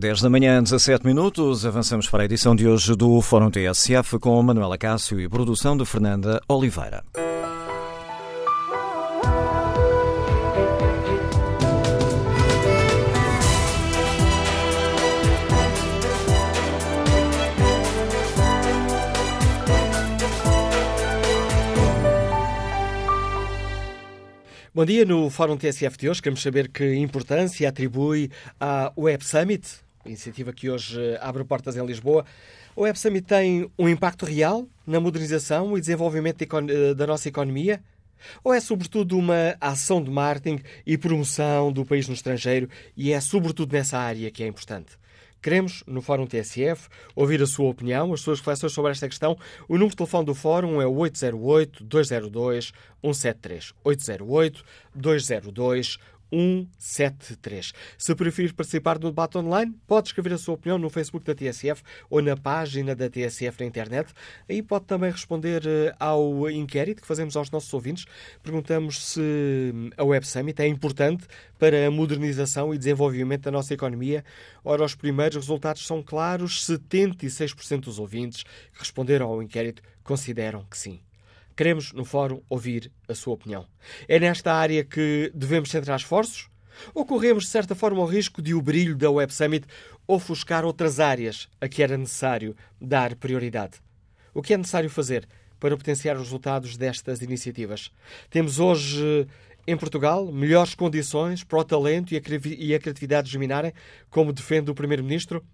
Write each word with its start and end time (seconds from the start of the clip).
10 0.00 0.22
da 0.22 0.30
manhã, 0.30 0.62
17 0.62 1.04
minutos. 1.06 1.66
Avançamos 1.66 2.08
para 2.08 2.22
a 2.22 2.24
edição 2.24 2.56
de 2.56 2.66
hoje 2.66 2.96
do 2.96 3.20
Fórum 3.20 3.50
TSF 3.50 4.18
com 4.18 4.42
Manuela 4.42 4.78
Cássio 4.78 5.20
e 5.20 5.28
produção 5.28 5.76
de 5.76 5.84
Fernanda 5.84 6.40
Oliveira. 6.48 7.04
Bom 24.72 24.86
dia. 24.86 25.04
No 25.04 25.28
Fórum 25.28 25.58
TSF 25.58 25.98
de 25.98 26.08
hoje 26.08 26.22
queremos 26.22 26.40
saber 26.40 26.70
que 26.70 26.94
importância 26.94 27.68
atribui 27.68 28.30
à 28.58 28.90
Web 28.96 29.22
Summit, 29.26 29.68
iniciativa 30.04 30.52
que 30.52 30.70
hoje 30.70 30.98
abre 31.20 31.44
portas 31.44 31.76
em 31.76 31.84
Lisboa. 31.84 32.24
O 32.74 32.82
Web 32.82 32.98
Summit 32.98 33.26
tem 33.26 33.70
um 33.78 33.88
impacto 33.88 34.24
real 34.24 34.66
na 34.86 35.00
modernização 35.00 35.76
e 35.76 35.80
desenvolvimento 35.80 36.44
da 36.96 37.06
nossa 37.06 37.28
economia? 37.28 37.82
Ou 38.44 38.52
é 38.52 38.60
sobretudo 38.60 39.16
uma 39.16 39.56
ação 39.60 40.02
de 40.02 40.10
marketing 40.10 40.62
e 40.86 40.98
promoção 40.98 41.72
do 41.72 41.84
país 41.84 42.06
no 42.06 42.14
estrangeiro 42.14 42.68
e 42.96 43.12
é 43.12 43.20
sobretudo 43.20 43.72
nessa 43.72 43.98
área 43.98 44.30
que 44.30 44.42
é 44.42 44.46
importante? 44.46 44.98
Queremos, 45.42 45.82
no 45.86 46.02
Fórum 46.02 46.26
TSF, 46.26 46.86
ouvir 47.16 47.42
a 47.42 47.46
sua 47.46 47.70
opinião, 47.70 48.12
as 48.12 48.20
suas 48.20 48.40
reflexões 48.40 48.74
sobre 48.74 48.90
esta 48.90 49.08
questão. 49.08 49.38
O 49.66 49.72
número 49.72 49.88
de 49.90 49.96
telefone 49.96 50.26
do 50.26 50.34
Fórum 50.34 50.82
é 50.82 50.86
o 50.86 50.94
808-202-173. 50.96 53.72
808-202-173. 53.82 55.98
173. 56.32 57.72
Se 57.98 58.14
preferir 58.14 58.54
participar 58.54 58.98
do 58.98 59.08
debate 59.08 59.38
online, 59.38 59.74
pode 59.86 60.08
escrever 60.08 60.32
a 60.32 60.38
sua 60.38 60.54
opinião 60.54 60.78
no 60.78 60.90
Facebook 60.90 61.24
da 61.24 61.34
TSF 61.34 61.82
ou 62.08 62.22
na 62.22 62.36
página 62.36 62.94
da 62.94 63.08
TSF 63.08 63.60
na 63.60 63.66
internet. 63.66 64.12
Aí 64.48 64.62
pode 64.62 64.84
também 64.84 65.10
responder 65.10 65.62
eh, 65.66 65.94
ao 65.98 66.48
inquérito 66.50 67.02
que 67.02 67.08
fazemos 67.08 67.36
aos 67.36 67.50
nossos 67.50 67.72
ouvintes. 67.72 68.04
Perguntamos 68.42 69.12
se 69.12 69.72
a 69.96 70.04
Web 70.04 70.26
Summit 70.26 70.60
é 70.62 70.66
importante 70.66 71.26
para 71.58 71.86
a 71.86 71.90
modernização 71.90 72.74
e 72.74 72.78
desenvolvimento 72.78 73.42
da 73.42 73.50
nossa 73.50 73.74
economia. 73.74 74.24
Ora, 74.64 74.84
os 74.84 74.94
primeiros 74.94 75.36
resultados 75.36 75.86
são 75.86 76.02
claros: 76.02 76.66
76% 76.66 77.80
dos 77.80 77.98
ouvintes 77.98 78.42
que 78.42 78.78
responderam 78.78 79.26
ao 79.26 79.42
inquérito 79.42 79.82
consideram 80.02 80.64
que 80.64 80.78
sim. 80.78 81.00
Queremos, 81.60 81.92
no 81.92 82.06
Fórum, 82.06 82.40
ouvir 82.48 82.90
a 83.06 83.14
sua 83.14 83.34
opinião. 83.34 83.66
É 84.08 84.18
nesta 84.18 84.50
área 84.50 84.82
que 84.82 85.30
devemos 85.34 85.70
centrar 85.70 85.98
esforços? 85.98 86.48
Ou 86.94 87.04
corremos, 87.04 87.44
de 87.44 87.50
certa 87.50 87.74
forma, 87.74 88.00
o 88.00 88.06
risco 88.06 88.40
de 88.40 88.54
o 88.54 88.62
brilho 88.62 88.96
da 88.96 89.10
Web 89.10 89.30
Summit 89.30 89.66
ofuscar 90.08 90.64
outras 90.64 90.98
áreas 90.98 91.50
a 91.60 91.68
que 91.68 91.82
era 91.82 91.98
necessário 91.98 92.56
dar 92.80 93.14
prioridade? 93.14 93.74
O 94.32 94.40
que 94.40 94.54
é 94.54 94.56
necessário 94.56 94.88
fazer 94.88 95.28
para 95.58 95.76
potenciar 95.76 96.16
os 96.16 96.22
resultados 96.22 96.78
destas 96.78 97.20
iniciativas? 97.20 97.92
Temos 98.30 98.58
hoje 98.58 99.28
em 99.66 99.76
Portugal 99.76 100.32
melhores 100.32 100.74
condições 100.74 101.44
para 101.44 101.58
o 101.58 101.64
talento 101.64 102.14
e 102.14 102.74
a 102.74 102.80
criatividade 102.80 103.30
germinarem, 103.30 103.74
como 104.08 104.32
defende 104.32 104.70
o 104.70 104.74
Primeiro-Ministro? 104.74 105.44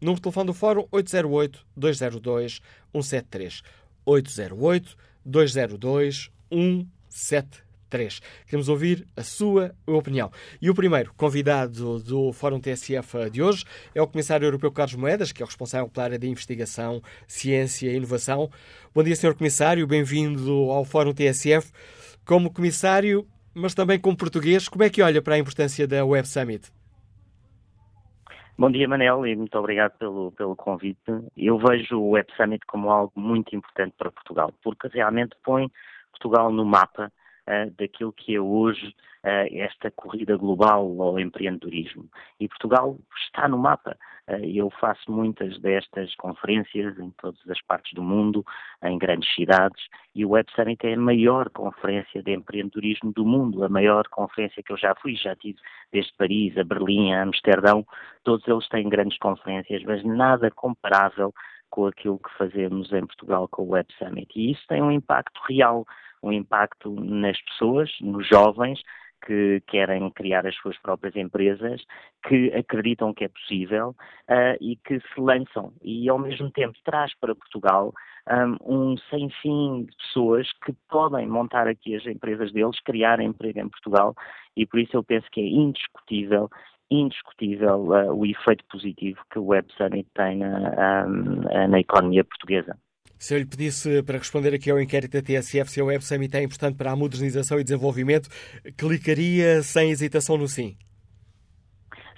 Número 0.00 0.16
de 0.16 0.22
telefone 0.22 0.46
do 0.48 0.54
Fórum 0.54 0.88
808-202-173. 0.90 3.62
808 4.04 4.04
202 4.04 4.04
173. 4.04 5.11
Queremos 8.46 8.68
ouvir 8.68 9.06
a 9.14 9.22
sua 9.22 9.74
opinião. 9.86 10.30
E 10.62 10.70
o 10.70 10.74
primeiro 10.74 11.12
convidado 11.14 11.98
do 12.00 12.32
Fórum 12.32 12.58
TSF 12.58 13.30
de 13.30 13.42
hoje 13.42 13.64
é 13.94 14.00
o 14.00 14.06
Comissário 14.06 14.46
Europeu 14.46 14.72
Carlos 14.72 14.94
Moedas, 14.94 15.30
que 15.30 15.42
é 15.42 15.44
o 15.44 15.46
responsável 15.46 15.88
pela 15.88 16.04
área 16.04 16.18
de 16.18 16.26
investigação, 16.26 17.02
ciência 17.28 17.90
e 17.90 17.96
inovação. 17.96 18.50
Bom 18.94 19.02
dia, 19.02 19.14
Sr. 19.14 19.34
Comissário, 19.34 19.86
bem-vindo 19.86 20.70
ao 20.70 20.86
Fórum 20.86 21.12
TSF. 21.12 21.70
Como 22.24 22.50
Comissário, 22.50 23.26
mas 23.52 23.74
também 23.74 23.98
como 23.98 24.16
português, 24.16 24.68
como 24.68 24.84
é 24.84 24.88
que 24.88 25.02
olha 25.02 25.20
para 25.20 25.34
a 25.34 25.38
importância 25.38 25.86
da 25.86 26.04
Web 26.04 26.26
Summit? 26.26 26.72
Bom 28.62 28.70
dia, 28.70 28.86
Manel, 28.86 29.26
e 29.26 29.34
muito 29.34 29.58
obrigado 29.58 29.98
pelo, 29.98 30.30
pelo 30.30 30.54
convite. 30.54 31.00
Eu 31.36 31.58
vejo 31.58 31.98
o 31.98 32.10
Web 32.10 32.32
Summit 32.36 32.64
como 32.64 32.92
algo 32.92 33.12
muito 33.16 33.56
importante 33.56 33.92
para 33.98 34.12
Portugal, 34.12 34.52
porque 34.62 34.86
realmente 34.86 35.34
põe 35.42 35.68
Portugal 36.12 36.52
no 36.52 36.64
mapa 36.64 37.10
uh, 37.48 37.70
daquilo 37.78 38.12
que 38.12 38.34
é 38.34 38.40
hoje 38.40 38.94
uh, 39.24 39.48
esta 39.52 39.90
corrida 39.90 40.36
global 40.36 41.00
ao 41.00 41.18
empreendedorismo. 41.18 42.08
E 42.38 42.48
Portugal 42.48 42.98
está 43.26 43.48
no 43.48 43.58
mapa. 43.58 43.96
Uh, 44.28 44.44
eu 44.44 44.70
faço 44.70 45.10
muitas 45.10 45.58
destas 45.60 46.14
conferências 46.16 46.98
em 46.98 47.10
todas 47.12 47.40
as 47.48 47.60
partes 47.62 47.92
do 47.94 48.02
mundo, 48.02 48.44
em 48.82 48.98
grandes 48.98 49.32
cidades, 49.34 49.82
e 50.14 50.24
o 50.24 50.30
Web 50.30 50.50
Summit 50.54 50.86
é 50.86 50.94
a 50.94 50.98
maior 50.98 51.50
conferência 51.50 52.22
de 52.22 52.32
empreendedorismo 52.32 53.12
do 53.12 53.24
mundo, 53.24 53.64
a 53.64 53.68
maior 53.68 54.06
conferência 54.08 54.62
que 54.62 54.72
eu 54.72 54.76
já 54.76 54.94
fui, 54.94 55.14
já 55.16 55.34
tive 55.36 55.58
desde 55.92 56.12
Paris 56.14 56.56
a 56.56 56.64
Berlim, 56.64 57.12
a 57.12 57.22
Amsterdão, 57.22 57.86
todos 58.24 58.46
eles 58.46 58.68
têm 58.68 58.88
grandes 58.88 59.18
conferências, 59.18 59.82
mas 59.84 60.04
nada 60.04 60.50
comparável 60.50 61.32
com 61.72 61.86
aquilo 61.86 62.18
que 62.18 62.30
fazemos 62.36 62.92
em 62.92 63.06
Portugal 63.06 63.48
com 63.48 63.62
o 63.62 63.70
Web 63.70 63.88
Summit. 63.98 64.30
E 64.36 64.52
isso 64.52 64.62
tem 64.68 64.82
um 64.82 64.92
impacto 64.92 65.40
real 65.48 65.86
um 66.22 66.32
impacto 66.32 66.90
nas 66.90 67.40
pessoas, 67.42 67.90
nos 68.00 68.26
jovens, 68.28 68.80
que 69.26 69.62
querem 69.68 70.10
criar 70.10 70.46
as 70.46 70.54
suas 70.56 70.76
próprias 70.78 71.14
empresas, 71.16 71.82
que 72.26 72.52
acreditam 72.54 73.14
que 73.14 73.24
é 73.24 73.28
possível 73.28 73.90
uh, 74.28 74.56
e 74.60 74.76
que 74.76 75.00
se 75.00 75.20
lançam. 75.20 75.72
E, 75.82 76.08
ao 76.08 76.18
mesmo 76.18 76.50
tempo, 76.50 76.76
traz 76.84 77.14
para 77.18 77.34
Portugal 77.34 77.92
um, 78.28 78.90
um 78.92 78.96
sem 79.10 79.30
fim 79.40 79.84
de 79.84 79.96
pessoas 79.96 80.50
que 80.64 80.72
podem 80.88 81.26
montar 81.26 81.68
aqui 81.68 81.94
as 81.94 82.06
empresas 82.06 82.52
deles, 82.52 82.78
criar 82.80 83.20
emprego 83.20 83.60
em 83.60 83.68
Portugal. 83.68 84.14
E 84.56 84.66
por 84.66 84.80
isso 84.80 84.96
eu 84.96 85.04
penso 85.04 85.26
que 85.30 85.40
é 85.40 85.46
indiscutível 85.46 86.48
indiscutível 86.90 87.86
uh, 87.86 88.12
o 88.14 88.26
efeito 88.26 88.62
positivo 88.70 89.18
que 89.30 89.38
o 89.38 89.46
Web 89.46 89.66
Summit 89.78 90.06
tem 90.14 90.36
na, 90.36 91.06
um, 91.06 91.68
na 91.68 91.80
economia 91.80 92.22
portuguesa. 92.22 92.76
Se 93.22 93.34
eu 93.34 93.38
lhe 93.38 93.46
pedisse 93.46 94.02
para 94.02 94.18
responder 94.18 94.52
aqui 94.52 94.68
ao 94.68 94.80
inquérito 94.80 95.12
da 95.12 95.22
TSF 95.22 95.70
se 95.70 95.80
a 95.80 95.84
Web 95.84 96.04
Summit 96.04 96.36
é 96.36 96.42
importante 96.42 96.76
para 96.76 96.90
a 96.90 96.96
modernização 96.96 97.60
e 97.60 97.62
desenvolvimento, 97.62 98.28
clicaria 98.76 99.62
sem 99.62 99.92
hesitação 99.92 100.36
no 100.36 100.48
sim? 100.48 100.76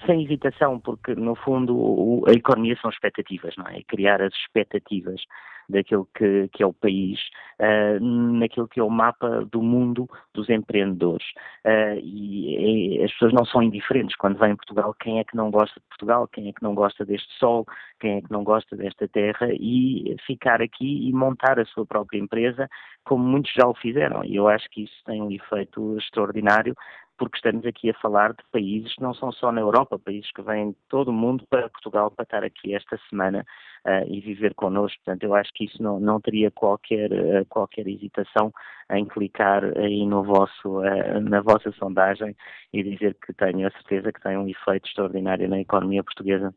Sem 0.07 0.23
hesitação, 0.23 0.79
porque 0.79 1.13
no 1.13 1.35
fundo 1.35 2.23
a 2.27 2.31
economia 2.31 2.75
são 2.81 2.89
expectativas, 2.89 3.53
não 3.55 3.67
é? 3.67 3.83
Criar 3.87 4.19
as 4.19 4.33
expectativas 4.33 5.21
daquilo 5.69 6.07
que, 6.15 6.49
que 6.53 6.63
é 6.63 6.65
o 6.65 6.73
país, 6.73 7.19
uh, 7.59 8.03
naquilo 8.03 8.67
que 8.67 8.79
é 8.79 8.83
o 8.83 8.89
mapa 8.89 9.45
do 9.51 9.61
mundo 9.61 10.09
dos 10.33 10.49
empreendedores. 10.49 11.25
Uh, 11.65 11.99
e, 12.01 12.97
e, 12.97 13.03
as 13.03 13.11
pessoas 13.13 13.33
não 13.33 13.45
são 13.45 13.61
indiferentes 13.61 14.15
quando 14.15 14.37
vêm 14.37 14.51
em 14.51 14.55
Portugal. 14.55 14.95
Quem 14.99 15.19
é 15.19 15.23
que 15.23 15.35
não 15.35 15.51
gosta 15.51 15.79
de 15.79 15.85
Portugal? 15.87 16.27
Quem 16.27 16.49
é 16.49 16.53
que 16.53 16.63
não 16.63 16.75
gosta 16.75 17.05
deste 17.05 17.31
sol? 17.39 17.65
Quem 17.99 18.17
é 18.17 18.21
que 18.21 18.31
não 18.31 18.43
gosta 18.43 18.75
desta 18.75 19.07
terra? 19.07 19.47
E 19.51 20.15
ficar 20.25 20.61
aqui 20.61 21.07
e 21.07 21.13
montar 21.13 21.59
a 21.59 21.65
sua 21.65 21.85
própria 21.85 22.19
empresa, 22.19 22.69
como 23.03 23.23
muitos 23.23 23.51
já 23.53 23.67
o 23.67 23.75
fizeram. 23.75 24.23
E 24.23 24.35
eu 24.35 24.47
acho 24.47 24.69
que 24.69 24.83
isso 24.83 24.95
tem 25.05 25.21
um 25.21 25.31
efeito 25.31 25.97
extraordinário 25.97 26.75
porque 27.17 27.37
estamos 27.37 27.65
aqui 27.65 27.89
a 27.89 27.93
falar 27.95 28.33
de 28.33 28.43
países 28.51 28.93
que 28.95 29.01
não 29.01 29.13
são 29.13 29.31
só 29.31 29.51
na 29.51 29.61
Europa, 29.61 29.97
países 29.97 30.31
que 30.31 30.41
vêm 30.41 30.71
de 30.71 30.77
todo 30.89 31.09
o 31.09 31.13
mundo 31.13 31.45
para 31.49 31.69
Portugal 31.69 32.11
para 32.11 32.23
estar 32.23 32.43
aqui 32.43 32.75
esta 32.75 32.99
semana 33.09 33.45
uh, 33.85 34.05
e 34.07 34.19
viver 34.19 34.53
connosco. 34.53 34.97
Portanto, 35.03 35.23
eu 35.23 35.33
acho 35.33 35.51
que 35.53 35.65
isso 35.65 35.81
não, 35.81 35.99
não 35.99 36.19
teria 36.19 36.51
qualquer, 36.51 37.11
uh, 37.11 37.45
qualquer 37.47 37.87
hesitação 37.87 38.51
em 38.91 39.05
clicar 39.05 39.63
aí 39.77 40.05
no 40.05 40.23
vosso, 40.23 40.79
uh, 40.79 41.19
na 41.21 41.41
vossa 41.41 41.71
sondagem 41.73 42.35
e 42.73 42.83
dizer 42.83 43.15
que 43.15 43.33
tenho 43.33 43.67
a 43.67 43.71
certeza 43.71 44.11
que 44.11 44.21
tem 44.21 44.37
um 44.37 44.47
efeito 44.47 44.87
extraordinário 44.87 45.47
na 45.47 45.59
economia 45.59 46.03
portuguesa. 46.03 46.53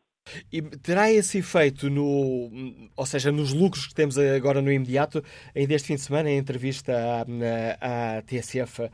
E 0.53 0.63
terá 0.63 1.11
esse 1.11 1.39
efeito 1.39 1.91
no, 1.91 2.51
ou 2.97 3.07
seja, 3.07 3.31
nos 3.31 3.53
lucros 3.53 3.87
que 3.87 3.95
temos 3.95 4.19
agora 4.19 4.61
no 4.63 4.73
imediato? 4.73 5.23
Ainda 5.55 5.75
este 5.75 5.89
fim 5.89 5.95
de 5.95 6.01
semana, 6.01 6.31
em 6.31 6.39
entrevista 6.39 6.93
à, 7.81 8.17
à 8.19 8.23
TSF 8.23 8.83
uh, 8.83 8.91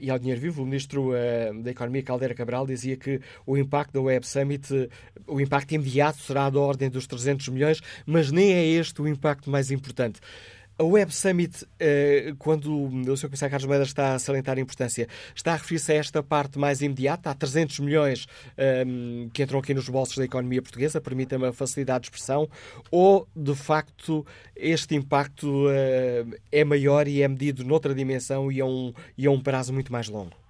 e 0.00 0.10
ao 0.10 0.18
Dinheiro 0.18 0.40
Vivo, 0.40 0.62
o 0.62 0.66
Ministro 0.66 1.10
uh, 1.10 1.62
da 1.62 1.70
Economia, 1.70 2.02
Caldeira 2.02 2.34
Cabral, 2.34 2.66
dizia 2.66 2.96
que 2.96 3.20
o 3.46 3.56
impacto 3.56 3.92
da 3.92 4.00
Web 4.00 4.26
Summit, 4.26 4.72
uh, 4.72 4.88
o 5.26 5.40
impacto 5.40 5.72
imediato 5.72 6.20
será 6.20 6.50
da 6.50 6.60
ordem 6.60 6.90
dos 6.90 7.06
300 7.06 7.48
milhões, 7.48 7.80
mas 8.06 8.30
nem 8.30 8.52
é 8.52 8.64
este 8.66 9.00
o 9.00 9.08
impacto 9.08 9.50
mais 9.50 9.70
importante. 9.70 10.20
A 10.80 10.84
Web 10.84 11.12
Summit, 11.12 11.66
eh, 11.80 12.34
quando 12.38 12.72
o 12.72 13.16
Sr. 13.16 13.26
Comissário 13.26 13.50
Carlos 13.50 13.66
Moedas 13.66 13.88
está 13.88 14.14
a 14.14 14.18
salientar 14.20 14.58
a 14.58 14.60
importância, 14.60 15.08
está 15.34 15.54
a 15.54 15.56
referir-se 15.56 15.90
a 15.90 15.96
esta 15.96 16.22
parte 16.22 16.56
mais 16.56 16.80
imediata? 16.80 17.30
Há 17.30 17.34
300 17.34 17.80
milhões 17.80 18.28
ehm, 18.56 19.28
que 19.32 19.42
entram 19.42 19.58
aqui 19.58 19.74
nos 19.74 19.88
bolsos 19.88 20.16
da 20.16 20.24
economia 20.24 20.62
portuguesa, 20.62 21.00
permita-me 21.00 21.46
a 21.46 21.52
facilidade 21.52 22.02
de 22.02 22.06
expressão, 22.06 22.48
ou, 22.92 23.26
de 23.34 23.56
facto, 23.56 24.24
este 24.54 24.94
impacto 24.94 25.68
eh, 25.68 26.24
é 26.52 26.62
maior 26.62 27.08
e 27.08 27.22
é 27.22 27.26
medido 27.26 27.64
noutra 27.64 27.92
dimensão 27.92 28.52
e 28.52 28.60
a 28.60 28.64
um, 28.64 28.94
e 29.16 29.26
a 29.26 29.32
um 29.32 29.40
prazo 29.40 29.72
muito 29.72 29.90
mais 29.90 30.08
longo? 30.08 30.47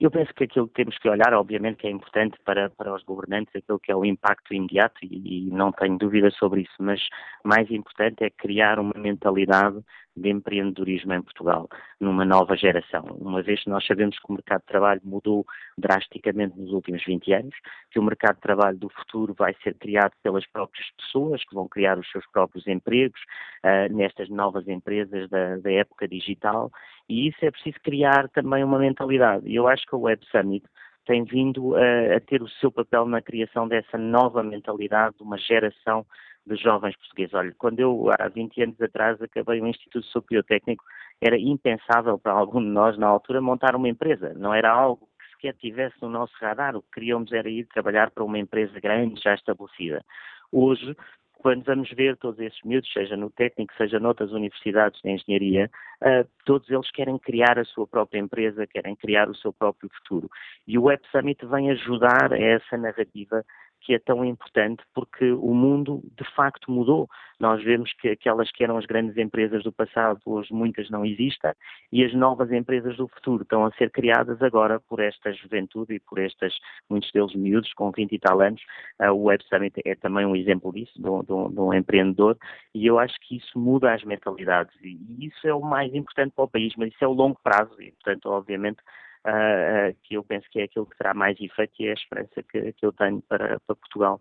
Eu 0.00 0.12
penso 0.12 0.32
que 0.32 0.44
aquilo 0.44 0.68
que 0.68 0.74
temos 0.74 0.96
que 0.96 1.08
olhar, 1.08 1.34
obviamente, 1.34 1.78
que 1.78 1.88
é 1.88 1.90
importante 1.90 2.38
para, 2.44 2.70
para 2.70 2.94
os 2.94 3.02
governantes, 3.02 3.54
aquilo 3.56 3.80
que 3.80 3.90
é 3.90 3.96
o 3.96 4.04
impacto 4.04 4.54
imediato, 4.54 4.96
e, 5.02 5.48
e 5.48 5.50
não 5.50 5.72
tenho 5.72 5.98
dúvida 5.98 6.30
sobre 6.30 6.62
isso, 6.62 6.74
mas 6.78 7.00
mais 7.44 7.68
importante 7.70 8.22
é 8.22 8.30
criar 8.30 8.78
uma 8.78 8.94
mentalidade 8.96 9.82
de 10.18 10.30
empreendedorismo 10.30 11.12
em 11.14 11.22
Portugal, 11.22 11.68
numa 12.00 12.24
nova 12.24 12.56
geração. 12.56 13.04
Uma 13.18 13.42
vez 13.42 13.62
que 13.62 13.70
nós 13.70 13.86
sabemos 13.86 14.18
que 14.18 14.30
o 14.30 14.34
mercado 14.34 14.60
de 14.60 14.66
trabalho 14.66 15.00
mudou 15.04 15.46
drasticamente 15.76 16.58
nos 16.58 16.72
últimos 16.72 17.04
20 17.04 17.32
anos, 17.32 17.54
que 17.90 17.98
o 17.98 18.02
mercado 18.02 18.36
de 18.36 18.42
trabalho 18.42 18.78
do 18.78 18.88
futuro 18.88 19.34
vai 19.34 19.54
ser 19.62 19.74
criado 19.74 20.12
pelas 20.22 20.46
próprias 20.46 20.86
pessoas, 20.96 21.44
que 21.44 21.54
vão 21.54 21.68
criar 21.68 21.98
os 21.98 22.10
seus 22.10 22.26
próprios 22.30 22.66
empregos 22.66 23.20
uh, 23.64 23.92
nestas 23.94 24.28
novas 24.28 24.66
empresas 24.68 25.28
da, 25.30 25.56
da 25.56 25.72
época 25.72 26.06
digital, 26.06 26.70
e 27.08 27.28
isso 27.28 27.38
é 27.42 27.50
preciso 27.50 27.78
criar 27.82 28.28
também 28.28 28.62
uma 28.62 28.78
mentalidade. 28.78 29.48
E 29.48 29.54
eu 29.54 29.66
acho 29.66 29.86
que 29.86 29.94
o 29.94 30.00
Web 30.00 30.24
Summit 30.30 30.64
tem 31.06 31.24
vindo 31.24 31.74
a, 31.74 32.16
a, 32.16 32.20
ter 32.20 32.42
o 32.42 32.48
seu 32.48 32.70
papel 32.70 33.06
na 33.06 33.22
criação 33.22 33.66
dessa 33.66 33.96
nova 33.96 34.42
mentalidade 34.42 35.16
de 35.16 35.22
uma 35.22 35.38
geração 35.38 36.04
de 36.46 36.54
jovens 36.56 36.96
portugueses. 36.96 37.34
Olha, 37.34 37.54
quando 37.58 37.80
eu, 37.80 38.10
há 38.18 38.28
20 38.28 38.62
anos 38.62 38.80
atrás, 38.80 39.20
acabei 39.22 39.60
o 39.60 39.66
Instituto 39.66 40.04
Superior 40.06 40.44
Técnico, 40.44 40.84
era 41.20 41.38
impensável 41.38 42.18
para 42.18 42.32
algum 42.32 42.60
de 42.60 42.68
nós, 42.68 42.98
na 42.98 43.06
altura, 43.06 43.40
montar 43.40 43.74
uma 43.74 43.88
empresa. 43.88 44.34
Não 44.34 44.52
era 44.52 44.70
algo 44.70 45.08
que 45.18 45.30
sequer 45.30 45.54
tivesse 45.54 45.96
no 46.02 46.10
nosso 46.10 46.34
radar. 46.40 46.76
O 46.76 46.82
que 46.82 46.90
queríamos 46.92 47.32
era 47.32 47.48
ir 47.48 47.66
trabalhar 47.66 48.10
para 48.10 48.24
uma 48.24 48.38
empresa 48.38 48.78
grande, 48.78 49.20
já 49.20 49.34
estabelecida. 49.34 50.04
Hoje, 50.52 50.94
quando 51.38 51.64
vamos 51.64 51.90
ver 51.92 52.16
todos 52.16 52.38
esses 52.40 52.60
miúdos, 52.64 52.92
seja 52.92 53.16
no 53.16 53.30
técnico, 53.30 53.72
seja 53.76 53.98
noutras 53.98 54.32
universidades 54.32 55.00
de 55.02 55.10
engenharia, 55.10 55.70
uh, 56.02 56.28
todos 56.44 56.68
eles 56.68 56.90
querem 56.90 57.18
criar 57.18 57.58
a 57.58 57.64
sua 57.64 57.86
própria 57.86 58.18
empresa, 58.18 58.66
querem 58.66 58.94
criar 58.96 59.28
o 59.28 59.34
seu 59.34 59.52
próprio 59.52 59.88
futuro. 59.98 60.28
E 60.66 60.76
o 60.76 60.82
Web 60.84 61.02
Summit 61.10 61.44
vem 61.46 61.70
ajudar 61.70 62.32
a 62.32 62.38
essa 62.38 62.76
narrativa 62.76 63.44
que 63.80 63.94
é 63.94 63.98
tão 63.98 64.24
importante 64.24 64.82
porque 64.94 65.32
o 65.32 65.54
mundo 65.54 66.02
de 66.16 66.24
facto 66.34 66.70
mudou. 66.70 67.08
Nós 67.38 67.62
vemos 67.62 67.92
que 67.94 68.08
aquelas 68.08 68.50
que 68.50 68.64
eram 68.64 68.76
as 68.76 68.86
grandes 68.86 69.16
empresas 69.16 69.62
do 69.62 69.72
passado, 69.72 70.20
hoje 70.26 70.52
muitas 70.52 70.90
não 70.90 71.04
existem, 71.04 71.52
e 71.92 72.04
as 72.04 72.12
novas 72.12 72.50
empresas 72.50 72.96
do 72.96 73.06
futuro 73.08 73.42
estão 73.42 73.64
a 73.64 73.70
ser 73.72 73.90
criadas 73.90 74.42
agora 74.42 74.80
por 74.80 75.00
esta 75.00 75.32
juventude 75.32 75.94
e 75.94 76.00
por 76.00 76.18
estas, 76.18 76.52
muitos 76.90 77.10
deles 77.12 77.34
miúdos, 77.34 77.72
com 77.74 77.90
20 77.90 78.12
e 78.12 78.18
tal 78.18 78.40
anos. 78.40 78.60
Uh, 79.00 79.12
o 79.12 79.24
Web 79.24 79.44
Summit 79.48 79.80
é 79.84 79.94
também 79.94 80.26
um 80.26 80.34
exemplo 80.34 80.72
disso, 80.72 81.00
de 81.00 81.08
um, 81.08 81.22
de, 81.22 81.32
um, 81.32 81.50
de 81.50 81.60
um, 81.60 81.72
empreendedor, 81.72 82.36
e 82.74 82.86
eu 82.86 82.98
acho 82.98 83.14
que 83.20 83.36
isso 83.36 83.58
muda 83.58 83.94
as 83.94 84.02
mentalidades, 84.02 84.74
e 84.82 85.26
isso 85.26 85.46
é 85.46 85.54
o 85.54 85.60
mais 85.60 85.94
importante 85.94 86.32
para 86.34 86.44
o 86.44 86.48
país, 86.48 86.72
mas 86.76 86.92
isso 86.92 87.04
é 87.04 87.08
o 87.08 87.12
longo 87.12 87.38
prazo, 87.42 87.80
e 87.80 87.92
portanto, 87.92 88.26
obviamente, 88.26 88.82
que 90.02 90.14
eu 90.14 90.24
penso 90.24 90.48
que 90.50 90.60
é 90.60 90.64
aquilo 90.64 90.86
que 90.86 90.96
terá 90.96 91.14
mais 91.14 91.38
efeito 91.40 91.74
e 91.80 91.86
é 91.86 91.90
a 91.90 91.94
esperança 91.94 92.42
que, 92.42 92.72
que 92.72 92.86
eu 92.86 92.92
tenho 92.92 93.20
para, 93.22 93.60
para 93.60 93.76
Portugal. 93.76 94.20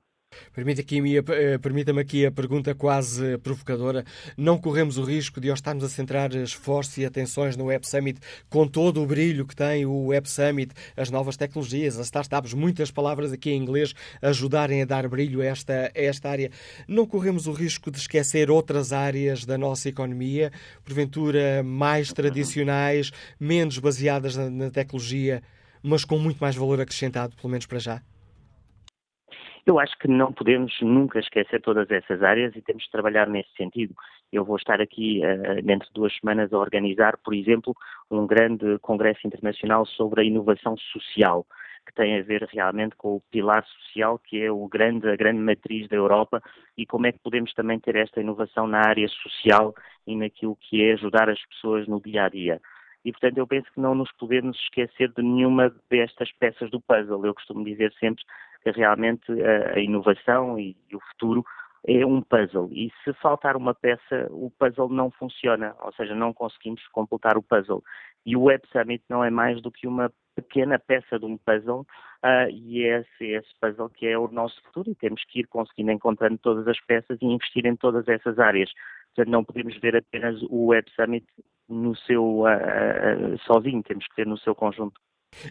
Eh, 0.55 1.57
permita-me 1.59 2.01
aqui 2.01 2.25
a 2.25 2.31
pergunta 2.31 2.73
quase 2.75 3.37
provocadora. 3.39 4.03
Não 4.35 4.57
corremos 4.57 4.97
o 4.97 5.03
risco 5.03 5.39
de, 5.39 5.49
ao 5.49 5.55
estarmos 5.55 5.83
a 5.83 5.89
centrar 5.89 6.33
esforços 6.35 6.97
e 6.97 7.05
atenções 7.05 7.55
no 7.55 7.65
Web 7.65 7.87
Summit, 7.87 8.19
com 8.49 8.67
todo 8.67 9.01
o 9.01 9.05
brilho 9.05 9.45
que 9.45 9.55
tem 9.55 9.85
o 9.85 10.07
Web 10.07 10.29
Summit, 10.29 10.73
as 10.95 11.09
novas 11.09 11.37
tecnologias, 11.37 11.97
as 11.99 12.07
startups, 12.07 12.53
muitas 12.53 12.91
palavras 12.91 13.31
aqui 13.31 13.51
em 13.51 13.61
inglês, 13.61 13.93
ajudarem 14.21 14.81
a 14.81 14.85
dar 14.85 15.07
brilho 15.07 15.41
a 15.41 15.45
esta, 15.45 15.91
a 15.95 16.01
esta 16.01 16.29
área, 16.29 16.51
não 16.87 17.05
corremos 17.05 17.47
o 17.47 17.51
risco 17.51 17.91
de 17.91 17.97
esquecer 17.97 18.49
outras 18.49 18.91
áreas 18.93 19.45
da 19.45 19.57
nossa 19.57 19.89
economia, 19.89 20.51
porventura 20.83 21.63
mais 21.63 22.11
tradicionais, 22.13 23.11
menos 23.39 23.79
baseadas 23.79 24.35
na, 24.35 24.49
na 24.49 24.69
tecnologia, 24.69 25.41
mas 25.81 26.03
com 26.03 26.17
muito 26.17 26.39
mais 26.39 26.55
valor 26.55 26.81
acrescentado, 26.81 27.35
pelo 27.35 27.49
menos 27.49 27.65
para 27.65 27.79
já? 27.79 28.01
Eu 29.67 29.77
acho 29.79 29.99
que 29.99 30.07
não 30.07 30.31
podemos 30.31 30.73
nunca 30.79 31.19
esquecer 31.19 31.61
todas 31.61 31.91
essas 31.91 32.23
áreas 32.23 32.55
e 32.55 32.61
temos 32.61 32.83
de 32.83 32.89
trabalhar 32.89 33.27
nesse 33.27 33.51
sentido. 33.57 33.93
Eu 34.31 34.45
vou 34.45 34.55
estar 34.55 34.79
aqui 34.79 35.21
uh, 35.25 35.61
dentro 35.61 35.85
de 35.89 35.93
duas 35.93 36.15
semanas 36.17 36.53
a 36.53 36.57
organizar, 36.57 37.17
por 37.17 37.33
exemplo, 37.33 37.75
um 38.09 38.25
grande 38.25 38.79
congresso 38.79 39.27
internacional 39.27 39.85
sobre 39.85 40.21
a 40.21 40.23
inovação 40.23 40.77
social, 40.77 41.45
que 41.85 41.93
tem 41.93 42.17
a 42.17 42.21
ver 42.21 42.47
realmente 42.49 42.95
com 42.95 43.17
o 43.17 43.21
pilar 43.29 43.65
social, 43.65 44.17
que 44.17 44.41
é 44.41 44.49
o 44.49 44.69
grande, 44.69 45.09
a 45.09 45.17
grande 45.17 45.41
matriz 45.41 45.89
da 45.89 45.97
Europa, 45.97 46.41
e 46.77 46.85
como 46.85 47.07
é 47.07 47.11
que 47.11 47.19
podemos 47.19 47.53
também 47.53 47.77
ter 47.77 47.97
esta 47.97 48.21
inovação 48.21 48.67
na 48.67 48.79
área 48.87 49.09
social 49.09 49.75
e 50.07 50.15
naquilo 50.15 50.55
que 50.61 50.81
é 50.81 50.93
ajudar 50.93 51.29
as 51.29 51.45
pessoas 51.45 51.85
no 51.89 51.99
dia 51.99 52.23
a 52.23 52.29
dia. 52.29 52.61
E, 53.03 53.11
portanto, 53.11 53.37
eu 53.37 53.47
penso 53.47 53.71
que 53.73 53.79
não 53.79 53.95
nos 53.95 54.11
podemos 54.13 54.57
esquecer 54.59 55.11
de 55.13 55.21
nenhuma 55.21 55.73
destas 55.89 56.31
peças 56.33 56.69
do 56.69 56.81
puzzle. 56.81 57.25
Eu 57.25 57.33
costumo 57.33 57.63
dizer 57.63 57.93
sempre 57.99 58.23
que 58.73 58.79
realmente 58.79 59.31
a, 59.31 59.79
inovação 59.79 60.59
e, 60.59 60.75
o 60.93 60.99
futuro 61.11 61.43
é 61.87 62.05
um 62.05 62.21
puzzle 62.21 62.69
e 62.71 62.91
se 63.03 63.13
faltar 63.13 63.55
uma 63.55 63.73
peça, 63.73 64.27
o 64.29 64.51
puzzle 64.59 64.89
não 64.89 65.09
funciona, 65.11 65.73
ou 65.81 65.93
seja, 65.93 66.13
não 66.13 66.33
conseguimos 66.33 66.85
completar 66.89 67.37
o 67.37 67.43
puzzle. 67.43 67.83
E 68.25 68.35
o 68.35 68.43
Web 68.43 68.63
Summit 68.71 69.03
não 69.07 69.23
é 69.23 69.29
mais 69.29 69.61
do 69.61 69.71
que 69.71 69.87
uma 69.87 70.11
pequena 70.35 70.77
peça 70.77 71.17
de 71.17 71.25
um 71.25 71.37
puzzle 71.37 71.81
uh, 72.23 72.49
e 72.51 72.83
é 72.83 72.99
esse, 72.99 73.25
esse 73.25 73.49
puzzle 73.61 73.89
que 73.89 74.05
é 74.05 74.17
o 74.17 74.27
nosso 74.27 74.61
futuro 74.63 74.91
e 74.91 74.95
temos 74.95 75.23
que 75.25 75.39
ir 75.39 75.47
conseguindo 75.47 75.91
encontrando 75.91 76.37
todas 76.37 76.67
as 76.67 76.79
peças 76.81 77.17
e 77.21 77.25
investir 77.25 77.65
em 77.65 77.75
todas 77.75 78.07
essas 78.07 78.37
áreas. 78.37 78.69
Portanto, 79.15 79.31
não 79.31 79.43
podemos 79.43 79.77
ver 79.77 79.95
apenas 79.95 80.41
o 80.43 80.67
Web 80.67 80.91
Summit 80.91 81.25
no 81.69 81.95
seu 81.95 82.41
uh, 82.41 82.45
uh, 82.45 83.37
sozinho, 83.45 83.81
temos 83.83 84.05
que 84.07 84.15
ver 84.17 84.27
no 84.27 84.37
seu 84.37 84.53
conjunto. 84.53 84.99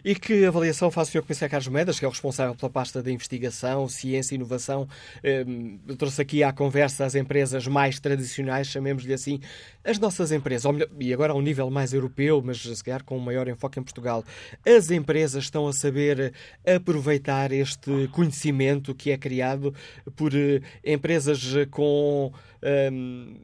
E 0.03 0.15
que 0.15 0.45
avaliação 0.45 0.91
faz 0.91 1.07
o 1.07 1.11
Sr. 1.11 1.21
Comissário 1.21 1.51
Carlos 1.51 1.67
Moedas, 1.67 1.99
que 1.99 2.05
é 2.05 2.07
o 2.07 2.11
responsável 2.11 2.55
pela 2.55 2.69
pasta 2.69 3.01
da 3.01 3.11
investigação, 3.11 3.87
ciência 3.87 4.33
e 4.33 4.37
inovação? 4.37 4.87
Eu 5.23 5.95
trouxe 5.95 6.21
aqui 6.21 6.43
à 6.43 6.51
conversa 6.51 7.05
as 7.05 7.15
empresas 7.15 7.67
mais 7.67 7.99
tradicionais, 7.99 8.67
chamemos-lhe 8.67 9.13
assim, 9.13 9.39
as 9.83 9.97
nossas 9.97 10.31
empresas, 10.31 10.71
e 10.99 11.13
agora 11.13 11.33
a 11.33 11.35
um 11.35 11.41
nível 11.41 11.69
mais 11.69 11.93
europeu, 11.93 12.41
mas 12.43 12.61
se 12.61 12.83
calhar 12.83 13.03
com 13.03 13.17
um 13.17 13.21
maior 13.21 13.47
enfoque 13.47 13.79
em 13.79 13.83
Portugal. 13.83 14.23
As 14.65 14.91
empresas 14.91 15.45
estão 15.45 15.67
a 15.67 15.73
saber 15.73 16.33
aproveitar 16.65 17.51
este 17.51 18.07
conhecimento 18.11 18.93
que 18.93 19.11
é 19.11 19.17
criado 19.17 19.73
por 20.15 20.33
eh, 20.35 20.61
empresas 20.83 21.41
com 21.71 22.31
ehm, 22.61 23.35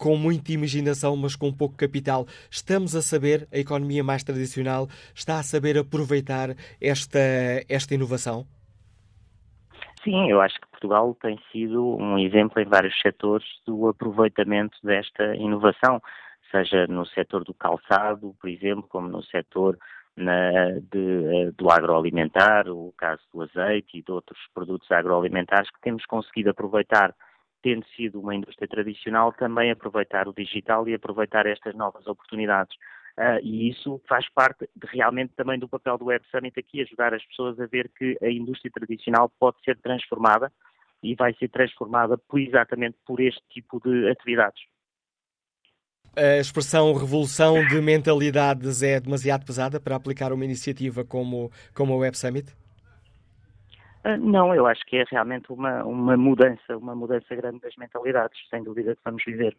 com 0.00 0.16
muita 0.16 0.50
imaginação, 0.52 1.14
mas 1.14 1.36
com 1.36 1.52
pouco 1.52 1.76
capital. 1.76 2.24
Estamos 2.50 2.96
a 2.96 3.02
saber, 3.02 3.46
a 3.52 3.58
economia 3.58 4.02
mais 4.02 4.24
tradicional 4.24 4.88
está 5.14 5.38
a 5.38 5.42
saber 5.42 5.76
aproveitar 5.76 6.56
esta, 6.80 7.18
esta 7.68 7.94
inovação? 7.94 8.46
Sim, 10.02 10.30
eu 10.30 10.40
acho 10.40 10.58
que 10.58 10.66
Portugal 10.68 11.14
tem 11.20 11.38
sido 11.52 11.96
um 11.96 12.18
exemplo 12.18 12.62
em 12.62 12.64
vários 12.64 12.98
setores 13.02 13.46
do 13.66 13.88
aproveitamento 13.88 14.78
desta 14.82 15.36
inovação, 15.36 16.00
seja 16.50 16.86
no 16.86 17.04
setor 17.04 17.44
do 17.44 17.52
calçado, 17.52 18.34
por 18.40 18.48
exemplo, 18.48 18.88
como 18.88 19.06
no 19.06 19.22
setor 19.24 19.78
na, 20.16 20.70
de, 20.90 21.26
eh, 21.46 21.50
do 21.58 21.70
agroalimentar, 21.70 22.68
o 22.68 22.94
caso 22.96 23.20
do 23.34 23.42
azeite 23.42 23.98
e 23.98 24.02
de 24.02 24.10
outros 24.10 24.38
produtos 24.54 24.90
agroalimentares 24.90 25.70
que 25.70 25.80
temos 25.82 26.06
conseguido 26.06 26.48
aproveitar 26.48 27.14
tendo 27.62 27.84
sido 27.96 28.20
uma 28.20 28.34
indústria 28.34 28.68
tradicional, 28.68 29.32
também 29.32 29.70
aproveitar 29.70 30.28
o 30.28 30.32
digital 30.32 30.88
e 30.88 30.94
aproveitar 30.94 31.46
estas 31.46 31.74
novas 31.74 32.06
oportunidades. 32.06 32.74
Uh, 33.18 33.38
e 33.42 33.68
isso 33.68 34.00
faz 34.08 34.28
parte 34.30 34.68
de, 34.74 34.86
realmente 34.86 35.34
também 35.36 35.58
do 35.58 35.68
papel 35.68 35.98
do 35.98 36.06
Web 36.06 36.24
Summit 36.30 36.58
aqui, 36.58 36.80
ajudar 36.80 37.12
as 37.12 37.24
pessoas 37.26 37.60
a 37.60 37.66
ver 37.66 37.90
que 37.96 38.16
a 38.22 38.30
indústria 38.30 38.70
tradicional 38.72 39.30
pode 39.38 39.62
ser 39.64 39.76
transformada 39.78 40.50
e 41.02 41.14
vai 41.14 41.34
ser 41.34 41.48
transformada 41.48 42.16
por, 42.16 42.40
exatamente 42.40 42.96
por 43.06 43.20
este 43.20 43.42
tipo 43.50 43.80
de 43.80 44.08
atividades. 44.08 44.62
A 46.16 46.38
expressão 46.38 46.92
revolução 46.92 47.64
de 47.66 47.80
mentalidades 47.80 48.82
é 48.82 48.98
demasiado 48.98 49.44
pesada 49.44 49.78
para 49.78 49.96
aplicar 49.96 50.32
uma 50.32 50.44
iniciativa 50.44 51.04
como, 51.04 51.52
como 51.72 51.94
a 51.94 51.96
Web 51.98 52.18
Summit? 52.18 52.59
Ah, 54.02 54.16
não, 54.16 54.54
eu 54.54 54.66
acho 54.66 54.84
que 54.86 54.96
é 54.96 55.04
realmente 55.10 55.52
uma, 55.52 55.84
uma 55.84 56.16
mudança, 56.16 56.76
uma 56.76 56.94
mudança 56.94 57.34
grande 57.34 57.60
das 57.60 57.76
mentalidades, 57.76 58.38
sem 58.48 58.62
dúvida 58.62 58.94
que 58.94 59.02
vamos 59.04 59.22
viver. 59.24 59.56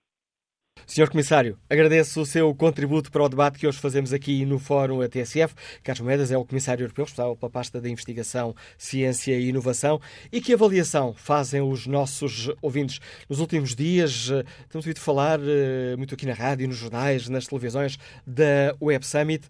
Senhor 0.87 1.09
Comissário, 1.09 1.57
agradeço 1.69 2.21
o 2.21 2.25
seu 2.25 2.53
contributo 2.55 3.11
para 3.11 3.23
o 3.23 3.29
debate 3.29 3.59
que 3.59 3.67
hoje 3.67 3.79
fazemos 3.79 4.11
aqui 4.13 4.45
no 4.45 4.57
Fórum 4.57 5.01
ATSF. 5.01 5.53
Carlos 5.83 6.01
Moedas 6.01 6.31
é 6.31 6.37
o 6.37 6.45
Comissário 6.45 6.83
Europeu 6.83 7.05
responsável 7.05 7.35
pela 7.35 7.51
pasta 7.51 7.79
da 7.79 7.89
Investigação, 7.89 8.55
Ciência 8.77 9.37
e 9.37 9.49
Inovação. 9.49 9.99
E 10.31 10.41
que 10.41 10.53
avaliação 10.53 11.13
fazem 11.13 11.61
os 11.61 11.87
nossos 11.87 12.51
ouvintes? 12.61 12.99
Nos 13.29 13.39
últimos 13.39 13.75
dias, 13.75 14.29
eh, 14.31 14.43
temos 14.69 14.85
ouvido 14.85 14.99
falar 14.99 15.39
eh, 15.41 15.95
muito 15.97 16.15
aqui 16.15 16.25
na 16.25 16.33
rádio, 16.33 16.67
nos 16.67 16.77
jornais, 16.77 17.29
nas 17.29 17.47
televisões, 17.47 17.97
da 18.25 18.75
Web 18.81 19.05
Summit. 19.05 19.47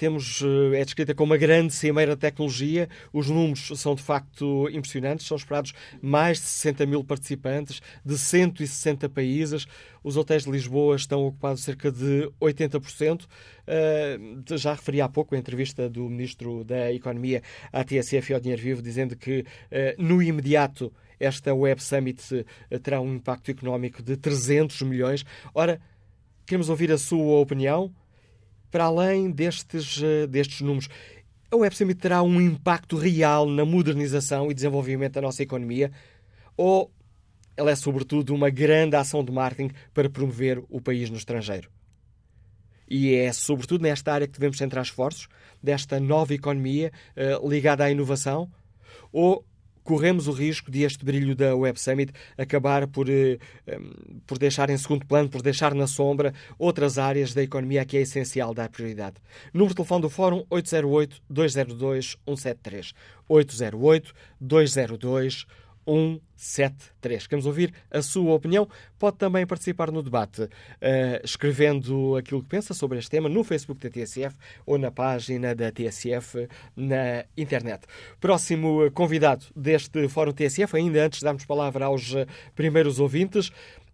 Temos, 0.00 0.42
é 0.74 0.82
descrita 0.82 1.14
como 1.14 1.32
uma 1.32 1.36
grande 1.36 1.74
cimeira 1.74 2.14
de 2.14 2.20
tecnologia. 2.22 2.88
Os 3.12 3.28
números 3.28 3.70
são 3.78 3.94
de 3.94 4.02
facto 4.02 4.66
impressionantes. 4.70 5.26
São 5.26 5.36
esperados 5.36 5.74
mais 6.00 6.38
de 6.38 6.44
60 6.44 6.86
mil 6.86 7.04
participantes 7.04 7.82
de 8.02 8.16
160 8.16 9.10
países. 9.10 9.66
Os 10.02 10.16
hotéis 10.16 10.44
de 10.44 10.50
Lisboa 10.50 10.96
estão 10.96 11.26
ocupados 11.26 11.62
cerca 11.62 11.92
de 11.92 12.32
80%. 12.40 13.24
Uh, 13.24 14.56
já 14.56 14.72
referi 14.72 15.02
há 15.02 15.08
pouco 15.08 15.34
a 15.34 15.38
entrevista 15.38 15.86
do 15.86 16.08
Ministro 16.08 16.64
da 16.64 16.90
Economia 16.90 17.42
à 17.70 17.84
TSF 17.84 18.32
e 18.32 18.34
ao 18.34 18.40
Dinheiro 18.40 18.62
Vivo, 18.62 18.80
dizendo 18.80 19.14
que 19.14 19.40
uh, 19.40 20.02
no 20.02 20.22
imediato 20.22 20.90
esta 21.18 21.54
Web 21.54 21.82
Summit 21.82 22.46
terá 22.82 23.02
um 23.02 23.16
impacto 23.16 23.50
económico 23.50 24.02
de 24.02 24.16
300 24.16 24.80
milhões. 24.80 25.26
Ora, 25.54 25.78
queremos 26.46 26.70
ouvir 26.70 26.90
a 26.90 26.96
sua 26.96 27.38
opinião 27.38 27.92
para 28.70 28.84
além 28.84 29.30
destes, 29.30 30.00
destes 30.28 30.60
números. 30.60 30.88
A 31.50 31.56
Web 31.56 31.76
Summit 31.76 32.00
terá 32.00 32.22
um 32.22 32.40
impacto 32.40 32.96
real 32.96 33.46
na 33.46 33.64
modernização 33.64 34.50
e 34.50 34.54
desenvolvimento 34.54 35.14
da 35.14 35.20
nossa 35.20 35.42
economia 35.42 35.90
ou 36.56 36.92
ela 37.56 37.70
é, 37.70 37.76
sobretudo, 37.76 38.34
uma 38.34 38.48
grande 38.48 38.96
ação 38.96 39.22
de 39.24 39.30
marketing 39.30 39.74
para 39.92 40.08
promover 40.08 40.62
o 40.68 40.80
país 40.80 41.10
no 41.10 41.16
estrangeiro? 41.16 41.70
E 42.88 43.14
é, 43.14 43.32
sobretudo, 43.32 43.82
nesta 43.82 44.12
área 44.12 44.26
que 44.26 44.32
devemos 44.32 44.56
centrar 44.56 44.82
esforços, 44.82 45.28
desta 45.62 46.00
nova 46.00 46.32
economia 46.34 46.90
uh, 47.16 47.48
ligada 47.48 47.84
à 47.84 47.90
inovação? 47.90 48.50
Ou 49.12 49.44
corremos 49.90 50.28
o 50.28 50.32
risco 50.32 50.70
de 50.70 50.84
este 50.84 51.04
brilho 51.04 51.34
da 51.34 51.56
Web 51.56 51.80
Summit 51.80 52.12
acabar 52.38 52.86
por, 52.86 53.08
um, 53.10 54.20
por 54.24 54.38
deixar 54.38 54.70
em 54.70 54.78
segundo 54.78 55.04
plano, 55.04 55.28
por 55.28 55.42
deixar 55.42 55.74
na 55.74 55.88
sombra 55.88 56.32
outras 56.56 56.96
áreas 56.96 57.34
da 57.34 57.42
economia 57.42 57.84
que 57.84 57.96
é 57.96 58.02
essencial 58.02 58.54
dar 58.54 58.68
prioridade? 58.68 59.16
Número 59.52 59.70
de 59.70 59.74
telefone 59.74 60.02
do 60.02 60.08
Fórum 60.08 60.44
808-202-173. 60.48 62.94
808-202-173. 63.28 65.44
173. 65.90 67.26
Queremos 67.26 67.46
ouvir 67.46 67.74
a 67.90 68.00
sua 68.00 68.32
opinião. 68.32 68.68
Pode 68.98 69.16
também 69.16 69.44
participar 69.46 69.90
no 69.90 70.02
debate, 70.02 70.42
uh, 70.42 70.48
escrevendo 71.24 72.16
aquilo 72.16 72.42
que 72.42 72.48
pensa 72.48 72.72
sobre 72.72 72.98
este 72.98 73.10
tema 73.10 73.28
no 73.28 73.42
Facebook 73.42 73.80
da 73.80 73.90
TSF 73.90 74.36
ou 74.64 74.78
na 74.78 74.90
página 74.90 75.54
da 75.54 75.72
TSF 75.72 76.48
na 76.76 77.24
internet. 77.36 77.86
Próximo 78.20 78.90
convidado 78.92 79.46
deste 79.56 80.08
Fórum 80.08 80.32
TSF, 80.32 80.76
ainda 80.76 81.04
antes 81.04 81.18
de 81.18 81.24
darmos 81.24 81.44
palavra 81.44 81.86
aos 81.86 82.14
primeiros 82.54 83.00
ouvintes, 83.00 83.50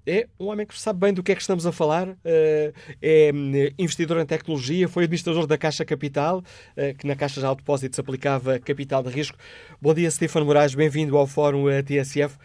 é 0.06 0.28
um 0.38 0.46
homem 0.46 0.64
que 0.64 0.78
sabe 0.78 1.00
bem 1.00 1.12
do 1.12 1.22
que 1.22 1.32
é 1.32 1.34
que 1.34 1.40
estamos 1.40 1.66
a 1.66 1.72
falar, 1.72 2.16
eh, 2.25 2.72
é 3.02 3.32
hum, 3.34 3.52
investidor 3.76 4.18
em 4.18 4.26
tecnologia, 4.26 4.88
foi 4.88 5.04
administrador 5.04 5.46
da 5.46 5.58
Caixa 5.58 5.84
Capital, 5.84 6.42
eh, 6.76 6.94
que 6.94 7.06
na 7.06 7.16
Caixa 7.16 7.40
já 7.40 7.48
ao 7.48 7.56
depósito 7.56 7.96
se 7.96 8.00
aplicava 8.00 8.58
capital 8.60 9.02
de 9.02 9.10
risco. 9.10 9.36
Bom 9.82 9.92
dia, 9.92 10.08
Stefano 10.10 10.46
Moraes, 10.46 10.75
bem-vindo 10.75 11.16
ao 11.16 11.26
Fórum 11.26 11.68
eh, 11.68 11.82
TSF. 11.82 12.38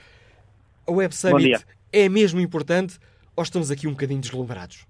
A 0.87 0.91
Web 0.91 1.15
Summit 1.15 1.63
é 1.93 2.09
mesmo 2.09 2.39
importante 2.39 2.97
ou 3.35 3.43
estamos 3.43 3.69
aqui 3.69 3.87
um 3.87 3.91
bocadinho 3.91 4.19
deslumbrados? 4.19 4.87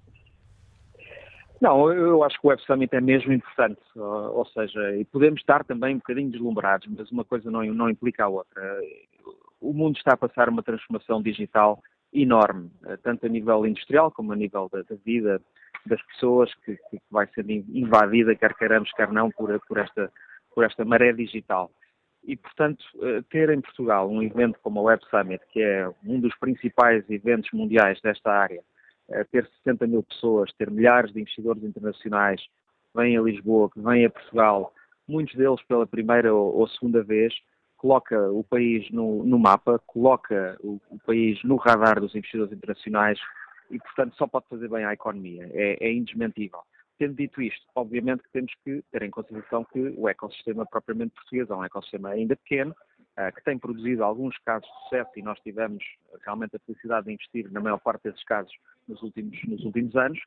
Não, 1.59 1.91
eu 1.91 2.23
acho 2.23 2.39
que 2.39 2.47
o 2.47 2.49
Web 2.49 2.61
Summit 2.63 2.95
é 2.95 3.01
mesmo 3.01 3.31
importante, 3.31 3.79
ou 3.95 4.43
seja, 4.47 4.95
e 4.95 5.05
podemos 5.05 5.41
estar 5.41 5.63
também 5.63 5.93
um 5.93 5.99
bocadinho 5.99 6.31
deslumbrados, 6.31 6.87
mas 6.89 7.11
uma 7.11 7.23
coisa 7.23 7.51
não, 7.51 7.63
não 7.65 7.87
implica 7.87 8.23
a 8.23 8.27
outra. 8.27 8.79
O 9.59 9.71
mundo 9.71 9.95
está 9.95 10.13
a 10.13 10.17
passar 10.17 10.49
uma 10.49 10.63
transformação 10.63 11.21
digital 11.21 11.79
enorme, 12.13 12.69
eh, 12.85 12.97
tanto 12.97 13.25
a 13.25 13.29
nível 13.29 13.65
industrial 13.65 14.11
como 14.11 14.33
a 14.33 14.35
nível 14.35 14.69
da, 14.71 14.81
da 14.81 14.95
vida 15.05 15.41
das 15.85 16.01
pessoas, 16.03 16.53
que, 16.63 16.75
que, 16.89 17.01
vai 17.09 17.27
ser 17.27 17.49
invadida, 17.49 18.35
quer 18.35 18.53
queiramos, 18.55 18.91
quer 18.91 19.11
não, 19.11 19.31
por, 19.31 19.59
por, 19.67 19.77
esta, 19.79 20.11
por 20.53 20.63
esta 20.63 20.85
maré 20.85 21.11
digital. 21.13 21.71
E, 22.23 22.35
portanto, 22.37 22.83
eh, 23.01 23.23
ter 23.29 23.49
em 23.49 23.61
Portugal 23.61 24.09
um 24.09 24.21
evento 24.21 24.59
como 24.61 24.79
a 24.79 24.83
Web 24.83 25.03
Summit, 25.09 25.43
que 25.51 25.61
é 25.61 25.89
um 26.05 26.19
dos 26.19 26.37
principais 26.37 27.03
eventos 27.09 27.49
mundiais 27.51 27.99
desta 28.01 28.31
área, 28.31 28.61
eh, 29.09 29.23
ter 29.31 29.49
60 29.63 29.87
mil 29.87 30.03
pessoas, 30.03 30.53
ter 30.53 30.69
milhares 30.69 31.11
de 31.11 31.19
investidores 31.19 31.63
internacionais 31.63 32.41
que 32.41 32.97
vêm 33.01 33.17
a 33.17 33.21
Lisboa, 33.21 33.71
que 33.71 33.81
vêm 33.81 34.05
a 34.05 34.09
Portugal, 34.09 34.73
muitos 35.07 35.35
deles 35.35 35.61
pela 35.63 35.87
primeira 35.87 36.33
ou 36.33 36.67
segunda 36.67 37.01
vez, 37.01 37.33
coloca 37.81 38.29
o 38.29 38.43
país 38.43 38.87
no, 38.91 39.23
no 39.23 39.39
mapa, 39.39 39.79
coloca 39.87 40.55
o, 40.59 40.79
o, 40.91 40.99
país 40.99 41.43
no 41.43 41.55
radar 41.55 41.99
dos 41.99 42.13
investidores 42.13 42.53
internacionais 42.53 43.19
e, 43.71 43.79
portanto, 43.79 44.15
só 44.17 44.27
pode 44.27 44.45
fazer 44.47 44.69
bem 44.69 44.85
à 44.85 44.93
economia. 44.93 45.49
É, 45.51 45.87
é 45.87 45.91
indesmentível. 45.91 46.59
Tendo 46.99 47.15
dito 47.15 47.41
isto, 47.41 47.65
obviamente 47.73 48.21
que 48.21 48.29
temos 48.29 48.53
que 48.63 48.83
ter 48.91 49.01
em 49.01 49.09
consideração 49.09 49.63
que 49.63 49.95
o 49.97 50.07
ecossistema 50.07 50.63
propriamente 50.63 51.15
português 51.15 51.49
é 51.49 51.55
um 51.55 51.65
ecossistema 51.65 52.09
ainda 52.09 52.35
pequeno, 52.35 52.75
uh, 53.17 53.35
que 53.35 53.43
tem 53.43 53.57
produzido 53.57 54.03
alguns 54.03 54.37
casos 54.45 54.69
de 54.69 54.83
sucesso 54.83 55.11
e 55.15 55.23
nós 55.23 55.39
tivemos 55.39 55.83
realmente 56.23 56.55
a 56.55 56.59
felicidade 56.59 57.07
de 57.07 57.13
investir 57.13 57.51
na 57.51 57.59
maior 57.59 57.79
parte 57.79 58.03
desses 58.03 58.23
casos 58.25 58.53
nos 58.87 59.01
últimos, 59.01 59.43
nos 59.47 59.65
últimos 59.65 59.95
anos, 59.95 60.19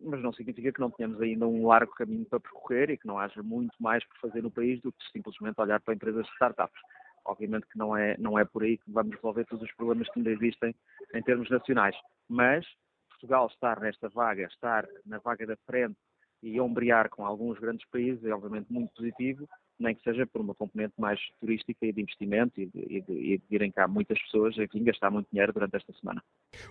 mas 0.00 0.22
não 0.22 0.32
significa 0.32 0.72
que 0.72 0.80
não 0.80 0.90
tenhamos 0.90 1.20
ainda 1.20 1.46
um 1.46 1.66
largo 1.66 1.92
caminho 1.94 2.24
para 2.26 2.40
percorrer 2.40 2.90
e 2.90 2.98
que 2.98 3.06
não 3.06 3.18
haja 3.18 3.42
muito 3.42 3.74
mais 3.80 4.04
por 4.04 4.18
fazer 4.18 4.42
no 4.42 4.50
país 4.50 4.80
do 4.80 4.92
que 4.92 5.10
simplesmente 5.12 5.60
olhar 5.60 5.80
para 5.80 5.94
empresas 5.94 6.26
de 6.26 6.32
startups. 6.32 6.80
Obviamente 7.24 7.66
que 7.66 7.78
não 7.78 7.96
é, 7.96 8.16
não 8.18 8.38
é 8.38 8.44
por 8.44 8.62
aí 8.62 8.78
que 8.78 8.90
vamos 8.90 9.14
resolver 9.14 9.44
todos 9.44 9.64
os 9.64 9.74
problemas 9.74 10.08
que 10.10 10.18
ainda 10.18 10.30
existem 10.30 10.74
em 11.14 11.22
termos 11.22 11.50
nacionais, 11.50 11.96
mas 12.28 12.66
Portugal 13.10 13.46
estar 13.48 13.80
nesta 13.80 14.08
vaga, 14.08 14.44
estar 14.44 14.86
na 15.04 15.18
vaga 15.18 15.46
da 15.46 15.56
frente 15.66 15.96
e 16.42 16.60
ombrear 16.60 17.10
com 17.10 17.26
alguns 17.26 17.58
grandes 17.58 17.86
países 17.90 18.24
é 18.24 18.32
obviamente 18.32 18.72
muito 18.72 18.92
positivo 18.94 19.46
nem 19.80 19.94
que 19.94 20.02
seja 20.02 20.26
por 20.26 20.40
uma 20.40 20.54
componente 20.54 20.94
mais 20.98 21.18
turística 21.40 21.86
e 21.86 21.92
de 21.92 22.02
investimento 22.02 22.60
e 22.60 22.66
de, 22.66 22.78
e 22.78 23.00
de, 23.00 23.12
e 23.12 23.38
de 23.38 23.44
virem 23.50 23.70
cá 23.70 23.88
muitas 23.88 24.20
pessoas 24.22 24.54
vir 24.56 24.68
gastar 24.82 25.10
muito 25.10 25.28
dinheiro 25.32 25.52
durante 25.52 25.76
esta 25.76 25.92
semana. 25.94 26.22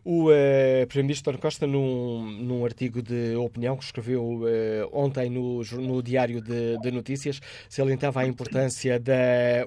O 0.03 0.29
uh, 0.29 0.87
Primeiro-Ministro 0.87 1.31
António 1.31 1.41
Costa, 1.41 1.67
num, 1.67 2.31
num 2.31 2.65
artigo 2.65 3.01
de 3.01 3.35
opinião 3.35 3.75
que 3.77 3.83
escreveu 3.83 4.23
uh, 4.23 4.45
ontem 4.91 5.29
no, 5.29 5.61
no 5.63 6.03
Diário 6.03 6.41
de, 6.41 6.77
de, 6.77 6.91
Notícias, 6.91 7.39
salientava 7.67 8.21
a 8.21 8.27
importância 8.27 8.99
da 8.99 9.13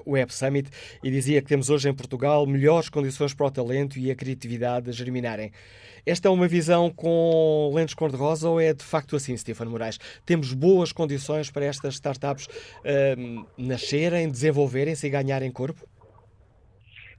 Web 0.05 0.33
Summit 0.33 0.69
e 1.03 1.11
dizia 1.11 1.41
que 1.41 1.47
temos 1.47 1.69
hoje 1.69 1.89
em 1.89 1.93
Portugal 1.93 2.45
melhores 2.45 2.89
condições 2.89 3.33
para 3.33 3.47
o 3.47 3.51
talento 3.51 3.99
e 3.99 4.09
a 4.09 4.15
criatividade 4.15 4.91
germinarem. 4.91 5.51
Esta 6.05 6.27
é 6.27 6.31
uma 6.31 6.49
visão 6.49 6.89
com 6.89 7.71
lentes 7.73 7.93
cor-de-rosa 7.93 8.49
ou 8.49 8.59
é 8.59 8.73
de 8.73 8.83
facto 8.83 9.15
assim, 9.15 9.37
Stefano 9.37 9.71
Moraes? 9.71 9.97
Temos 10.25 10.53
boas 10.53 10.91
condições 10.91 11.49
para 11.49 11.63
estas 11.63 11.93
startups 11.93 12.47
uh, 12.47 13.47
nascerem, 13.57 14.29
desenvolverem-se 14.29 15.07
e 15.07 15.09
ganharem 15.09 15.49
corpo? 15.49 15.87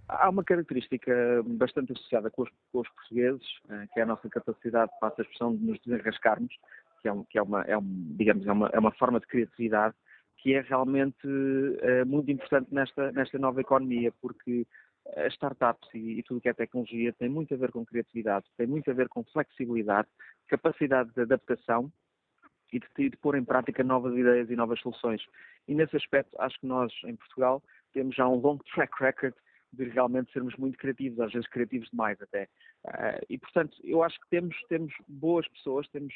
Há 0.06 0.28
uma 0.28 0.44
característica 0.44 1.42
bastante 1.46 1.92
associada 1.92 2.30
com 2.30 2.42
os, 2.42 2.50
com 2.70 2.80
os 2.80 2.88
portugueses, 2.90 3.46
uh, 3.70 3.88
que 3.94 4.00
é 4.00 4.02
a 4.02 4.06
nossa 4.06 4.28
capacidade, 4.28 4.92
passa 5.00 5.16
a 5.18 5.22
expressão, 5.22 5.56
de 5.56 5.64
nos 5.64 5.80
desenrascarmos, 5.80 6.52
que 7.00 7.08
é, 7.08 7.12
um, 7.12 7.24
que 7.24 7.38
é, 7.38 7.42
uma, 7.42 7.62
é 7.62 7.78
um, 7.78 8.14
digamos, 8.18 8.46
é 8.46 8.52
uma, 8.52 8.68
é 8.70 8.78
uma 8.78 8.92
forma 8.92 9.18
de 9.18 9.26
criatividade 9.26 9.94
que 10.36 10.52
é 10.52 10.60
realmente 10.60 11.26
uh, 11.26 12.04
muito 12.06 12.30
importante 12.30 12.66
nesta, 12.70 13.10
nesta 13.12 13.38
nova 13.38 13.62
economia, 13.62 14.12
porque 14.20 14.66
as 15.16 15.32
startups 15.34 15.88
e, 15.94 16.18
e 16.18 16.22
tudo 16.22 16.40
que 16.40 16.48
é 16.48 16.54
tecnologia 16.54 17.12
tem 17.12 17.28
muito 17.28 17.54
a 17.54 17.56
ver 17.56 17.70
com 17.70 17.84
criatividade, 17.84 18.46
tem 18.56 18.66
muito 18.66 18.90
a 18.90 18.94
ver 18.94 19.08
com 19.08 19.24
flexibilidade, 19.24 20.08
capacidade 20.48 21.10
de 21.12 21.22
adaptação 21.22 21.92
e 22.72 22.80
de, 22.80 23.10
de, 23.10 23.16
pôr 23.18 23.36
em 23.36 23.44
prática 23.44 23.84
novas 23.84 24.16
ideias 24.16 24.50
e 24.50 24.56
novas 24.56 24.80
soluções. 24.80 25.22
E 25.68 25.74
nesse 25.74 25.96
aspecto, 25.96 26.34
acho 26.40 26.58
que 26.58 26.66
nós, 26.66 26.92
em 27.04 27.14
Portugal, 27.14 27.62
temos 27.92 28.16
já 28.16 28.26
um 28.26 28.36
longo 28.36 28.64
track 28.74 28.92
record 29.00 29.34
de 29.72 29.84
realmente 29.84 30.32
sermos 30.32 30.56
muito 30.56 30.78
criativos, 30.78 31.20
às 31.20 31.32
vezes 31.32 31.48
criativos 31.48 31.88
demais 31.90 32.20
até. 32.20 32.48
Uh, 32.84 33.24
e, 33.28 33.38
portanto, 33.38 33.76
eu 33.82 34.02
acho 34.02 34.18
que 34.20 34.28
temos, 34.28 34.56
temos 34.68 34.92
boas 35.08 35.46
pessoas, 35.48 35.88
temos, 35.88 36.14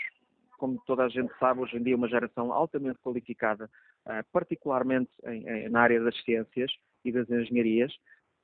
como 0.58 0.80
toda 0.86 1.04
a 1.04 1.08
gente 1.08 1.32
sabe, 1.38 1.60
hoje 1.60 1.76
em 1.76 1.82
dia 1.82 1.96
uma 1.96 2.08
geração 2.08 2.52
altamente 2.52 2.98
qualificada, 3.00 3.70
uh, 4.06 4.24
particularmente 4.32 5.10
em, 5.24 5.48
em, 5.48 5.68
na 5.68 5.80
área 5.80 6.02
das 6.02 6.16
ciências 6.22 6.72
e 7.04 7.12
das 7.12 7.28
engenharias, 7.30 7.92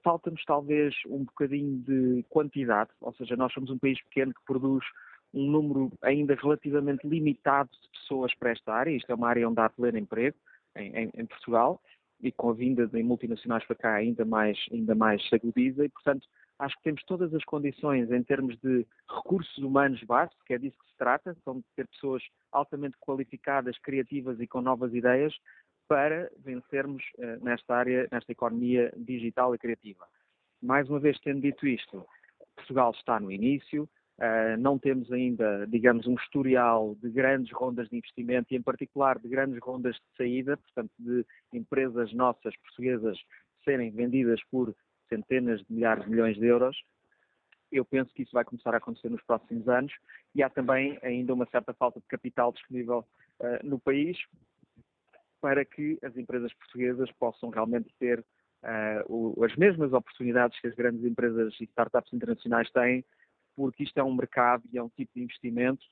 falta-nos 0.05 0.45
talvez 0.45 0.95
um 1.07 1.25
bocadinho 1.25 1.79
de 1.79 2.25
quantidade, 2.29 2.91
ou 3.01 3.13
seja, 3.15 3.35
nós 3.35 3.53
somos 3.53 3.71
um 3.71 3.79
país 3.79 4.01
pequeno 4.05 4.35
que 4.35 4.45
produz 4.47 4.85
um 5.33 5.51
número 5.51 5.91
ainda 6.03 6.35
relativamente 6.35 7.07
limitado 7.07 7.71
de 7.73 7.89
pessoas 7.99 8.33
para 8.35 8.51
esta 8.51 8.73
área, 8.73 8.91
isto 8.91 9.11
é 9.11 9.15
uma 9.15 9.29
área 9.29 9.49
onde 9.49 9.61
há 9.61 9.69
pleno 9.69 9.99
emprego 9.99 10.37
em, 10.77 10.95
em, 10.95 11.11
em 11.15 11.27
Portugal, 11.27 11.81
e 12.21 12.31
com 12.31 12.51
a 12.51 12.55
vinda 12.55 12.87
de 12.87 13.03
multinacionais 13.03 13.65
para 13.65 13.77
cá 13.77 13.95
ainda 13.95 14.25
mais, 14.25 14.59
ainda 14.71 14.95
mais 14.95 15.27
se 15.29 15.35
agudiza, 15.35 15.85
e 15.85 15.89
portanto 15.89 16.29
acho 16.59 16.77
que 16.77 16.85
temos 16.85 17.03
todas 17.05 17.35
as 17.35 17.45
condições 17.45 18.11
em 18.11 18.23
termos 18.23 18.57
de 18.61 18.87
recursos 19.09 19.59
humanos 19.59 20.03
básicos, 20.05 20.41
que 20.47 20.55
é 20.55 20.59
disso 20.59 20.79
que 20.79 20.89
se 20.89 20.97
trata, 20.97 21.37
são 21.45 21.57
de 21.57 21.65
ter 21.75 21.89
pessoas 21.89 22.23
altamente 22.53 22.97
qualificadas, 23.01 23.77
criativas 23.79 24.39
e 24.41 24.47
com 24.47 24.61
novas 24.61 24.95
ideias, 24.95 25.35
para 25.89 26.31
vencermos 26.39 27.03
uh, 27.19 27.45
nesta 27.45 27.75
área, 27.77 28.09
nesta 28.11 28.33
economia 28.33 28.93
digital 28.97 29.55
e 29.55 29.59
criativa. 29.59 30.07
Mais 30.63 30.89
uma 30.89 30.99
vez, 30.99 31.19
tendo 31.21 31.41
dito 31.43 31.67
isto, 31.67 32.07
Portugal 32.57 32.93
está 32.93 33.21
no 33.21 33.31
início, 33.31 33.89
Uh, 34.17 34.57
não 34.61 34.79
temos 34.79 35.11
ainda, 35.11 35.67
digamos, 35.67 36.07
um 36.07 36.15
historial 36.15 36.97
de 37.03 37.11
grandes 37.11 37.53
rondas 37.53 37.89
de 37.89 37.97
investimento 37.97 38.55
e, 38.55 38.57
em 38.57 38.63
particular, 38.63 39.19
de 39.19 39.29
grandes 39.29 39.59
rondas 39.59 39.97
de 39.97 40.17
saída, 40.17 40.57
portanto, 40.57 40.93
de 41.01 41.27
empresas 41.53 42.13
nossas 42.13 42.57
portuguesas 42.59 43.19
serem 43.65 43.91
vendidas 43.91 44.41
por 44.53 44.73
centenas 45.09 45.61
de 45.65 45.73
milhares 45.73 46.05
de 46.05 46.11
milhões 46.11 46.37
de 46.37 46.47
euros. 46.47 46.81
Eu 47.73 47.85
penso 47.85 48.15
que 48.15 48.23
isso 48.23 48.31
vai 48.33 48.45
começar 48.45 48.73
a 48.73 48.77
acontecer 48.77 49.09
nos 49.09 49.23
próximos 49.23 49.69
anos 49.69 49.93
e 50.33 50.45
há 50.45 50.49
também 50.49 50.97
ainda 51.03 51.35
uma 51.35 51.47
certa 51.47 51.75
falta 51.75 51.99
de 51.99 52.07
capital 52.07 52.53
disponível 52.53 53.05
uh, 53.41 53.67
no 53.67 53.81
país 53.81 54.17
para 55.45 55.63
que 55.63 55.99
as 56.03 56.17
empresas 56.17 56.55
portuguesas 56.55 57.13
possam 57.19 57.51
realmente 57.51 57.95
ter 57.99 58.19
uh, 58.21 59.05
o, 59.37 59.45
as 59.45 59.55
mesmas 59.57 59.93
oportunidades 59.93 60.59
que 60.59 60.69
as 60.69 60.75
grandes 60.75 61.05
empresas 61.05 61.55
e 61.61 61.65
startups 61.65 62.11
internacionais 62.15 62.71
têm 62.71 63.05
porque 63.55 63.83
isto 63.83 63.99
é 63.99 64.03
um 64.03 64.15
mercado 64.15 64.65
e 64.73 64.79
é 64.79 64.83
um 64.83 64.89
tipo 64.89 65.13
de 65.15 65.23
investimento 65.23 65.85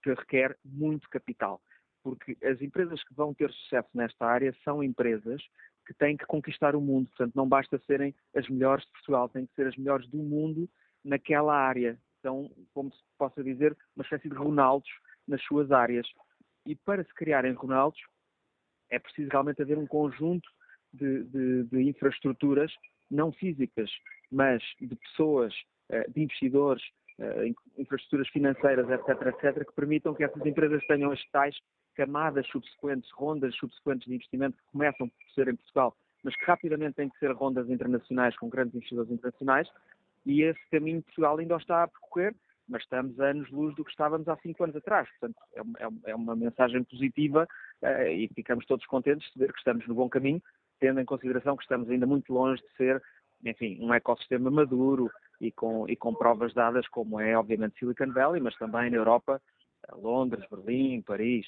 que 0.00 0.14
requer 0.14 0.56
muito 0.64 1.10
capital. 1.10 1.60
Porque 2.04 2.38
as 2.46 2.62
empresas 2.62 3.02
que 3.02 3.12
vão 3.12 3.34
ter 3.34 3.50
sucesso 3.50 3.88
nesta 3.94 4.24
área 4.24 4.54
são 4.62 4.80
empresas 4.80 5.42
que 5.84 5.92
têm 5.94 6.16
que 6.16 6.24
conquistar 6.26 6.76
o 6.76 6.80
mundo. 6.80 7.08
Portanto, 7.08 7.34
não 7.34 7.48
basta 7.48 7.82
serem 7.88 8.14
as 8.36 8.48
melhores 8.48 8.84
de 8.84 8.92
Portugal, 8.92 9.28
têm 9.28 9.44
que 9.44 9.54
ser 9.56 9.66
as 9.66 9.76
melhores 9.76 10.08
do 10.08 10.18
mundo 10.18 10.70
naquela 11.04 11.56
área. 11.56 11.98
Então, 12.20 12.48
como 12.72 12.92
se 12.92 13.00
possa 13.18 13.42
dizer, 13.42 13.76
uma 13.96 14.04
espécie 14.04 14.28
de 14.28 14.36
Ronaldos 14.36 14.88
nas 15.26 15.42
suas 15.42 15.72
áreas. 15.72 16.06
E 16.64 16.76
para 16.76 17.02
se 17.02 17.12
criarem 17.12 17.52
Ronaldos, 17.54 18.00
é 18.90 18.98
preciso 18.98 19.30
realmente 19.30 19.62
haver 19.62 19.78
um 19.78 19.86
conjunto 19.86 20.48
de, 20.92 21.24
de, 21.24 21.64
de 21.64 21.82
infraestruturas, 21.82 22.72
não 23.10 23.32
físicas, 23.32 23.90
mas 24.30 24.62
de 24.80 24.94
pessoas, 24.96 25.54
eh, 25.88 26.08
de 26.08 26.22
investidores, 26.22 26.82
eh, 27.18 27.52
infraestruturas 27.78 28.28
financeiras, 28.28 28.88
etc., 28.88 29.26
etc., 29.26 29.66
que 29.66 29.74
permitam 29.74 30.14
que 30.14 30.24
essas 30.24 30.44
empresas 30.44 30.84
tenham 30.86 31.10
as 31.10 31.24
tais 31.30 31.56
camadas 31.94 32.46
subsequentes, 32.48 33.10
rondas 33.12 33.54
subsequentes 33.56 34.06
de 34.06 34.14
investimento 34.14 34.56
que 34.56 34.72
começam 34.72 35.08
por 35.08 35.30
ser 35.34 35.48
em 35.48 35.56
Portugal, 35.56 35.96
mas 36.22 36.34
que 36.36 36.44
rapidamente 36.44 36.94
têm 36.94 37.08
que 37.08 37.18
ser 37.18 37.32
rondas 37.32 37.68
internacionais 37.68 38.36
com 38.36 38.48
grandes 38.48 38.74
investidores 38.74 39.10
internacionais, 39.10 39.68
e 40.24 40.42
esse 40.42 40.60
caminho 40.70 41.02
Portugal 41.02 41.38
ainda 41.38 41.56
está 41.56 41.84
a 41.84 41.88
percorrer, 41.88 42.34
mas 42.70 42.82
estamos 42.82 43.18
a 43.20 43.26
anos-luz 43.26 43.74
do 43.74 43.84
que 43.84 43.90
estávamos 43.90 44.28
há 44.28 44.36
cinco 44.36 44.64
anos 44.64 44.76
atrás. 44.76 45.08
Portanto, 45.18 45.36
é, 45.78 46.10
é 46.10 46.14
uma 46.14 46.36
mensagem 46.36 46.82
positiva 46.84 47.46
uh, 47.82 48.06
e 48.08 48.28
ficamos 48.34 48.64
todos 48.66 48.86
contentes 48.86 49.28
de 49.34 49.40
ver 49.40 49.52
que 49.52 49.58
estamos 49.58 49.86
no 49.86 49.94
bom 49.94 50.08
caminho, 50.08 50.42
tendo 50.78 51.00
em 51.00 51.04
consideração 51.04 51.56
que 51.56 51.62
estamos 51.62 51.90
ainda 51.90 52.06
muito 52.06 52.32
longe 52.32 52.62
de 52.62 52.76
ser, 52.76 53.02
enfim, 53.44 53.78
um 53.80 53.92
ecossistema 53.92 54.50
maduro, 54.50 55.10
e 55.40 55.50
com, 55.50 55.88
e 55.88 55.96
com 55.96 56.14
provas 56.14 56.52
dadas, 56.52 56.86
como 56.88 57.18
é 57.18 57.36
obviamente 57.36 57.78
Silicon 57.78 58.12
Valley, 58.12 58.42
mas 58.42 58.56
também 58.56 58.90
na 58.90 58.96
Europa, 58.96 59.40
Londres, 59.92 60.44
Berlim, 60.50 61.00
Paris. 61.02 61.46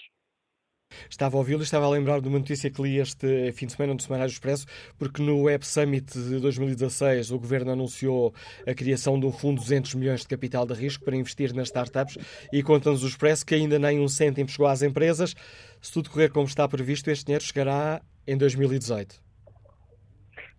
Estava 1.08 1.37
a 1.37 1.38
ouvi-lo 1.38 1.61
e 1.61 1.64
estava 1.64 1.87
a 1.87 1.90
lembrar 1.90 2.20
de 2.20 2.28
uma 2.28 2.38
notícia 2.38 2.70
que 2.70 2.82
li 2.82 2.99
este 2.99 3.52
fim 3.52 3.66
de 3.66 3.72
semana 3.72 3.94
no 3.94 4.00
Semanário 4.00 4.30
Expresso, 4.30 4.66
porque 4.99 5.22
no 5.22 5.42
Web 5.42 5.66
Summit 5.66 6.12
de 6.12 6.40
2016 6.40 7.30
o 7.30 7.38
Governo 7.38 7.72
anunciou 7.72 8.34
a 8.66 8.75
criação 8.75 9.18
de 9.18 9.26
um 9.26 9.32
fundo 9.32 9.58
de 9.58 9.64
200 9.64 9.94
milhões 9.94 10.20
de 10.20 10.28
capital 10.28 10.66
de 10.66 10.75
risco 10.75 11.04
para 11.04 11.16
investir 11.16 11.54
nas 11.54 11.68
startups 11.68 12.18
e 12.52 12.62
conta-nos 12.62 13.02
o 13.04 13.06
Expresso 13.06 13.44
que 13.44 13.54
ainda 13.54 13.78
nem 13.78 14.00
um 14.00 14.08
cêntimo 14.08 14.49
chegou 14.49 14.66
às 14.66 14.82
empresas. 14.82 15.34
Se 15.80 15.92
tudo 15.92 16.11
correr 16.11 16.30
como 16.30 16.46
está 16.46 16.68
previsto, 16.68 17.11
este 17.11 17.26
dinheiro 17.26 17.44
chegará 17.44 18.00
em 18.26 18.37
2018. 18.37 19.32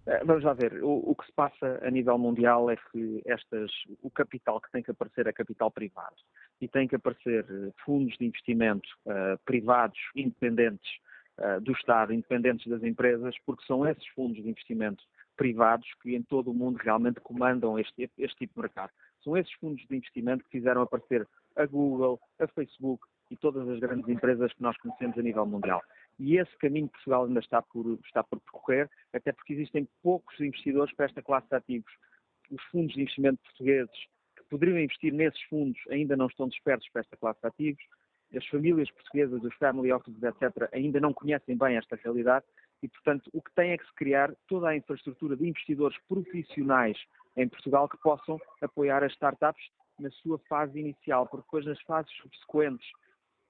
Eh, 0.05 0.23
vamos 0.25 0.43
lá 0.43 0.53
ver, 0.53 0.83
o, 0.83 1.11
o, 1.11 1.15
que 1.15 1.25
se 1.25 1.31
passa 1.31 1.79
a 1.81 1.89
nível 1.89 2.17
mundial 2.17 2.69
é 2.69 2.75
que 2.75 3.21
estas, 3.25 3.71
o 4.01 4.09
capital 4.09 4.59
que 4.59 4.69
tem 4.71 4.83
que 4.83 4.91
aparecer 4.91 5.27
é 5.27 5.33
capital 5.33 5.71
privado 5.71 6.15
e 6.63 6.67
tem 6.70 6.88
que 6.88 6.96
aparecer 6.96 7.46
eh, 7.50 7.72
fundos 7.84 8.17
de 8.17 8.25
investimento 8.25 8.88
uh, 9.05 9.38
privados, 9.43 10.00
independentes 10.15 10.89
uh, 11.38 11.60
do 11.60 11.74
Estado, 11.74 12.13
independentes 12.13 12.65
das 12.67 12.82
empresas, 12.84 13.36
porque 13.46 13.65
são 13.65 13.86
esses 13.86 14.08
fundos 14.15 14.41
de 14.41 14.50
investimento 14.50 15.03
privados 15.36 15.86
que 16.01 16.15
em 16.15 16.22
todo 16.22 16.51
o 16.51 16.53
mundo 16.53 16.77
realmente 16.77 17.20
comandam 17.20 17.77
este, 17.77 18.10
este 18.17 18.38
tipo 18.38 18.53
de 18.55 18.62
mercado. 18.62 18.91
São 19.25 19.36
esses 19.36 19.51
fundos 19.53 19.86
de 19.89 19.98
investimento 19.98 20.46
que 20.46 20.51
fizeram 20.51 20.84
aparecer 20.84 21.27
a 21.58 21.65
Google, 21.65 22.17
a 22.39 22.48
Facebook 22.48 23.05
e 23.29 23.36
todas 23.36 23.67
as 23.67 23.79
grandes 23.79 24.08
empresas 24.08 24.53
que 24.53 24.63
nós 24.63 24.77
conhecemos 24.77 25.17
a 25.17 25.22
nível 25.22 25.46
mundial. 25.46 25.82
E 26.17 26.38
esse 26.38 26.55
caminho 26.60 26.88
que 26.88 26.93
Portugal 26.93 27.25
ainda 27.25 27.41
está 27.41 27.62
por, 27.62 28.00
está 28.05 28.24
por 28.24 28.39
percorrer, 28.39 28.89
até 29.12 29.34
porque 29.34 29.51
existem 29.51 29.86
poucos 30.01 30.39
investidores 30.39 30.96
para 30.96 31.08
esta 31.08 31.22
classe 31.22 31.50
de 31.50 31.55
ativos. 31.55 31.91
Os 32.50 32.63
fundos 32.65 32.93
de 32.93 33.01
investimento 33.01 33.41
portugueses 33.43 34.12
poderiam 34.53 34.77
investir 34.77 35.11
nesses 35.11 35.42
fundos 35.44 35.79
ainda 35.89 36.16
não 36.16 36.27
estão 36.27 36.48
despertos 36.48 36.87
para 36.89 37.01
esta 37.01 37.18
classe 37.18 37.42
de 37.42 37.48
ativos. 37.48 37.83
As 38.35 38.46
famílias 38.46 38.92
portuguesas, 38.92 39.44
os 39.44 39.55
family 39.55 39.92
offices, 39.92 40.22
etc., 40.22 40.70
ainda 40.72 41.00
não 41.00 41.11
conhecem 41.11 41.57
bem 41.57 41.75
esta 41.75 41.96
realidade 41.96 42.46
e, 42.83 42.87
portanto, 42.87 43.31
o 43.33 43.42
que 43.42 43.51
tem 43.55 43.72
é 43.72 43.77
que 43.77 43.85
se 43.85 43.94
criar 43.96 44.31
toda 44.48 44.70
a 44.70 44.75
infraestrutura 44.75 45.35
de 45.35 45.48
investidores 45.48 45.98
profissionais 46.07 46.98
em 47.35 47.48
Portugal 47.48 47.89
que 47.89 47.98
possam 47.98 48.39
apoiar 48.61 49.03
as 49.03 49.11
startups 49.13 49.63
na 50.00 50.11
sua 50.11 50.37
fase 50.48 50.79
inicial, 50.79 51.25
porque 51.25 51.46
depois 51.46 51.66
nas 51.66 51.81
fases 51.81 52.11
subsequentes 52.18 52.87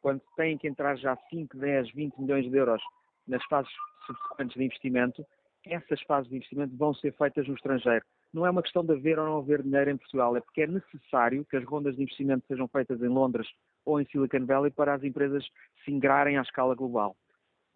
quando 0.01 0.21
têm 0.37 0.57
que 0.57 0.67
entrar 0.67 0.95
já 0.97 1.17
5, 1.29 1.57
10, 1.57 1.91
20 1.91 2.17
milhões 2.17 2.49
de 2.49 2.57
euros 2.57 2.81
nas 3.27 3.43
fases 3.45 3.71
subsequentes 4.05 4.55
de 4.57 4.63
investimento, 4.63 5.25
essas 5.65 6.01
fases 6.03 6.29
de 6.29 6.37
investimento 6.37 6.75
vão 6.77 6.93
ser 6.93 7.13
feitas 7.13 7.47
no 7.47 7.55
estrangeiro. 7.55 8.05
Não 8.33 8.45
é 8.45 8.49
uma 8.49 8.63
questão 8.63 8.83
de 8.83 8.93
haver 8.93 9.19
ou 9.19 9.25
não 9.25 9.37
haver 9.37 9.61
dinheiro 9.61 9.91
em 9.91 9.97
Portugal, 9.97 10.35
é 10.35 10.41
porque 10.41 10.63
é 10.63 10.67
necessário 10.67 11.45
que 11.45 11.55
as 11.55 11.63
rondas 11.63 11.95
de 11.95 12.01
investimento 12.01 12.45
sejam 12.47 12.67
feitas 12.67 12.99
em 13.01 13.07
Londres 13.07 13.47
ou 13.85 14.01
em 14.01 14.05
Silicon 14.05 14.45
Valley 14.45 14.71
para 14.71 14.95
as 14.95 15.03
empresas 15.03 15.45
se 15.83 15.91
ingrarem 15.91 16.37
à 16.37 16.41
escala 16.41 16.73
global. 16.73 17.15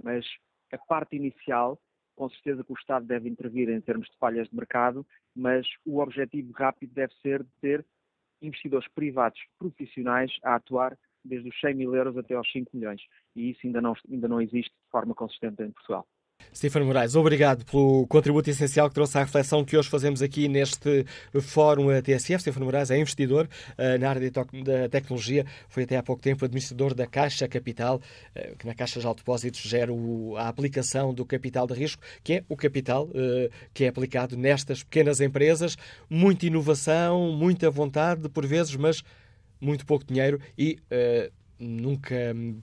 Mas 0.01 0.25
a 0.71 0.77
parte 0.77 1.15
inicial, 1.15 1.79
com 2.15 2.27
certeza 2.29 2.63
que 2.63 2.71
o 2.71 2.77
Estado 2.77 3.05
deve 3.05 3.29
intervir 3.29 3.69
em 3.69 3.79
termos 3.79 4.07
de 4.09 4.17
falhas 4.17 4.49
de 4.49 4.55
mercado, 4.55 5.05
mas 5.35 5.67
o 5.85 5.99
objetivo 5.99 6.51
rápido 6.53 6.91
deve 6.93 7.13
ser 7.21 7.43
de 7.43 7.49
ter 7.61 7.85
investidores 8.41 8.87
privados 8.89 9.39
profissionais 9.59 10.31
a 10.43 10.55
atuar 10.55 10.97
desde 11.23 11.49
os 11.49 11.59
100 11.59 11.75
mil 11.75 11.95
euros 11.95 12.17
até 12.17 12.33
aos 12.33 12.51
5 12.51 12.75
milhões. 12.75 13.01
E 13.35 13.51
isso 13.51 13.61
ainda 13.65 13.81
não, 13.81 13.93
ainda 14.09 14.27
não 14.27 14.41
existe 14.41 14.71
de 14.71 14.89
forma 14.89 15.13
consistente 15.13 15.61
em 15.61 15.71
Portugal. 15.71 16.07
Stefano 16.57 16.87
Moraes, 16.87 17.15
obrigado 17.15 17.63
pelo 17.65 18.07
contributo 18.07 18.49
essencial 18.49 18.89
que 18.89 18.95
trouxe 18.95 19.15
à 19.15 19.21
reflexão 19.21 19.63
que 19.63 19.77
hoje 19.77 19.87
fazemos 19.87 20.23
aqui 20.23 20.47
neste 20.47 21.05
fórum 21.39 21.85
TSF. 22.01 22.41
Stefano 22.41 22.65
Moraes 22.65 22.89
é 22.89 22.97
investidor 22.97 23.47
uh, 23.77 23.99
na 23.99 24.09
área 24.09 24.31
da 24.31 24.89
tecnologia, 24.89 25.45
foi 25.69 25.83
até 25.83 25.97
há 25.97 26.01
pouco 26.01 26.19
tempo 26.19 26.43
administrador 26.43 26.95
da 26.95 27.05
Caixa 27.05 27.47
Capital, 27.47 27.97
uh, 28.35 28.55
que 28.57 28.65
na 28.65 28.73
Caixa 28.73 28.99
de 28.99 29.05
Depósitos 29.05 29.61
gera 29.61 29.91
a 30.37 30.47
aplicação 30.47 31.13
do 31.13 31.23
capital 31.23 31.67
de 31.67 31.75
risco, 31.75 32.01
que 32.23 32.33
é 32.33 32.43
o 32.49 32.57
capital 32.57 33.03
uh, 33.03 33.51
que 33.71 33.83
é 33.83 33.89
aplicado 33.89 34.35
nestas 34.35 34.81
pequenas 34.81 35.21
empresas. 35.21 35.77
Muita 36.09 36.47
inovação, 36.47 37.33
muita 37.33 37.69
vontade, 37.69 38.27
por 38.29 38.47
vezes, 38.47 38.75
mas 38.75 39.03
muito 39.61 39.85
pouco 39.85 40.03
dinheiro 40.03 40.39
e 40.57 40.79
nunca, 41.59 42.15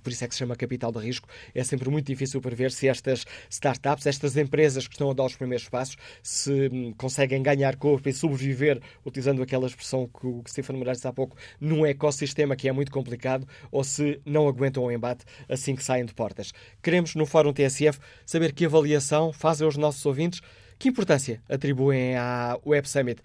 por 0.03 0.11
isso 0.11 0.25
é 0.25 0.29
que 0.29 0.35
se 0.35 0.39
chama 0.39 0.57
capital 0.57 0.93
de 0.93 0.99
risco, 0.99 1.29
é 1.55 1.63
sempre 1.65 1.89
muito 1.91 2.07
difícil 2.07 2.41
prever 2.41 2.71
se 2.71 2.89
estas 2.89 3.25
startups, 3.51 4.07
estas 4.07 4.37
empresas 4.37 4.87
que 4.87 4.95
estão 4.95 5.11
a 5.11 5.15
dar 5.15 5.25
os 5.25 5.37
primeiros 5.37 5.69
passos, 5.69 5.97
se 6.23 6.71
hum, 6.73 6.93
conseguem 6.97 7.43
ganhar 7.43 7.77
corpo 7.77 8.09
e 8.09 8.13
sobreviver, 8.13 8.81
utilizando 9.05 9.43
aquela 9.43 9.67
expressão 9.67 10.09
que 10.09 10.27
o 10.27 10.43
Stefano 10.47 10.79
Moraes 10.79 10.99
disse 10.99 11.09
há 11.09 11.13
pouco, 11.13 11.37
num 11.61 11.85
ecossistema 11.85 12.57
que 12.57 12.69
é 12.69 12.73
muito 12.73 12.93
complicado, 12.93 13.47
ou 13.71 13.85
se 13.85 14.21
não 14.25 14.49
aguentam 14.49 14.85
o 14.85 14.93
embate 14.93 15.25
assim 15.49 15.75
que 15.75 15.85
saem 15.85 16.05
de 16.05 16.15
portas. 16.15 16.53
Queremos, 16.83 17.15
no 17.15 17.27
Fórum 17.27 17.53
TSF, 17.53 17.99
saber 18.25 18.53
que 18.53 18.65
avaliação 18.65 19.33
fazem 19.33 19.67
os 19.67 19.77
nossos 19.77 20.05
ouvintes, 20.07 20.41
que 20.79 20.89
importância 20.89 21.43
atribuem 21.49 22.17
à 22.17 22.59
Web 22.65 22.89
Summit 22.89 23.23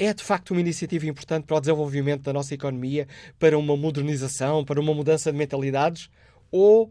é 0.00 0.12
de 0.14 0.24
facto 0.24 0.52
uma 0.52 0.62
iniciativa 0.62 1.06
importante 1.06 1.44
para 1.44 1.58
o 1.58 1.60
desenvolvimento 1.60 2.22
da 2.22 2.32
nossa 2.32 2.54
economia, 2.54 3.06
para 3.38 3.58
uma 3.58 3.76
modernização, 3.76 4.64
para 4.64 4.80
uma 4.80 4.94
mudança 4.94 5.30
de 5.30 5.36
mentalidades? 5.36 6.08
Ou 6.50 6.90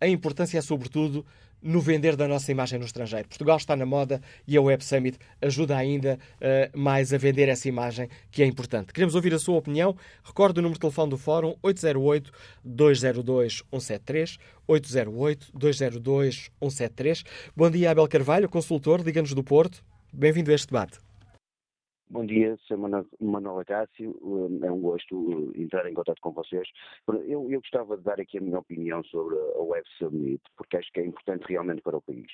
a 0.00 0.08
importância 0.08 0.58
é, 0.58 0.60
sobretudo, 0.60 1.24
no 1.62 1.80
vender 1.80 2.16
da 2.16 2.26
nossa 2.26 2.50
imagem 2.50 2.76
no 2.78 2.84
estrangeiro. 2.84 3.28
Portugal 3.28 3.56
está 3.56 3.76
na 3.76 3.86
moda 3.86 4.20
e 4.48 4.56
a 4.56 4.62
Web 4.62 4.84
Summit 4.84 5.16
ajuda 5.40 5.76
ainda 5.76 6.18
uh, 6.36 6.76
mais 6.76 7.12
a 7.12 7.18
vender 7.18 7.48
essa 7.48 7.68
imagem 7.68 8.08
que 8.32 8.42
é 8.42 8.46
importante. 8.46 8.92
Queremos 8.92 9.14
ouvir 9.14 9.32
a 9.32 9.38
sua 9.38 9.58
opinião. 9.58 9.94
Recorde 10.24 10.58
o 10.58 10.62
número 10.62 10.78
de 10.78 10.80
telefone 10.80 11.10
do 11.10 11.18
Fórum 11.18 11.54
808-202-173. 11.62 14.38
808-202-173. 14.68 17.24
Bom 17.54 17.70
dia, 17.70 17.92
Abel 17.92 18.08
Carvalho, 18.08 18.48
consultor, 18.48 19.04
diga-nos 19.04 19.34
do 19.34 19.44
Porto. 19.44 19.84
Bem-vindo 20.12 20.50
a 20.50 20.54
este 20.54 20.66
debate. 20.66 20.98
Bom 22.12 22.26
dia, 22.26 22.56
sou 22.66 22.76
Manuel 22.76 23.60
Acácio, 23.60 24.18
hum, 24.20 24.58
é 24.64 24.72
um 24.72 24.80
gosto 24.80 25.16
hum, 25.16 25.52
entrar 25.54 25.88
em 25.88 25.94
contato 25.94 26.20
com 26.20 26.32
vocês. 26.32 26.68
Eu, 27.06 27.48
eu, 27.48 27.60
gostava 27.60 27.96
de 27.96 28.02
dar 28.02 28.20
aqui 28.20 28.38
a 28.38 28.40
minha 28.40 28.58
opinião 28.58 29.00
sobre 29.04 29.36
a 29.38 29.62
Web 29.62 29.86
Summit, 29.96 30.42
porque 30.56 30.76
acho 30.76 30.90
que 30.92 30.98
é 30.98 31.06
importante 31.06 31.44
realmente 31.48 31.82
para 31.82 31.98
o 31.98 32.02
país. 32.02 32.26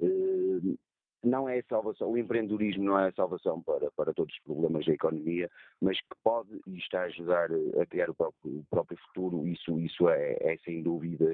Hum, 0.00 0.76
não 1.22 1.48
é 1.48 1.60
a 1.60 1.64
salvação, 1.68 2.10
o 2.10 2.18
empreendedorismo 2.18 2.82
não 2.82 2.98
é 2.98 3.10
a 3.10 3.12
salvação 3.12 3.62
para, 3.62 3.92
para 3.92 4.12
todos 4.12 4.34
os 4.34 4.40
problemas 4.40 4.84
da 4.84 4.92
economia, 4.92 5.48
mas 5.80 6.00
que 6.00 6.16
pode 6.24 6.60
e 6.66 6.78
está 6.78 7.02
a 7.02 7.04
ajudar 7.04 7.48
a 7.80 7.86
criar 7.86 8.10
o 8.10 8.14
próprio, 8.14 8.58
o 8.58 8.64
próprio 8.68 8.98
futuro, 9.06 9.46
isso, 9.46 9.78
isso 9.78 10.08
é, 10.08 10.36
é 10.40 10.56
sem 10.64 10.82
dúvida 10.82 11.32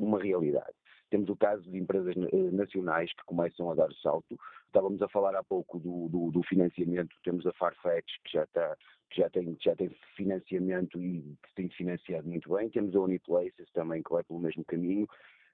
uma 0.00 0.22
realidade. 0.22 0.74
Temos 1.14 1.28
o 1.28 1.36
caso 1.36 1.62
de 1.70 1.78
empresas 1.78 2.16
nacionais 2.52 3.12
que 3.12 3.24
começam 3.24 3.70
a 3.70 3.74
dar 3.76 3.88
o 3.88 3.94
salto. 3.98 4.36
Estávamos 4.66 5.00
a 5.00 5.08
falar 5.08 5.36
há 5.36 5.44
pouco 5.44 5.78
do, 5.78 6.08
do, 6.08 6.32
do 6.32 6.42
financiamento, 6.42 7.14
temos 7.22 7.46
a 7.46 7.52
Farfetch, 7.52 8.16
que 8.24 8.32
já, 8.32 8.42
está, 8.42 8.76
que 9.10 9.20
já, 9.20 9.30
tem, 9.30 9.56
já 9.60 9.76
tem 9.76 9.96
financiamento 10.16 11.00
e 11.00 11.22
que 11.22 11.54
tem 11.54 11.68
financiado 11.68 12.26
muito 12.26 12.52
bem. 12.52 12.68
Temos 12.68 12.96
a 12.96 13.00
Uniplaces 13.00 13.70
também, 13.72 14.02
que 14.02 14.10
vai 14.10 14.24
pelo 14.24 14.40
mesmo 14.40 14.64
caminho. 14.64 15.06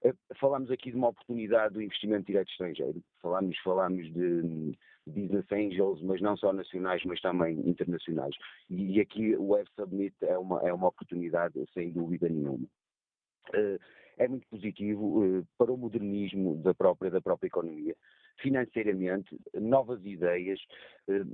Eh, 0.02 0.14
falámos 0.36 0.70
aqui 0.70 0.92
de 0.92 0.96
uma 0.96 1.08
oportunidade 1.08 1.74
do 1.74 1.82
investimento 1.82 2.24
direto 2.24 2.48
estrangeiro. 2.48 3.02
Falámos, 3.20 3.58
falámos 3.58 4.10
de 4.14 4.72
business 5.06 5.44
angels, 5.52 6.00
mas 6.00 6.22
não 6.22 6.38
só 6.38 6.54
nacionais, 6.54 7.04
mas 7.04 7.20
também 7.20 7.68
internacionais. 7.68 8.34
E 8.70 8.98
aqui 8.98 9.36
o 9.36 9.48
Web 9.48 9.68
Submit 9.76 10.16
é 10.22 10.38
uma, 10.38 10.66
é 10.66 10.72
uma 10.72 10.88
oportunidade, 10.88 11.62
sem 11.74 11.90
dúvida 11.90 12.30
nenhuma. 12.30 12.66
Eh, 13.52 13.78
é 14.20 14.28
muito 14.28 14.46
positivo 14.48 15.24
eh, 15.24 15.42
para 15.56 15.72
o 15.72 15.78
modernismo 15.78 16.56
da 16.56 16.74
própria, 16.74 17.10
da 17.10 17.22
própria 17.22 17.48
economia. 17.48 17.96
Financeiramente, 18.38 19.34
novas 19.54 20.04
ideias, 20.04 20.60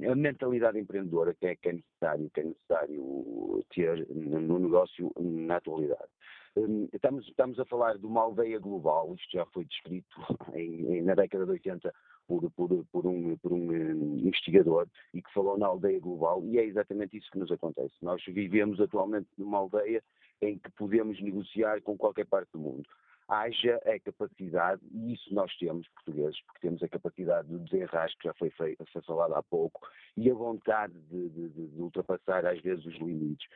a 0.09 0.15
mentalidade 0.15 0.79
empreendedora 0.79 1.35
que 1.35 1.47
é, 1.47 1.57
que 1.57 1.69
é 1.69 1.73
necessário, 1.73 2.31
que 2.33 2.41
é 2.41 2.45
necessário 2.45 3.65
ter 3.75 4.07
no 4.09 4.59
negócio 4.59 5.13
na 5.21 5.57
atualidade. 5.57 6.11
Hum, 6.57 6.89
estamos, 6.93 7.27
estamos 7.29 7.59
a 7.61 7.65
falar 7.67 7.99
de 7.99 8.07
uma 8.07 8.23
aldeia 8.23 8.59
global, 8.59 9.15
isto 9.15 9.33
já 9.33 9.45
foi 9.47 9.65
descrito 9.65 10.17
em, 10.55 11.03
na 11.03 11.15
década 11.15 11.45
de 11.45 11.53
80 11.53 11.93
por, 12.27 12.51
por, 12.53 12.85
por, 12.91 13.07
um, 13.07 13.37
por 13.37 13.53
um 13.53 14.17
investigador 14.17 14.89
e 15.13 15.21
que 15.21 15.33
falou 15.33 15.59
na 15.59 15.67
aldeia 15.67 16.01
global, 16.01 16.43
e 16.45 16.59
é 16.59 16.65
exatamente 16.65 17.17
isso 17.17 17.31
que 17.31 17.39
nos 17.39 17.51
acontece. 17.51 17.95
Nós 18.01 18.23
vivemos 18.27 18.81
atualmente 18.81 19.29
numa 19.37 19.59
aldeia 19.59 20.03
em 20.41 20.59
que 20.59 20.71
podemos 20.73 21.21
negociar 21.21 21.81
com 21.83 21.97
qualquer 21.97 22.27
parte 22.27 22.51
do 22.53 22.59
mundo. 22.59 22.89
Haja 23.29 23.81
a 23.85 23.99
capacidade, 23.99 24.81
e 24.93 25.15
isso 25.15 25.35
nós 25.35 25.55
temos, 25.57 25.89
portugueses, 25.89 26.41
porque 26.43 26.61
temos 26.61 26.83
a 26.83 26.89
capacidade 26.89 27.49
de 27.49 27.59
desenrasque, 27.59 28.19
que 28.19 28.29
já 28.29 28.35
foi, 28.35 28.51
feito, 28.51 28.85
foi 28.93 29.03
falado 29.03 29.35
há 29.35 29.43
pouco, 29.43 29.81
e 30.17 30.31
a 30.31 30.35
vontade 30.35 30.95
de, 31.11 31.29
de, 31.31 31.49
de 31.49 31.83
ultrapassar 31.83 32.47
às 32.47 32.61
vezes 32.61 32.87
os 32.87 32.95
limites. 32.95 33.49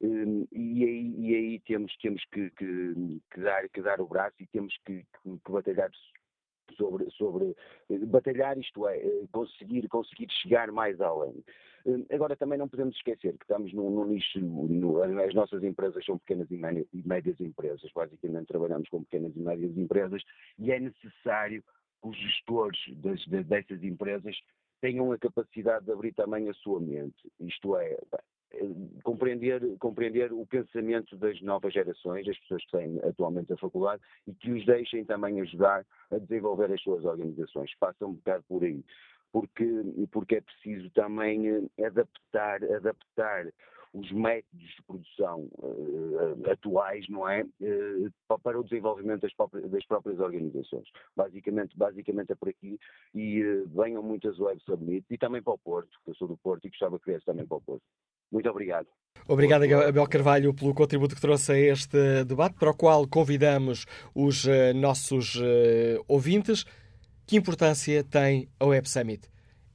Hum, 0.00 0.44
e 0.50 0.84
aí, 0.84 1.14
e 1.20 1.34
aí 1.36 1.60
temos, 1.60 1.96
temos 1.98 2.24
que, 2.32 2.50
que, 2.50 3.20
que, 3.32 3.40
dar, 3.40 3.68
que 3.68 3.80
dar 3.80 4.00
o 4.00 4.08
braço 4.08 4.34
e 4.40 4.46
temos 4.48 4.76
que 4.84 5.04
batalhar 5.48 5.90
sobre, 6.72 7.10
sobre 7.12 7.54
batalhar, 8.06 8.58
isto 8.58 8.86
é, 8.88 8.98
eh, 8.98 9.24
conseguir, 9.32 9.88
conseguir 9.88 10.30
chegar 10.30 10.70
mais 10.70 11.00
além. 11.00 11.44
Hum, 11.84 12.04
agora 12.10 12.36
também 12.36 12.58
não 12.58 12.68
podemos 12.68 12.94
esquecer 12.96 13.36
que 13.36 13.44
estamos 13.44 13.72
num, 13.72 13.90
num 13.90 14.06
nicho, 14.06 14.40
no, 14.40 15.02
as 15.02 15.34
nossas 15.34 15.62
empresas 15.64 16.04
são 16.04 16.18
pequenas 16.18 16.48
e 16.50 17.02
médias 17.04 17.40
empresas, 17.40 17.90
basicamente 17.94 18.46
trabalhamos 18.46 18.88
com 18.88 19.02
pequenas 19.02 19.34
e 19.34 19.40
médias 19.40 19.76
empresas 19.76 20.22
e 20.58 20.70
é 20.70 20.78
necessário 20.78 21.62
que 21.62 22.08
os 22.08 22.16
gestores 22.16 22.80
das, 22.96 23.24
dessas 23.46 23.82
empresas 23.82 24.36
tenham 24.80 25.12
a 25.12 25.18
capacidade 25.18 25.84
de 25.84 25.92
abrir 25.92 26.12
também 26.12 26.48
a 26.48 26.54
sua 26.54 26.80
mente. 26.80 27.30
Isto 27.40 27.76
é, 27.76 27.96
compreender, 29.02 29.60
compreender 29.78 30.32
o 30.32 30.46
pensamento 30.46 31.16
das 31.16 31.40
novas 31.42 31.72
gerações, 31.72 32.26
das 32.26 32.38
pessoas 32.40 32.64
que 32.64 32.72
têm 32.72 33.00
atualmente 33.00 33.52
a 33.52 33.56
faculdade, 33.56 34.02
e 34.26 34.34
que 34.34 34.50
os 34.50 34.64
deixem 34.66 35.04
também 35.04 35.40
ajudar 35.40 35.84
a 36.10 36.18
desenvolver 36.18 36.72
as 36.72 36.82
suas 36.82 37.04
organizações. 37.04 37.74
Passa 37.78 38.06
um 38.06 38.14
bocado 38.14 38.44
por 38.48 38.62
aí. 38.62 38.84
Porque, 39.32 39.66
porque 40.10 40.36
é 40.36 40.40
preciso 40.42 40.90
também 40.90 41.48
eh, 41.48 41.86
adaptar, 41.86 42.62
adaptar 42.64 43.46
os 43.94 44.10
métodos 44.10 44.68
de 44.74 44.82
produção 44.82 45.48
uh, 45.58 46.50
atuais, 46.50 47.06
não 47.08 47.28
é, 47.28 47.42
uh, 47.42 48.38
para 48.42 48.58
o 48.58 48.64
desenvolvimento 48.64 49.20
das 49.20 49.34
próprias, 49.34 49.70
das 49.70 49.84
próprias, 49.84 50.18
organizações. 50.18 50.88
Basicamente, 51.14 51.76
basicamente 51.76 52.32
é 52.32 52.34
por 52.34 52.48
aqui 52.48 52.78
e 53.14 53.44
uh, 53.44 53.68
venham 53.68 54.02
muitas 54.02 54.38
web 54.38 54.60
submits 54.64 55.10
e 55.10 55.18
também 55.18 55.42
para 55.42 55.52
o 55.52 55.58
Porto, 55.58 55.90
que 56.04 56.10
eu 56.10 56.14
sou 56.14 56.26
do 56.26 56.36
Porto 56.38 56.66
e 56.66 56.70
gostava 56.70 56.98
que 56.98 57.10
viesse 57.10 57.26
também 57.26 57.46
para 57.46 57.58
o 57.58 57.60
Porto. 57.60 57.84
Muito 58.32 58.48
obrigado. 58.48 58.86
Obrigado, 59.28 59.62
Abel 59.62 60.06
Carvalho, 60.08 60.52
pelo 60.52 60.74
contributo 60.74 61.14
que 61.14 61.20
trouxe 61.20 61.52
a 61.52 61.58
este 61.58 62.24
debate, 62.24 62.56
para 62.58 62.70
o 62.70 62.74
qual 62.74 63.06
convidamos 63.06 63.86
os 64.14 64.46
nossos 64.74 65.40
ouvintes. 66.08 66.64
Que 67.24 67.36
importância 67.36 68.02
tem 68.02 68.48
a 68.58 68.66
Web 68.66 68.88
Summit? 68.88 69.30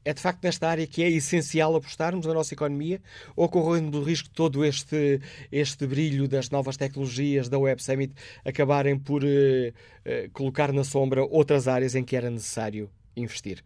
É 0.07 0.13
de 0.13 0.21
facto 0.21 0.41
nesta 0.41 0.69
área 0.69 0.87
que 0.87 1.03
é 1.03 1.09
essencial 1.09 1.75
apostarmos 1.75 2.25
na 2.25 2.33
nossa 2.33 2.53
economia 2.53 3.01
ou 3.35 3.49
correndo 3.49 3.99
o 3.99 4.03
risco 4.03 4.29
de 4.29 4.35
todo 4.35 4.63
este, 4.63 5.19
este 5.51 5.85
brilho 5.85 6.29
das 6.29 6.49
novas 6.49 6.77
tecnologias 6.77 7.49
da 7.49 7.59
Web 7.59 7.83
Summit 7.83 8.13
acabarem 8.45 8.97
por 8.97 9.21
uh, 9.21 9.27
uh, 9.27 10.31
colocar 10.31 10.71
na 10.71 10.85
sombra 10.85 11.25
outras 11.25 11.67
áreas 11.67 11.93
em 11.93 12.05
que 12.05 12.15
era 12.15 12.29
necessário 12.29 12.89
investir? 13.17 13.65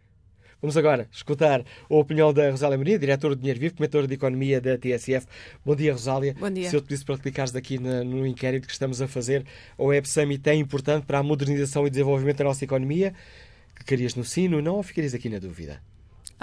Vamos 0.61 0.77
agora 0.77 1.07
escutar 1.11 1.61
a 1.61 1.95
opinião 1.95 2.31
da 2.31 2.51
Rosália 2.51 2.77
Maria, 2.77 2.99
diretora 2.99 3.35
de 3.35 3.41
Dinheiro 3.41 3.59
Vivo, 3.59 3.75
comentadora 3.77 4.07
de 4.07 4.13
Economia 4.13 4.61
da 4.61 4.77
TSF. 4.77 5.25
Bom 5.65 5.75
dia, 5.75 5.91
Rosália. 5.91 6.35
Bom 6.39 6.51
dia. 6.51 6.69
Se 6.69 6.75
eu 6.75 6.81
te 6.81 6.85
pedisse 6.85 7.03
para 7.03 7.17
clicares 7.17 7.55
aqui 7.55 7.79
na, 7.79 8.03
no 8.03 8.27
inquérito 8.27 8.67
que 8.67 8.73
estamos 8.73 9.01
a 9.01 9.07
fazer, 9.07 9.43
a 9.75 9.83
Web 9.83 10.07
Summit 10.07 10.47
é 10.47 10.53
importante 10.53 11.07
para 11.07 11.17
a 11.17 11.23
modernização 11.23 11.87
e 11.87 11.89
desenvolvimento 11.89 12.37
da 12.37 12.43
nossa 12.43 12.63
economia? 12.63 13.11
Clicarias 13.73 14.13
no 14.13 14.23
sim, 14.23 14.47
no 14.47 14.61
não 14.61 14.75
ou 14.75 14.83
ficarias 14.83 15.15
aqui 15.15 15.29
na 15.29 15.39
dúvida? 15.39 15.81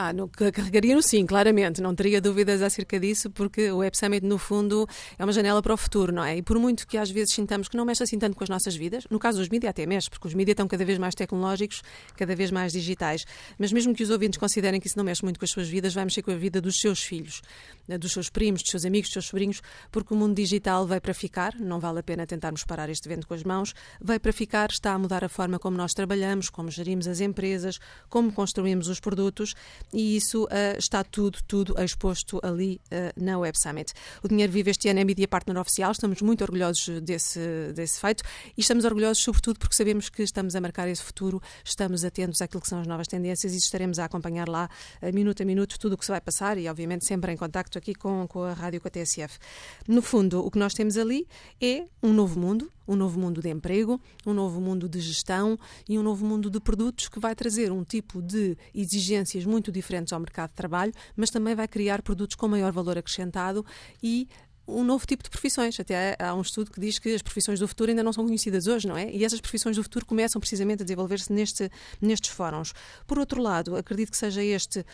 Ah, 0.00 0.12
no, 0.12 0.28
carregaria 0.28 0.94
no 0.94 1.02
sim, 1.02 1.26
claramente. 1.26 1.80
Não 1.80 1.92
teria 1.92 2.20
dúvidas 2.20 2.62
acerca 2.62 3.00
disso, 3.00 3.28
porque 3.30 3.68
o 3.72 3.78
Web 3.78 3.98
Summit, 3.98 4.24
no 4.24 4.38
fundo, 4.38 4.86
é 5.18 5.24
uma 5.24 5.32
janela 5.32 5.60
para 5.60 5.74
o 5.74 5.76
futuro, 5.76 6.12
não 6.12 6.22
é? 6.22 6.36
E 6.36 6.42
por 6.42 6.56
muito 6.56 6.86
que 6.86 6.96
às 6.96 7.10
vezes 7.10 7.34
sintamos 7.34 7.66
que 7.66 7.76
não 7.76 7.84
mexe 7.84 8.04
assim 8.04 8.16
tanto 8.16 8.36
com 8.36 8.44
as 8.44 8.48
nossas 8.48 8.76
vidas, 8.76 9.08
no 9.10 9.18
caso 9.18 9.38
dos 9.38 9.48
mídias 9.48 9.70
até 9.70 9.84
mexe, 9.86 10.08
porque 10.08 10.28
os 10.28 10.34
mídias 10.34 10.52
estão 10.52 10.68
cada 10.68 10.84
vez 10.84 10.98
mais 10.98 11.16
tecnológicos, 11.16 11.82
cada 12.16 12.36
vez 12.36 12.52
mais 12.52 12.72
digitais. 12.72 13.24
Mas 13.58 13.72
mesmo 13.72 13.92
que 13.92 14.04
os 14.04 14.10
ouvintes 14.10 14.38
considerem 14.38 14.80
que 14.80 14.86
isso 14.86 14.96
não 14.96 15.04
mexe 15.04 15.24
muito 15.24 15.36
com 15.36 15.44
as 15.44 15.50
suas 15.50 15.68
vidas, 15.68 15.92
vai 15.92 16.04
mexer 16.04 16.22
com 16.22 16.30
a 16.30 16.36
vida 16.36 16.60
dos 16.60 16.78
seus 16.78 17.02
filhos, 17.02 17.42
né, 17.88 17.98
dos 17.98 18.12
seus 18.12 18.30
primos, 18.30 18.62
dos 18.62 18.70
seus 18.70 18.84
amigos, 18.84 19.08
dos 19.08 19.14
seus 19.14 19.26
sobrinhos, 19.26 19.60
porque 19.90 20.14
o 20.14 20.16
mundo 20.16 20.32
digital 20.36 20.86
vai 20.86 21.00
para 21.00 21.12
ficar, 21.12 21.56
não 21.58 21.80
vale 21.80 21.98
a 21.98 22.02
pena 22.04 22.24
tentarmos 22.24 22.62
parar 22.62 22.88
este 22.88 23.08
vento 23.08 23.26
com 23.26 23.34
as 23.34 23.42
mãos, 23.42 23.74
vai 24.00 24.20
para 24.20 24.32
ficar, 24.32 24.70
está 24.70 24.92
a 24.92 24.98
mudar 24.98 25.24
a 25.24 25.28
forma 25.28 25.58
como 25.58 25.76
nós 25.76 25.92
trabalhamos, 25.92 26.48
como 26.50 26.70
gerimos 26.70 27.08
as 27.08 27.20
empresas, 27.20 27.80
como 28.08 28.30
construímos 28.30 28.86
os 28.86 29.00
produtos, 29.00 29.56
e 29.92 30.16
isso 30.16 30.44
uh, 30.44 30.78
está 30.78 31.02
tudo, 31.04 31.38
tudo 31.46 31.74
exposto 31.82 32.40
ali 32.42 32.80
uh, 32.86 33.22
na 33.22 33.38
Web 33.38 33.58
Summit. 33.58 33.92
O 34.22 34.28
Dinheiro 34.28 34.52
Vive 34.52 34.70
este 34.70 34.88
ano 34.88 35.00
é 35.00 35.04
Media 35.04 35.28
Partner 35.28 35.58
Oficial, 35.58 35.92
estamos 35.92 36.20
muito 36.22 36.42
orgulhosos 36.42 37.00
desse, 37.00 37.72
desse 37.74 38.00
feito 38.00 38.22
e 38.56 38.60
estamos 38.60 38.84
orgulhosos 38.84 39.22
sobretudo 39.22 39.58
porque 39.58 39.74
sabemos 39.74 40.08
que 40.08 40.22
estamos 40.22 40.54
a 40.54 40.60
marcar 40.60 40.88
esse 40.88 41.02
futuro, 41.02 41.40
estamos 41.64 42.04
atentos 42.04 42.42
àquilo 42.42 42.60
que 42.60 42.68
são 42.68 42.80
as 42.80 42.86
novas 42.86 43.06
tendências 43.06 43.52
e 43.54 43.56
estaremos 43.56 43.98
a 43.98 44.04
acompanhar 44.04 44.48
lá, 44.48 44.68
uh, 45.02 45.14
minuto 45.14 45.42
a 45.42 45.46
minuto, 45.46 45.78
tudo 45.78 45.94
o 45.94 45.98
que 45.98 46.04
se 46.04 46.10
vai 46.10 46.20
passar 46.20 46.58
e, 46.58 46.68
obviamente, 46.68 47.04
sempre 47.04 47.32
em 47.32 47.36
contacto 47.36 47.78
aqui 47.78 47.94
com, 47.94 48.26
com 48.26 48.42
a 48.42 48.52
rádio, 48.52 48.80
com 48.80 48.88
a 48.88 48.90
TSF. 48.90 49.38
No 49.86 50.02
fundo, 50.02 50.44
o 50.44 50.50
que 50.50 50.58
nós 50.58 50.74
temos 50.74 50.96
ali 50.96 51.26
é 51.60 51.84
um 52.02 52.12
novo 52.12 52.38
mundo, 52.38 52.70
um 52.88 52.96
novo 52.96 53.20
mundo 53.20 53.40
de 53.42 53.50
emprego, 53.50 54.00
um 54.26 54.32
novo 54.32 54.60
mundo 54.60 54.88
de 54.88 54.98
gestão 54.98 55.58
e 55.88 55.98
um 55.98 56.02
novo 56.02 56.24
mundo 56.24 56.50
de 56.50 56.58
produtos 56.58 57.08
que 57.08 57.20
vai 57.20 57.34
trazer 57.34 57.70
um 57.70 57.84
tipo 57.84 58.22
de 58.22 58.56
exigências 58.74 59.44
muito 59.44 59.70
diferentes 59.70 60.12
ao 60.12 60.18
mercado 60.18 60.48
de 60.48 60.56
trabalho, 60.56 60.92
mas 61.14 61.28
também 61.28 61.54
vai 61.54 61.68
criar 61.68 62.02
produtos 62.02 62.34
com 62.34 62.48
maior 62.48 62.72
valor 62.72 62.96
acrescentado 62.96 63.64
e 64.02 64.26
um 64.68 64.84
novo 64.84 65.06
tipo 65.06 65.22
de 65.22 65.30
profissões. 65.30 65.78
Até 65.80 66.16
há 66.18 66.34
um 66.34 66.42
estudo 66.42 66.70
que 66.70 66.80
diz 66.80 66.98
que 66.98 67.14
as 67.14 67.22
profissões 67.22 67.58
do 67.58 67.66
futuro 67.66 67.90
ainda 67.90 68.02
não 68.02 68.12
são 68.12 68.24
conhecidas 68.24 68.66
hoje, 68.66 68.86
não 68.86 68.96
é? 68.96 69.10
E 69.10 69.24
essas 69.24 69.40
profissões 69.40 69.76
do 69.76 69.82
futuro 69.82 70.04
começam 70.04 70.38
precisamente 70.38 70.82
a 70.82 70.84
desenvolver-se 70.84 71.32
neste, 71.32 71.70
nestes 72.00 72.30
fóruns. 72.30 72.74
Por 73.06 73.18
outro 73.18 73.40
lado, 73.40 73.76
acredito 73.76 74.10
que 74.10 74.16
seja 74.16 74.42
este 74.44 74.84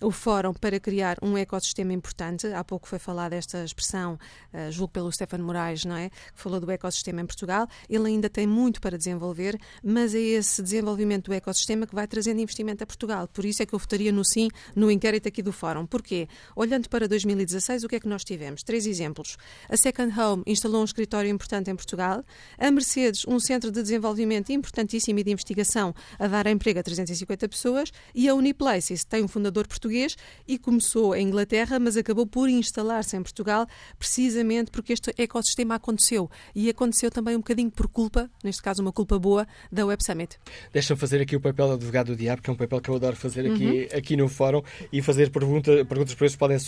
o 0.00 0.10
fórum 0.10 0.52
para 0.52 0.78
criar 0.80 1.16
um 1.22 1.36
ecossistema 1.36 1.92
importante. 1.92 2.46
Há 2.46 2.64
pouco 2.64 2.88
foi 2.88 2.98
falada 2.98 3.34
esta 3.34 3.64
expressão, 3.64 4.18
uh, 4.52 4.70
julgo 4.70 4.92
pelo 4.92 5.12
Stefano 5.12 5.44
Moraes, 5.44 5.84
não 5.84 5.96
é? 5.96 6.10
Que 6.10 6.40
falou 6.40 6.60
do 6.60 6.70
ecossistema 6.70 7.20
em 7.20 7.26
Portugal. 7.26 7.68
Ele 7.88 8.08
ainda 8.08 8.28
tem 8.28 8.46
muito 8.46 8.80
para 8.80 8.96
desenvolver, 8.96 9.58
mas 9.82 10.14
é 10.14 10.18
esse 10.18 10.62
desenvolvimento 10.62 11.26
do 11.26 11.34
ecossistema 11.34 11.86
que 11.86 11.94
vai 11.94 12.06
trazendo 12.06 12.40
investimento 12.40 12.82
a 12.82 12.86
Portugal. 12.86 13.28
Por 13.28 13.44
isso 13.44 13.62
é 13.62 13.66
que 13.66 13.74
eu 13.74 13.78
votaria 13.78 14.12
no 14.12 14.24
sim 14.24 14.48
no 14.74 14.90
inquérito 14.90 15.28
aqui 15.28 15.42
do 15.42 15.52
fórum. 15.52 15.86
Porquê? 15.86 16.28
Olhando 16.56 16.88
para 16.88 17.06
2016, 17.06 17.84
o 17.84 17.88
que 17.88 17.96
é 17.96 18.00
que 18.00 18.08
nós 18.08 18.24
tivemos? 18.24 18.62
Três 18.62 18.86
exemplos. 18.86 19.36
A 19.68 19.76
Second 19.76 20.18
Home 20.18 20.42
instalou 20.46 20.80
um 20.80 20.84
escritório 20.84 21.30
importante 21.30 21.70
em 21.70 21.76
Portugal. 21.76 22.24
A 22.58 22.70
Mercedes, 22.70 23.24
um 23.26 23.38
centro 23.38 23.70
de 23.70 23.82
desenvolvimento 23.82 24.50
importantíssimo 24.50 25.18
e 25.18 25.24
de 25.24 25.30
investigação 25.32 25.94
a 26.18 26.26
dar 26.26 26.46
emprego 26.46 26.80
a 26.80 26.82
350 26.82 27.48
pessoas. 27.48 27.92
E 28.14 28.28
a 28.28 28.34
Uniplaces 28.34 29.04
tem 29.04 29.22
um 29.22 29.28
fundador 29.28 29.66
português 29.74 30.16
e 30.46 30.58
começou 30.58 31.14
em 31.14 31.26
Inglaterra, 31.26 31.78
mas 31.78 31.96
acabou 31.96 32.26
por 32.26 32.48
instalar-se 32.48 33.16
em 33.16 33.22
Portugal, 33.22 33.66
precisamente 33.98 34.70
porque 34.70 34.92
este 34.92 35.12
ecossistema 35.18 35.74
aconteceu. 35.74 36.30
E 36.54 36.70
aconteceu 36.70 37.10
também 37.10 37.34
um 37.34 37.38
bocadinho 37.38 37.70
por 37.70 37.88
culpa, 37.88 38.30
neste 38.42 38.62
caso 38.62 38.80
uma 38.80 38.92
culpa 38.92 39.18
boa, 39.18 39.46
da 39.70 39.84
Web 39.84 40.04
Summit. 40.04 40.38
Deixa-me 40.72 40.98
fazer 40.98 41.20
aqui 41.20 41.36
o 41.36 41.40
papel 41.40 41.68
de 41.68 41.72
advogado 41.74 42.06
do 42.08 42.16
diabo, 42.16 42.42
que 42.42 42.50
é 42.50 42.52
um 42.52 42.56
papel 42.56 42.80
que 42.80 42.88
eu 42.88 42.94
adoro 42.94 43.16
fazer 43.16 43.50
aqui, 43.50 43.88
uhum. 43.92 43.98
aqui 43.98 44.16
no 44.16 44.28
fórum, 44.28 44.62
e 44.92 45.02
fazer 45.02 45.30
pergunta, 45.30 45.84
perguntas 45.84 46.14
por 46.14 46.24
isso 46.24 46.38
podem 46.38 46.58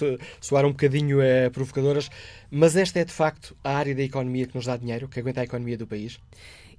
soar 0.40 0.64
um 0.64 0.71
bocadinho 0.71 1.21
eh, 1.21 1.49
provocadoras, 1.51 2.11
mas 2.51 2.77
esta 2.77 2.99
é 2.99 3.05
de 3.05 3.12
facto 3.12 3.57
a 3.62 3.77
área 3.77 3.95
da 3.95 4.03
economia 4.03 4.47
que 4.47 4.55
nos 4.55 4.66
dá 4.66 4.77
dinheiro, 4.77 5.09
que 5.09 5.21
aguenta 5.21 5.40
a 5.40 5.45
economia 5.45 5.79
do 5.79 5.87
país? 5.87 6.19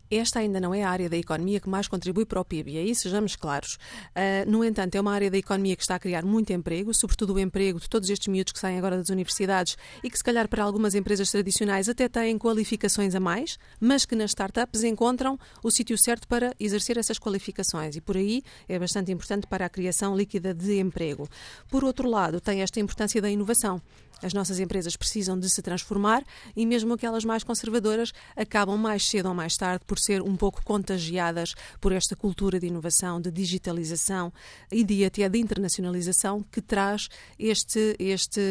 Esta 0.09 0.39
ainda 0.39 0.59
não 0.59 0.73
é 0.73 0.83
a 0.83 0.89
área 0.89 1.09
da 1.09 1.17
economia 1.17 1.59
que 1.59 1.69
mais 1.69 1.87
contribui 1.87 2.25
para 2.25 2.39
o 2.39 2.45
PIB, 2.45 2.71
e 2.71 2.77
aí 2.77 2.95
sejamos 2.95 3.35
claros. 3.35 3.77
Uh, 4.15 4.49
no 4.49 4.63
entanto, 4.63 4.95
é 4.95 5.01
uma 5.01 5.13
área 5.13 5.29
da 5.29 5.37
economia 5.37 5.75
que 5.75 5.81
está 5.81 5.95
a 5.95 5.99
criar 5.99 6.23
muito 6.23 6.51
emprego, 6.53 6.93
sobretudo 6.93 7.33
o 7.33 7.39
emprego 7.39 7.79
de 7.79 7.89
todos 7.89 8.09
estes 8.09 8.27
miúdos 8.27 8.53
que 8.53 8.59
saem 8.59 8.77
agora 8.77 8.97
das 8.97 9.09
universidades 9.09 9.77
e 10.03 10.09
que, 10.09 10.17
se 10.17 10.23
calhar, 10.23 10.47
para 10.47 10.63
algumas 10.63 10.95
empresas 10.95 11.29
tradicionais 11.31 11.89
até 11.89 12.07
têm 12.07 12.37
qualificações 12.37 13.15
a 13.15 13.19
mais, 13.19 13.57
mas 13.79 14.05
que 14.05 14.15
nas 14.15 14.31
startups 14.31 14.83
encontram 14.83 15.39
o 15.63 15.71
sítio 15.71 15.97
certo 15.97 16.27
para 16.27 16.53
exercer 16.59 16.97
essas 16.97 17.19
qualificações. 17.19 17.95
E 17.95 18.01
por 18.01 18.17
aí 18.17 18.43
é 18.67 18.77
bastante 18.79 19.11
importante 19.11 19.47
para 19.47 19.65
a 19.65 19.69
criação 19.69 20.15
líquida 20.15 20.53
de 20.53 20.79
emprego. 20.79 21.27
Por 21.69 21.83
outro 21.83 22.09
lado, 22.09 22.39
tem 22.39 22.61
esta 22.61 22.79
importância 22.79 23.21
da 23.21 23.29
inovação. 23.29 23.81
As 24.21 24.33
nossas 24.33 24.59
empresas 24.59 24.95
precisam 24.95 25.39
de 25.39 25.49
se 25.49 25.61
transformar 25.61 26.23
e 26.55 26.65
mesmo 26.65 26.93
aquelas 26.93 27.23
mais 27.23 27.43
conservadoras 27.43 28.11
acabam 28.35 28.77
mais 28.77 29.07
cedo 29.07 29.29
ou 29.29 29.35
mais 29.35 29.55
tarde 29.55 29.83
por 29.85 29.99
ser 29.99 30.21
um 30.21 30.35
pouco 30.35 30.63
contagiadas 30.63 31.53
por 31.79 31.91
esta 31.91 32.15
cultura 32.15 32.59
de 32.59 32.67
inovação, 32.67 33.21
de 33.21 33.31
digitalização 33.31 34.33
e 34.71 34.83
de 34.83 35.05
até 35.05 35.27
de 35.29 35.37
internacionalização 35.37 36.43
que 36.51 36.61
traz 36.61 37.09
este, 37.37 37.95
este 37.99 38.41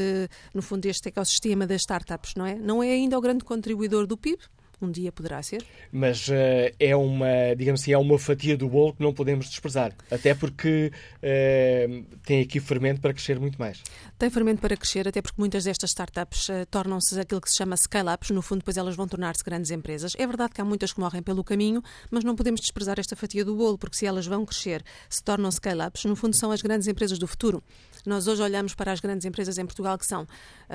no 0.55 0.63
fundo, 0.63 0.87
este 0.87 1.09
ecossistema 1.09 1.67
das 1.67 1.83
startups, 1.83 2.35
não 2.37 2.47
é? 2.47 2.55
Não 2.55 2.83
é 2.83 2.91
ainda 2.91 3.19
o 3.19 3.21
grande 3.21 3.45
contribuidor 3.45 4.07
do 4.07 4.17
PIB, 4.17 4.39
um 4.81 4.91
dia 4.91 5.11
poderá 5.11 5.43
ser. 5.43 5.65
Mas 5.91 6.29
uh, 6.29 6.33
é 6.79 6.95
uma, 6.95 7.55
digamos 7.57 7.81
assim, 7.81 7.93
é 7.93 7.99
uma 7.99 8.19
fatia 8.19 8.57
do 8.57 8.69
bolo 8.69 8.93
que 8.93 9.03
não 9.03 9.13
podemos 9.13 9.49
desprezar, 9.49 9.93
até 10.11 10.35
porque 10.35 10.93
uh, 11.23 12.19
tem 12.25 12.43
aqui 12.43 12.61
fermento 12.61 13.01
para 13.01 13.13
crescer 13.13 13.41
muito 13.41 13.59
mais. 13.59 13.83
Tem 14.19 14.31
fermento 14.31 14.63
para 14.63 14.75
crescer, 14.79 15.07
até 15.07 15.21
porque 15.21 15.39
muitas 15.39 15.65
destas 15.65 15.91
startups 15.91 16.49
uh, 16.49 16.65
tornam-se 16.71 17.21
aquilo 17.21 17.39
que 17.39 17.51
se 17.51 17.57
chama 17.57 17.77
scale-ups, 17.77 18.31
no 18.31 18.41
fundo 18.41 18.61
depois 18.61 18.79
elas 18.79 18.97
vão 18.97 19.07
tornar-se 19.07 19.45
grandes 19.45 19.71
empresas. 19.71 20.15
É 20.17 20.27
verdade 20.27 20.55
que 20.55 20.61
há 20.63 20.65
muitas 20.65 20.91
que 20.91 20.99
morrem 20.99 21.23
pelo 21.23 21.45
caminho, 21.45 21.83
mas 22.11 22.25
não 22.25 22.35
podemos 22.35 22.63
desprezar 22.63 22.99
esta 22.99 23.15
fatia 23.15 23.45
do 23.45 23.55
bolo, 23.55 23.77
porque 23.77 23.95
se 23.95 24.07
elas 24.07 24.27
vão 24.27 24.47
crescer, 24.47 24.83
se 25.11 25.23
tornam 25.23 25.51
scale-ups, 25.51 26.07
no 26.07 26.17
fundo 26.17 26.35
são 26.35 26.51
as 26.51 26.63
grandes 26.63 26.89
empresas 26.89 27.19
do 27.19 27.27
futuro. 27.27 27.63
Nós 28.07 28.27
hoje 28.27 28.41
olhamos 28.41 28.75
para 28.75 28.91
as 28.91 29.01
grandes 29.01 29.27
empresas 29.27 29.59
em 29.59 29.67
Portugal 29.67 29.99
que 29.99 30.07
são 30.07 30.23
uh, 30.23 30.27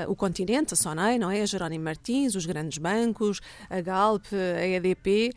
o 0.08 0.15
Continente, 0.15 0.75
a 0.75 0.77
Sonei, 0.77 1.17
não 1.17 1.32
é? 1.32 1.41
A 1.41 1.45
Jerónimo 1.47 1.84
Martins, 1.84 2.36
os 2.36 2.45
grandes 2.45 2.77
bancos, 2.77 3.39
a 3.71 3.82
Galp, 3.82 4.25
a 4.34 4.67
EDP, 4.67 5.34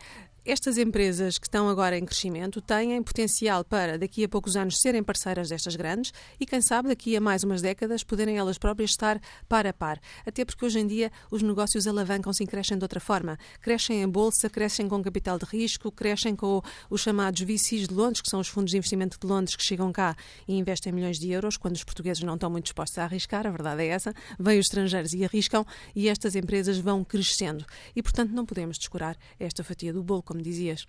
estas 0.46 0.76
empresas 0.76 1.38
que 1.38 1.46
estão 1.46 1.70
agora 1.70 1.96
em 1.96 2.04
crescimento 2.04 2.60
têm 2.60 3.02
potencial 3.02 3.64
para, 3.64 3.98
daqui 3.98 4.24
a 4.24 4.28
poucos 4.28 4.56
anos, 4.56 4.78
serem 4.78 5.02
parceiras 5.02 5.48
destas 5.48 5.74
grandes 5.74 6.12
e, 6.38 6.44
quem 6.44 6.60
sabe, 6.60 6.88
daqui 6.88 7.16
a 7.16 7.20
mais 7.20 7.44
umas 7.44 7.62
décadas, 7.62 8.04
poderem 8.04 8.36
elas 8.36 8.58
próprias 8.58 8.90
estar 8.90 9.18
par 9.48 9.66
a 9.66 9.72
par. 9.72 9.98
Até 10.26 10.44
porque 10.44 10.62
hoje 10.62 10.80
em 10.80 10.86
dia 10.86 11.10
os 11.30 11.42
negócios 11.42 11.86
alavancam-se 11.86 12.44
e 12.44 12.46
crescem 12.46 12.76
de 12.76 12.84
outra 12.84 13.00
forma. 13.00 13.38
Crescem 13.62 14.02
em 14.02 14.08
bolsa, 14.08 14.50
crescem 14.50 14.86
com 14.86 15.02
capital 15.02 15.38
de 15.38 15.46
risco, 15.46 15.90
crescem 15.90 16.36
com 16.36 16.60
os 16.90 17.00
chamados 17.00 17.40
VCs 17.40 17.88
de 17.88 17.94
Londres, 17.94 18.20
que 18.20 18.28
são 18.28 18.40
os 18.40 18.48
fundos 18.48 18.72
de 18.72 18.76
investimento 18.76 19.18
de 19.18 19.26
Londres 19.26 19.56
que 19.56 19.64
chegam 19.64 19.90
cá 19.92 20.14
e 20.46 20.58
investem 20.58 20.92
milhões 20.92 21.18
de 21.18 21.30
euros, 21.30 21.56
quando 21.56 21.74
os 21.76 21.84
portugueses 21.84 22.22
não 22.22 22.34
estão 22.34 22.50
muito 22.50 22.64
dispostos 22.64 22.98
a 22.98 23.04
arriscar, 23.04 23.46
a 23.46 23.50
verdade 23.50 23.82
é 23.82 23.86
essa. 23.86 24.12
Vêm 24.38 24.58
os 24.58 24.66
estrangeiros 24.66 25.14
e 25.14 25.24
arriscam 25.24 25.64
e 25.96 26.06
estas 26.06 26.36
empresas 26.36 26.76
vão 26.76 27.02
crescendo. 27.02 27.64
E, 27.96 28.02
portanto, 28.02 28.32
não 28.32 28.44
podemos 28.44 28.76
descurar 28.76 29.16
esta 29.40 29.64
fatia 29.64 29.90
do 29.90 30.02
bolo 30.02 30.33
como 30.34 30.42
dizias. 30.42 30.88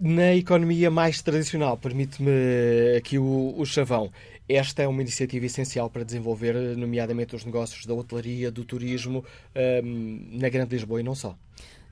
Na 0.00 0.34
economia 0.34 0.90
mais 0.90 1.20
tradicional, 1.20 1.76
permite-me 1.76 2.96
aqui 2.96 3.18
o, 3.18 3.54
o, 3.56 3.64
chavão, 3.64 4.10
esta 4.48 4.82
é 4.82 4.88
uma 4.88 5.02
iniciativa 5.02 5.44
essencial 5.44 5.88
para 5.90 6.04
desenvolver, 6.04 6.54
nomeadamente, 6.76 7.34
os 7.34 7.44
negócios 7.44 7.84
da 7.86 7.94
hotelaria, 7.94 8.50
do 8.50 8.64
turismo, 8.64 9.24
um, 9.84 10.38
na 10.38 10.48
Grande 10.48 10.74
Lisboa 10.74 11.00
e 11.00 11.02
não 11.02 11.14
só. 11.14 11.36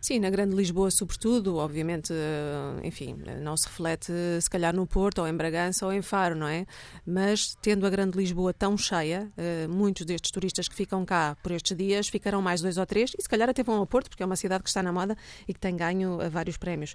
Sim, 0.05 0.19
na 0.19 0.29
Grande 0.29 0.55
Lisboa, 0.55 0.91
sobretudo, 0.91 1.57
obviamente, 1.57 2.13
eh, 2.13 2.87
enfim, 2.87 3.17
não 3.41 3.57
se 3.57 3.67
reflete 3.67 4.13
se 4.39 4.51
calhar 4.51 4.77
no 4.77 4.87
Porto, 4.87 5.23
ou 5.23 5.27
em 5.27 5.35
Bragança, 5.35 5.87
ou 5.87 5.91
em 5.95 6.03
Faro, 6.03 6.35
não 6.35 6.47
é? 6.47 6.67
Mas 7.07 7.57
tendo 7.63 7.87
a 7.87 7.89
Grande 7.89 8.19
Lisboa 8.19 8.53
tão 8.53 8.77
cheia, 8.77 9.33
eh, 9.35 9.67
muitos 9.67 10.05
destes 10.05 10.31
turistas 10.31 10.69
que 10.69 10.75
ficam 10.75 11.07
cá 11.07 11.39
por 11.43 11.53
estes 11.53 11.75
dias 11.75 12.07
ficarão 12.07 12.43
mais 12.43 12.61
dois 12.61 12.77
ou 12.77 12.85
três 12.85 13.13
e 13.19 13.23
se 13.23 13.27
calhar 13.27 13.49
até 13.49 13.63
vão 13.63 13.77
ao 13.77 13.87
Porto, 13.87 14.11
porque 14.11 14.23
é 14.23 14.27
uma 14.27 14.37
cidade 14.37 14.63
que 14.63 14.69
está 14.69 14.83
na 14.83 14.93
moda 14.93 15.17
e 15.49 15.55
que 15.55 15.59
tem 15.59 15.75
ganho 15.75 16.21
eh, 16.21 16.29
vários 16.29 16.59
prémios. 16.59 16.95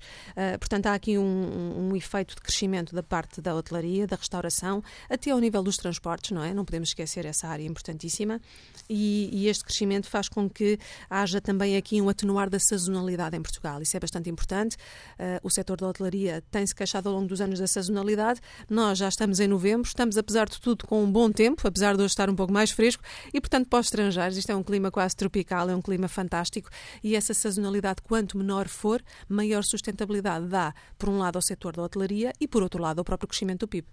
Portanto, 0.59 0.85
há 0.85 0.93
aqui 0.93 1.17
um, 1.17 1.89
um 1.89 1.95
efeito 1.95 2.35
de 2.35 2.41
crescimento 2.41 2.93
da 2.93 3.01
parte 3.01 3.41
da 3.41 3.55
hotelaria, 3.55 4.05
da 4.05 4.17
restauração, 4.17 4.83
até 5.09 5.31
ao 5.31 5.39
nível 5.39 5.63
dos 5.63 5.77
transportes, 5.77 6.29
não 6.29 6.43
é? 6.43 6.53
Não 6.53 6.63
podemos 6.63 6.89
esquecer 6.89 7.25
essa 7.25 7.47
área 7.47 7.63
importantíssima. 7.63 8.39
E, 8.87 9.29
e 9.33 9.47
este 9.47 9.63
crescimento 9.63 10.07
faz 10.07 10.29
com 10.29 10.47
que 10.47 10.77
haja 11.09 11.41
também 11.41 11.75
aqui 11.75 11.99
um 11.99 12.07
atenuar 12.07 12.51
da 12.51 12.59
sazonalidade 12.59 12.98
sazonalidade 12.99 13.35
em 13.35 13.41
Portugal. 13.41 13.81
Isso 13.81 13.95
é 13.95 13.99
bastante 13.99 14.29
importante. 14.29 14.75
Uh, 15.17 15.39
o 15.43 15.49
setor 15.49 15.77
da 15.77 15.87
hotelaria 15.87 16.43
tem-se 16.51 16.75
queixado 16.75 17.09
ao 17.09 17.15
longo 17.15 17.27
dos 17.27 17.41
anos 17.41 17.59
da 17.59 17.67
sazonalidade. 17.67 18.39
Nós 18.69 18.97
já 18.97 19.07
estamos 19.07 19.39
em 19.39 19.47
novembro, 19.47 19.87
estamos, 19.87 20.17
apesar 20.17 20.47
de 20.47 20.59
tudo, 20.59 20.85
com 20.85 21.03
um 21.03 21.11
bom 21.11 21.31
tempo, 21.31 21.67
apesar 21.67 21.95
de 21.95 22.03
hoje 22.03 22.11
estar 22.11 22.29
um 22.29 22.35
pouco 22.35 22.51
mais 22.51 22.71
fresco, 22.71 23.03
e, 23.33 23.39
portanto, 23.39 23.67
para 23.67 23.79
os 23.79 23.87
estrangeiros, 23.87 24.37
isto 24.37 24.51
é 24.51 24.55
um 24.55 24.63
clima 24.63 24.91
quase 24.91 25.15
tropical, 25.15 25.69
é 25.69 25.75
um 25.75 25.81
clima 25.81 26.07
fantástico, 26.07 26.69
e 27.03 27.15
essa 27.15 27.33
sazonalidade, 27.33 28.01
quanto 28.01 28.37
menor 28.37 28.67
for, 28.67 29.01
maior 29.27 29.63
sustentabilidade 29.63 30.47
dá, 30.47 30.73
por 30.97 31.09
um 31.09 31.17
lado, 31.17 31.37
ao 31.37 31.41
setor 31.41 31.75
da 31.75 31.83
hotelaria 31.83 32.33
e, 32.39 32.47
por 32.47 32.61
outro 32.61 32.81
lado, 32.81 32.99
ao 32.99 33.05
próprio 33.05 33.27
crescimento 33.27 33.61
do 33.61 33.67
PIB. 33.67 33.87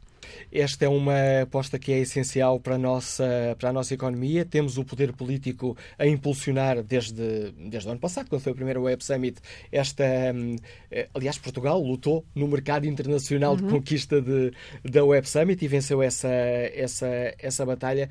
Esta 0.50 0.86
é 0.86 0.88
uma 0.88 1.42
aposta 1.42 1.78
que 1.78 1.92
é 1.92 1.98
essencial 1.98 2.58
para 2.58 2.76
a 2.76 2.78
nossa, 2.78 3.54
para 3.58 3.70
a 3.70 3.72
nossa 3.72 3.94
economia. 3.94 4.44
Temos 4.44 4.78
o 4.78 4.84
poder 4.84 5.12
político 5.12 5.76
a 5.98 6.06
impulsionar 6.06 6.82
desde, 6.82 7.52
desde 7.52 7.88
o 7.88 7.92
ano 7.92 8.00
passado, 8.00 8.28
quando 8.28 8.40
foi 8.40 8.52
o 8.52 8.54
primeiro 8.54 8.88
Web 8.96 9.04
Summit. 9.04 9.40
Esta, 9.70 10.04
hum, 10.34 10.56
eh, 10.90 11.08
aliás, 11.14 11.38
Portugal 11.38 11.80
lutou 11.80 12.24
no 12.34 12.48
mercado 12.48 12.86
internacional 12.86 13.52
uhum. 13.52 13.58
de 13.58 13.64
conquista 13.64 14.20
de, 14.20 14.52
da 14.84 15.04
Web 15.04 15.28
Summit 15.28 15.64
e 15.64 15.68
venceu 15.68 16.02
essa, 16.02 16.28
essa, 16.28 17.06
essa 17.38 17.66
batalha. 17.66 18.08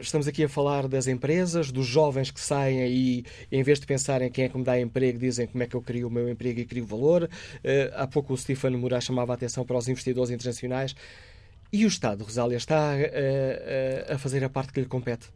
Estamos 0.00 0.26
aqui 0.26 0.42
a 0.42 0.48
falar 0.48 0.88
das 0.88 1.06
empresas, 1.06 1.70
dos 1.70 1.86
jovens 1.86 2.32
que 2.32 2.40
saem 2.40 2.82
aí, 2.82 3.24
em 3.52 3.62
vez 3.62 3.78
de 3.78 3.86
pensarem 3.86 4.28
quem 4.28 4.46
é 4.46 4.48
que 4.48 4.58
me 4.58 4.64
dá 4.64 4.80
emprego, 4.80 5.20
dizem 5.20 5.46
como 5.46 5.62
é 5.62 5.66
que 5.68 5.76
eu 5.76 5.80
crio 5.80 6.08
o 6.08 6.10
meu 6.10 6.28
emprego 6.28 6.58
e 6.58 6.64
crio 6.64 6.84
valor. 6.84 7.24
Uh, 7.24 7.94
há 7.94 8.06
pouco 8.06 8.32
o 8.32 8.36
Stefano 8.36 8.76
Moraes 8.76 9.04
chamava 9.04 9.32
a 9.32 9.36
atenção 9.36 9.64
para 9.64 9.76
os 9.76 9.86
investidores 9.86 10.30
internacionais. 10.30 10.96
E 11.72 11.84
o 11.84 11.88
Estado, 11.88 12.24
Rosália, 12.24 12.56
está 12.56 12.92
a, 12.92 14.12
a, 14.12 14.14
a 14.14 14.18
fazer 14.18 14.42
a 14.42 14.48
parte 14.48 14.72
que 14.72 14.80
lhe 14.80 14.86
compete? 14.86 15.28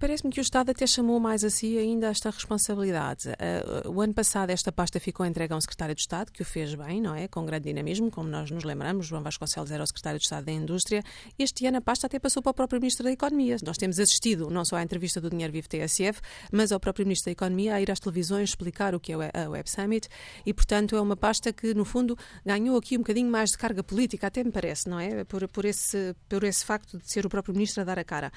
Parece-me 0.00 0.32
que 0.32 0.40
o 0.40 0.42
Estado 0.42 0.70
até 0.70 0.86
chamou 0.86 1.20
mais 1.20 1.44
a 1.44 1.50
si 1.50 1.76
ainda 1.76 2.06
esta 2.06 2.30
responsabilidade. 2.30 3.28
Uh, 3.84 3.90
o 3.90 4.00
ano 4.00 4.14
passado 4.14 4.48
esta 4.48 4.72
pasta 4.72 4.98
ficou 4.98 5.26
entregue 5.26 5.52
a 5.52 5.56
um 5.58 5.60
secretário 5.60 5.94
de 5.94 6.00
Estado, 6.00 6.32
que 6.32 6.40
o 6.40 6.44
fez 6.44 6.74
bem, 6.74 7.02
não 7.02 7.14
é? 7.14 7.28
Com 7.28 7.44
grande 7.44 7.64
dinamismo, 7.64 8.10
como 8.10 8.26
nós 8.26 8.50
nos 8.50 8.64
lembramos, 8.64 9.04
João 9.04 9.22
Vasconcelos 9.22 9.70
era 9.70 9.84
o 9.84 9.86
secretário 9.86 10.18
de 10.18 10.24
Estado 10.24 10.46
da 10.46 10.52
Indústria. 10.52 11.02
Este 11.38 11.66
ano 11.66 11.76
a 11.76 11.80
pasta 11.82 12.06
até 12.06 12.18
passou 12.18 12.42
para 12.42 12.48
o 12.48 12.54
próprio 12.54 12.80
Ministro 12.80 13.04
da 13.04 13.12
Economia. 13.12 13.58
Nós 13.62 13.76
temos 13.76 14.00
assistido 14.00 14.48
não 14.48 14.64
só 14.64 14.76
à 14.76 14.82
entrevista 14.82 15.20
do 15.20 15.28
Dinheiro 15.28 15.52
Vivo 15.52 15.68
TSF, 15.68 16.22
mas 16.50 16.72
ao 16.72 16.80
próprio 16.80 17.04
Ministro 17.04 17.26
da 17.26 17.32
Economia 17.32 17.74
a 17.74 17.82
ir 17.82 17.90
às 17.90 18.00
televisões 18.00 18.48
explicar 18.48 18.94
o 18.94 19.00
que 19.00 19.12
é 19.12 19.16
a 19.16 19.50
Web 19.50 19.70
Summit 19.70 20.08
e, 20.46 20.54
portanto, 20.54 20.96
é 20.96 21.00
uma 21.02 21.14
pasta 21.14 21.52
que, 21.52 21.74
no 21.74 21.84
fundo, 21.84 22.16
ganhou 22.42 22.78
aqui 22.78 22.96
um 22.96 23.00
bocadinho 23.00 23.30
mais 23.30 23.50
de 23.50 23.58
carga 23.58 23.84
política, 23.84 24.28
até 24.28 24.42
me 24.42 24.50
parece, 24.50 24.88
não 24.88 24.98
é? 24.98 25.24
Por, 25.24 25.46
por, 25.48 25.66
esse, 25.66 26.16
por 26.26 26.42
esse 26.42 26.64
facto 26.64 26.96
de 26.96 27.12
ser 27.12 27.26
o 27.26 27.28
próprio 27.28 27.52
Ministro 27.52 27.82
a 27.82 27.84
dar 27.84 27.98
a 27.98 28.04
cara. 28.04 28.32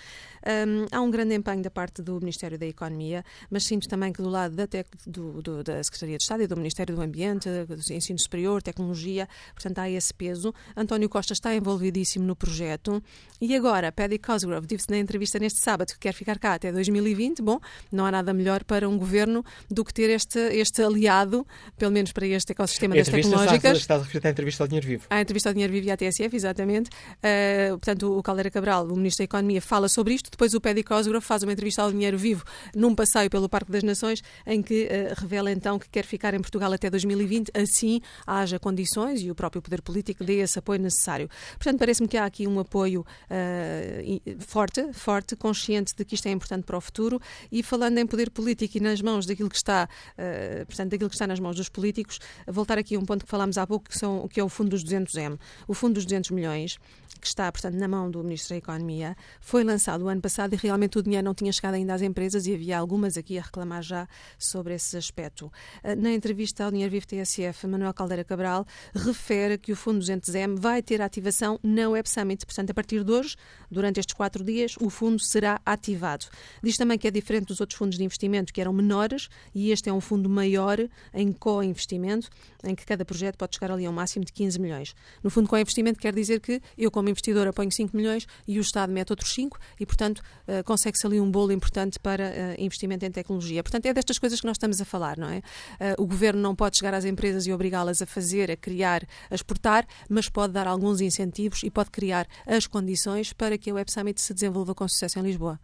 Um, 0.45 0.87
há 0.91 0.99
um 0.99 1.09
grande 1.09 1.33
empenho 1.33 1.52
da 1.61 1.69
parte 1.69 2.01
do 2.01 2.19
Ministério 2.19 2.57
da 2.57 2.65
Economia, 2.65 3.23
mas 3.49 3.65
sinto 3.65 3.87
também 3.87 4.11
que 4.11 4.21
do 4.21 4.29
lado 4.29 4.55
da, 4.55 4.67
tec, 4.67 4.87
do, 5.05 5.41
do, 5.41 5.63
da 5.63 5.83
Secretaria 5.83 6.17
de 6.17 6.23
Estado 6.23 6.43
e 6.43 6.47
do 6.47 6.55
Ministério 6.55 6.95
do 6.95 7.01
Ambiente, 7.01 7.49
do 7.49 7.93
Ensino 7.93 8.19
Superior, 8.19 8.61
Tecnologia, 8.61 9.27
portanto 9.53 9.79
há 9.79 9.89
esse 9.89 10.13
peso. 10.13 10.53
António 10.75 11.09
Costa 11.09 11.33
está 11.33 11.53
envolvidíssimo 11.53 12.25
no 12.25 12.35
projeto 12.35 13.01
e 13.39 13.55
agora 13.55 13.91
Paddy 13.91 14.19
Cosgrove 14.19 14.65
disse 14.65 14.89
na 14.89 14.97
entrevista 14.97 15.39
neste 15.39 15.59
sábado 15.59 15.93
que 15.93 15.99
quer 15.99 16.13
ficar 16.13 16.39
cá 16.39 16.53
até 16.53 16.71
2020. 16.71 17.41
Bom, 17.41 17.59
não 17.91 18.05
há 18.05 18.11
nada 18.11 18.33
melhor 18.33 18.63
para 18.63 18.87
um 18.87 18.97
governo 18.97 19.43
do 19.69 19.83
que 19.83 19.93
ter 19.93 20.09
este, 20.09 20.39
este 20.39 20.81
aliado, 20.81 21.45
pelo 21.77 21.91
menos 21.91 22.11
para 22.11 22.25
este 22.27 22.51
ecossistema 22.51 22.95
das 22.95 23.07
tecnológicas. 23.07 23.89
A 23.89 23.97
referir 23.97 24.27
à 24.27 24.29
entrevista 24.29 24.63
ao 24.63 24.67
Dinheiro 24.67 24.87
Vivo. 24.87 25.05
À 25.09 25.21
entrevista 25.21 25.49
ao 25.49 25.53
Dinheiro 25.53 25.73
Vivo 25.73 25.87
e 25.87 25.91
à 25.91 25.97
TSF, 25.97 26.35
exatamente. 26.35 26.89
Uh, 26.89 27.71
portanto, 27.71 28.17
o 28.17 28.23
Caldeira 28.23 28.49
Cabral, 28.49 28.85
o 28.87 28.95
Ministro 28.95 29.19
da 29.19 29.25
Economia, 29.25 29.61
fala 29.61 29.87
sobre 29.87 30.13
isto, 30.13 30.31
depois 30.31 30.53
o 30.53 30.61
Paddy 30.61 30.83
Cosgrove 30.83 31.25
faz 31.25 31.42
uma 31.43 31.53
entrevista 31.53 31.81
ao 31.81 31.91
Dinheiro 31.91 32.17
Vivo 32.17 32.43
num 32.75 32.95
passeio 32.95 33.29
pelo 33.29 33.47
Parque 33.47 33.71
das 33.71 33.83
Nações, 33.83 34.21
em 34.45 34.61
que 34.61 34.85
uh, 34.85 35.21
revela 35.21 35.51
então 35.51 35.77
que 35.77 35.89
quer 35.89 36.05
ficar 36.05 36.33
em 36.33 36.39
Portugal 36.39 36.71
até 36.71 36.89
2020, 36.89 37.51
assim 37.53 38.01
haja 38.25 38.59
condições 38.59 39.21
e 39.21 39.29
o 39.29 39.35
próprio 39.35 39.61
poder 39.61 39.81
político 39.81 40.23
dê 40.23 40.39
esse 40.39 40.57
apoio 40.59 40.79
necessário. 40.79 41.29
Portanto, 41.53 41.79
parece-me 41.79 42.07
que 42.07 42.17
há 42.17 42.25
aqui 42.25 42.47
um 42.47 42.59
apoio 42.59 43.01
uh, 43.01 44.43
forte, 44.45 44.91
forte, 44.93 45.35
consciente 45.35 45.93
de 45.95 46.05
que 46.05 46.15
isto 46.15 46.27
é 46.27 46.31
importante 46.31 46.63
para 46.63 46.77
o 46.77 46.81
futuro 46.81 47.19
e 47.51 47.61
falando 47.61 47.97
em 47.97 48.05
poder 48.05 48.29
político 48.29 48.77
e 48.77 48.79
nas 48.79 49.01
mãos 49.01 49.25
daquilo 49.25 49.49
que 49.49 49.57
está, 49.57 49.87
uh, 50.17 50.65
portanto, 50.65 50.91
daquilo 50.91 51.09
que 51.09 51.15
está 51.15 51.27
nas 51.27 51.39
mãos 51.39 51.55
dos 51.55 51.69
políticos, 51.69 52.19
voltar 52.47 52.77
aqui 52.77 52.95
a 52.95 52.99
um 52.99 53.05
ponto 53.05 53.25
que 53.25 53.31
falámos 53.31 53.57
há 53.57 53.65
pouco, 53.67 53.89
que, 53.89 53.97
são, 53.97 54.27
que 54.27 54.39
é 54.39 54.43
o 54.43 54.49
fundo 54.49 54.69
dos 54.69 54.83
200M. 54.83 55.39
O 55.67 55.73
fundo 55.73 55.95
dos 55.95 56.05
200 56.05 56.31
milhões 56.31 56.77
que 57.19 57.27
está, 57.27 57.51
portanto, 57.51 57.75
na 57.75 57.87
mão 57.87 58.09
do 58.09 58.23
Ministro 58.23 58.49
da 58.49 58.57
Economia, 58.57 59.15
foi 59.39 59.63
lançado 59.63 60.03
o 60.03 60.07
ano 60.07 60.21
passado 60.21 60.53
e 60.53 60.57
realmente 60.57 60.97
o 60.97 61.03
dinheiro 61.03 61.25
não 61.25 61.33
tinha 61.33 61.51
chegado 61.51 61.75
ainda 61.75 61.93
às 61.93 62.01
empresas 62.01 62.45
e 62.47 62.53
havia 62.53 62.77
algumas 62.77 63.17
aqui 63.17 63.37
a 63.37 63.41
reclamar 63.41 63.81
já 63.81 64.07
sobre 64.37 64.73
esse 64.73 64.97
aspecto. 64.97 65.51
Ah, 65.83 65.95
na 65.95 66.11
entrevista 66.11 66.65
ao 66.65 66.71
Dinheiro 66.71 66.91
Vivo 66.91 67.07
TSF, 67.07 67.67
Manuel 67.67 67.93
Caldeira 67.93 68.23
Cabral 68.23 68.65
refere 68.93 69.57
que 69.57 69.71
o 69.71 69.75
Fundo 69.75 69.99
200M 69.99 70.59
vai 70.59 70.81
ter 70.81 71.01
ativação 71.01 71.59
na 71.63 71.89
Web 71.89 72.09
Summit. 72.09 72.45
Portanto, 72.45 72.71
a 72.71 72.73
partir 72.73 73.03
de 73.03 73.11
hoje, 73.11 73.35
durante 73.69 73.99
estes 73.99 74.13
quatro 74.13 74.43
dias, 74.43 74.75
o 74.79 74.89
fundo 74.89 75.19
será 75.19 75.59
ativado. 75.65 76.25
Diz 76.61 76.77
também 76.77 76.97
que 76.97 77.07
é 77.07 77.11
diferente 77.11 77.47
dos 77.47 77.59
outros 77.59 77.77
fundos 77.77 77.97
de 77.97 78.03
investimento 78.03 78.53
que 78.53 78.61
eram 78.61 78.73
menores 78.73 79.29
e 79.53 79.71
este 79.71 79.89
é 79.89 79.93
um 79.93 80.01
fundo 80.01 80.29
maior 80.29 80.77
em 81.13 81.31
co-investimento, 81.31 82.29
em 82.63 82.75
que 82.75 82.85
cada 82.85 83.05
projeto 83.05 83.37
pode 83.37 83.55
chegar 83.55 83.71
ali 83.71 83.85
a 83.85 83.89
um 83.89 83.93
máximo 83.93 84.25
de 84.25 84.31
15 84.31 84.59
milhões. 84.59 84.95
No 85.23 85.29
fundo, 85.29 85.47
co-investimento 85.47 85.99
quer 85.99 86.13
dizer 86.13 86.39
que 86.39 86.61
eu, 86.77 86.91
como 86.91 87.02
investidor 87.09 87.47
aponho 87.47 87.71
5 87.71 87.95
milhões 87.95 88.27
e 88.47 88.57
o 88.57 88.61
Estado 88.61 88.91
mete 88.91 89.11
outros 89.11 89.33
5 89.33 89.57
e, 89.79 89.85
portanto, 89.85 90.19
uh, 90.47 90.63
consegue-se 90.63 91.05
ali 91.05 91.19
um 91.19 91.29
bolo 91.29 91.51
importante 91.51 91.99
para 91.99 92.29
uh, 92.29 92.61
investimento 92.61 93.05
em 93.05 93.11
tecnologia. 93.11 93.63
Portanto, 93.63 93.85
é 93.85 93.93
destas 93.93 94.19
coisas 94.19 94.39
que 94.39 94.47
nós 94.47 94.55
estamos 94.55 94.81
a 94.81 94.85
falar, 94.85 95.17
não 95.17 95.29
é? 95.29 95.37
Uh, 95.37 96.03
o 96.03 96.07
governo 96.07 96.41
não 96.41 96.55
pode 96.55 96.77
chegar 96.77 96.93
às 96.93 97.05
empresas 97.05 97.45
e 97.45 97.53
obrigá-las 97.53 98.01
a 98.01 98.05
fazer, 98.05 98.51
a 98.51 98.55
criar, 98.55 99.03
a 99.29 99.35
exportar, 99.35 99.85
mas 100.09 100.29
pode 100.29 100.53
dar 100.53 100.67
alguns 100.67 101.01
incentivos 101.01 101.63
e 101.63 101.69
pode 101.69 101.91
criar 101.91 102.27
as 102.45 102.67
condições 102.67 103.33
para 103.33 103.57
que 103.57 103.69
a 103.69 103.73
Web 103.73 103.91
Summit 103.91 104.21
se 104.21 104.33
desenvolva 104.33 104.73
com 104.75 104.87
sucesso 104.87 105.19
em 105.19 105.23
Lisboa. 105.23 105.59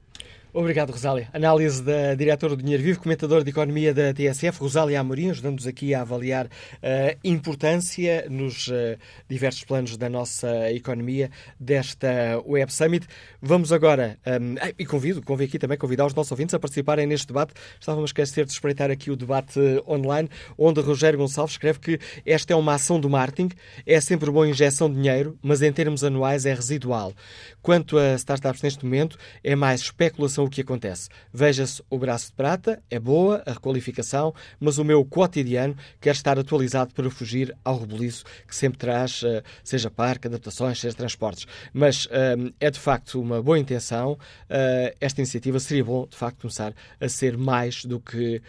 Obrigado, 0.51 0.89
Rosália. 0.89 1.29
Análise 1.31 1.83
da 1.83 2.15
diretora 2.15 2.55
do 2.55 2.63
Dinheiro 2.63 2.81
Vivo, 2.81 2.99
comentador 2.99 3.43
de 3.43 3.51
Economia 3.51 3.93
da 3.93 4.11
TSF, 4.11 4.59
Rosália 4.59 4.99
Amorim, 4.99 5.29
ajudando-nos 5.29 5.67
aqui 5.67 5.93
a 5.93 6.01
avaliar 6.01 6.47
a 6.81 7.15
importância 7.23 8.25
nos 8.27 8.67
uh, 8.67 8.97
diversos 9.29 9.63
planos 9.63 9.95
da 9.95 10.09
nossa 10.09 10.71
economia 10.71 11.29
desta 11.59 12.41
Web 12.47 12.73
Summit. 12.73 13.05
Vamos 13.39 13.71
agora, 13.71 14.17
um, 14.25 14.55
e 14.75 14.83
convido, 14.87 15.21
convido 15.21 15.49
aqui 15.49 15.59
também 15.59 15.77
convidar 15.77 16.07
os 16.07 16.15
nossos 16.15 16.31
ouvintes 16.31 16.55
a 16.55 16.59
participarem 16.59 17.05
neste 17.05 17.27
debate. 17.27 17.53
Estávamos 17.79 18.09
a 18.09 18.09
esquecer 18.09 18.43
de 18.43 18.51
espreitar 18.51 18.89
aqui 18.89 19.11
o 19.11 19.15
debate 19.15 19.59
online, 19.87 20.27
onde 20.57 20.81
Rogério 20.81 21.19
Gonçalves 21.19 21.53
escreve 21.53 21.77
que 21.77 21.99
esta 22.25 22.53
é 22.53 22.55
uma 22.55 22.73
ação 22.73 22.99
do 22.99 23.07
marketing, 23.07 23.49
é 23.85 24.01
sempre 24.01 24.31
boa 24.31 24.49
injeção 24.49 24.89
de 24.89 24.95
dinheiro, 24.95 25.37
mas 25.43 25.61
em 25.61 25.71
termos 25.71 26.03
anuais 26.03 26.47
é 26.47 26.55
residual. 26.55 27.13
Quanto 27.61 27.99
a 27.99 28.15
startups 28.15 28.63
neste 28.63 28.83
momento, 28.83 29.15
é 29.43 29.55
mais 29.55 29.81
especulação 29.81 30.38
o 30.43 30.49
que 30.49 30.61
acontece. 30.61 31.09
Veja-se 31.33 31.81
o 31.89 31.97
braço 31.97 32.27
de 32.27 32.33
prata, 32.33 32.81
é 32.89 32.99
boa 32.99 33.43
a 33.45 33.53
requalificação, 33.53 34.33
mas 34.59 34.77
o 34.77 34.83
meu 34.83 35.03
cotidiano 35.05 35.75
quer 35.99 36.11
estar 36.11 36.37
atualizado 36.37 36.93
para 36.93 37.09
fugir 37.09 37.55
ao 37.63 37.79
rebuliço 37.79 38.23
que 38.47 38.55
sempre 38.55 38.77
traz, 38.77 39.21
eh, 39.23 39.43
seja 39.63 39.89
parque, 39.89 40.27
adaptações, 40.27 40.79
seja 40.79 40.95
transportes. 40.95 41.45
Mas 41.73 42.07
eh, 42.11 42.35
é 42.59 42.71
de 42.71 42.79
facto 42.79 43.21
uma 43.21 43.41
boa 43.41 43.59
intenção. 43.59 44.17
Eh, 44.49 44.95
esta 44.99 45.21
iniciativa 45.21 45.59
seria 45.59 45.83
bom, 45.83 46.05
de 46.07 46.15
facto, 46.15 46.41
começar 46.41 46.73
a 46.99 47.09
ser 47.09 47.37
mais 47.37 47.85
do 47.85 47.99
que 47.99 48.41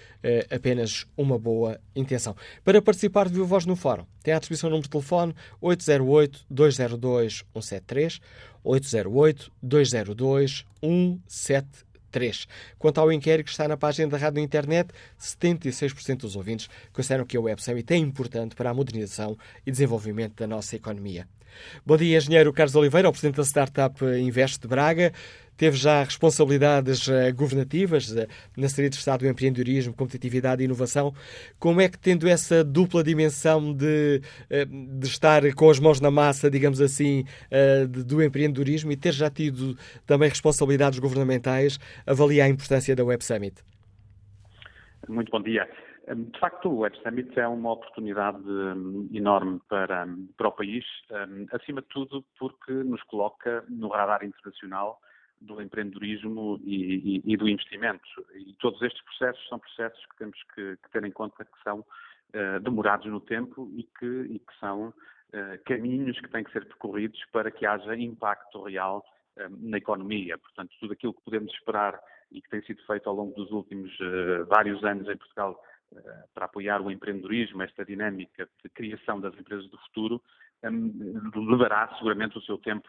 apenas 0.50 1.07
uma 1.16 1.38
boa 1.38 1.81
intenção. 1.96 2.37
Para 2.62 2.83
participar 2.83 3.26
de 3.26 3.35
Viva 3.35 3.46
Voz 3.46 3.64
no 3.64 3.74
Fórum, 3.74 4.05
tem 4.22 4.35
à 4.35 4.38
disposição 4.38 4.68
o 4.68 4.70
número 4.70 4.85
de 4.85 4.90
telefone 4.90 5.35
808-202-173 8.64 10.64
808-202-173. 12.12 12.46
Quanto 12.79 13.01
ao 13.01 13.12
inquérito 13.12 13.46
que 13.46 13.53
está 13.53 13.68
na 13.68 13.77
página 13.77 14.09
da 14.09 14.18
rádio 14.18 14.42
internet, 14.42 14.90
76% 15.18 16.18
dos 16.18 16.37
ouvintes 16.37 16.68
consideram 16.92 17.25
que 17.25 17.37
a 17.37 17.40
Web 17.40 17.62
Summit 17.62 17.92
é 17.92 17.96
importante 17.96 18.55
para 18.55 18.70
a 18.70 18.75
modernização 18.75 19.37
e 19.64 19.70
desenvolvimento 19.70 20.37
da 20.37 20.46
nossa 20.46 20.77
economia. 20.77 21.27
Bom 21.85 21.96
dia, 21.96 22.18
engenheiro 22.18 22.53
Carlos 22.53 22.77
Oliveira, 22.77 23.09
o 23.09 23.12
presidente 23.12 23.37
da 23.37 23.44
Startup 23.44 24.05
Invest 24.05 24.61
de 24.61 24.68
Braga 24.68 25.12
teve 25.61 25.77
já 25.77 26.03
responsabilidades 26.03 27.07
uh, 27.07 27.12
governativas 27.37 28.11
uh, 28.12 28.27
na 28.57 28.66
Secretaria 28.66 28.88
de 28.88 28.96
Estado 28.96 29.20
do 29.20 29.29
Empreendedorismo, 29.29 29.94
Competitividade 29.94 30.62
e 30.62 30.64
Inovação. 30.64 31.12
Como 31.59 31.83
é 31.83 31.88
que, 31.90 31.99
tendo 31.99 32.27
essa 32.27 32.64
dupla 32.64 33.05
dimensão 33.05 33.75
de, 33.75 34.23
uh, 34.51 34.99
de 34.99 35.07
estar 35.07 35.42
com 35.55 35.68
as 35.68 35.79
mãos 35.79 36.01
na 36.01 36.11
massa, 36.11 36.51
digamos 36.51 36.81
assim, 36.81 37.25
do 38.07 38.23
empreendedorismo 38.23 38.90
e 38.90 38.96
ter 38.96 39.12
já 39.12 39.29
tido 39.29 39.77
também 40.07 40.31
responsabilidades 40.31 40.99
governamentais, 40.99 41.79
avalia 42.07 42.44
a 42.44 42.49
importância 42.49 42.96
da 42.96 43.05
Web 43.05 43.23
Summit? 43.23 43.62
Muito 45.09 45.31
bom 45.31 45.42
dia. 45.42 45.68
De 46.09 46.38
facto, 46.40 46.70
o 46.70 46.79
Web 46.79 46.96
Summit 47.03 47.38
é 47.38 47.46
uma 47.46 47.73
oportunidade 47.73 48.42
hum, 48.49 49.11
enorme 49.12 49.61
para, 49.68 50.09
para 50.38 50.49
o 50.49 50.53
país, 50.53 50.85
hum, 51.11 51.46
acima 51.53 51.83
de 51.83 51.88
tudo 51.88 52.25
porque 52.38 52.73
nos 52.73 53.03
coloca 53.03 53.62
no 53.68 53.88
radar 53.88 54.25
internacional 54.25 54.99
do 55.40 55.61
empreendedorismo 55.61 56.61
e, 56.62 57.16
e, 57.24 57.33
e, 57.33 57.37
do 57.37 57.48
investimento. 57.48 58.05
E 58.35 58.53
todos 58.55 58.81
estes 58.83 59.03
processos 59.03 59.48
são 59.48 59.59
processos 59.59 60.05
que 60.07 60.16
temos 60.16 60.42
que, 60.55 60.76
que 60.76 60.90
ter 60.90 61.05
em 61.05 61.11
conta 61.11 61.44
que 61.44 61.62
são 61.62 61.81
uh, 61.81 62.61
demorados 62.61 63.07
no 63.07 63.20
tempo 63.20 63.70
e 63.74 63.85
que, 63.85 64.07
e 64.07 64.38
que 64.38 64.59
são 64.59 64.88
uh, 64.88 65.64
caminhos 65.64 66.20
que 66.20 66.29
têm 66.29 66.44
que 66.44 66.53
ser 66.53 66.66
percorridos 66.66 67.20
para 67.33 67.50
que 67.50 67.64
haja 67.64 67.96
impacto 67.96 68.62
real 68.62 69.05
uh, 69.37 69.48
na 69.61 69.79
economia. 69.79 70.37
Portanto, 70.37 70.76
tudo 70.79 70.92
aquilo 70.92 71.14
que 71.14 71.24
podemos 71.24 71.53
esperar 71.55 71.98
e 72.31 72.40
que 72.42 72.50
tem 72.50 72.62
sido 72.62 72.83
feito 72.87 73.09
ao 73.09 73.14
longo 73.14 73.35
dos 73.35 73.50
últimos 73.50 73.90
vários 74.46 74.85
anos 74.85 75.09
em 75.09 75.16
Portugal 75.16 75.61
para 76.33 76.44
apoiar 76.44 76.81
o 76.81 76.88
empreendedorismo, 76.88 77.62
esta 77.62 77.85
dinâmica 77.85 78.48
de 78.62 78.68
criação 78.70 79.20
das 79.20 79.35
empresas 79.35 79.68
do 79.68 79.76
futuro, 79.79 80.22
um, 80.62 81.50
levará 81.50 81.88
seguramente 81.96 82.38
o 82.38 82.42
seu 82.42 82.59
tempo 82.59 82.88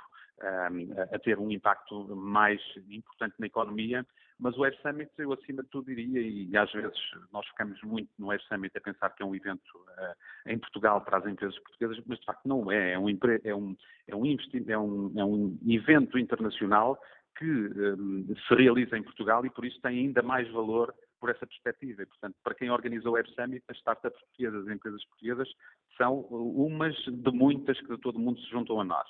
a 1.11 1.19
ter 1.19 1.39
um 1.39 1.51
impacto 1.51 2.15
mais 2.15 2.61
importante 2.89 3.35
na 3.39 3.47
economia, 3.47 4.05
mas 4.41 4.57
o 4.57 4.61
Web 4.61 4.75
Summit, 4.81 5.11
eu 5.19 5.31
acima 5.33 5.61
de 5.61 5.69
tudo 5.69 5.85
diria, 5.85 6.19
e 6.19 6.57
às 6.57 6.71
vezes 6.71 6.97
nós 7.31 7.45
ficamos 7.49 7.79
muito 7.83 8.09
no 8.17 8.27
Web 8.27 8.43
Summit 8.45 8.75
a 8.75 8.81
pensar 8.81 9.11
que 9.11 9.21
é 9.21 9.25
um 9.25 9.35
evento 9.35 9.61
uh, 9.77 10.49
em 10.49 10.57
Portugal 10.57 10.99
para 11.01 11.19
as 11.19 11.27
empresas 11.27 11.57
portuguesas, 11.59 12.03
mas 12.07 12.19
de 12.19 12.25
facto 12.25 12.47
não 12.47 12.71
é. 12.71 12.93
É 12.93 12.99
um, 12.99 13.07
é 13.07 13.55
um, 13.55 13.75
é 14.07 14.15
um, 14.15 14.35
é 14.67 14.77
um, 14.79 15.13
é 15.19 15.25
um 15.25 15.57
evento 15.67 16.17
internacional 16.17 16.99
que 17.37 17.45
um, 17.45 18.35
se 18.47 18.55
realiza 18.55 18.97
em 18.97 19.03
Portugal 19.03 19.45
e 19.45 19.49
por 19.51 19.63
isso 19.63 19.79
tem 19.79 19.99
ainda 19.99 20.23
mais 20.23 20.49
valor 20.51 20.91
por 21.19 21.29
essa 21.29 21.45
perspectiva. 21.45 22.01
E, 22.01 22.05
portanto, 22.07 22.35
para 22.43 22.55
quem 22.55 22.71
organiza 22.71 23.07
o 23.07 23.13
Web 23.13 23.29
Summit, 23.35 23.63
as 23.67 23.77
startups 23.77 24.19
portuguesas, 24.21 24.67
as 24.67 24.73
empresas 24.73 25.05
portuguesas, 25.05 25.49
são 25.95 26.21
umas 26.21 26.95
de 26.95 27.31
muitas 27.31 27.79
que 27.79 27.95
de 27.95 27.97
todo 27.99 28.17
mundo 28.17 28.39
se 28.41 28.49
juntam 28.49 28.81
a 28.81 28.83
nós. 28.83 29.07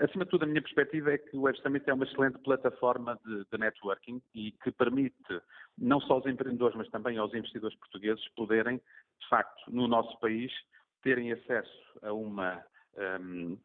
Acima 0.00 0.24
de 0.24 0.30
tudo, 0.30 0.44
a 0.44 0.46
minha 0.46 0.62
perspectiva 0.62 1.12
é 1.12 1.18
que 1.18 1.36
o 1.36 1.42
Web 1.42 1.60
Summit 1.60 1.88
é 1.88 1.94
uma 1.94 2.04
excelente 2.04 2.38
plataforma 2.38 3.18
de, 3.24 3.44
de, 3.50 3.58
networking 3.58 4.22
e 4.34 4.52
que 4.52 4.70
permite 4.72 5.40
não 5.76 6.00
só 6.00 6.14
aos 6.14 6.26
empreendedores, 6.26 6.76
mas 6.76 6.88
também 6.88 7.18
aos 7.18 7.34
investidores 7.34 7.76
portugueses 7.78 8.26
poderem, 8.34 8.76
de 8.76 9.28
facto, 9.28 9.70
no 9.70 9.86
nosso 9.86 10.18
país, 10.18 10.52
terem 11.02 11.32
acesso 11.32 11.82
a 12.02 12.12
uma 12.12 12.64
um, 13.20 13.58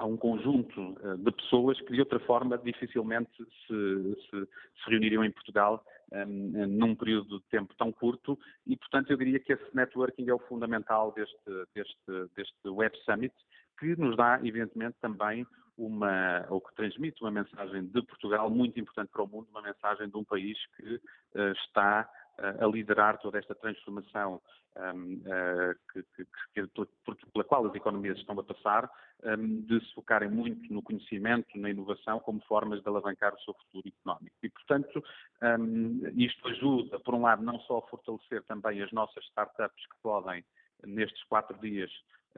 a 0.00 0.06
um 0.06 0.16
conjunto 0.16 0.96
eh, 1.04 1.16
de 1.18 1.30
pessoas 1.30 1.78
que 1.82 1.92
de 1.92 2.00
outra 2.00 2.18
forma 2.20 2.56
dificilmente 2.56 3.30
se, 3.36 4.14
se, 4.14 4.46
se 4.46 4.90
reuniriam 4.90 5.22
em 5.22 5.30
Portugal 5.30 5.84
um, 6.10 6.66
num 6.66 6.94
período 6.94 7.38
de 7.38 7.44
tempo 7.48 7.74
tão 7.76 7.92
curto. 7.92 8.38
E, 8.66 8.76
portanto, 8.76 9.10
eu 9.10 9.16
diria 9.18 9.38
que 9.38 9.52
esse 9.52 9.76
networking 9.76 10.28
é 10.28 10.34
o 10.34 10.38
fundamental 10.38 11.12
deste, 11.12 11.36
deste, 11.74 12.34
deste 12.34 12.68
Web 12.68 12.96
Summit 13.04 13.34
que 13.80 13.96
nos 13.96 14.16
dá, 14.16 14.38
evidentemente, 14.44 14.96
também 15.00 15.46
uma, 15.76 16.44
ou 16.50 16.60
que 16.60 16.74
transmite 16.74 17.22
uma 17.22 17.30
mensagem 17.30 17.86
de 17.86 18.02
Portugal 18.02 18.50
muito 18.50 18.78
importante 18.78 19.10
para 19.10 19.22
o 19.22 19.26
mundo, 19.26 19.48
uma 19.50 19.62
mensagem 19.62 20.08
de 20.08 20.16
um 20.16 20.22
país 20.22 20.58
que 20.76 20.96
uh, 20.96 21.52
está 21.64 22.08
uh, 22.38 22.64
a 22.64 22.68
liderar 22.68 23.18
toda 23.18 23.38
esta 23.38 23.54
transformação 23.54 24.42
um, 24.76 25.14
uh, 25.14 25.74
que, 25.90 26.02
que, 26.14 26.26
que, 26.54 27.26
pela 27.32 27.44
qual 27.44 27.66
as 27.66 27.74
economias 27.74 28.18
estão 28.18 28.38
a 28.38 28.44
passar, 28.44 28.90
um, 29.24 29.62
de 29.62 29.80
se 29.80 29.94
focarem 29.94 30.28
muito 30.28 30.72
no 30.72 30.82
conhecimento, 30.82 31.58
na 31.58 31.70
inovação, 31.70 32.20
como 32.20 32.40
formas 32.42 32.82
de 32.82 32.88
alavancar 32.88 33.34
o 33.34 33.40
seu 33.40 33.54
futuro 33.54 33.88
económico. 33.88 34.36
E, 34.42 34.50
portanto, 34.50 35.02
um, 35.42 36.02
isto 36.14 36.46
ajuda, 36.46 37.00
por 37.00 37.14
um 37.14 37.22
lado, 37.22 37.42
não 37.42 37.58
só 37.60 37.78
a 37.78 37.88
fortalecer 37.88 38.42
também 38.44 38.82
as 38.82 38.92
nossas 38.92 39.24
startups 39.24 39.86
que 39.86 39.96
podem, 40.02 40.44
nestes 40.86 41.22
quatro 41.24 41.58
dias, 41.58 41.90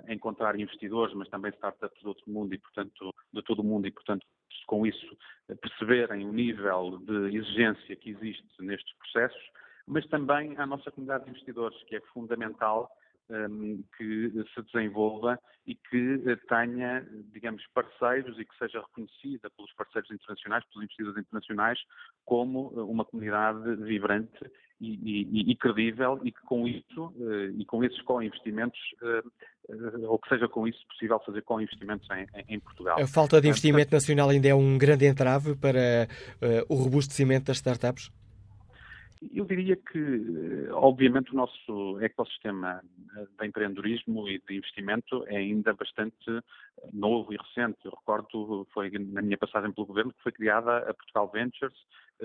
encontrar 0.08 0.58
investidores, 0.58 1.14
mas 1.14 1.28
também 1.28 1.50
startups 1.52 2.00
de 2.00 2.08
outro 2.08 2.30
mundo 2.30 2.54
e, 2.54 2.58
portanto, 2.58 3.14
de 3.32 3.42
todo 3.42 3.60
o 3.60 3.64
mundo 3.64 3.86
e, 3.86 3.90
portanto, 3.90 4.26
com 4.66 4.86
isso, 4.86 5.16
perceberem 5.60 6.24
o 6.24 6.32
nível 6.32 6.98
de 6.98 7.36
exigência 7.36 7.96
que 7.96 8.10
existe 8.10 8.46
nestes 8.60 8.94
processos, 8.98 9.42
mas 9.86 10.06
também 10.06 10.56
à 10.56 10.66
nossa 10.66 10.90
comunidade 10.90 11.24
de 11.24 11.30
investidores, 11.30 11.82
que 11.84 11.96
é 11.96 12.00
fundamental 12.12 12.90
um, 13.30 13.82
que 13.96 14.30
se 14.54 14.62
desenvolva 14.62 15.38
e 15.66 15.74
que 15.74 16.18
tenha, 16.48 17.06
digamos, 17.32 17.64
parceiros 17.74 18.38
e 18.38 18.44
que 18.44 18.56
seja 18.56 18.80
reconhecida 18.80 19.48
pelos 19.50 19.72
parceiros 19.74 20.10
internacionais, 20.10 20.64
pelos 20.66 20.84
investidores 20.84 21.18
internacionais, 21.18 21.78
como 22.24 22.68
uma 22.68 23.04
comunidade 23.04 23.76
vibrante 23.76 24.50
e, 24.80 24.94
e, 25.30 25.52
e 25.52 25.56
credível 25.56 26.20
e 26.24 26.32
que 26.32 26.40
com 26.42 26.66
isso 26.66 27.14
e 27.56 27.64
com 27.64 27.84
esses 27.84 28.00
co-investimentos, 28.02 28.80
ou 30.08 30.18
que 30.18 30.28
seja 30.28 30.48
com 30.48 30.66
isso 30.66 30.84
possível 30.88 31.20
fazer 31.24 31.42
co-investimentos 31.42 32.08
em, 32.10 32.54
em, 32.54 32.60
Portugal. 32.60 33.00
A 33.00 33.06
falta 33.06 33.40
de 33.40 33.48
investimento 33.48 33.92
nacional 33.92 34.28
ainda 34.28 34.48
é 34.48 34.54
um 34.54 34.76
grande 34.76 35.06
entrave 35.06 35.54
para 35.54 36.08
o 36.68 36.74
robustecimento 36.74 37.46
das 37.46 37.56
startups? 37.56 38.10
Eu 39.30 39.44
diria 39.44 39.76
que, 39.76 39.98
eh, 39.98 40.72
obviamente, 40.72 41.32
o 41.32 41.36
nosso 41.36 42.00
ecossistema 42.00 42.82
eh, 43.16 43.26
de 43.38 43.46
empreendedorismo 43.46 44.28
e 44.28 44.40
de 44.40 44.56
investimento 44.56 45.24
é 45.28 45.36
ainda 45.36 45.72
bastante 45.74 46.28
eh, 46.28 46.42
novo 46.92 47.32
e 47.32 47.36
recente. 47.36 47.78
Eu 47.84 47.92
recordo, 47.92 48.66
foi 48.72 48.90
na 48.90 49.22
minha 49.22 49.38
passagem 49.38 49.70
pelo 49.70 49.86
governo, 49.86 50.12
que 50.12 50.22
foi 50.22 50.32
criada 50.32 50.78
a 50.78 50.94
Portugal 50.94 51.30
Ventures 51.30 51.76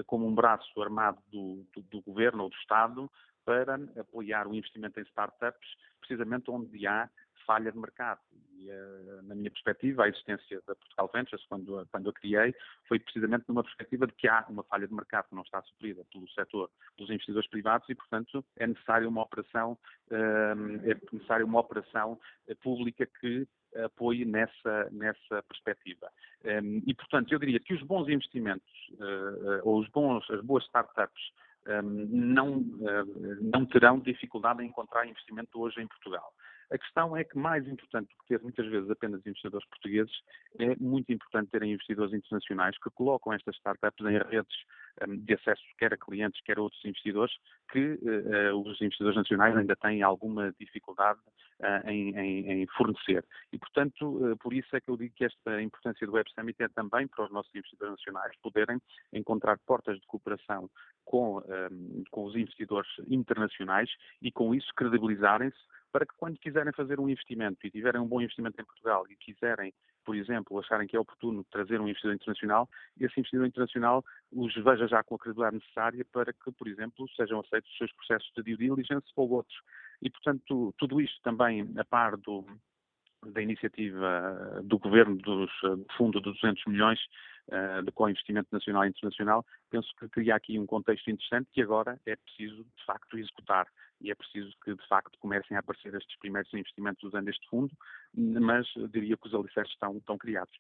como 0.08 0.28
um 0.28 0.34
braço 0.34 0.82
armado 0.82 1.20
do, 1.32 1.64
do, 1.76 1.82
do 1.84 2.02
governo 2.02 2.44
ou 2.44 2.50
do 2.50 2.56
Estado 2.56 3.10
para 3.46 3.76
apoiar 4.00 4.48
o 4.48 4.56
investimento 4.56 5.00
em 5.00 5.04
startups, 5.04 5.70
precisamente 6.00 6.50
onde 6.50 6.86
há 6.86 7.10
falha 7.48 7.72
de 7.72 7.80
mercado. 7.80 8.20
E, 8.60 8.70
uh, 8.70 9.22
na 9.24 9.34
minha 9.34 9.50
perspectiva, 9.50 10.04
a 10.04 10.10
existência 10.10 10.62
da 10.68 10.76
Portugal 10.76 11.10
Ventures, 11.14 11.46
quando, 11.48 11.88
quando 11.90 12.10
a 12.10 12.14
criei, 12.14 12.54
foi 12.88 13.00
precisamente 13.00 13.46
numa 13.48 13.64
perspectiva 13.64 14.06
de 14.06 14.14
que 14.14 14.28
há 14.28 14.46
uma 14.50 14.64
falha 14.64 14.88
de 14.88 14.94
mercado 14.94 15.30
que 15.30 15.36
não 15.36 15.44
está 15.44 15.62
suprida 15.64 16.04
pelo 16.12 16.30
setor 16.32 16.70
dos 16.98 17.10
investidores 17.10 17.50
privados 17.50 17.88
e, 17.90 17.96
portanto, 17.96 18.44
é 18.58 18.68
necessária 18.68 19.08
uma 19.08 19.22
operação, 19.22 19.78
uh, 20.12 20.90
é 20.90 20.98
necessária 21.14 21.46
uma 21.46 21.60
operação 21.60 22.20
uh, 22.48 22.56
pública 22.58 23.08
que 23.20 23.48
apoie 23.84 24.26
nessa, 24.26 24.90
nessa 24.92 25.44
perspectiva. 25.44 26.10
Um, 26.44 26.82
e, 26.88 26.94
portanto, 26.96 27.32
eu 27.32 27.38
diria 27.38 27.60
que 27.60 27.74
os 27.74 27.84
bons 27.84 28.08
investimentos, 28.08 28.72
ou 29.64 29.80
os 29.80 29.90
bons, 29.90 30.28
as 30.32 30.42
boas 30.42 30.64
startups, 30.64 31.22
um, 31.68 32.08
não, 32.10 32.66
não 33.42 33.66
terão 33.66 34.00
dificuldade 34.00 34.64
em 34.64 34.68
encontrar 34.68 35.06
investimento 35.06 35.60
hoje 35.60 35.82
em 35.82 35.88
Portugal. 35.88 36.34
A 36.70 36.78
questão 36.78 37.16
é 37.16 37.24
que, 37.24 37.38
mais 37.38 37.66
importante 37.68 38.10
do 38.10 38.24
que 38.24 38.28
ter 38.28 38.42
muitas 38.42 38.68
vezes 38.68 38.90
apenas 38.90 39.26
investidores 39.26 39.68
portugueses, 39.70 40.14
é 40.60 40.76
muito 40.76 41.12
importante 41.12 41.50
terem 41.50 41.72
investidores 41.72 42.14
internacionais 42.14 42.78
que 42.78 42.90
colocam 42.90 43.32
estas 43.32 43.56
startups 43.56 44.06
em 44.06 44.18
redes 44.18 44.56
um, 45.08 45.18
de 45.18 45.34
acesso, 45.34 45.62
quer 45.78 45.94
a 45.94 45.98
clientes, 45.98 46.42
quer 46.44 46.58
a 46.58 46.62
outros 46.62 46.84
investidores, 46.84 47.34
que 47.72 47.94
uh, 47.94 48.56
os 48.56 48.82
investidores 48.82 49.16
nacionais 49.16 49.56
ainda 49.56 49.76
têm 49.76 50.02
alguma 50.02 50.54
dificuldade 50.60 51.20
uh, 51.62 51.90
em, 51.90 52.16
em, 52.18 52.52
em, 52.52 52.68
fornecer. 52.76 53.24
E, 53.54 53.58
portanto, 53.58 54.32
uh, 54.32 54.38
por 54.38 54.54
isso 54.54 54.76
é 54.76 54.82
que 54.82 54.90
eu 54.90 54.98
digo 54.98 55.14
que 55.16 55.26
esta 55.26 55.62
importância 55.62 56.06
do 56.06 56.14
Web 56.14 56.30
Summit 56.34 56.62
é 56.62 56.68
também 56.68 57.08
para 57.08 57.26
os 57.26 57.32
nossos 57.32 57.54
investidores 57.56 57.92
nacionais 57.92 58.36
poderem 58.42 58.82
encontrar 59.14 59.58
portas 59.60 59.98
de 60.00 60.08
cooperação 60.08 60.70
com, 61.06 61.38
um, 61.38 62.04
com 62.12 62.26
os 62.26 62.36
investidores 62.36 62.90
internacionais 63.08 63.90
e, 64.22 64.32
com 64.32 64.54
isso, 64.54 64.68
credibilizarem-se 64.76 65.58
para 65.92 66.06
que 66.06 66.14
quando 66.18 66.38
quiserem 66.38 66.74
fazer 66.74 67.00
um 67.00 67.10
investimento 67.10 67.66
e 67.66 67.72
tiverem 67.72 68.02
um 68.02 68.08
bom 68.08 68.22
investimento 68.22 68.60
em 68.62 68.66
Portugal 68.66 69.06
e 69.10 69.16
quiserem, 69.16 69.74
por 70.06 70.16
exemplo, 70.16 70.60
acharem 70.60 70.88
que 70.88 70.96
é 70.96 71.00
oportuno 71.00 71.46
trazer 71.52 71.80
um 71.80 71.88
investidor 71.88 72.14
internacional, 72.14 72.70
esse 73.00 73.20
investidor 73.20 73.48
internacional 73.48 74.04
os 74.32 74.54
veja 74.56 74.88
já 74.88 75.04
com 75.04 75.16
a 75.16 75.20
credibilidade 75.20 75.58
necessária 75.58 76.06
para 76.12 76.34
que, 76.34 76.52
por 76.52 76.68
exemplo, 76.68 77.08
sejam 77.16 77.40
aceitos 77.40 77.72
os 77.72 77.78
seus 77.78 77.94
processos 77.94 78.32
de 78.36 78.44
due 78.44 78.58
diligence 78.58 79.08
ou 79.16 79.30
outros. 79.30 79.58
E, 80.02 80.10
portanto, 80.10 80.74
tudo 80.78 81.02
isto 81.02 81.20
também 81.24 81.68
a 81.78 81.84
par 81.84 82.18
do, 82.18 82.46
da 83.26 83.42
iniciativa 83.42 84.62
do 84.64 84.78
Governo 84.78 85.18
dos, 85.18 85.52
do 85.62 85.86
Fundo 85.98 86.20
de 86.20 86.32
200 86.32 86.66
milhões 86.68 87.00
uh, 87.50 87.84
de 87.84 87.92
co-investimento 87.92 88.50
nacional 88.52 88.86
e 88.86 88.90
internacional, 88.90 89.46
penso 89.70 89.90
que 90.00 90.10
cria 90.10 90.36
aqui 90.36 90.60
um 90.60 90.66
contexto 90.66 91.10
interessante 91.10 91.50
que 91.52 91.62
agora 91.62 92.00
é 92.06 92.16
preciso, 92.16 92.64
de 92.64 92.86
facto, 92.86 93.18
executar. 93.18 93.68
E 94.00 94.12
é 94.12 94.16
preciso 94.16 94.52
que, 94.64 94.76
de 94.76 94.88
facto, 94.88 95.18
comecem 95.20 95.58
a 95.58 95.60
aparecer 95.60 95.94
estes 95.96 96.18
primeiros 96.20 96.54
investimentos 96.54 97.04
usando 97.04 97.30
este 97.30 97.48
fundo, 97.50 97.72
mas 98.14 98.68
diria 98.92 99.18
que 99.18 99.28
os 99.28 99.34
alicerces 99.34 99.74
estão, 99.74 99.98
estão 99.98 100.18
criados. 100.18 100.54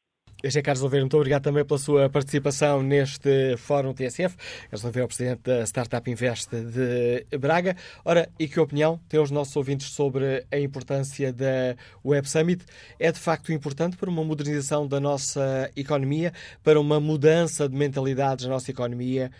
Este 0.43 0.59
é 0.59 0.61
Carlos 0.61 0.84
Oliveira, 0.84 1.03
muito 1.03 1.17
obrigado 1.17 1.41
também 1.41 1.65
pela 1.65 1.80
sua 1.80 2.09
participação 2.11 2.84
neste 2.84 3.57
Fórum 3.57 3.91
TSF. 3.91 4.36
Carlos 4.69 4.84
Oliveira 4.84 5.03
é 5.03 5.05
o 5.05 5.07
Presidente 5.07 5.41
da 5.43 5.63
Startup 5.63 6.11
Invest 6.11 6.49
de 6.55 7.38
Braga. 7.39 7.75
Ora, 8.05 8.30
e 8.38 8.47
que 8.47 8.59
opinião 8.59 8.99
têm 9.09 9.19
os 9.19 9.32
nossos 9.32 9.55
ouvintes 9.55 9.89
sobre 9.89 10.45
a 10.51 10.59
importância 10.59 11.34
da 11.34 11.75
Web 12.05 12.30
Summit? 12.30 12.63
É 12.99 13.11
de 13.11 13.19
facto 13.19 13.51
importante 13.51 13.97
para 13.97 14.11
uma 14.11 14.23
modernização 14.23 14.88
da 14.88 14.99
nossa 14.99 15.71
economia, 15.75 16.32
para 16.63 16.80
uma 16.80 16.99
mudança 16.99 17.67
de 17.67 17.75
mentalidades 17.75 18.45
na 18.45 18.51
nossa 18.51 18.69
economia? 18.69 19.32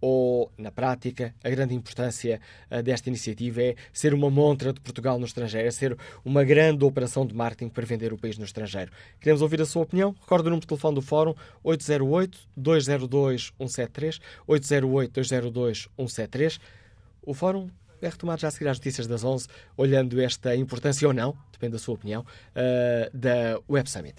Ou, 0.00 0.50
na 0.56 0.70
prática, 0.70 1.34
a 1.42 1.50
grande 1.50 1.74
importância 1.74 2.40
uh, 2.70 2.80
desta 2.82 3.08
iniciativa 3.08 3.62
é 3.62 3.74
ser 3.92 4.14
uma 4.14 4.30
montra 4.30 4.72
de 4.72 4.80
Portugal 4.80 5.18
no 5.18 5.26
estrangeiro, 5.26 5.66
é 5.66 5.70
ser 5.70 5.98
uma 6.24 6.44
grande 6.44 6.84
operação 6.84 7.26
de 7.26 7.34
marketing 7.34 7.70
para 7.70 7.84
vender 7.84 8.12
o 8.12 8.18
país 8.18 8.38
no 8.38 8.44
estrangeiro. 8.44 8.92
Queremos 9.20 9.42
ouvir 9.42 9.60
a 9.60 9.66
sua 9.66 9.82
opinião? 9.82 10.14
Recorde 10.20 10.48
o 10.48 10.50
número 10.50 10.60
de 10.60 10.66
telefone 10.66 10.94
do 10.94 11.02
Fórum 11.02 11.34
808-202-173, 11.64 14.20
808-202-173. 14.48 16.60
O 17.22 17.34
Fórum 17.34 17.68
é 18.00 18.08
retomado 18.08 18.40
já 18.40 18.48
a 18.48 18.50
seguir 18.50 18.68
às 18.68 18.78
notícias 18.78 19.06
das 19.06 19.22
11, 19.24 19.48
olhando 19.76 20.20
esta 20.20 20.54
importância 20.54 21.08
ou 21.08 21.14
não, 21.14 21.36
depende 21.52 21.72
da 21.72 21.78
sua 21.78 21.94
opinião, 21.94 22.22
uh, 22.22 23.16
da 23.16 23.58
Web 23.68 23.90
Summit. 23.90 24.16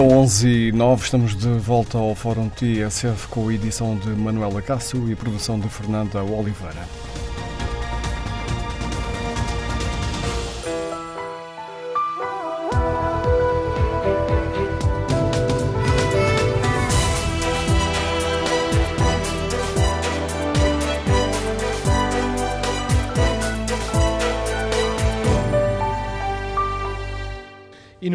São 0.00 0.08
11 0.08 0.48
e 0.48 0.72
9, 0.72 1.04
estamos 1.04 1.36
de 1.36 1.46
volta 1.58 1.98
ao 1.98 2.14
Fórum 2.14 2.48
TSF 2.48 3.28
com 3.28 3.50
a 3.50 3.52
edição 3.52 3.94
de 3.98 4.08
Manuela 4.08 4.62
Cássio 4.62 5.12
e 5.12 5.14
produção 5.14 5.60
de 5.60 5.68
Fernanda 5.68 6.24
Oliveira. 6.24 6.88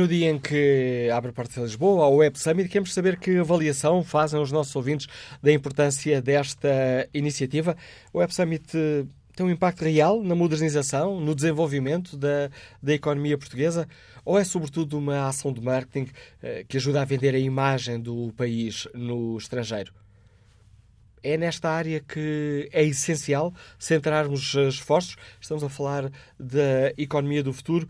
No 0.05 0.09
dia 0.09 0.29
em 0.29 0.37
que 0.37 1.09
abre 1.11 1.31
a 1.31 1.33
porta 1.33 1.55
de 1.55 1.61
Lisboa, 1.61 2.05
ao 2.05 2.17
Web 2.17 2.37
Summit, 2.37 2.69
queremos 2.69 2.93
saber 2.93 3.17
que 3.17 3.39
avaliação 3.39 4.03
fazem 4.03 4.39
os 4.39 4.51
nossos 4.51 4.75
ouvintes 4.75 5.07
da 5.41 5.51
importância 5.51 6.21
desta 6.21 7.09
iniciativa. 7.11 7.75
O 8.13 8.19
Web 8.19 8.31
Summit 8.31 8.65
eh, 8.77 9.05
tem 9.35 9.43
um 9.43 9.49
impacto 9.49 9.83
real 9.83 10.21
na 10.21 10.35
modernização, 10.35 11.19
no 11.19 11.33
desenvolvimento 11.33 12.15
da, 12.15 12.51
da 12.83 12.93
economia 12.93 13.35
portuguesa? 13.35 13.87
Ou 14.23 14.37
é, 14.37 14.43
sobretudo, 14.43 14.95
uma 14.95 15.27
ação 15.27 15.51
de 15.51 15.59
marketing 15.59 16.07
eh, 16.43 16.63
que 16.67 16.77
ajuda 16.77 17.01
a 17.01 17.05
vender 17.05 17.33
a 17.33 17.39
imagem 17.39 17.99
do 17.99 18.31
país 18.37 18.87
no 18.93 19.35
estrangeiro? 19.39 19.91
É 21.23 21.35
nesta 21.35 21.67
área 21.67 21.99
que 21.99 22.69
é 22.71 22.83
essencial 22.83 23.51
centrarmos 23.79 24.53
esforços. 24.53 25.15
Estamos 25.41 25.63
a 25.63 25.69
falar 25.69 26.11
da 26.39 26.93
economia 26.95 27.41
do 27.41 27.51
futuro 27.51 27.89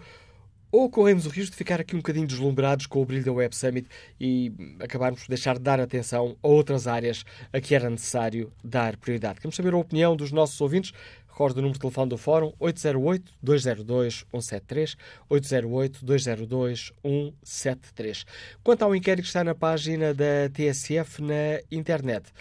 ou 0.76 0.90
corremos 0.90 1.26
o 1.26 1.30
risco 1.30 1.52
de 1.52 1.58
ficar 1.58 1.80
aqui 1.80 1.96
um 1.96 2.00
bocadinho 2.00 2.28
deslumbrados 2.28 2.86
com 2.86 3.02
o 3.02 3.06
brilho 3.06 3.24
da 3.24 3.32
Web 3.32 3.56
Summit 3.56 3.88
e 4.20 4.52
acabarmos 4.82 5.22
por 5.22 5.30
deixar 5.30 5.58
de 5.58 5.62
dar 5.62 5.80
atenção 5.80 6.36
a 6.44 6.48
outras 6.50 6.86
áreas 6.86 7.24
a 7.54 7.62
que 7.62 7.74
era 7.74 7.90
necessário 7.90 8.52
dar 8.62 8.98
prioridade. 8.98 9.40
Queremos 9.40 9.56
saber 9.56 9.74
a 9.74 9.78
opinião 9.78 10.18
dos 10.18 10.34
nossos 10.34 10.60
ouvintes. 10.60 10.92
Recordo 11.30 11.60
o 11.60 11.62
número 11.62 11.76
de 11.76 11.80
telefone 11.80 12.10
do 12.10 12.18
Fórum 12.18 12.52
808-202-173, 12.60 14.98
808-202-173. 15.32 18.26
Quanto 18.62 18.84
ao 18.84 18.94
inquérito 18.94 19.24
que 19.24 19.30
está 19.30 19.46
na 19.46 19.56
página 19.56 20.14
da 20.14 20.50
TSF 20.52 21.22
na 21.22 21.62
internet, 21.72 22.34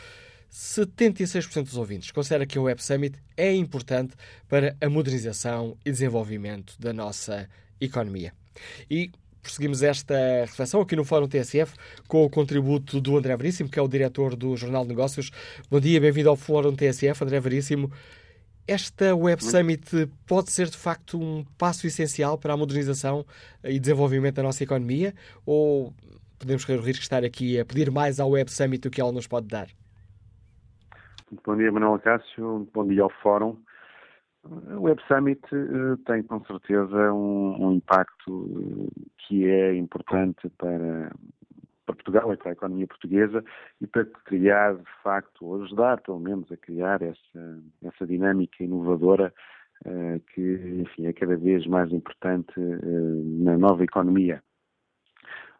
76% 0.52 1.64
dos 1.64 1.76
ouvintes 1.76 2.10
considera 2.10 2.44
que 2.46 2.58
o 2.58 2.64
Web 2.64 2.82
Summit 2.82 3.16
é 3.36 3.54
importante 3.54 4.16
para 4.48 4.76
a 4.80 4.88
modernização 4.88 5.76
e 5.84 5.90
desenvolvimento 5.90 6.74
da 6.80 6.92
nossa 6.92 7.48
economia. 7.80 8.32
E 8.90 9.10
prosseguimos 9.42 9.82
esta 9.82 10.14
reflexão 10.42 10.80
aqui 10.80 10.96
no 10.96 11.04
Fórum 11.04 11.28
TSF 11.28 11.74
com 12.08 12.24
o 12.24 12.30
contributo 12.30 13.00
do 13.00 13.16
André 13.16 13.36
Veríssimo, 13.36 13.68
que 13.68 13.78
é 13.78 13.82
o 13.82 13.88
diretor 13.88 14.34
do 14.34 14.56
Jornal 14.56 14.82
de 14.82 14.88
Negócios. 14.88 15.30
Bom 15.70 15.78
dia, 15.78 16.00
bem-vindo 16.00 16.30
ao 16.30 16.36
Fórum 16.36 16.74
TSF, 16.74 17.22
André 17.22 17.38
Veríssimo. 17.40 17.92
Esta 18.66 19.14
Web 19.14 19.44
Summit 19.44 20.10
pode 20.26 20.50
ser 20.50 20.68
de 20.68 20.78
facto 20.78 21.20
um 21.20 21.44
passo 21.58 21.86
essencial 21.86 22.38
para 22.38 22.54
a 22.54 22.56
modernização 22.56 23.26
e 23.62 23.78
desenvolvimento 23.78 24.36
da 24.36 24.42
nossa 24.42 24.64
economia? 24.64 25.12
Ou 25.44 25.92
podemos 26.38 26.64
correr 26.64 26.78
o 26.78 26.82
risco 26.82 27.00
de 27.00 27.04
estar 27.04 27.22
aqui 27.22 27.60
a 27.60 27.64
pedir 27.66 27.90
mais 27.90 28.18
à 28.18 28.24
Web 28.24 28.50
Summit 28.50 28.80
do 28.80 28.90
que 28.90 29.02
ela 29.02 29.12
nos 29.12 29.26
pode 29.26 29.48
dar? 29.48 29.68
Bom 31.44 31.56
dia, 31.56 31.70
Manuel 31.70 31.98
Cássio. 31.98 32.66
Bom 32.72 32.86
dia 32.86 33.02
ao 33.02 33.10
Fórum. 33.22 33.58
O 34.44 34.82
Web 34.82 35.00
Summit 35.08 35.40
uh, 35.54 35.96
tem 36.04 36.22
com 36.22 36.44
certeza 36.44 37.12
um, 37.12 37.66
um, 37.66 37.72
impacto 37.72 38.90
que 39.18 39.48
é 39.48 39.74
importante 39.74 40.50
para, 40.58 41.10
para 41.86 41.94
Portugal 41.94 42.32
e 42.32 42.36
para 42.36 42.50
a 42.50 42.52
economia 42.52 42.86
portuguesa 42.86 43.42
e 43.80 43.86
para 43.86 44.04
criar, 44.26 44.74
de 44.74 45.02
facto, 45.02 45.46
ou 45.46 45.62
ajudar 45.62 46.00
pelo 46.02 46.20
menos 46.20 46.50
a 46.52 46.56
criar 46.58 47.00
essa, 47.00 47.62
essa 47.82 48.06
dinâmica 48.06 48.62
inovadora 48.62 49.32
uh, 49.86 50.20
que, 50.34 50.82
enfim, 50.82 51.06
é 51.06 51.12
cada 51.14 51.36
vez 51.36 51.66
mais 51.66 51.90
importante 51.90 52.52
na 52.58 53.56
nova 53.56 53.82
economia. 53.82 54.42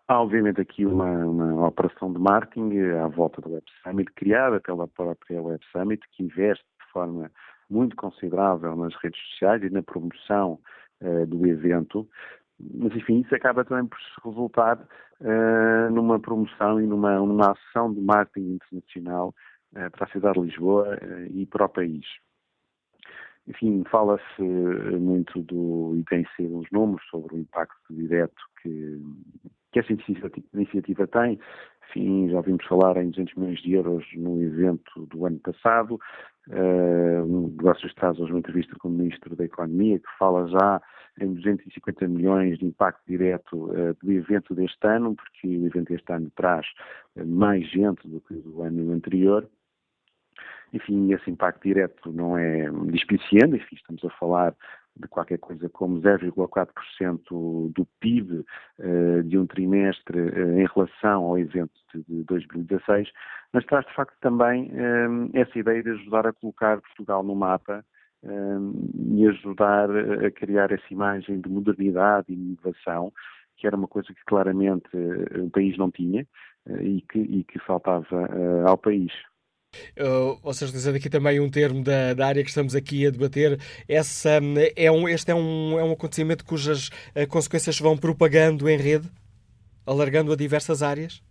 Há, 0.07 0.21
obviamente, 0.21 0.61
aqui 0.61 0.85
uma, 0.85 1.11
uma, 1.25 1.69
operação 1.69 2.13
de 2.13 2.19
marketing 2.19 2.91
à 3.03 3.09
volta 3.09 3.41
do 3.41 3.55
Web 3.55 3.65
Summit, 3.83 4.13
criada 4.13 4.61
pela 4.61 4.87
própria 4.87 5.41
Web 5.41 5.65
Summit, 5.73 6.03
que 6.13 6.23
investe 6.23 6.67
de 6.79 6.93
forma 6.93 7.31
muito 7.75 7.97
considerável 7.97 8.77
nas 8.77 8.95
redes 8.97 9.21
sociais 9.31 9.63
e 9.63 9.71
na 9.71 9.83
promoção 9.83 10.61
uh, 11.03 11.27
do 11.27 11.47
evento. 11.47 12.09
Mas, 12.59 12.95
enfim, 12.95 13.21
isso 13.21 13.35
acaba 13.35 13.65
também 13.65 13.87
por 13.87 13.99
se 13.99 14.29
resultar 14.29 14.79
uh, 14.79 15.93
numa 15.93 16.21
promoção 16.21 16.81
e 16.81 16.87
numa, 16.87 17.19
numa 17.19 17.51
ação 17.51 17.93
de 17.93 18.01
marketing 18.01 18.55
internacional 18.55 19.35
uh, 19.73 19.91
para 19.91 20.07
a 20.07 20.11
cidade 20.11 20.41
de 20.41 20.47
Lisboa 20.47 20.99
e 21.31 21.45
para 21.47 21.67
o 21.67 21.69
país. 21.69 22.07
Enfim, 23.47 23.85
fala-se 23.91 24.43
muito 24.43 25.43
do, 25.43 25.95
e 25.99 26.05
tem 26.05 26.25
sido 26.35 26.57
uns 26.57 26.71
números 26.73 27.05
sobre 27.11 27.35
o 27.35 27.39
impacto 27.39 27.93
direto 27.93 28.43
que, 28.63 29.03
que 29.71 29.81
essa 29.81 29.93
iniciativa 30.55 31.07
tem. 31.09 31.39
Enfim, 31.89 32.29
já 32.29 32.39
ouvimos 32.39 32.65
falar 32.67 32.97
em 32.97 33.11
200 33.11 33.35
milhões 33.35 33.61
de 33.61 33.73
euros 33.73 34.05
no 34.15 34.43
evento 34.43 35.07
do 35.07 35.27
ano 35.27 35.39
passado. 35.39 35.99
Uh, 36.49 37.23
o 37.25 37.49
Negócios 37.49 37.95
traz 37.95 38.19
hoje 38.19 38.33
uma 38.33 38.41
entrevista 38.41 38.77
com 38.79 38.89
o 38.89 38.91
Ministro 38.91 39.35
da 39.35 39.45
Economia, 39.45 39.99
que 39.99 40.19
fala 40.19 40.47
já 40.49 40.83
em 41.21 41.33
250 41.33 42.09
milhões 42.09 42.59
de 42.59 42.67
impacto 42.67 43.03
direto 43.07 43.71
uh, 43.71 43.97
do 44.03 44.13
evento 44.13 44.55
deste 44.55 44.87
ano, 44.87 45.15
porque 45.15 45.47
o 45.47 45.67
evento 45.67 45.89
deste 45.89 46.13
ano 46.13 46.31
traz 46.35 46.67
uh, 47.17 47.27
mais 47.27 47.69
gente 47.71 48.07
do 48.09 48.21
que 48.21 48.35
do 48.35 48.63
ano 48.63 48.93
anterior. 48.93 49.49
Enfim, 50.73 51.13
esse 51.13 51.31
impacto 51.31 51.63
direto 51.63 52.13
não 52.13 52.37
é 52.37 52.69
despiciando, 52.87 53.57
enfim, 53.57 53.77
estamos 53.77 54.05
a 54.05 54.11
falar 54.11 54.55
de 54.97 55.09
qualquer 55.09 55.39
coisa 55.39 55.69
como 55.69 56.01
0,4% 56.01 57.73
do 57.73 57.87
PIB 58.01 58.45
uh, 58.79 59.23
de 59.25 59.39
um 59.39 59.47
trimestre 59.47 60.19
uh, 60.19 60.59
em 60.59 60.67
relação 60.67 61.25
ao 61.25 61.39
evento 61.39 61.73
de, 61.93 62.03
de 62.03 62.25
2016, 62.25 63.11
mas 63.53 63.65
traz 63.67 63.85
de 63.87 63.95
facto 63.95 64.15
também 64.21 64.71
um, 64.73 65.31
eh, 65.35 65.41
essa 65.41 65.59
ideia 65.59 65.83
de 65.83 65.91
ajudar 65.91 66.27
a 66.27 66.33
colocar 66.33 66.81
Portugal 66.81 67.23
no 67.23 67.35
mapa 67.35 67.85
um, 68.23 68.73
e 69.17 69.29
ajudar 69.29 69.89
a 69.91 70.31
criar 70.31 70.73
essa 70.73 70.87
imagem 70.91 71.41
de 71.41 71.49
modernidade 71.49 72.27
e 72.33 72.35
inovação, 72.35 73.13
que 73.57 73.67
era 73.67 73.77
uma 73.77 73.87
coisa 73.89 74.09
que 74.09 74.25
claramente 74.25 74.89
uh, 74.97 75.45
o 75.45 75.51
país 75.51 75.77
não 75.77 75.91
tinha 75.91 76.27
e 76.81 77.03
que, 77.03 77.19
e, 77.19 77.45
que, 77.45 77.59
faltava 77.59 78.27
ao 78.67 78.79
país. 78.79 79.13
Uh, 79.99 80.39
ou 80.43 80.53
seja, 80.53 80.67
utilizando 80.67 80.97
aqui 80.97 81.09
também 81.09 81.41
um 81.41 81.51
termo 81.51 81.83
da, 81.83 82.15
da, 82.15 82.27
área 82.27 82.43
que 82.43 82.49
estamos 82.49 82.75
aqui 82.75 83.07
a 83.07 83.11
debater, 83.11 83.59
essa, 83.89 84.41
é 84.77 84.91
um, 84.91 85.09
este 85.09 85.31
é 85.31 85.35
um, 85.35 85.79
é 85.79 85.85
um 85.85 85.93
acontecimento 85.93 86.45
cujas 86.45 86.89
uh, 86.89 87.27
consequências 87.29 87.77
se 87.77 87.83
vão 87.83 87.97
propagando 87.97 88.69
em 88.69 88.77
rede, 88.77 89.09
alargando 89.87 90.33
a 90.33 90.37
diversas 90.37 90.83
áreas? 90.83 91.23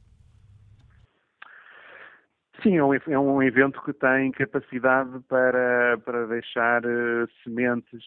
Sim, 2.61 2.77
é 2.77 2.83
um, 2.83 2.93
é 2.93 3.19
um 3.19 3.43
evento 3.43 3.81
que 3.83 3.91
tem 3.91 4.31
capacidade 4.31 5.19
para, 5.27 5.97
para 6.05 6.27
deixar 6.27 6.85
uh, 6.85 7.27
sementes 7.43 8.03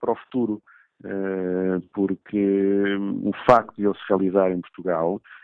para 0.00 0.12
o 0.12 0.16
futuro, 0.16 0.62
porque 1.94 2.36
um, 2.36 3.28
o 3.28 3.32
facto 3.46 3.74
de 3.76 3.86
ele 3.86 3.94
se 3.94 4.04
realizar 4.08 4.50
em 4.50 4.60
Portugal 4.60 5.18
eh, 5.18 5.39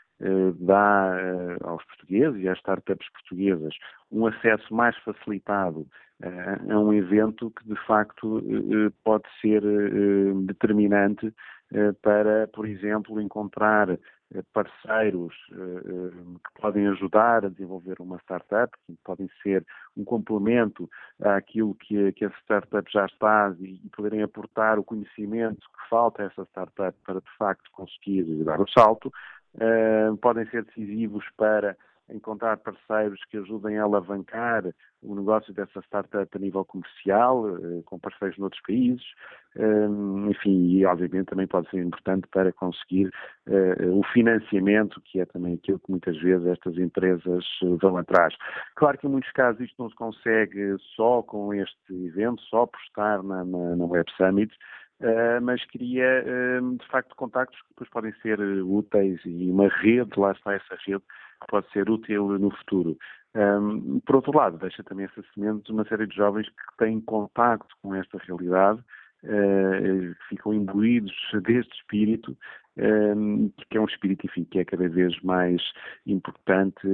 dá 0.58 1.14
eh, 1.18 1.56
aos 1.62 1.84
portugueses 1.84 2.42
e 2.42 2.48
às 2.48 2.58
startups 2.58 3.06
portuguesas 3.12 3.74
um 4.10 4.26
acesso 4.26 4.74
mais 4.74 4.96
facilitado 4.98 5.86
eh, 6.22 6.58
a 6.70 6.78
um 6.78 6.92
evento 6.92 7.50
que 7.50 7.68
de 7.68 7.76
facto 7.86 8.42
pode 9.04 9.24
ser 9.40 9.62
determinante 10.46 11.32
para, 12.00 12.48
por 12.54 12.66
exemplo, 12.66 13.20
encontrar 13.20 13.98
parceiros 14.52 15.34
que 15.48 16.60
podem 16.60 16.86
ajudar 16.88 17.44
a 17.44 17.48
desenvolver 17.48 17.96
uma 18.00 18.18
startup, 18.18 18.72
que 18.86 18.96
podem 19.04 19.28
ser 19.42 19.64
um 19.96 20.04
complemento 20.04 20.88
àquilo 21.20 21.74
que, 21.74 22.24
a 22.24 22.30
startup 22.42 22.90
já 22.90 23.06
faz 23.18 23.56
e 23.60 23.80
poderem 23.94 24.22
aportar 24.22 24.78
o 24.78 24.84
conhecimento 24.84 25.60
que 25.60 25.88
falta 25.88 26.22
a 26.22 26.26
essa 26.26 26.44
startup 26.44 26.96
para 27.04 27.20
de 27.20 27.36
facto 27.36 27.68
conseguir 27.72 28.24
dar 28.44 28.60
o 28.60 28.68
salto, 28.68 29.12
uh, 29.56 30.16
podem 30.18 30.46
ser 30.46 30.64
decisivos 30.64 31.24
para 31.36 31.76
encontrar 32.08 32.56
parceiros 32.58 33.18
que 33.28 33.36
ajudem 33.36 33.78
a 33.78 33.82
alavancar 33.82 34.62
o 35.02 35.14
negócio 35.16 35.52
dessa 35.52 35.80
startup 35.80 36.28
a 36.32 36.38
nível 36.38 36.64
comercial, 36.64 37.44
uh, 37.46 37.82
com 37.84 37.98
parceiros 37.98 38.38
noutros 38.38 38.62
países, 38.62 39.04
uh, 39.56 40.30
enfim, 40.30 40.68
e 40.68 40.86
obviamente 40.86 41.26
também 41.26 41.48
pode 41.48 41.68
ser 41.70 41.82
importante 41.82 42.28
para 42.28 42.52
conseguir 42.52 43.10
o 43.92 44.02
financiamento, 44.12 45.00
que 45.04 45.20
é 45.20 45.24
também 45.24 45.54
aquilo 45.54 45.78
que 45.78 45.90
muitas 45.90 46.16
vezes 46.18 46.46
estas 46.46 46.76
empresas 46.76 47.44
vão 47.80 47.96
atrás. 47.96 48.34
Claro 48.74 48.98
que 48.98 49.06
em 49.06 49.10
muitos 49.10 49.30
casos 49.32 49.60
isto 49.60 49.80
não 49.80 49.88
se 49.88 49.94
consegue 49.94 50.76
só 50.96 51.22
com 51.22 51.54
este 51.54 51.92
evento, 51.92 52.42
só 52.42 52.66
por 52.66 52.80
estar 52.80 53.22
na, 53.22 53.44
na, 53.44 53.76
na 53.76 53.84
Web 53.84 54.10
Summit, 54.16 54.52
Uh, 55.00 55.42
mas 55.42 55.62
queria, 55.66 56.24
uh, 56.24 56.76
de 56.76 56.86
facto, 56.88 57.14
contactos 57.16 57.60
que 57.60 57.68
depois 57.68 57.90
podem 57.90 58.12
ser 58.22 58.40
uh, 58.40 58.76
úteis 58.76 59.20
e 59.26 59.50
uma 59.50 59.68
rede, 59.68 60.18
lá 60.18 60.32
está 60.32 60.54
essa 60.54 60.74
rede, 60.86 61.02
que 61.40 61.46
pode 61.48 61.70
ser 61.70 61.90
útil 61.90 62.38
no 62.38 62.50
futuro. 62.50 62.96
Um, 63.34 64.00
por 64.00 64.16
outro 64.16 64.34
lado, 64.34 64.56
deixa 64.56 64.82
também 64.82 65.04
essa 65.04 65.22
semente 65.34 65.70
uma 65.70 65.84
série 65.84 66.06
de 66.06 66.16
jovens 66.16 66.48
que 66.48 66.76
têm 66.78 66.98
contacto 67.02 67.76
com 67.82 67.94
esta 67.94 68.16
realidade, 68.26 68.82
que 69.20 70.28
ficam 70.28 70.54
imbuídos 70.54 71.12
deste 71.42 71.74
espírito, 71.74 72.36
que 73.68 73.76
é 73.76 73.80
um 73.80 73.86
espírito, 73.86 74.24
enfim, 74.24 74.44
que 74.44 74.60
é 74.60 74.64
cada 74.64 74.88
vez 74.88 75.20
mais 75.22 75.60
importante 76.06 76.86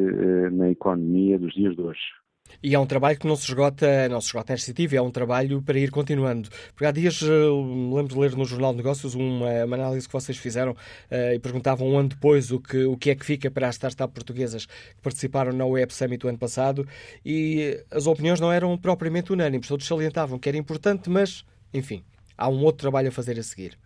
na 0.52 0.70
economia 0.70 1.38
dos 1.38 1.52
dias 1.52 1.76
de 1.76 1.82
hoje. 1.82 2.21
E 2.62 2.76
é 2.76 2.78
um 2.78 2.86
trabalho 2.86 3.18
que 3.18 3.26
não 3.26 3.34
se 3.34 3.48
esgota, 3.48 4.08
não 4.08 4.20
se 4.20 4.28
esgota 4.28 4.52
esta 4.52 4.70
iniciativa, 4.70 4.96
é 4.96 5.02
um 5.02 5.10
trabalho 5.10 5.60
para 5.62 5.76
ir 5.80 5.90
continuando. 5.90 6.48
Porque 6.72 6.86
há 6.86 6.92
dias, 6.92 7.20
eh, 7.20 7.26
me 7.26 7.92
lembro 7.92 8.14
de 8.14 8.20
ler 8.20 8.36
no 8.36 8.44
Jornal 8.44 8.70
de 8.70 8.76
Negócios 8.76 9.16
uma, 9.16 9.64
uma 9.64 9.76
análise 9.76 10.06
que 10.06 10.12
vocês 10.12 10.38
fizeram 10.38 10.70
uh, 10.72 11.34
e 11.34 11.40
perguntavam 11.40 11.88
um 11.88 11.98
ano 11.98 12.10
depois 12.10 12.52
o 12.52 12.60
que, 12.60 12.84
o 12.84 12.96
que 12.96 13.10
é 13.10 13.16
que 13.16 13.26
fica 13.26 13.50
para 13.50 13.68
as 13.68 13.74
startups 13.74 14.14
portuguesas 14.14 14.66
que 14.66 15.02
participaram 15.02 15.52
na 15.52 15.66
Web 15.66 15.92
Summit 15.92 16.24
o 16.24 16.28
ano 16.28 16.38
passado 16.38 16.86
e 17.24 17.82
as 17.90 18.06
opiniões 18.06 18.38
não 18.38 18.52
eram 18.52 18.78
propriamente 18.78 19.32
unânimes. 19.32 19.66
Todos 19.66 19.84
salientavam 19.84 20.38
que 20.38 20.48
era 20.48 20.56
importante, 20.56 21.10
mas, 21.10 21.44
enfim, 21.74 22.04
há 22.38 22.48
um 22.48 22.62
outro 22.62 22.82
trabalho 22.82 23.08
a 23.08 23.12
fazer 23.12 23.40
a 23.40 23.42
seguir. 23.42 23.76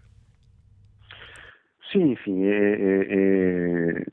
Sim, 1.92 2.12
enfim, 2.12 2.44
é, 2.44 2.50
é, 2.50 3.98
é, 4.00 4.04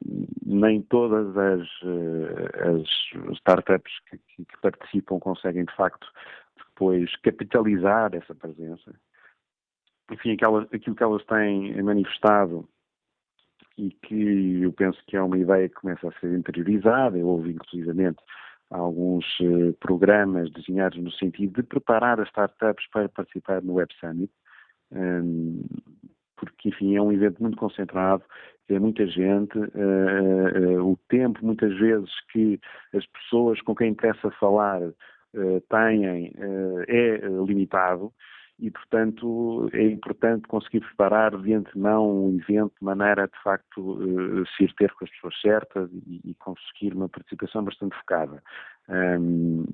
nem 0.46 0.82
todas 0.84 1.36
as, 1.36 1.68
eh, 1.84 2.70
as 2.70 3.38
startups 3.38 3.92
que, 4.10 4.18
que, 4.18 4.46
participam 4.62 5.20
conseguem, 5.20 5.66
de 5.66 5.76
facto, 5.76 6.08
depois 6.56 7.16
capitalizar 7.18 8.14
essa 8.14 8.36
presença. 8.36 8.94
Enfim, 10.12 10.34
aquilo 10.34 10.96
que 10.96 11.04
elas 11.04 11.26
têm 11.26 11.82
manifestado 11.82 12.68
e 13.78 13.90
que 13.90 14.62
eu 14.62 14.72
penso 14.74 15.02
que 15.08 15.18
é 15.18 15.22
uma 15.22 15.38
ideia 15.38 15.68
que 15.68 15.76
começa 15.76 16.08
a 16.08 16.20
ser 16.20 16.38
interiorizada, 16.38 17.18
eu 17.18 17.28
ouvi 17.28 17.54
inclusivamente 17.54 18.22
alguns 18.70 19.26
uh, 19.40 19.74
programas 19.80 20.52
desenhados 20.52 20.98
no 21.02 21.12
sentido 21.12 21.62
de 21.62 21.64
preparar 21.64 22.20
as 22.20 22.28
startups 22.28 22.88
para 22.92 23.10
participar 23.10 23.62
no 23.64 23.74
Web 23.74 23.94
Summit. 24.00 24.32
Um, 24.92 25.64
porque, 26.36 26.70
enfim, 26.70 26.96
é 26.96 27.02
um 27.02 27.12
evento 27.12 27.42
muito 27.42 27.58
concentrado, 27.58 28.24
é 28.70 28.80
muita 28.80 29.06
gente, 29.08 29.58
uh, 29.58 30.80
uh, 30.80 30.92
o 30.92 30.98
tempo, 31.10 31.46
muitas 31.46 31.78
vezes, 31.78 32.10
que 32.32 32.60
as 32.94 33.06
pessoas 33.08 33.62
com 33.62 33.76
quem 33.76 33.90
interessa 33.90 34.32
falar 34.40 34.82
uh, 34.82 35.62
têm 35.70 36.34
é 36.88 37.18
limitado 37.46 38.12
e, 38.60 38.70
portanto, 38.70 39.70
é 39.74 39.84
importante 39.84 40.48
conseguir 40.48 40.82
preparar 40.82 41.36
de 41.42 41.54
antemão 41.54 42.28
um 42.28 42.38
evento 42.38 42.74
de 42.80 42.86
maneira 42.86 43.24
a, 43.24 43.28
de 43.28 43.44
facto, 43.44 44.00
se 44.56 44.64
ir 44.64 44.74
ter 44.76 44.94
com 44.94 45.06
as 45.06 45.12
pessoas 45.12 45.42
certas 45.42 45.90
e, 45.92 46.36
conseguir 46.36 46.94
uma 46.94 47.10
participação 47.10 47.64
bastante 47.64 47.96
focada. 47.98 48.42
Um, 48.88 49.66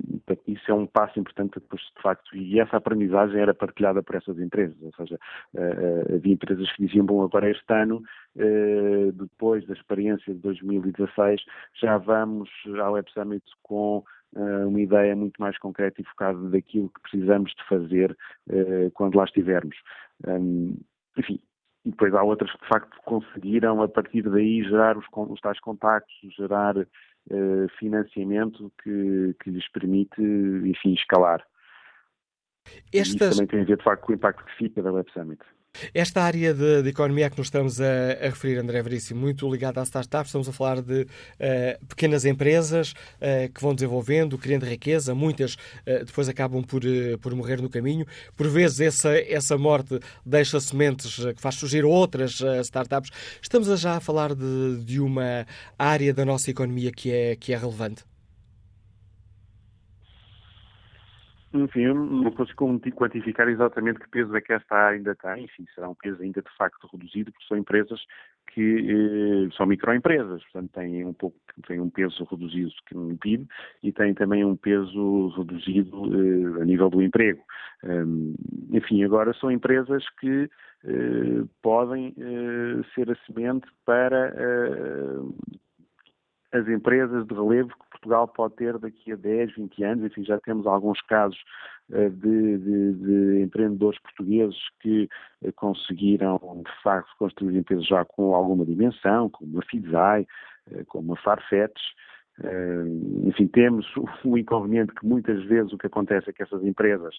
isso 0.47 0.71
é 0.71 0.73
um 0.73 0.85
passo 0.85 1.19
importante 1.19 1.55
depois, 1.55 1.81
de 1.81 2.01
facto, 2.01 2.35
e 2.35 2.59
essa 2.59 2.77
aprendizagem 2.77 3.39
era 3.39 3.55
partilhada 3.55 4.03
por 4.03 4.15
essas 4.15 4.37
empresas, 4.37 4.77
ou 4.81 4.93
seja, 4.93 5.19
uh, 5.55 6.15
havia 6.15 6.33
empresas 6.33 6.71
que 6.73 6.85
diziam, 6.85 7.05
bom, 7.05 7.23
agora 7.23 7.49
este 7.49 7.73
ano, 7.73 8.03
depois 9.15 9.65
da 9.65 9.73
experiência 9.73 10.33
de 10.33 10.39
2016, 10.39 11.41
já 11.81 11.97
vamos 11.97 12.49
ao 12.81 12.93
Web 12.93 13.11
Summit 13.11 13.43
com 13.63 14.03
uma 14.35 14.79
ideia 14.79 15.15
muito 15.15 15.41
mais 15.41 15.57
concreta 15.57 16.01
e 16.01 16.05
focada 16.05 16.49
daquilo 16.49 16.89
que 16.89 17.01
precisamos 17.01 17.51
de 17.51 17.63
fazer 17.67 18.15
quando 18.93 19.15
lá 19.15 19.23
estivermos. 19.23 19.75
Enfim, 21.17 21.41
e 21.85 21.91
depois 21.91 22.13
há 22.13 22.23
outras 22.23 22.51
que 22.51 22.61
de 22.61 22.67
facto 22.67 22.97
conseguiram 23.03 23.81
a 23.81 23.87
partir 23.87 24.21
daí 24.23 24.63
gerar 24.63 24.97
os, 24.97 25.05
os 25.11 25.41
tais 25.41 25.59
contactos, 25.59 26.15
gerar 26.35 26.77
uh, 26.77 27.69
financiamento 27.79 28.71
que, 28.83 29.35
que 29.41 29.49
lhes 29.49 29.67
permite, 29.71 30.21
enfim, 30.21 30.93
escalar. 30.93 31.45
Estas... 32.93 33.07
Isso 33.07 33.17
também 33.17 33.47
tem 33.47 33.61
a 33.61 33.65
ver 33.65 33.77
de 33.77 33.83
facto 33.83 34.03
com 34.03 34.11
o 34.11 34.15
impacto 34.15 34.43
que 34.45 34.55
fica 34.57 34.83
da 34.83 34.91
Web 34.91 35.11
Summit. 35.11 35.41
Esta 35.93 36.23
área 36.23 36.53
de, 36.53 36.83
de, 36.83 36.89
economia 36.89 37.29
que 37.29 37.37
nos 37.37 37.47
estamos 37.47 37.79
a, 37.79 37.85
a, 38.21 38.29
referir, 38.29 38.57
André 38.57 38.81
Veríssimo, 38.81 39.21
muito 39.21 39.49
ligada 39.49 39.81
às 39.81 39.87
startups, 39.87 40.27
estamos 40.27 40.49
a 40.49 40.51
falar 40.51 40.81
de 40.81 41.01
uh, 41.01 41.85
pequenas 41.87 42.25
empresas 42.25 42.91
uh, 42.91 43.51
que 43.53 43.61
vão 43.61 43.73
desenvolvendo, 43.73 44.37
criando 44.37 44.65
riqueza, 44.65 45.15
muitas 45.15 45.55
uh, 45.55 46.05
depois 46.05 46.27
acabam 46.29 46.63
por, 46.63 46.81
por 47.21 47.35
morrer 47.35 47.61
no 47.61 47.69
caminho. 47.69 48.05
Por 48.35 48.47
vezes 48.47 48.79
essa, 48.79 49.17
essa 49.17 49.57
morte 49.57 49.99
deixa 50.25 50.59
sementes 50.59 51.15
que 51.15 51.41
faz 51.41 51.55
surgir 51.55 51.85
outras 51.85 52.41
startups. 52.63 53.11
Estamos 53.41 53.69
a 53.69 53.75
já 53.75 53.97
a 53.97 53.99
falar 53.99 54.33
de, 54.35 54.83
de 54.83 54.99
uma 54.99 55.45
área 55.77 56.13
da 56.13 56.25
nossa 56.25 56.51
economia 56.51 56.91
que 56.91 57.11
é, 57.11 57.35
que 57.35 57.53
é 57.53 57.57
relevante? 57.57 58.03
Enfim, 61.51 61.85
não 61.87 62.31
consigo 62.31 62.77
quantificar 62.93 63.47
exatamente 63.47 63.99
que 63.99 64.09
peso 64.09 64.35
é 64.35 64.41
que 64.41 64.53
esta 64.53 64.89
ainda 64.89 65.15
tem. 65.15 65.45
Enfim, 65.45 65.65
será 65.73 65.89
um 65.89 65.95
peso 65.95 66.21
ainda 66.21 66.41
de 66.41 66.57
facto 66.57 66.87
reduzido, 66.91 67.31
porque 67.31 67.47
são 67.47 67.57
empresas 67.57 67.99
que 68.53 69.47
eh, 69.49 69.55
são 69.55 69.65
microempresas, 69.65 70.43
portanto 70.43 70.71
têm 70.73 71.05
um 71.05 71.13
pouco 71.13 71.37
têm 71.67 71.79
um 71.79 71.89
peso 71.89 72.23
reduzido 72.25 72.71
que 72.87 72.95
no 72.95 73.17
PIB 73.17 73.47
e 73.83 73.91
têm 73.91 74.13
também 74.13 74.43
um 74.43 74.55
peso 74.55 75.29
reduzido 75.37 76.05
eh, 76.05 76.61
a 76.61 76.65
nível 76.65 76.89
do 76.89 77.01
emprego. 77.01 77.41
Um, 77.83 78.35
enfim, 78.71 79.03
agora 79.03 79.33
são 79.33 79.51
empresas 79.51 80.03
que 80.19 80.49
eh, 80.85 81.43
podem 81.61 82.13
eh, 82.17 82.81
ser 82.95 83.11
a 83.11 83.15
semente 83.25 83.67
para 83.85 84.33
eh, 84.35 85.19
as 86.53 86.67
empresas 86.67 87.27
de 87.27 87.33
relevo 87.33 87.69
que 87.69 87.88
Portugal 87.99 88.27
pode 88.27 88.55
ter 88.55 88.77
daqui 88.77 89.11
a 89.11 89.15
10, 89.15 89.55
20 89.55 89.83
anos. 89.83 90.05
Enfim, 90.05 90.23
já 90.23 90.39
temos 90.39 90.65
alguns 90.65 91.01
casos 91.01 91.39
uh, 91.89 92.09
de, 92.09 92.57
de, 92.57 92.93
de, 92.93 93.41
empreendedores 93.41 93.99
portugueses 94.01 94.57
que 94.79 95.09
uh, 95.41 95.53
conseguiram, 95.53 96.39
de 96.65 96.83
facto, 96.83 97.09
construir 97.17 97.57
empresas 97.57 97.85
já 97.85 98.03
com 98.05 98.33
alguma 98.33 98.65
dimensão, 98.65 99.29
como 99.29 99.59
a 99.59 99.63
Fidzai, 99.63 100.25
uh, 100.71 100.85
como 100.85 101.13
a 101.13 101.17
Farfetch, 101.17 101.79
Uh, 102.41 103.27
enfim, 103.27 103.47
temos 103.47 103.85
o, 104.23 104.37
inconveniente 104.37 104.93
que 104.93 105.05
muitas 105.05 105.43
vezes 105.43 105.73
o 105.73 105.77
que 105.77 105.87
acontece 105.87 106.29
é 106.29 106.33
que 106.33 106.41
essas 106.41 106.63
empresas, 106.63 107.13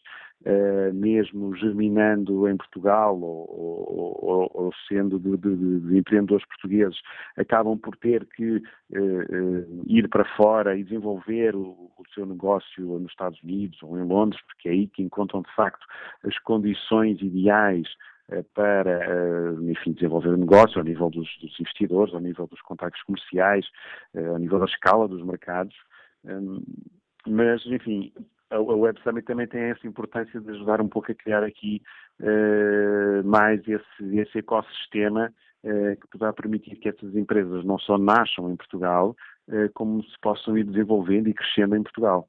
uh, 0.47 0.95
mesmo 0.95 1.55
germinando 1.57 2.49
em 2.49 2.57
Portugal 2.57 3.21
ou, 3.21 3.47
ou, 3.51 4.51
ou 4.55 4.73
sendo 4.89 5.19
de, 5.19 5.37
de, 5.37 5.81
de, 5.81 5.99
empreendedores 5.99 6.47
portugueses, 6.47 6.99
acabam 7.37 7.77
por 7.77 7.97
ter 7.97 8.27
que 8.27 8.57
uh, 8.57 9.83
ir 9.87 10.09
para 10.09 10.25
fora 10.37 10.77
e 10.77 10.85
desenvolver 10.85 11.55
o, 11.55 11.91
o, 11.99 12.03
seu 12.15 12.25
negócio 12.25 12.99
nos 12.99 13.11
Estados 13.11 13.41
Unidos 13.43 13.79
ou 13.83 13.99
em 13.99 14.03
Londres, 14.03 14.41
porque 14.47 14.69
é 14.69 14.73
aí 14.73 14.87
que 14.87 15.03
encontram 15.03 15.43
de 15.43 15.55
facto 15.55 15.87
as 16.25 16.39
condições 16.39 17.21
ideais 17.21 17.87
para, 18.55 18.91
eh, 18.91 19.53
enfim, 19.71 19.93
desenvolver 19.93 20.31
o 20.31 20.37
negócio 20.37 20.79
ao 20.79 20.85
nível 20.85 21.11
dos, 21.11 21.29
dos, 21.41 21.59
investidores, 21.61 22.15
ao 22.15 22.21
nível 22.21 22.47
dos 22.47 22.61
contactos 22.63 23.03
comerciais, 23.03 23.67
eh, 24.15 24.27
ao 24.27 24.39
nível 24.39 24.59
da 24.59 24.67
escala 24.67 25.09
dos 25.09 25.25
mercados. 25.25 25.75
Hum, 26.25 26.63
mas, 27.27 27.65
enfim, 27.67 28.13
a 28.51 28.61
Web 28.61 29.01
Summit 29.03 29.27
também 29.27 29.47
tem 29.47 29.63
essa 29.63 29.87
importância 29.87 30.41
de 30.41 30.51
ajudar 30.51 30.81
um 30.81 30.89
pouco 30.89 31.13
a 31.13 31.15
criar 31.15 31.45
aqui 31.45 31.83
mais 33.25 33.61
esse, 33.67 34.19
esse 34.19 34.39
ecossistema 34.39 35.33
que 35.63 36.09
poderá 36.11 36.33
permitir 36.35 36.77
que 36.77 36.89
essas 36.89 37.15
empresas 37.15 37.65
não 37.65 37.79
só 37.79 37.97
nasçam 37.97 38.51
em 38.51 38.57
Portugal, 38.57 39.17
como 39.75 40.03
se 40.03 40.19
possam 40.21 40.59
ir 40.59 40.65
desenvolvendo 40.65 41.29
e 41.29 41.35
crescendo 41.35 41.77
em 41.77 41.83
Portugal. 41.83 42.29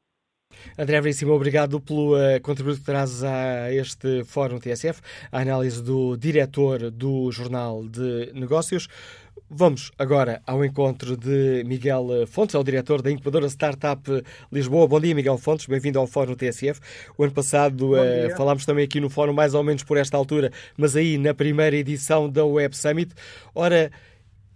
André 0.78 1.02
Veríssimo, 1.02 1.34
obrigado 1.34 1.80
pelo 1.80 2.16
uh, 2.16 2.42
contributo 2.42 2.80
que 2.80 2.86
trazes 2.86 3.24
a 3.24 3.72
este 3.72 4.24
Fórum 4.24 4.60
TSF, 4.60 5.02
a 5.32 5.40
análise 5.40 5.82
do 5.82 6.18
diretor 6.18 6.92
do 6.92 7.32
Jornal 7.32 7.88
de 7.88 8.32
Negócios. 8.34 8.88
Vamos 9.54 9.92
agora 10.00 10.42
ao 10.48 10.64
encontro 10.64 11.18
de 11.18 11.64
Miguel 11.66 12.26
Fontes, 12.26 12.56
é 12.56 12.58
o 12.58 12.64
diretor 12.64 13.02
da 13.02 13.12
incubadora 13.12 13.48
Startup 13.48 14.02
Lisboa. 14.50 14.88
Bom 14.88 15.00
dia, 15.00 15.14
Miguel 15.14 15.38
Fontes, 15.38 15.66
bem-vindo 15.66 16.00
ao 16.00 16.08
Fórum 16.08 16.36
TSF. 16.36 16.80
O 17.18 17.24
ano 17.24 17.34
passado 17.34 17.92
uh, 17.92 18.36
falámos 18.38 18.66
também 18.66 18.86
aqui 18.86 19.02
no 19.02 19.10
Fórum, 19.10 19.34
mais 19.34 19.54
ou 19.54 19.62
menos 19.62 19.84
por 19.84 19.98
esta 19.98 20.16
altura, 20.16 20.54
mas 20.78 20.96
aí 20.96 21.18
na 21.18 21.34
primeira 21.34 21.76
edição 21.76 22.30
da 22.30 22.46
Web 22.46 22.78
Summit. 22.78 23.14
Ora, 23.54 23.92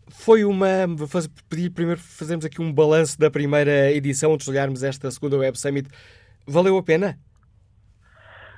foi 0.09 0.45
uma. 0.45 0.87
Vou 0.87 1.07
pedir 1.49 1.69
primeiro 1.69 1.99
fazermos 1.99 2.45
aqui 2.45 2.61
um 2.61 2.71
balanço 2.71 3.19
da 3.19 3.29
primeira 3.29 3.91
edição, 3.91 4.33
antes 4.33 4.45
de 4.45 4.51
olharmos 4.51 4.83
esta 4.83 5.09
segunda 5.11 5.37
Web 5.37 5.57
Summit. 5.57 5.89
Valeu 6.47 6.77
a 6.77 6.83
pena? 6.83 7.17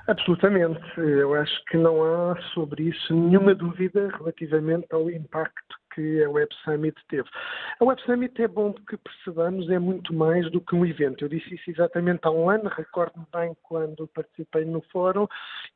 Absolutamente. 0.06 0.80
Eu 0.96 1.34
acho 1.34 1.64
que 1.66 1.76
não 1.76 2.02
há 2.02 2.36
sobre 2.54 2.84
isso 2.84 3.14
nenhuma 3.14 3.54
dúvida 3.54 4.08
relativamente 4.16 4.86
ao 4.90 5.10
impacto 5.10 5.76
que 5.98 6.22
a 6.22 6.30
Web 6.30 6.54
Summit 6.64 6.96
teve. 7.08 7.28
A 7.80 7.84
Web 7.84 8.00
Summit 8.02 8.40
é 8.40 8.46
bom 8.46 8.72
que 8.72 8.96
percebamos, 8.96 9.68
é 9.68 9.80
muito 9.80 10.14
mais 10.14 10.48
do 10.52 10.60
que 10.60 10.76
um 10.76 10.86
evento. 10.86 11.24
Eu 11.24 11.28
disse 11.28 11.56
isso 11.56 11.70
exatamente 11.70 12.20
há 12.22 12.30
um 12.30 12.48
ano, 12.48 12.70
recordo-me 12.70 13.26
bem 13.34 13.56
quando 13.64 14.06
participei 14.06 14.64
no 14.64 14.80
fórum 14.92 15.26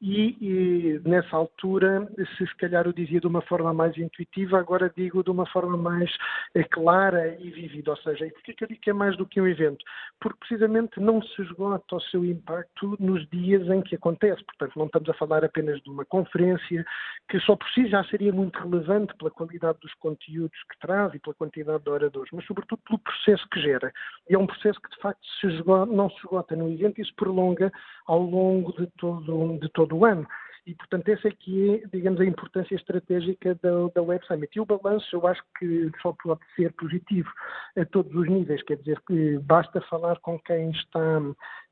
e, 0.00 0.36
e, 0.40 1.00
nessa 1.04 1.36
altura, 1.36 2.08
se 2.36 2.46
se 2.46 2.56
calhar 2.56 2.86
eu 2.86 2.92
dizia 2.92 3.20
de 3.20 3.26
uma 3.26 3.42
forma 3.42 3.74
mais 3.74 3.96
intuitiva, 3.98 4.58
agora 4.58 4.92
digo 4.96 5.24
de 5.24 5.30
uma 5.30 5.46
forma 5.46 5.76
mais 5.76 6.10
é, 6.54 6.62
clara 6.62 7.36
e 7.40 7.50
vivida. 7.50 7.90
Ou 7.90 7.96
seja, 7.96 8.24
e 8.26 8.30
porquê 8.30 8.54
que 8.54 8.62
eu 8.62 8.68
digo 8.68 8.80
que 8.80 8.90
é 8.90 8.92
mais 8.92 9.16
do 9.16 9.26
que 9.26 9.40
um 9.40 9.48
evento? 9.48 9.84
Porque 10.20 10.38
precisamente 10.38 11.00
não 11.00 11.20
se 11.20 11.42
esgota 11.42 11.96
o 11.96 12.00
seu 12.00 12.24
impacto 12.24 12.96
nos 13.00 13.28
dias 13.30 13.66
em 13.68 13.82
que 13.82 13.96
acontece. 13.96 14.44
Portanto, 14.44 14.78
não 14.78 14.86
estamos 14.86 15.08
a 15.08 15.14
falar 15.14 15.44
apenas 15.44 15.80
de 15.82 15.90
uma 15.90 16.04
conferência 16.04 16.84
que 17.28 17.40
só 17.40 17.56
por 17.56 17.68
si 17.70 17.88
já 17.88 18.04
seria 18.04 18.32
muito 18.32 18.56
relevante 18.58 19.14
pela 19.16 19.30
qualidade 19.30 19.78
dos 19.80 19.92
conteúdos 19.94 20.11
conteúdos 20.12 20.58
que 20.70 20.78
traz 20.78 21.14
e 21.14 21.18
pela 21.18 21.34
quantidade 21.34 21.82
de 21.82 21.90
oradores, 21.90 22.30
mas 22.32 22.44
sobretudo 22.44 22.80
pelo 22.86 22.98
processo 22.98 23.48
que 23.48 23.60
gera. 23.60 23.92
E 24.28 24.34
é 24.34 24.38
um 24.38 24.46
processo 24.46 24.80
que 24.80 24.90
de 24.90 25.00
facto 25.00 25.20
se 25.40 25.46
esgota, 25.46 25.92
não 25.92 26.10
se 26.10 26.16
esgota 26.16 26.56
no 26.56 26.70
evento 26.70 27.00
e 27.00 27.04
se 27.04 27.14
prolonga 27.14 27.72
ao 28.06 28.20
longo 28.20 28.72
de 28.72 28.86
todo, 28.98 29.58
de 29.58 29.68
todo 29.70 29.96
o 29.96 30.04
ano. 30.04 30.26
E, 30.64 30.76
portanto, 30.76 31.08
essa 31.08 31.26
aqui 31.26 31.82
é, 31.82 31.88
digamos, 31.88 32.20
a 32.20 32.24
importância 32.24 32.76
estratégica 32.76 33.58
da, 33.60 33.88
da 33.94 34.02
Web 34.02 34.24
Summit. 34.26 34.56
E 34.56 34.60
o 34.60 34.64
balanço, 34.64 35.06
eu 35.12 35.26
acho 35.26 35.42
que 35.58 35.90
só 36.00 36.12
pode 36.22 36.40
ser 36.54 36.72
positivo 36.74 37.28
a 37.76 37.84
todos 37.84 38.14
os 38.14 38.28
níveis, 38.28 38.62
quer 38.62 38.76
dizer 38.76 39.00
que 39.06 39.38
basta 39.38 39.80
falar 39.82 40.20
com 40.20 40.38
quem 40.38 40.70
está 40.70 41.20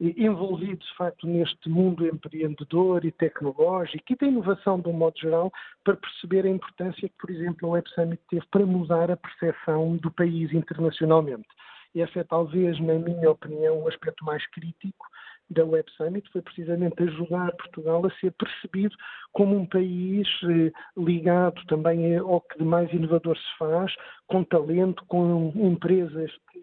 envolvido, 0.01 0.85
de 0.85 0.97
facto, 0.97 1.27
neste 1.27 1.69
mundo 1.69 2.05
empreendedor 2.05 3.05
e 3.05 3.13
tecnológico 3.13 4.13
e 4.13 4.17
da 4.17 4.27
inovação, 4.27 4.81
de 4.81 4.89
um 4.89 4.93
modo 4.93 5.19
geral, 5.21 5.53
para 5.85 5.97
perceber 5.97 6.45
a 6.45 6.51
importância 6.51 7.09
que, 7.09 7.17
por 7.17 7.31
exemplo, 7.31 7.69
a 7.69 7.73
Web 7.73 7.89
Summit 7.91 8.23
teve 8.29 8.47
para 8.51 8.67
mudar 8.67 9.09
a 9.09 9.17
percepção 9.17 9.97
do 9.99 10.11
país 10.11 10.53
internacionalmente. 10.53 11.49
Esse 11.95 12.19
é, 12.21 12.25
talvez, 12.25 12.79
na 12.81 12.95
minha 12.95 13.31
opinião, 13.31 13.83
o 13.83 13.89
aspecto 13.89 14.25
mais 14.25 14.45
crítico 14.51 15.07
da 15.51 15.65
Web 15.65 15.91
Summit 15.97 16.29
foi 16.33 16.43
precisamente 16.43 17.03
ajudar 17.03 17.53
Portugal 17.57 18.07
a 18.07 18.21
ser 18.21 18.33
percebido 18.33 18.97
como 19.33 19.57
um 19.57 19.67
país 19.67 20.29
eh, 20.45 20.73
ligado 20.97 21.61
também 21.67 22.17
ao 22.17 22.41
que 22.41 22.59
de 22.59 22.65
mais 22.65 22.93
inovador 22.93 23.37
se 23.37 23.59
faz, 23.59 23.93
com 24.29 24.45
talento, 24.45 25.05
com 25.07 25.53
empresas 25.57 26.31
que 26.53 26.63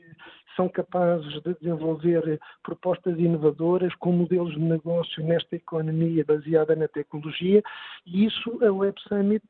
são 0.56 0.68
capazes 0.68 1.42
de 1.44 1.54
desenvolver 1.62 2.40
propostas 2.64 3.18
inovadoras 3.20 3.94
com 3.96 4.12
modelos 4.12 4.54
de 4.54 4.60
negócio 4.60 5.24
nesta 5.24 5.56
economia 5.56 6.26
baseada 6.26 6.76
na 6.76 6.88
tecnologia. 6.88 7.62
E 8.06 8.26
isso 8.26 8.60
a 8.66 8.72
Web 8.72 9.00
Summit 9.08 9.46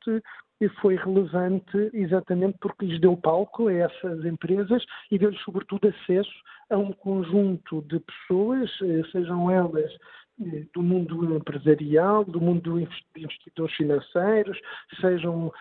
foi 0.81 0.95
relevante 0.95 1.89
exatamente 1.93 2.57
porque 2.59 2.85
lhes 2.85 2.99
deu 2.99 3.15
palco 3.15 3.67
a 3.67 3.73
essas 3.73 4.25
empresas 4.25 4.83
e 5.11 5.17
deu-lhes 5.17 5.41
sobretudo 5.41 5.88
acesso 5.88 6.31
a 6.70 6.78
um 6.78 6.91
conjunto 6.91 7.82
de 7.84 7.99
pessoas, 7.99 8.70
eh, 8.82 9.03
sejam 9.11 9.49
elas 9.49 9.91
do 10.74 10.84
mundo 10.84 11.36
empresarial, 11.36 12.24
do 12.24 12.39
mundo 12.39 12.78
de 12.78 12.88
investidores 13.18 13.76
financeiros, 13.76 14.59
sejam 15.01 15.51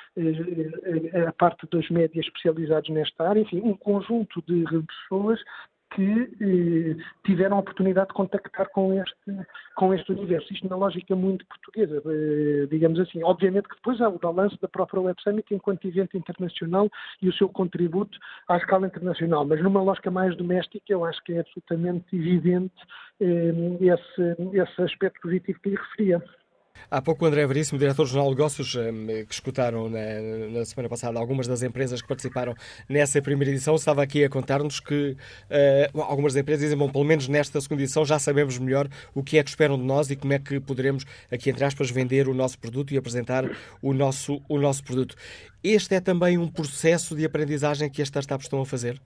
a 1.26 1.32
parte 1.32 1.66
dos 1.70 1.88
médias 1.88 2.26
especializados 2.26 2.90
nesta 2.90 3.26
área, 3.26 3.40
enfim, 3.40 3.62
um 3.62 3.74
conjunto 3.74 4.42
de 4.42 4.64
pessoas 4.82 5.40
que 5.96 6.28
eh, 6.42 6.96
tiveram 7.24 7.56
a 7.56 7.60
oportunidade 7.60 8.08
de 8.08 8.14
contactar 8.14 8.68
com 8.68 8.92
este, 8.92 9.16
com 9.74 9.94
este 9.94 10.12
universo. 10.12 10.52
Isto 10.52 10.68
na 10.68 10.76
lógica 10.76 11.16
muito 11.16 11.46
portuguesa, 11.46 12.02
eh, 12.04 12.66
digamos 12.70 13.00
assim. 13.00 13.24
Obviamente 13.24 13.66
que 13.66 13.76
depois 13.76 13.98
há 14.02 14.08
o 14.10 14.18
balanço 14.18 14.60
da 14.60 14.68
própria 14.68 15.00
Web 15.00 15.18
Summit 15.22 15.54
enquanto 15.54 15.88
evento 15.88 16.14
internacional 16.14 16.90
e 17.22 17.30
o 17.30 17.32
seu 17.32 17.48
contributo 17.48 18.18
à 18.46 18.58
escala 18.58 18.86
internacional, 18.86 19.46
mas 19.46 19.62
numa 19.62 19.82
lógica 19.82 20.10
mais 20.10 20.36
doméstica 20.36 20.84
eu 20.92 21.02
acho 21.02 21.22
que 21.24 21.32
é 21.32 21.40
absolutamente 21.40 22.14
evidente 22.14 22.74
eh, 23.18 23.54
esse, 23.80 24.36
esse 24.52 24.82
aspecto 24.82 25.22
positivo 25.22 25.58
que 25.62 25.70
lhe 25.70 25.76
referia. 25.76 26.22
Há 26.88 27.02
pouco 27.02 27.24
o 27.24 27.28
André 27.28 27.44
Veríssimo, 27.46 27.80
diretor 27.80 28.04
do 28.04 28.08
Jornal 28.08 28.30
de 28.30 28.36
Negócios, 28.36 28.74
hum, 28.76 29.06
que 29.26 29.34
escutaram 29.34 29.90
na, 29.90 29.98
na, 30.52 30.64
semana 30.64 30.88
passada 30.88 31.18
algumas 31.18 31.48
das 31.48 31.62
empresas 31.62 32.00
que 32.00 32.06
participaram 32.06 32.54
nessa 32.88 33.20
primeira 33.20 33.52
edição, 33.52 33.74
estava 33.74 34.04
aqui 34.04 34.22
a 34.22 34.28
contar-nos 34.28 34.78
que 34.78 35.16
uh, 35.94 36.00
algumas 36.02 36.36
empresas 36.36 36.62
dizem, 36.62 36.78
bom, 36.78 36.88
pelo 36.88 37.04
menos 37.04 37.26
nesta 37.26 37.60
segunda 37.60 37.82
edição 37.82 38.04
já 38.04 38.20
sabemos 38.20 38.56
melhor 38.58 38.88
o 39.12 39.22
que 39.22 39.36
é 39.36 39.42
que 39.42 39.50
esperam 39.50 39.76
de 39.76 39.82
nós 39.82 40.10
e 40.10 40.16
como 40.16 40.32
é 40.32 40.38
que 40.38 40.60
poderemos, 40.60 41.04
aqui 41.30 41.50
entre 41.50 41.64
aspas, 41.64 41.90
vender 41.90 42.28
o 42.28 42.34
nosso 42.34 42.56
produto 42.56 42.94
e 42.94 42.96
apresentar 42.96 43.44
o 43.82 43.92
nosso, 43.92 44.40
o 44.48 44.56
nosso 44.56 44.84
produto. 44.84 45.16
Este 45.64 45.96
é 45.96 46.00
também 46.00 46.38
um 46.38 46.46
processo 46.46 47.16
de 47.16 47.24
aprendizagem 47.24 47.90
que 47.90 48.00
as 48.00 48.06
startups 48.06 48.46
estão 48.46 48.60
a 48.60 48.66
fazer? 48.66 49.00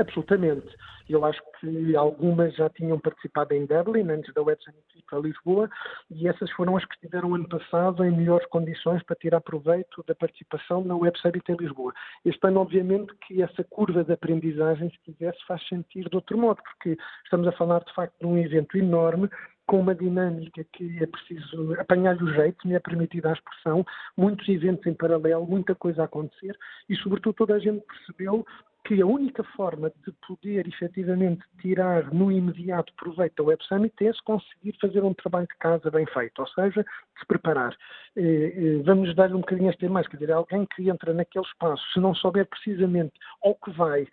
Absolutamente. 0.00 0.66
Eu 1.08 1.24
acho 1.24 1.40
que 1.60 1.94
algumas 1.94 2.54
já 2.54 2.70
tinham 2.70 2.98
participado 2.98 3.52
em 3.52 3.66
Dublin, 3.66 4.08
antes 4.10 4.32
da 4.32 4.42
Web 4.42 4.62
Summit 4.62 5.04
para 5.10 5.18
Lisboa, 5.18 5.68
e 6.10 6.28
essas 6.28 6.50
foram 6.52 6.76
as 6.76 6.84
que 6.84 6.94
estiveram 6.94 7.34
ano 7.34 7.48
passado 7.48 8.04
em 8.04 8.12
melhores 8.12 8.46
condições 8.46 9.02
para 9.02 9.16
tirar 9.16 9.40
proveito 9.40 10.04
da 10.06 10.14
participação 10.14 10.84
na 10.84 10.96
Web 10.96 11.18
Summit 11.18 11.44
em 11.50 11.56
Lisboa. 11.56 11.92
Este 12.24 12.46
ano, 12.46 12.60
obviamente, 12.60 13.12
que 13.26 13.42
essa 13.42 13.64
curva 13.64 14.04
de 14.04 14.12
aprendizagem, 14.12 14.88
se 14.88 14.98
quisesse, 15.00 15.38
faz 15.46 15.66
sentido 15.68 16.08
de 16.08 16.16
outro 16.16 16.38
modo, 16.38 16.62
porque 16.62 16.96
estamos 17.24 17.46
a 17.48 17.52
falar, 17.52 17.80
de 17.84 17.92
facto, 17.92 18.14
de 18.18 18.26
um 18.26 18.38
evento 18.38 18.78
enorme, 18.78 19.28
com 19.66 19.80
uma 19.80 19.94
dinâmica 19.94 20.64
que 20.72 21.02
é 21.02 21.06
preciso 21.06 21.74
apanhar-lhe 21.78 22.24
o 22.24 22.34
jeito, 22.34 22.66
me 22.66 22.74
é 22.74 22.80
permitida 22.80 23.28
a 23.30 23.32
expressão, 23.32 23.84
muitos 24.16 24.48
eventos 24.48 24.86
em 24.86 24.94
paralelo, 24.94 25.46
muita 25.46 25.74
coisa 25.74 26.02
a 26.02 26.04
acontecer 26.06 26.56
e, 26.88 26.96
sobretudo, 26.96 27.34
toda 27.34 27.54
a 27.54 27.58
gente 27.58 27.84
percebeu 27.86 28.44
que 28.84 29.00
a 29.00 29.06
única 29.06 29.44
forma 29.44 29.92
de 30.04 30.12
poder 30.26 30.66
efetivamente 30.66 31.42
tirar 31.60 32.12
no 32.12 32.32
imediato 32.32 32.92
proveito 32.94 33.36
da 33.36 33.48
Web 33.48 33.64
Summit 33.64 33.94
é 34.06 34.12
se 34.12 34.22
conseguir 34.24 34.76
fazer 34.80 35.02
um 35.02 35.14
trabalho 35.14 35.46
de 35.46 35.56
casa 35.58 35.90
bem 35.90 36.06
feito, 36.06 36.38
ou 36.40 36.48
seja, 36.48 36.84
se 37.18 37.26
preparar. 37.26 37.76
Eh, 38.16 38.22
eh, 38.22 38.82
vamos 38.84 39.14
dar-lhe 39.14 39.34
um 39.34 39.40
bocadinho 39.40 39.70
este 39.70 39.88
mais, 39.88 40.08
quer 40.08 40.16
dizer, 40.16 40.32
alguém 40.32 40.66
que 40.74 40.88
entra 40.88 41.12
naquele 41.12 41.44
espaço, 41.44 41.82
se 41.92 42.00
não 42.00 42.14
souber 42.14 42.46
precisamente 42.46 43.12
ao 43.44 43.54
que 43.54 43.70
vai, 43.72 44.06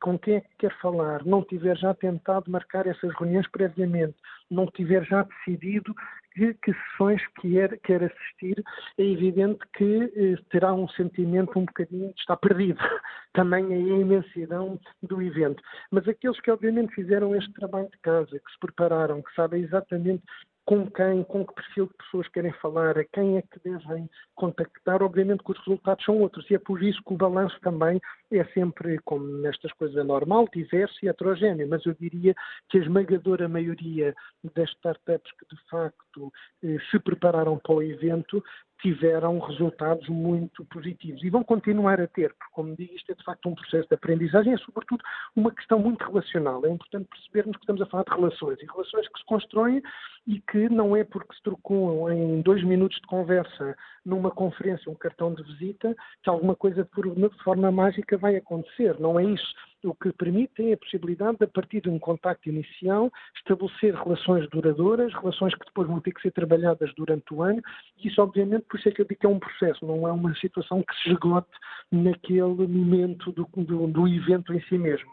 com 0.00 0.18
quem 0.18 0.36
é 0.36 0.40
que 0.40 0.56
quer 0.58 0.80
falar, 0.80 1.24
não 1.24 1.42
tiver 1.42 1.76
já 1.76 1.94
tentado 1.94 2.50
marcar 2.50 2.86
essas 2.86 3.12
reuniões 3.14 3.46
previamente, 3.48 4.16
não 4.50 4.66
tiver 4.66 5.04
já 5.04 5.22
decidido 5.22 5.94
que, 6.34 6.54
que 6.54 6.72
sessões 6.72 7.22
quer, 7.40 7.78
quer 7.80 8.04
assistir, 8.04 8.62
é 8.98 9.02
evidente 9.02 9.60
que 9.76 10.12
eh, 10.16 10.42
terá 10.50 10.74
um 10.74 10.88
sentimento 10.88 11.58
um 11.58 11.64
bocadinho 11.64 12.12
de 12.12 12.20
estar 12.20 12.36
perdido. 12.36 12.78
Também 13.32 13.72
a 13.72 13.76
imensidão 13.76 14.78
do 15.02 15.22
evento. 15.22 15.62
Mas 15.90 16.06
aqueles 16.06 16.40
que 16.40 16.50
obviamente 16.50 16.94
fizeram 16.94 17.34
este 17.34 17.52
trabalho 17.54 17.88
de 17.88 17.98
casa, 17.98 18.30
que 18.30 18.52
se 18.52 18.58
prepararam, 18.60 19.22
que 19.22 19.34
sabem 19.34 19.62
exatamente 19.62 20.22
com 20.66 20.90
quem, 20.90 21.22
com 21.24 21.46
que 21.46 21.54
perfil 21.54 21.86
de 21.86 21.94
pessoas 21.94 22.28
querem 22.28 22.52
falar, 22.54 22.98
a 22.98 23.04
quem 23.04 23.36
é 23.36 23.42
que 23.42 23.60
devem 23.62 24.08
contactar, 24.34 25.02
obviamente 25.02 25.44
que 25.44 25.52
os 25.52 25.58
resultados 25.58 26.04
são 26.04 26.18
outros. 26.20 26.50
E 26.50 26.54
é 26.54 26.58
por 26.58 26.82
isso 26.82 27.02
que 27.06 27.12
o 27.12 27.16
balanço 27.16 27.58
também 27.60 28.00
é 28.32 28.44
sempre, 28.46 28.98
como 29.04 29.26
nestas 29.38 29.72
coisas 29.72 29.96
é 29.96 30.02
normal, 30.02 30.48
diverso 30.52 30.94
e 31.02 31.08
heterogéneo. 31.08 31.68
Mas 31.68 31.84
eu 31.84 31.94
diria 31.94 32.34
que 32.68 32.78
a 32.78 32.80
esmagadora 32.80 33.48
maioria 33.48 34.14
das 34.54 34.70
startups 34.70 35.32
que 35.38 35.54
de 35.54 35.62
facto 35.68 36.32
eh, 36.62 36.78
se 36.90 36.98
prepararam 36.98 37.58
para 37.58 37.74
o 37.74 37.82
evento 37.82 38.42
tiveram 38.84 39.38
resultados 39.38 40.06
muito 40.10 40.62
positivos 40.66 41.24
e 41.24 41.30
vão 41.30 41.42
continuar 41.42 41.98
a 42.02 42.06
ter, 42.06 42.34
porque, 42.34 42.52
como 42.52 42.76
digo, 42.76 42.94
isto 42.94 43.10
é 43.10 43.14
de 43.14 43.24
facto 43.24 43.48
um 43.48 43.54
processo 43.54 43.88
de 43.88 43.94
aprendizagem, 43.94 44.52
é 44.52 44.58
sobretudo 44.58 45.02
uma 45.34 45.50
questão 45.50 45.78
muito 45.78 46.04
relacional. 46.04 46.62
É 46.66 46.68
importante 46.68 47.08
percebermos 47.08 47.56
que 47.56 47.62
estamos 47.62 47.80
a 47.80 47.86
falar 47.86 48.04
de 48.04 48.14
relações 48.14 48.60
e 48.60 48.66
relações 48.66 49.08
que 49.08 49.18
se 49.18 49.24
constroem 49.24 49.82
e 50.26 50.38
que 50.38 50.68
não 50.68 50.94
é 50.94 51.02
porque 51.02 51.34
se 51.34 51.42
trocou 51.42 52.12
em 52.12 52.42
dois 52.42 52.62
minutos 52.62 53.00
de 53.00 53.06
conversa 53.06 53.74
numa 54.04 54.30
conferência 54.30 54.92
um 54.92 54.94
cartão 54.94 55.32
de 55.32 55.42
visita 55.42 55.96
que 56.22 56.28
alguma 56.28 56.54
coisa 56.54 56.84
de 56.84 57.42
forma 57.42 57.72
mágica 57.72 58.18
vai 58.18 58.36
acontecer. 58.36 59.00
Não 59.00 59.18
é 59.18 59.24
isso 59.24 59.54
o 59.84 59.94
que 59.94 60.12
permite 60.12 60.70
é 60.70 60.72
a 60.72 60.76
possibilidade 60.76 61.38
de, 61.38 61.44
a 61.44 61.48
partir 61.48 61.80
de 61.80 61.88
um 61.88 61.98
contacto 61.98 62.48
inicial, 62.48 63.12
estabelecer 63.36 63.94
relações 63.94 64.48
duradouras, 64.50 65.12
relações 65.12 65.54
que 65.54 65.64
depois 65.66 65.86
vão 65.86 66.00
ter 66.00 66.12
que 66.12 66.22
ser 66.22 66.32
trabalhadas 66.32 66.92
durante 66.94 67.32
o 67.32 67.42
ano, 67.42 67.62
e 67.98 68.08
isso, 68.08 68.20
obviamente, 68.20 68.64
por 68.68 68.78
isso 68.78 68.88
é 68.88 68.92
que 68.92 69.02
eu 69.02 69.06
digo 69.06 69.20
que 69.20 69.26
é 69.26 69.28
um 69.28 69.38
processo, 69.38 69.84
não 69.86 70.08
é 70.08 70.12
uma 70.12 70.34
situação 70.36 70.82
que 70.82 70.94
se 71.02 71.10
esgote 71.10 71.50
naquele 71.92 72.66
momento 72.66 73.30
do, 73.32 73.48
do, 73.56 73.86
do 73.86 74.08
evento 74.08 74.52
em 74.52 74.60
si 74.62 74.78
mesmo. 74.78 75.10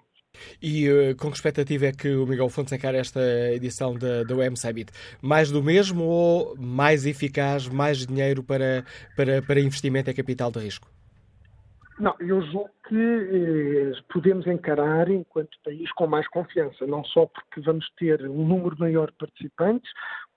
E 0.61 0.89
uh, 0.89 1.15
com 1.17 1.29
que 1.29 1.35
expectativa 1.35 1.87
é 1.87 1.91
que 1.91 2.15
o 2.15 2.25
Miguel 2.25 2.49
Fontes 2.49 2.71
encara 2.71 2.97
esta 2.97 3.19
edição 3.51 3.97
da, 3.97 4.23
da 4.23 4.33
UEM 4.33 4.55
Summit? 4.55 4.91
Mais 5.21 5.51
do 5.51 5.61
mesmo 5.61 6.05
ou 6.05 6.55
mais 6.57 7.05
eficaz, 7.05 7.67
mais 7.67 8.05
dinheiro 8.05 8.41
para, 8.41 8.85
para, 9.15 9.41
para 9.41 9.59
investimento 9.59 10.09
em 10.09 10.13
capital 10.13 10.49
de 10.49 10.59
risco? 10.59 10.89
Não, 11.99 12.15
eu 12.19 12.41
julgo 12.43 12.69
que 12.91 12.97
eh, 12.97 14.01
podemos 14.11 14.45
encarar 14.45 15.09
enquanto 15.09 15.57
país 15.63 15.89
com 15.93 16.07
mais 16.07 16.27
confiança, 16.27 16.85
não 16.85 17.05
só 17.05 17.25
porque 17.25 17.61
vamos 17.61 17.89
ter 17.97 18.21
um 18.29 18.45
número 18.45 18.77
maior 18.77 19.09
de 19.09 19.17
participantes, 19.17 19.89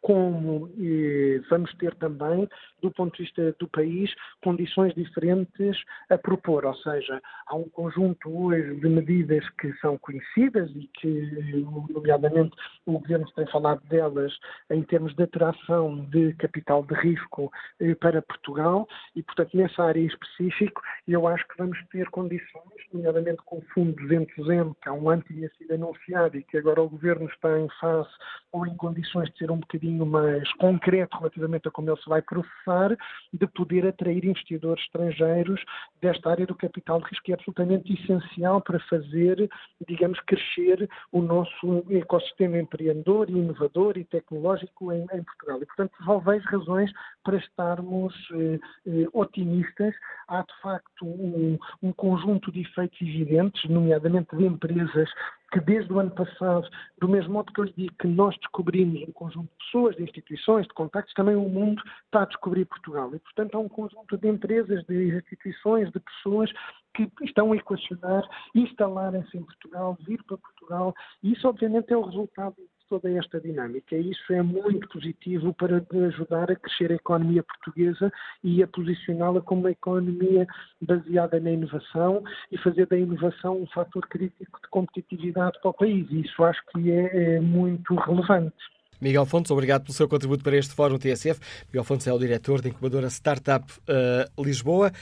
como 0.04 0.70
eh, 0.78 1.40
vamos 1.48 1.74
ter 1.76 1.94
também, 1.94 2.46
do 2.82 2.90
ponto 2.90 3.16
de 3.16 3.22
vista 3.22 3.56
do 3.58 3.66
país, 3.68 4.12
condições 4.42 4.94
diferentes 4.94 5.82
a 6.10 6.18
propor. 6.18 6.66
Ou 6.66 6.74
seja, 6.74 7.22
há 7.46 7.56
um 7.56 7.70
conjunto 7.70 8.28
hoje 8.28 8.74
de 8.80 8.86
medidas 8.86 9.48
que 9.58 9.72
são 9.78 9.96
conhecidas 9.96 10.70
e 10.76 10.90
que, 10.92 11.64
nomeadamente, 11.88 12.54
o 12.84 12.98
Governo 12.98 13.24
tem 13.34 13.46
falado 13.46 13.80
delas 13.88 14.30
em 14.70 14.82
termos 14.82 15.14
de 15.14 15.22
atração 15.22 16.04
de 16.10 16.34
capital 16.34 16.84
de 16.84 16.94
risco 16.96 17.50
eh, 17.80 17.94
para 17.94 18.20
Portugal 18.20 18.86
e, 19.16 19.22
portanto, 19.22 19.56
nessa 19.56 19.84
área 19.84 20.00
específica, 20.00 20.82
eu 21.08 21.26
acho 21.26 21.48
que 21.48 21.56
vamos 21.56 21.78
ter 21.90 22.10
condições, 22.10 22.43
nomeadamente 22.92 23.42
com 23.44 23.58
o 23.58 23.64
Fundo 23.74 23.94
200M, 24.02 24.74
que 24.80 24.88
há 24.88 24.92
um 24.92 25.08
ano 25.08 25.22
tinha 25.22 25.48
sido 25.58 25.74
anunciado 25.74 26.36
e 26.36 26.44
que 26.44 26.56
agora 26.56 26.82
o 26.82 26.88
Governo 26.88 27.28
está 27.28 27.58
em 27.58 27.68
fase 27.80 28.08
ou 28.52 28.66
em 28.66 28.76
condições 28.76 29.30
de 29.30 29.38
ser 29.38 29.50
um 29.50 29.58
bocadinho 29.58 30.06
mais 30.06 30.50
concreto 30.54 31.16
relativamente 31.18 31.68
a 31.68 31.70
como 31.70 31.90
ele 31.90 32.00
se 32.00 32.08
vai 32.08 32.22
processar, 32.22 32.96
de 33.32 33.46
poder 33.48 33.86
atrair 33.86 34.24
investidores 34.24 34.82
estrangeiros 34.84 35.62
desta 36.00 36.30
área 36.30 36.46
do 36.46 36.54
capital 36.54 37.00
de 37.00 37.06
risco, 37.06 37.24
que 37.24 37.32
é 37.32 37.34
absolutamente 37.34 37.92
essencial 37.92 38.60
para 38.60 38.78
fazer, 38.80 39.50
digamos, 39.86 40.20
crescer 40.20 40.88
o 41.12 41.20
nosso 41.20 41.84
ecossistema 41.90 42.58
empreendedor, 42.58 43.28
inovador 43.28 43.98
e 43.98 44.04
tecnológico 44.04 44.92
em, 44.92 45.02
em 45.12 45.22
Portugal. 45.22 45.60
E, 45.60 45.66
portanto, 45.66 45.92
vejo 46.24 46.44
razões 46.48 46.92
para 47.22 47.36
estarmos 47.36 48.14
eh, 48.32 48.58
eh, 48.86 49.06
otimistas. 49.12 49.94
Há, 50.28 50.42
de 50.42 50.60
facto, 50.62 51.06
um, 51.06 51.58
um 51.82 51.92
conjunto 51.92 52.33
de 52.38 52.60
efeitos 52.60 53.00
evidentes, 53.00 53.68
nomeadamente 53.68 54.36
de 54.36 54.44
empresas 54.44 55.08
que 55.52 55.60
desde 55.60 55.92
o 55.92 56.00
ano 56.00 56.10
passado, 56.10 56.68
do 56.98 57.08
mesmo 57.08 57.34
modo 57.34 57.52
que 57.52 57.60
eu 57.60 57.64
lhe 57.64 57.74
digo 57.76 57.94
que 58.00 58.08
nós 58.08 58.36
descobrimos 58.38 59.02
um 59.08 59.12
conjunto 59.12 59.48
de 59.48 59.64
pessoas, 59.64 59.96
de 59.96 60.02
instituições, 60.02 60.66
de 60.66 60.74
contactos, 60.74 61.14
também 61.14 61.36
o 61.36 61.48
mundo 61.48 61.80
está 62.06 62.22
a 62.22 62.26
descobrir 62.26 62.64
Portugal. 62.64 63.14
E, 63.14 63.18
portanto, 63.20 63.54
há 63.54 63.60
um 63.60 63.68
conjunto 63.68 64.16
de 64.16 64.28
empresas, 64.28 64.84
de 64.86 65.16
instituições, 65.16 65.92
de 65.92 66.00
pessoas 66.00 66.50
que 66.94 67.08
estão 67.22 67.52
a 67.52 67.56
equacionar 67.56 68.28
instalarem-se 68.54 69.36
em 69.36 69.42
Portugal, 69.42 69.96
vir 70.04 70.22
para 70.24 70.38
Portugal, 70.38 70.94
e 71.22 71.32
isso, 71.32 71.48
obviamente, 71.48 71.92
é 71.92 71.96
o 71.96 72.02
resultado 72.02 72.56
toda 72.94 73.10
esta 73.10 73.40
dinâmica. 73.40 73.96
E 73.96 74.12
isso 74.12 74.32
é 74.32 74.42
muito 74.42 74.88
positivo 74.88 75.52
para 75.52 75.84
ajudar 76.06 76.50
a 76.50 76.56
crescer 76.56 76.92
a 76.92 76.94
economia 76.94 77.42
portuguesa 77.42 78.12
e 78.42 78.62
a 78.62 78.68
posicioná-la 78.68 79.40
como 79.40 79.62
uma 79.62 79.70
economia 79.72 80.46
baseada 80.80 81.40
na 81.40 81.50
inovação 81.50 82.22
e 82.52 82.58
fazer 82.58 82.86
da 82.86 82.96
inovação 82.96 83.60
um 83.62 83.66
fator 83.66 84.06
crítico 84.08 84.60
de 84.62 84.68
competitividade 84.68 85.58
para 85.60 85.70
o 85.70 85.74
país. 85.74 86.06
Isso 86.10 86.44
acho 86.44 86.60
que 86.72 86.90
é, 86.92 87.36
é 87.36 87.40
muito 87.40 87.94
relevante. 87.96 88.54
Miguel 89.00 89.26
Fontes, 89.26 89.50
obrigado 89.50 89.82
pelo 89.82 89.94
seu 89.94 90.08
contributo 90.08 90.44
para 90.44 90.56
este 90.56 90.72
Fórum 90.72 90.96
TSF. 90.96 91.40
Miguel 91.66 91.84
Fontes 91.84 92.06
é 92.06 92.12
o 92.12 92.18
diretor 92.18 92.62
da 92.62 92.68
incubadora 92.68 93.08
Startup 93.08 93.64
uh, 93.72 94.42
Lisboa. 94.42 94.92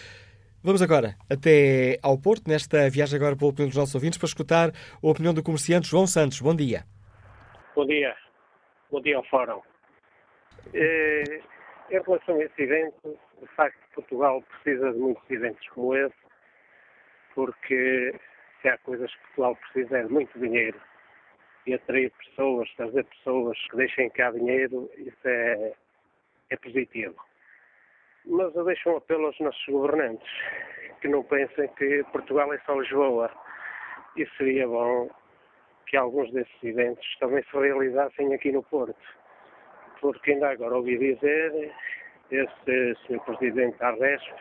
Vamos 0.62 0.80
agora 0.80 1.14
até 1.28 1.98
ao 2.02 2.16
Porto, 2.16 2.48
nesta 2.48 2.88
viagem 2.88 3.16
agora 3.16 3.36
pela 3.36 3.50
opinião 3.50 3.68
dos 3.68 3.76
nossos 3.76 3.94
ouvintes, 3.94 4.18
para 4.18 4.28
escutar 4.28 4.70
a 4.70 5.06
opinião 5.06 5.34
do 5.34 5.42
comerciante 5.42 5.88
João 5.88 6.06
Santos. 6.06 6.40
Bom 6.40 6.54
dia. 6.54 6.84
Bom 7.74 7.86
dia. 7.86 8.14
Bom 8.90 9.00
dia 9.00 9.16
ao 9.16 9.24
Fórum. 9.24 9.62
Eh, 10.74 11.40
em 11.90 12.02
relação 12.02 12.36
a 12.36 12.44
esse 12.44 12.62
evento, 12.62 13.18
de 13.40 13.46
facto, 13.56 13.78
Portugal 13.94 14.42
precisa 14.42 14.92
de 14.92 14.98
muitos 14.98 15.30
eventos 15.30 15.66
como 15.70 15.96
esse, 15.96 16.14
porque 17.34 18.14
se 18.60 18.68
há 18.68 18.76
coisas 18.76 19.10
que 19.10 19.20
Portugal 19.22 19.56
precisa 19.56 19.98
é 20.00 20.02
de 20.02 20.12
muito 20.12 20.38
dinheiro. 20.38 20.78
E 21.66 21.72
atrair 21.72 22.12
pessoas, 22.18 22.70
trazer 22.74 23.06
pessoas 23.06 23.58
que 23.70 23.76
deixem 23.78 24.10
cá 24.10 24.30
dinheiro, 24.32 24.90
isso 24.98 25.26
é, 25.26 25.72
é 26.50 26.56
positivo. 26.58 27.16
Mas 28.26 28.54
eu 28.54 28.66
deixo 28.66 28.90
um 28.90 28.98
apelo 28.98 29.26
aos 29.26 29.40
nossos 29.40 29.64
governantes, 29.64 30.28
que 31.00 31.08
não 31.08 31.24
pensem 31.24 31.68
que 31.68 32.04
Portugal 32.12 32.52
é 32.52 32.58
só 32.66 32.78
Lisboa. 32.78 33.30
E 34.14 34.26
seria 34.36 34.68
bom 34.68 35.08
que 35.86 35.96
alguns 35.96 36.30
desses 36.32 36.64
eventos 36.64 37.06
também 37.18 37.42
se 37.44 37.56
realizassem 37.56 38.34
aqui 38.34 38.52
no 38.52 38.62
Porto. 38.62 38.96
Porque 40.00 40.32
ainda 40.32 40.50
agora 40.50 40.76
ouvi 40.76 40.98
dizer, 40.98 41.72
esse 42.30 42.94
Sr. 43.06 43.20
Presidente 43.24 43.78
da 43.78 43.92
Resp, 43.92 44.34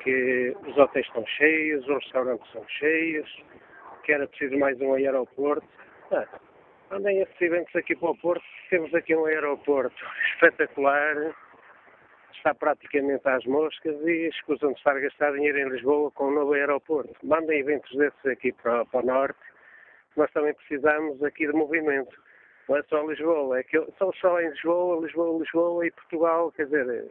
que 0.00 0.56
os 0.66 0.76
hotéis 0.76 1.06
estão 1.06 1.24
cheios, 1.26 1.86
os 1.88 2.04
restaurantes 2.04 2.50
são 2.52 2.66
cheios, 2.68 3.44
que 4.04 4.12
era 4.12 4.26
preciso 4.26 4.58
mais 4.58 4.80
um 4.80 4.94
aeroporto. 4.94 5.66
Ah, 6.10 6.26
andem 6.90 7.20
esses 7.20 7.40
eventos 7.40 7.74
aqui 7.76 7.94
para 7.96 8.10
o 8.10 8.16
Porto, 8.16 8.44
temos 8.70 8.94
aqui 8.94 9.14
um 9.14 9.26
aeroporto 9.26 9.94
espetacular, 10.34 11.34
está 12.32 12.54
praticamente 12.54 13.28
às 13.28 13.44
moscas 13.46 13.94
e 14.04 14.28
escusam 14.28 14.72
de 14.72 14.78
estar 14.78 14.96
a 14.96 15.00
gastar 15.00 15.32
dinheiro 15.32 15.58
em 15.58 15.68
Lisboa 15.68 16.10
com 16.10 16.28
um 16.28 16.34
novo 16.34 16.54
aeroporto. 16.54 17.14
Mandem 17.22 17.60
eventos 17.60 17.96
desses 17.96 18.26
aqui 18.26 18.52
para, 18.52 18.84
para 18.86 19.00
o 19.00 19.06
Norte, 19.06 19.38
nós 20.16 20.30
também 20.32 20.54
precisamos 20.54 21.22
aqui 21.22 21.46
de 21.46 21.52
movimento. 21.52 22.16
Não 22.68 22.76
é 22.76 22.82
só 22.84 23.04
Lisboa, 23.06 23.58
é 23.58 23.62
que 23.62 23.84
são 23.98 24.12
só 24.14 24.40
em 24.40 24.48
Lisboa, 24.50 25.04
Lisboa, 25.04 25.38
Lisboa 25.40 25.86
e 25.86 25.90
Portugal, 25.90 26.52
quer 26.52 26.66
dizer, 26.66 27.10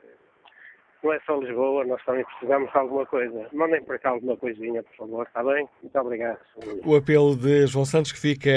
não 1.03 1.13
é 1.13 1.19
só 1.25 1.37
Lisboa, 1.39 1.85
nós 1.85 2.03
também 2.05 2.23
precisamos 2.25 2.71
de 2.71 2.77
alguma 2.77 3.05
coisa. 3.05 3.47
Mandem 3.53 3.81
para 3.83 3.99
cá 3.99 4.09
alguma 4.09 4.37
coisinha, 4.37 4.83
por 4.83 4.95
favor, 4.95 5.25
está 5.25 5.43
bem? 5.43 5.67
Muito 5.81 5.99
obrigado. 5.99 6.39
O 6.85 6.95
apelo 6.95 7.35
de 7.35 7.67
João 7.67 7.85
Santos 7.85 8.11
que 8.11 8.19
fica 8.19 8.51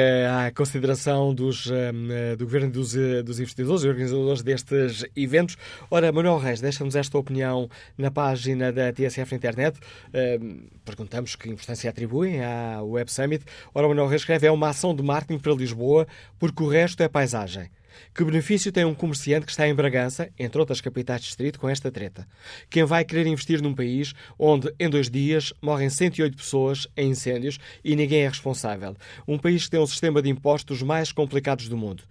à 0.46 0.52
consideração 0.52 1.34
dos, 1.34 1.70
um, 1.70 2.36
do 2.36 2.44
Governo 2.44 2.70
dos, 2.70 2.96
eh, 2.96 3.22
dos 3.22 3.40
investidores 3.40 3.84
e 3.84 3.88
organizadores 3.88 4.42
destes 4.42 5.04
eventos. 5.16 5.56
Ora, 5.90 6.12
Manuel 6.12 6.38
Reis, 6.38 6.60
deixa-nos 6.60 6.96
esta 6.96 7.16
opinião 7.16 7.68
na 7.96 8.10
página 8.10 8.72
da 8.72 8.92
TSF 8.92 9.32
na 9.32 9.36
internet. 9.36 9.80
Um, 10.12 10.66
perguntamos 10.84 11.36
que 11.36 11.48
importância 11.48 11.88
atribuem 11.88 12.44
à 12.44 12.82
Web 12.82 13.10
Summit. 13.10 13.44
Ora, 13.74 13.88
Manuel 13.88 14.08
Reis 14.08 14.22
escreve, 14.22 14.46
é 14.46 14.50
uma 14.50 14.68
ação 14.68 14.94
de 14.94 15.02
marketing 15.02 15.40
para 15.40 15.52
Lisboa, 15.52 16.06
porque 16.38 16.62
o 16.62 16.68
resto 16.68 17.02
é 17.02 17.08
paisagem. 17.08 17.70
Que 18.14 18.24
benefício 18.24 18.72
tem 18.72 18.84
um 18.84 18.94
comerciante 18.94 19.46
que 19.46 19.52
está 19.52 19.66
em 19.68 19.74
Bragança, 19.74 20.30
entre 20.38 20.58
outras 20.58 20.80
capitais 20.80 21.20
de 21.20 21.26
distrito, 21.28 21.58
com 21.58 21.68
esta 21.68 21.90
treta? 21.90 22.26
Quem 22.70 22.84
vai 22.84 23.04
querer 23.04 23.26
investir 23.26 23.62
num 23.62 23.74
país 23.74 24.14
onde, 24.38 24.72
em 24.78 24.88
dois 24.88 25.10
dias, 25.10 25.52
morrem 25.60 25.90
108 25.90 26.36
pessoas 26.36 26.86
em 26.96 27.10
incêndios 27.10 27.58
e 27.82 27.96
ninguém 27.96 28.22
é 28.22 28.28
responsável? 28.28 28.96
Um 29.26 29.38
país 29.38 29.64
que 29.64 29.70
tem 29.70 29.80
um 29.80 29.86
sistema 29.86 30.20
de 30.20 30.28
impostos 30.28 30.82
mais 30.82 31.12
complicados 31.12 31.68
do 31.68 31.76
mundo. 31.76 32.04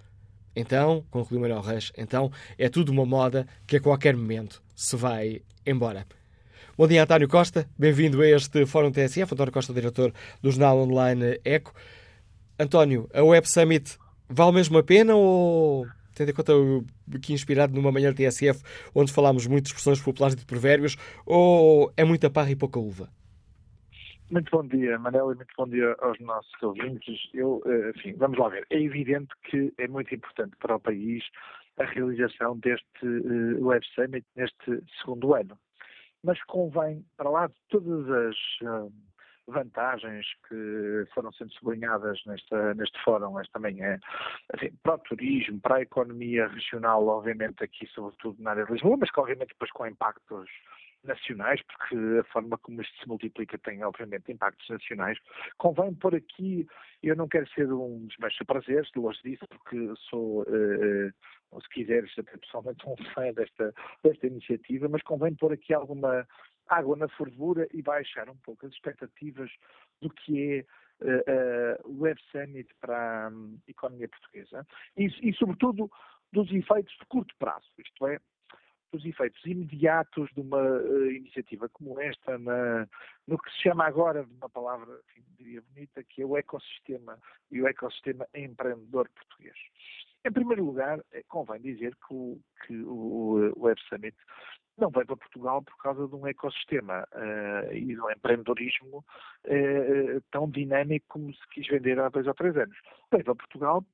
Então, 0.55 1.03
concluiu 1.09 1.41
Manuel 1.41 1.61
Reis, 1.61 1.91
então 1.97 2.31
é 2.57 2.69
tudo 2.69 2.91
uma 2.91 3.05
moda 3.05 3.47
que 3.65 3.77
a 3.77 3.81
qualquer 3.81 4.15
momento 4.15 4.61
se 4.75 4.95
vai 4.95 5.41
embora. 5.65 6.05
Bom 6.77 6.88
dia, 6.88 7.03
António 7.03 7.27
Costa. 7.27 7.67
Bem-vindo 7.77 8.21
a 8.21 8.27
este 8.27 8.65
Fórum 8.65 8.91
TSF. 8.91 9.34
António 9.34 9.53
Costa, 9.53 9.73
diretor 9.73 10.11
do 10.41 10.49
jornal 10.51 10.79
online 10.79 11.39
ECO. 11.45 11.71
António, 12.59 13.09
a 13.13 13.23
Web 13.23 13.47
Summit 13.47 13.97
vale 14.34 14.51
mesmo 14.53 14.77
a 14.77 14.84
pena 14.84 15.15
ou, 15.15 15.86
tendo 16.15 16.31
em 16.31 16.34
conta 16.34 16.53
aqui 17.15 17.34
inspirado 17.34 17.73
numa 17.73 17.91
manhã 17.91 18.13
de 18.13 18.25
TSF, 18.25 18.61
onde 18.93 19.13
falámos 19.13 19.47
muitas 19.47 19.69
expressões 19.69 20.01
populares 20.01 20.36
e 20.36 20.39
de 20.39 20.45
provérbios, 20.45 20.97
ou 21.25 21.91
é 21.95 22.03
muita 22.03 22.29
parra 22.29 22.51
e 22.51 22.55
pouca 22.55 22.79
uva? 22.79 23.09
Muito 24.31 24.49
bom 24.49 24.67
dia, 24.67 24.97
Manel, 24.97 25.31
e 25.31 25.36
muito 25.36 25.53
bom 25.55 25.67
dia 25.67 25.95
aos 25.99 26.19
nossos 26.19 26.63
ouvintes. 26.63 27.29
Eu, 27.34 27.61
eh, 27.67 27.91
enfim, 27.95 28.13
vamos 28.17 28.39
lá 28.39 28.49
ver. 28.49 28.65
É 28.71 28.81
evidente 28.81 29.29
que 29.43 29.71
é 29.77 29.88
muito 29.88 30.13
importante 30.15 30.55
para 30.59 30.75
o 30.75 30.79
país 30.79 31.23
a 31.77 31.86
realização 31.86 32.57
deste 32.57 33.05
uh, 33.05 33.65
Web 33.65 33.86
Summit 33.93 34.25
neste 34.36 34.84
segundo 34.99 35.36
ano. 35.36 35.57
Mas 36.23 36.41
convém, 36.45 37.05
para 37.17 37.29
lá 37.29 37.47
de 37.47 37.53
todas 37.69 38.09
as 38.09 38.36
uh, 38.63 38.91
vantagens 39.48 40.26
que 40.48 41.06
foram 41.14 41.32
sendo 41.34 41.52
sublinhadas 41.54 42.20
nesta, 42.26 42.74
neste 42.76 43.02
fórum 43.04 43.39
esta 43.39 43.60
manhã, 43.60 44.00
assim, 44.54 44.72
para 44.82 44.96
o 44.96 45.00
turismo, 45.00 45.60
para 45.60 45.78
a 45.78 45.82
economia 45.82 46.48
regional, 46.48 47.06
obviamente 47.08 47.64
aqui 47.64 47.86
sobretudo 47.88 48.41
na 48.41 48.52
área 48.52 48.66
de 48.66 48.72
Lisboa, 48.72 48.98
mas 48.98 49.12
que 49.12 49.20
obviamente 49.20 49.50
depois 49.50 49.72
com 49.72 49.86
impactos 49.86 50.50
nacionais, 51.04 51.62
porque 51.64 52.20
a 52.20 52.24
forma 52.32 52.58
como 52.58 52.82
isto 52.82 52.98
se 52.98 53.08
multiplica 53.08 53.58
tem, 53.58 53.84
obviamente, 53.84 54.32
impactos 54.32 54.68
nacionais. 54.70 55.18
Convém 55.58 55.94
pôr 55.94 56.16
aqui, 56.16 56.66
eu 57.02 57.16
não 57.16 57.28
quero 57.28 57.48
ser 57.50 57.72
um 57.72 58.06
dos 58.06 58.18
meus 58.18 58.38
prazeres, 58.48 58.89
longe 58.96 59.22
disso, 59.24 59.46
porque 59.50 59.94
sou, 60.10 60.44
uh, 60.44 61.62
se 61.62 61.70
quiseres, 61.70 62.12
até 62.18 62.38
pessoalmente 62.38 62.88
um 62.88 62.96
fã 63.14 63.32
desta, 63.34 63.74
desta 64.04 64.28
iniciativa, 64.28 64.88
mas 64.88 65.04
convém 65.04 65.36
pôr 65.36 65.54
aqui 65.54 65.74
alguma 65.74 66.26
água 66.68 66.95
na 66.95 67.07
fervura 67.09 67.68
e 67.74 67.82
baixar 67.82 68.30
um 68.30 68.38
pouco 68.38 68.66
as 68.66 68.74
expectativas 68.74 69.51
do 70.01 70.09
que 70.09 70.41
é 70.51 70.66
uh, 71.01 71.86
uh, 71.86 71.91
o 71.91 72.01
Web 72.01 72.20
Summit 72.32 72.70
para 72.80 73.28
a 73.28 73.30
um, 73.30 73.59
economia 73.68 74.07
portuguesa 74.07 74.66
e, 74.97 75.07
e, 75.22 75.34
sobretudo, 75.34 75.89
dos 76.32 76.51
efeitos 76.51 76.93
de 76.99 77.05
curto 77.07 77.36
prazo, 77.38 77.70
isto 77.78 78.07
é, 78.07 78.20
dos 78.91 79.05
efeitos 79.05 79.43
imediatos 79.45 80.30
de 80.34 80.41
uma 80.41 80.61
uh, 80.61 81.11
iniciativa 81.11 81.68
como 81.70 81.99
esta, 81.99 82.38
na, 82.38 82.88
no 83.28 83.38
que 83.38 83.51
se 83.51 83.64
chama 83.64 83.86
agora 83.86 84.24
de 84.24 84.34
uma 84.34 84.49
palavra, 84.49 84.99
enfim, 85.09 85.24
diria 85.38 85.61
bonita, 85.61 86.03
que 86.03 86.22
é 86.22 86.26
o 86.26 86.38
ecossistema 86.38 87.18
e 87.51 87.61
o 87.61 87.68
ecossistema 87.68 88.28
empreendedor 88.34 89.09
português. 89.09 89.57
Em 90.26 90.32
primeiro 90.32 90.64
lugar, 90.64 91.03
convém 91.28 91.59
dizer 91.59 91.93
que 91.95 92.14
o, 92.14 92.39
que 92.66 92.82
o, 92.84 93.53
Web 93.57 93.82
Summit 93.89 94.16
não 94.78 94.89
vem 94.89 95.05
para 95.05 95.17
Portugal 95.17 95.61
por 95.61 95.78
causa 95.78 96.07
de 96.07 96.15
um 96.15 96.28
ecossistema 96.28 97.07
uh, 97.13 97.74
e 97.74 97.86
de 97.86 98.01
um 98.01 98.09
empreendedorismo 98.09 99.05
uh, 99.45 100.21
tão 100.32 100.49
dinâmico 100.49 101.05
como 101.09 101.34
se 101.34 101.47
quis 101.49 101.67
vender 101.67 101.99
há 101.99 102.09
dois 102.09 102.28
ou 102.28 102.34
três 102.34 102.55
anos. 102.57 102.78
Vem 103.11 103.24
para 103.24 103.36
Portugal, 103.36 103.86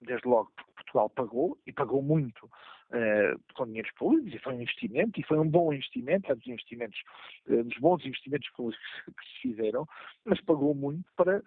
desde 0.00 0.28
logo 0.28 0.52
porque 0.56 0.72
Portugal 0.74 1.10
pagou, 1.10 1.58
e 1.66 1.72
pagou 1.72 2.02
muito 2.02 2.46
uh, 2.46 3.54
com 3.54 3.66
dinheiros 3.66 3.92
públicos, 3.92 4.32
e 4.32 4.38
foi 4.38 4.54
um 4.54 4.62
investimento, 4.62 5.20
e 5.20 5.24
foi 5.24 5.38
um 5.38 5.48
bom 5.48 5.72
investimento, 5.72 6.30
é 6.30 6.34
dos 6.34 6.46
investimentos, 6.46 7.00
dos 7.46 7.78
bons 7.78 8.04
investimentos 8.04 8.48
públicos 8.50 8.86
que 9.06 9.26
se 9.26 9.40
fizeram, 9.42 9.86
mas 10.24 10.40
pagou 10.42 10.74
muito 10.74 11.08
para 11.16 11.42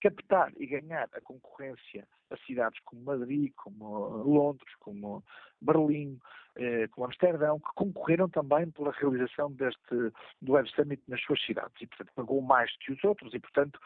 captar 0.00 0.52
e 0.56 0.66
ganhar 0.66 1.08
a 1.12 1.20
concorrência 1.20 2.06
a 2.30 2.36
cidades 2.46 2.80
como 2.84 3.02
Madrid, 3.02 3.52
como 3.56 4.08
Londres, 4.24 4.74
como 4.78 5.22
Berlim, 5.60 6.18
eh, 6.56 6.88
como 6.88 7.06
Amsterdão, 7.06 7.58
que 7.58 7.74
concorreram 7.74 8.28
também 8.28 8.70
pela 8.70 8.92
realização 8.92 9.52
deste 9.52 10.12
do 10.40 10.52
Web 10.52 10.70
Summit 10.70 11.02
nas 11.08 11.20
suas 11.22 11.40
cidades 11.44 11.74
e, 11.80 11.86
portanto, 11.86 12.12
pagou 12.14 12.40
mais 12.40 12.74
que 12.78 12.92
os 12.92 13.02
outros 13.04 13.34
e, 13.34 13.40
portanto, 13.40 13.78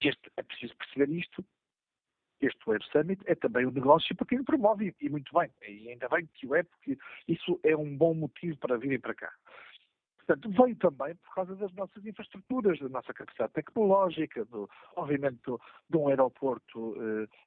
este, 0.00 0.30
é 0.36 0.42
preciso 0.42 0.76
perceber 0.76 1.10
isto. 1.12 1.44
Este 2.40 2.70
Web 2.70 2.84
Summit 2.92 3.20
é 3.26 3.34
também 3.34 3.66
um 3.66 3.72
negócio 3.72 4.14
para 4.14 4.26
quem 4.26 4.38
o 4.38 4.44
promove, 4.44 4.94
e 5.00 5.08
muito 5.08 5.32
bem, 5.36 5.50
e 5.66 5.90
ainda 5.90 6.08
bem 6.08 6.28
que 6.34 6.46
o 6.46 6.54
é, 6.54 6.62
porque 6.62 6.96
isso 7.26 7.58
é 7.64 7.76
um 7.76 7.96
bom 7.96 8.14
motivo 8.14 8.56
para 8.58 8.78
virem 8.78 9.00
para 9.00 9.14
cá. 9.14 9.32
Portanto, 10.28 10.50
veio 10.62 10.76
também 10.76 11.14
por 11.14 11.34
causa 11.34 11.56
das 11.56 11.72
nossas 11.72 12.04
infraestruturas, 12.04 12.78
da 12.78 12.88
nossa 12.90 13.14
capacidade 13.14 13.50
tecnológica, 13.54 14.44
do, 14.44 14.68
obviamente 14.94 15.40
de 15.88 15.96
um 15.96 16.08
aeroporto 16.08 16.94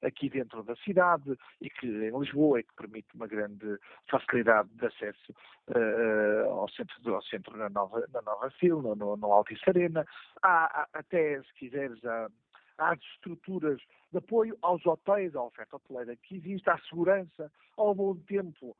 eh, 0.02 0.08
aqui 0.08 0.28
dentro 0.32 0.64
da 0.64 0.76
cidade 0.78 1.38
e 1.62 1.70
que 1.70 1.86
em 1.86 2.20
Lisboa 2.20 2.60
é 2.60 2.64
que 2.64 2.74
permite 2.76 3.08
uma 3.14 3.28
grande 3.28 3.78
facilidade 4.10 4.68
de 4.70 4.84
acesso 4.84 5.32
eh, 5.68 6.44
ao 6.48 6.68
centro, 6.70 7.14
ao 7.14 7.22
centro 7.22 7.56
na 7.56 7.70
Nova, 7.70 8.04
na 8.12 8.22
Nova 8.24 8.50
Fil, 8.50 8.82
no, 8.82 8.96
no, 8.96 9.16
no 9.16 9.32
Altice 9.32 9.62
Arena. 9.68 10.04
Há, 10.42 10.82
há, 10.82 10.88
até, 10.94 11.40
se 11.44 11.54
quiseres, 11.54 12.04
há, 12.04 12.32
há 12.78 12.94
estruturas 12.94 13.82
de 14.12 14.18
apoio 14.18 14.58
aos 14.62 14.86
hotéis, 14.86 15.36
à 15.36 15.44
oferta 15.44 15.76
hoteleira 15.76 16.16
que 16.16 16.36
existe, 16.36 16.70
à 16.70 16.78
segurança, 16.80 17.52
ao 17.78 17.96
bom 17.96 18.16
tempo 18.16 18.76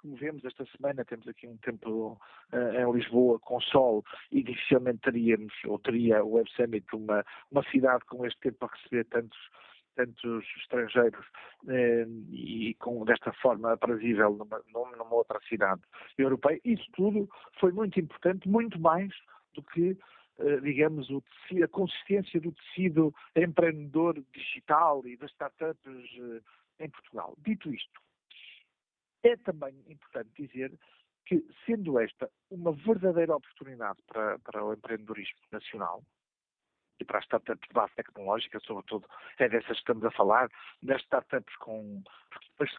como 0.00 0.16
vemos 0.16 0.44
esta 0.44 0.64
semana, 0.76 1.04
temos 1.04 1.28
aqui 1.28 1.46
um 1.46 1.56
tempo 1.58 2.18
uh, 2.52 2.56
em 2.74 2.92
Lisboa 2.92 3.38
com 3.40 3.60
sol 3.60 4.04
e 4.30 4.42
dificilmente 4.42 5.00
teríamos, 5.00 5.52
ou 5.66 5.78
teria 5.78 6.24
o 6.24 6.32
Web 6.32 6.50
Summit 6.52 6.86
uma, 6.94 7.24
uma 7.50 7.62
cidade 7.70 8.04
com 8.06 8.24
este 8.24 8.40
tempo 8.40 8.64
a 8.64 8.68
receber 8.68 9.04
tantos 9.04 9.38
tantos 9.96 10.46
estrangeiros 10.62 11.26
eh, 11.68 12.06
e 12.30 12.74
com 12.78 13.04
desta 13.04 13.32
forma 13.34 13.72
aprazível 13.72 14.30
numa, 14.30 14.62
numa 14.72 15.14
outra 15.14 15.38
cidade 15.48 15.82
europeia. 16.16 16.60
Isso 16.64 16.86
tudo 16.92 17.28
foi 17.58 17.72
muito 17.72 17.98
importante, 17.98 18.48
muito 18.48 18.80
mais 18.80 19.12
do 19.52 19.62
que 19.62 19.90
eh, 19.90 19.96
digamos, 20.62 21.10
o 21.10 21.22
a 21.62 21.68
consistência 21.68 22.40
do 22.40 22.52
tecido 22.52 23.14
empreendedor 23.36 24.22
digital 24.32 25.06
e 25.06 25.16
das 25.16 25.30
startups 25.32 26.10
em 26.78 26.88
Portugal. 26.88 27.34
Dito 27.38 27.72
isto, 27.72 28.00
é 29.22 29.36
também 29.36 29.74
importante 29.88 30.30
dizer 30.36 30.72
que, 31.26 31.44
sendo 31.66 31.98
esta 32.00 32.30
uma 32.50 32.72
verdadeira 32.72 33.36
oportunidade 33.36 33.98
para, 34.06 34.38
para 34.38 34.64
o 34.64 34.72
empreendedorismo 34.72 35.38
nacional, 35.52 36.02
e 37.00 37.04
para 37.04 37.18
as 37.18 37.24
startups 37.24 37.66
de 37.66 37.74
base 37.74 37.94
tecnológica, 37.94 38.60
sobretudo, 38.60 39.08
é 39.38 39.48
dessas 39.48 39.68
que 39.68 39.72
estamos 39.74 40.04
a 40.04 40.10
falar, 40.10 40.50
das 40.82 41.00
startups 41.02 41.56
com. 41.56 42.02
Depois, 42.50 42.70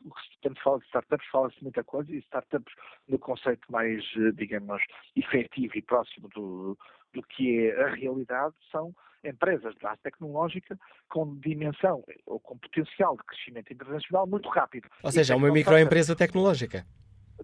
quando 0.42 0.56
se 0.58 0.64
fala 0.64 0.80
de 0.80 0.86
startups, 0.86 1.28
fala-se 1.30 1.64
muita 1.64 1.84
coisa, 1.84 2.12
e 2.12 2.20
startups 2.20 2.74
no 3.08 3.18
conceito 3.18 3.70
mais, 3.72 4.04
eh, 4.16 4.32
digamos, 4.34 4.82
efetivo 5.16 5.76
e 5.76 5.82
próximo 5.82 6.30
do, 6.30 6.78
do 7.14 7.22
que 7.24 7.68
é 7.68 7.84
a 7.84 7.90
realidade, 7.90 8.56
são 8.72 8.94
empresas 9.24 9.74
de 9.76 9.82
base 9.82 10.02
tecnológica 10.02 10.80
com 11.10 11.36
dimensão 11.40 12.04
ou 12.26 12.40
com 12.40 12.58
potencial 12.58 13.16
de 13.16 13.24
crescimento 13.24 13.72
internacional 13.72 14.26
muito 14.26 14.50
rápido. 14.50 14.90
Ou 15.04 15.12
seja, 15.12 15.34
é 15.34 15.38
uma 15.38 15.52
microempresa 15.52 16.16
tecnológica 16.16 16.86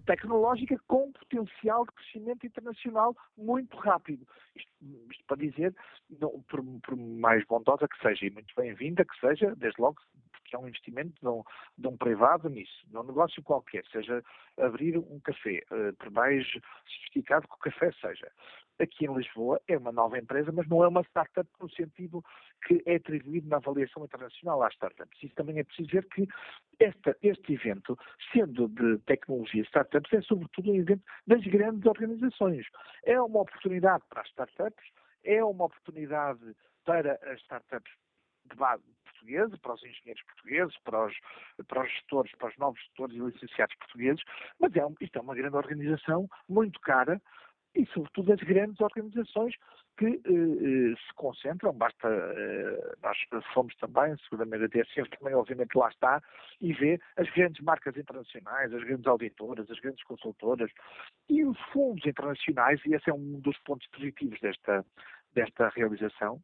tecnológica 0.06 0.78
com 0.86 1.12
potencial 1.12 1.84
de 1.84 1.92
crescimento 1.92 2.46
internacional 2.46 3.16
muito 3.36 3.76
rápido. 3.78 4.26
Isto, 4.56 4.70
isto 5.10 5.24
para 5.26 5.36
dizer, 5.36 5.74
não, 6.20 6.40
por, 6.48 6.64
por, 6.82 6.96
mais 6.96 7.44
bondosa 7.46 7.88
que 7.88 7.98
seja 8.00 8.26
e 8.26 8.30
muito 8.30 8.54
bem-vinda 8.56 9.04
que 9.04 9.18
seja, 9.20 9.54
desde 9.56 9.80
logo 9.80 10.00
que 10.48 10.56
é 10.56 10.58
um 10.58 10.68
investimento 10.68 11.14
de 11.20 11.28
um, 11.28 11.42
de 11.76 11.86
um 11.86 11.96
privado 11.96 12.48
nisso, 12.48 12.86
num 12.90 13.02
negócio 13.02 13.42
qualquer, 13.42 13.84
seja 13.92 14.22
abrir 14.58 14.96
um 14.96 15.20
café, 15.20 15.62
uh, 15.70 15.94
por 15.96 16.10
mais 16.10 16.46
sofisticado 16.86 17.46
que 17.46 17.54
o 17.54 17.58
café 17.58 17.92
seja. 18.00 18.30
Aqui 18.80 19.06
em 19.06 19.14
Lisboa 19.14 19.60
é 19.66 19.76
uma 19.76 19.90
nova 19.90 20.18
empresa, 20.18 20.52
mas 20.52 20.68
não 20.68 20.84
é 20.84 20.88
uma 20.88 21.02
startup 21.02 21.48
no 21.60 21.68
sentido 21.70 22.22
que 22.64 22.80
é 22.86 22.94
atribuído 22.94 23.48
na 23.48 23.56
avaliação 23.56 24.04
internacional 24.04 24.62
às 24.62 24.72
startups. 24.74 25.20
Isso 25.20 25.34
também 25.34 25.58
é 25.58 25.64
preciso 25.64 25.90
ver 25.90 26.06
que 26.08 26.28
esta, 26.78 27.16
este 27.20 27.54
evento, 27.54 27.98
sendo 28.32 28.68
de 28.68 28.98
tecnologia 28.98 29.62
startups, 29.64 30.12
é 30.12 30.22
sobretudo 30.22 30.70
um 30.70 30.76
evento 30.76 31.02
das 31.26 31.42
grandes 31.44 31.84
organizações. 31.86 32.66
É 33.04 33.20
uma 33.20 33.40
oportunidade 33.40 34.04
para 34.08 34.22
as 34.22 34.28
startups, 34.28 34.84
é 35.24 35.42
uma 35.42 35.64
oportunidade 35.64 36.54
para 36.84 37.18
as 37.32 37.40
startups 37.40 37.92
de 38.48 38.56
base 38.56 38.82
portuguesa, 39.04 39.58
para 39.58 39.74
os 39.74 39.84
engenheiros 39.84 40.22
portugueses, 40.24 40.76
para 40.84 41.06
os, 41.06 41.14
para 41.66 41.82
os 41.82 41.90
gestores, 41.90 42.32
para 42.36 42.48
os 42.48 42.56
novos 42.56 42.80
gestores 42.80 43.16
e 43.16 43.20
licenciados 43.20 43.76
portugueses, 43.76 44.22
mas 44.60 44.74
é, 44.76 44.80
isto 45.00 45.18
é 45.18 45.22
uma 45.22 45.34
grande 45.34 45.56
organização, 45.56 46.28
muito 46.48 46.80
cara, 46.80 47.20
e, 47.74 47.86
sobretudo, 47.86 48.32
as 48.32 48.40
grandes 48.40 48.80
organizações 48.80 49.54
que 49.98 50.06
eh, 50.06 50.12
eh, 50.14 50.94
se 50.96 51.14
concentram, 51.14 51.72
basta, 51.72 52.08
eh, 52.08 52.94
nós 53.02 53.16
fomos 53.52 53.74
também, 53.76 54.16
seguramente 54.24 54.64
a 54.64 54.68
TSF 54.68 55.10
também, 55.18 55.34
obviamente, 55.34 55.76
lá 55.76 55.88
está, 55.88 56.22
e 56.60 56.72
vê 56.72 57.00
as 57.16 57.30
grandes 57.30 57.62
marcas 57.62 57.96
internacionais, 57.96 58.72
as 58.72 58.82
grandes 58.82 59.06
auditoras, 59.06 59.70
as 59.70 59.78
grandes 59.80 60.02
consultoras 60.04 60.70
e 61.28 61.44
os 61.44 61.58
fundos 61.72 62.04
internacionais, 62.06 62.80
e 62.86 62.94
esse 62.94 63.10
é 63.10 63.14
um 63.14 63.38
dos 63.40 63.58
pontos 63.58 63.86
positivos 63.88 64.40
desta, 64.40 64.84
desta 65.34 65.68
realização, 65.68 66.40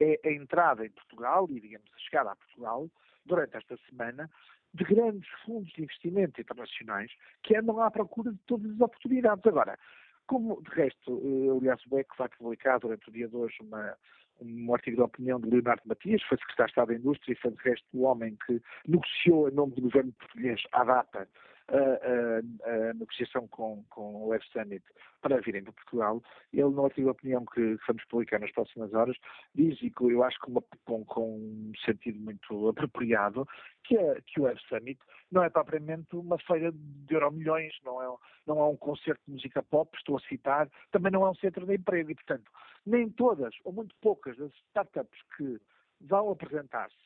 é 0.00 0.18
a 0.24 0.32
entrada 0.32 0.84
em 0.84 0.90
Portugal 0.90 1.46
e, 1.50 1.60
digamos, 1.60 1.88
a 1.94 1.98
chegada 1.98 2.32
a 2.32 2.36
Portugal, 2.36 2.90
durante 3.24 3.56
esta 3.56 3.76
semana, 3.88 4.30
de 4.72 4.84
grandes 4.84 5.28
fundos 5.44 5.70
de 5.72 5.82
investimento 5.82 6.40
internacionais 6.40 7.12
que 7.42 7.56
andam 7.56 7.80
à 7.80 7.90
procura 7.90 8.32
de 8.32 8.38
todas 8.46 8.70
as 8.72 8.80
oportunidades. 8.80 9.44
Agora, 9.46 9.78
como, 10.26 10.62
de 10.62 10.70
resto, 10.70 11.20
eh, 11.24 11.56
aliás, 11.58 11.80
o 11.90 11.98
ECO 11.98 12.14
vai 12.16 12.28
publicar 12.28 12.78
durante 12.78 13.08
o 13.08 13.12
dia 13.12 13.28
de 13.28 13.36
hoje 13.36 13.56
uma, 13.60 13.96
um 14.40 14.72
artigo 14.72 14.96
de 14.96 15.02
opinião 15.02 15.40
de 15.40 15.50
Leonardo 15.50 15.82
Matias, 15.84 16.22
foi 16.22 16.38
secretário 16.38 16.68
de 16.68 16.72
Estado 16.72 16.88
da 16.88 16.94
Indústria 16.94 17.32
e 17.32 17.36
foi, 17.36 17.50
de 17.50 17.62
resto, 17.62 17.86
o 17.92 18.02
homem 18.02 18.36
que 18.46 18.62
negociou 18.86 19.48
em 19.48 19.52
nome 19.52 19.74
do 19.74 19.82
governo 19.82 20.12
português 20.12 20.62
à 20.72 20.84
data 20.84 21.28
a, 21.76 22.92
negociação 22.94 23.46
com, 23.48 23.84
com 23.88 24.16
o 24.16 24.28
Web 24.28 24.44
Summit 24.52 24.84
para 25.20 25.40
virem 25.40 25.62
para 25.62 25.72
Portugal. 25.72 26.22
Ele, 26.52 26.70
no 26.70 26.84
artigo 26.84 27.10
opinião 27.10 27.44
que, 27.44 27.76
vamos 27.86 28.04
publicar 28.06 28.40
nas 28.40 28.52
próximas 28.52 28.92
horas, 28.94 29.16
diz, 29.54 29.80
e 29.82 29.90
que 29.90 30.04
eu 30.04 30.24
acho 30.24 30.38
que 30.40 30.50
uma, 30.50 30.62
com, 30.84 31.04
com, 31.04 31.36
um 31.36 31.72
sentido 31.84 32.18
muito 32.18 32.68
apropriado, 32.68 33.46
que, 33.84 33.96
é, 33.96 34.20
que 34.26 34.40
o 34.40 34.44
Web 34.44 34.60
Summit 34.68 35.00
não 35.30 35.44
é 35.44 35.50
propriamente 35.50 36.16
uma 36.16 36.38
feira 36.38 36.72
de 36.72 37.14
euro-milhões, 37.14 37.72
não 37.84 38.02
é, 38.02 38.16
não 38.46 38.58
é 38.60 38.64
um 38.64 38.76
concerto 38.76 39.20
de 39.26 39.34
música 39.34 39.62
pop, 39.62 39.96
estou 39.96 40.16
a 40.16 40.20
citar, 40.20 40.68
também 40.90 41.12
não 41.12 41.26
é 41.26 41.30
um 41.30 41.34
centro 41.34 41.66
de 41.66 41.74
emprego 41.74 42.10
e, 42.10 42.14
portanto, 42.14 42.50
nem 42.84 43.08
todas, 43.10 43.54
ou 43.64 43.72
muito 43.72 43.94
poucas 44.00 44.36
das 44.36 44.52
startups 44.68 45.20
que 45.36 45.60
vão 46.00 46.30
apresentar-se 46.30 46.96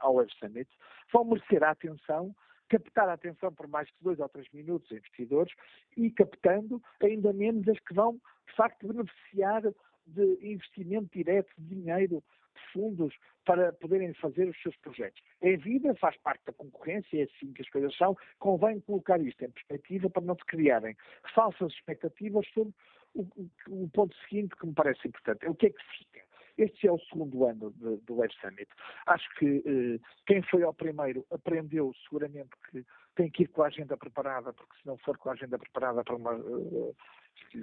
ao 0.00 0.14
Web 0.14 0.30
Summit 0.38 0.68
vão 1.12 1.24
merecer 1.24 1.62
a 1.62 1.70
atenção 1.70 2.34
captar 2.68 3.08
a 3.08 3.14
atenção 3.14 3.52
por 3.52 3.68
mais 3.68 3.88
de 3.88 3.94
dois 4.00 4.18
ou 4.18 4.28
três 4.28 4.46
minutos 4.52 4.90
investidores 4.90 5.52
e 5.96 6.10
captando 6.10 6.82
ainda 7.02 7.32
menos 7.32 7.66
as 7.68 7.78
que 7.80 7.94
vão, 7.94 8.20
de 8.46 8.54
facto, 8.54 8.86
beneficiar 8.86 9.62
de 10.06 10.38
investimento 10.42 11.08
direto 11.12 11.52
de 11.58 11.74
dinheiro 11.74 12.22
de 12.54 12.72
fundos 12.72 13.14
para 13.44 13.72
poderem 13.72 14.12
fazer 14.14 14.48
os 14.48 14.60
seus 14.62 14.76
projetos. 14.76 15.22
É 15.40 15.56
vida, 15.56 15.94
faz 15.96 16.16
parte 16.18 16.44
da 16.44 16.52
concorrência, 16.52 17.20
é 17.20 17.24
assim 17.24 17.52
que 17.52 17.62
as 17.62 17.68
coisas 17.68 17.96
são. 17.96 18.16
Convém 18.38 18.80
colocar 18.80 19.20
isto 19.20 19.42
em 19.44 19.50
perspectiva 19.50 20.10
para 20.10 20.22
não 20.22 20.34
se 20.34 20.44
criarem 20.44 20.96
falsas 21.34 21.72
expectativas 21.72 22.46
sobre 22.48 22.74
o, 23.14 23.26
o, 23.68 23.88
ponto 23.90 24.14
seguinte 24.28 24.54
que 24.56 24.66
me 24.66 24.74
parece 24.74 25.08
importante. 25.08 25.46
É 25.46 25.50
o 25.50 25.54
que 25.54 25.66
é 25.66 25.70
que 25.70 25.82
fica? 25.98 26.27
Este 26.58 26.88
é 26.88 26.92
o 26.92 26.98
segundo 26.98 27.46
ano 27.46 27.70
de, 27.76 27.96
do 27.98 28.16
Web 28.16 28.34
Summit. 28.40 28.68
Acho 29.06 29.28
que 29.36 29.62
eh, 29.64 30.00
quem 30.26 30.42
foi 30.42 30.64
ao 30.64 30.74
primeiro 30.74 31.24
aprendeu 31.30 31.92
seguramente 32.04 32.50
que 32.70 32.84
tem 33.14 33.30
que 33.30 33.44
ir 33.44 33.48
com 33.48 33.62
a 33.62 33.68
agenda 33.68 33.96
preparada, 33.96 34.52
porque 34.52 34.76
se 34.80 34.86
não 34.86 34.98
for 34.98 35.16
com 35.16 35.30
a 35.30 35.32
agenda 35.32 35.58
preparada 35.58 36.04
para 36.04 36.16
uma 36.16 36.34
uh, 36.34 36.96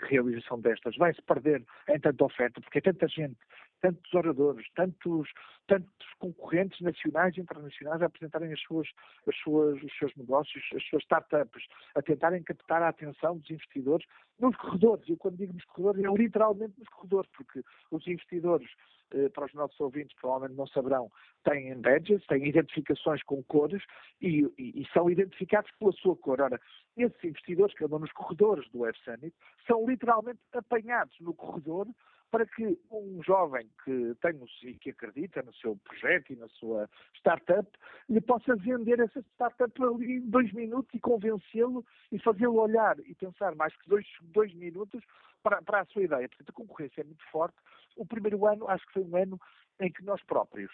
realização 0.03 0.59
destas, 0.59 0.95
vai-se 0.97 1.21
perder 1.21 1.63
em 1.89 1.99
tanta 1.99 2.25
oferta, 2.25 2.59
porque 2.61 2.79
é 2.79 2.81
tanta 2.81 3.07
gente, 3.07 3.37
tantos 3.85 4.13
oradores, 4.15 4.65
tantos, 4.75 5.29
tantos 5.67 6.07
concorrentes 6.17 6.81
nacionais 6.81 7.37
e 7.37 7.41
internacionais 7.41 8.01
a 8.01 8.07
apresentarem 8.07 8.51
as 8.51 8.59
suas, 8.61 8.87
as 9.27 9.37
suas, 9.37 9.81
os 9.83 9.97
seus 9.99 10.15
negócios, 10.15 10.63
as 10.75 10.83
suas 10.87 11.03
startups, 11.03 11.63
a 11.93 12.01
tentarem 12.01 12.41
captar 12.41 12.81
a 12.81 12.89
atenção 12.89 13.37
dos 13.37 13.49
investidores 13.51 14.07
nos 14.39 14.55
corredores. 14.55 15.07
E 15.07 15.15
quando 15.17 15.37
digo 15.37 15.53
nos 15.53 15.65
corredores, 15.65 16.03
é 16.03 16.17
literalmente 16.17 16.73
nos 16.79 16.89
corredores, 16.89 17.29
porque 17.37 17.61
os 17.91 18.07
investidores 18.07 18.67
eh, 19.11 19.29
para 19.29 19.45
os 19.45 19.53
nossos 19.53 19.79
ouvintes 19.79 20.15
provavelmente 20.19 20.57
não 20.57 20.65
saberão, 20.65 21.11
têm 21.43 21.79
badges, 21.79 22.25
têm 22.25 22.47
identificações 22.47 23.21
com 23.21 23.43
cores 23.43 23.83
e, 24.19 24.51
e, 24.57 24.81
e, 24.81 24.87
são 24.93 25.11
identificados 25.11 25.69
pela 25.77 25.91
sua 25.91 26.15
cor. 26.15 26.41
Ora, 26.41 26.59
esses 26.97 27.23
investidores 27.23 27.75
que 27.75 27.85
andam 27.85 27.99
nos 27.99 28.11
corredores 28.13 28.67
do 28.71 28.79
Web 28.79 28.97
Summit 29.03 29.35
são 29.67 29.87
literalmente 29.87 30.39
apanhados 30.53 31.15
no 31.19 31.35
corredor 31.35 31.87
para 32.31 32.45
que 32.45 32.77
um 32.91 33.21
jovem 33.23 33.69
que 33.83 34.15
tem 34.21 34.39
e 34.63 34.73
que 34.75 34.89
acredita 34.89 35.41
no 35.41 35.53
seu 35.53 35.77
projeto 35.77 36.33
e 36.33 36.35
na 36.35 36.47
sua 36.49 36.89
startup 37.15 37.69
lhe 38.09 38.21
possa 38.21 38.55
vender 38.55 38.99
essa 38.99 39.21
startup 39.33 39.83
ali 39.83 40.17
em 40.17 40.29
dois 40.29 40.51
minutos 40.53 40.93
e 40.93 40.99
convencê-lo 40.99 41.85
e 42.11 42.19
fazê-lo 42.19 42.59
olhar 42.59 42.99
e 42.99 43.15
pensar 43.15 43.55
mais 43.55 43.75
que 43.77 43.87
dois, 43.87 44.05
dois 44.21 44.53
minutos 44.53 45.03
para, 45.41 45.61
para 45.61 45.81
a 45.81 45.85
sua 45.85 46.03
ideia. 46.03 46.27
Portanto, 46.27 46.49
a 46.49 46.53
concorrência 46.53 47.01
é 47.01 47.03
muito 47.03 47.23
forte. 47.31 47.55
O 47.95 48.05
primeiro 48.05 48.45
ano, 48.45 48.67
acho 48.67 48.85
que 48.87 48.93
foi 48.93 49.03
um 49.03 49.15
ano 49.15 49.39
em 49.79 49.91
que 49.91 50.03
nós 50.03 50.21
próprios, 50.23 50.71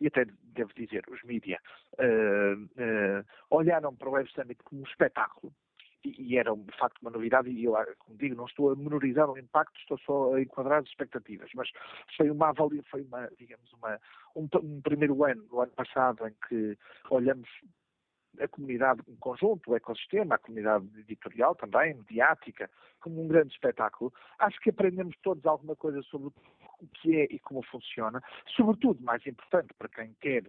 e 0.00 0.06
até 0.06 0.26
devo 0.42 0.72
dizer, 0.74 1.04
os 1.08 1.22
mídias, 1.22 1.60
uh, 1.94 2.62
uh, 2.62 3.24
olharam 3.50 3.94
para 3.94 4.08
o 4.08 4.12
Web 4.12 4.30
Summit 4.32 4.62
como 4.64 4.82
um 4.82 4.84
espetáculo 4.84 5.52
e, 6.04 6.36
era 6.36 6.54
de 6.54 6.76
facto 6.78 6.98
uma 7.00 7.10
novidade 7.10 7.50
e 7.50 7.64
eu, 7.64 7.74
como 7.98 8.18
digo, 8.18 8.34
não 8.34 8.46
estou 8.46 8.70
a 8.70 8.76
menorizar 8.76 9.30
o 9.30 9.38
impacto, 9.38 9.78
estou 9.78 9.98
só 9.98 10.34
a 10.34 10.42
enquadrar 10.42 10.80
as 10.80 10.88
expectativas, 10.88 11.50
mas 11.54 11.68
foi 12.16 12.30
uma 12.30 12.48
avaliação, 12.48 12.90
foi 12.90 13.02
uma, 13.02 13.28
digamos, 13.38 13.72
uma, 13.74 13.98
um, 14.36 14.48
um 14.62 14.80
primeiro 14.80 15.24
ano, 15.24 15.44
no 15.50 15.60
ano 15.60 15.72
passado, 15.72 16.26
em 16.26 16.34
que 16.48 16.76
olhamos 17.10 17.48
a 18.40 18.48
comunidade 18.48 19.02
em 19.08 19.16
conjunto, 19.16 19.70
o 19.70 19.76
ecossistema, 19.76 20.34
a 20.34 20.38
comunidade 20.38 20.86
editorial 21.00 21.54
também, 21.54 21.94
mediática, 21.94 22.70
como 23.00 23.22
um 23.22 23.28
grande 23.28 23.52
espetáculo. 23.52 24.12
Acho 24.38 24.58
que 24.60 24.70
aprendemos 24.70 25.14
todos 25.22 25.44
alguma 25.44 25.76
coisa 25.76 26.02
sobre 26.02 26.28
o 26.28 26.88
que 26.94 27.16
é 27.16 27.24
e 27.30 27.38
como 27.38 27.62
funciona. 27.62 28.22
Sobretudo, 28.56 29.02
mais 29.02 29.24
importante 29.26 29.74
para 29.74 29.88
quem 29.88 30.14
quer 30.20 30.44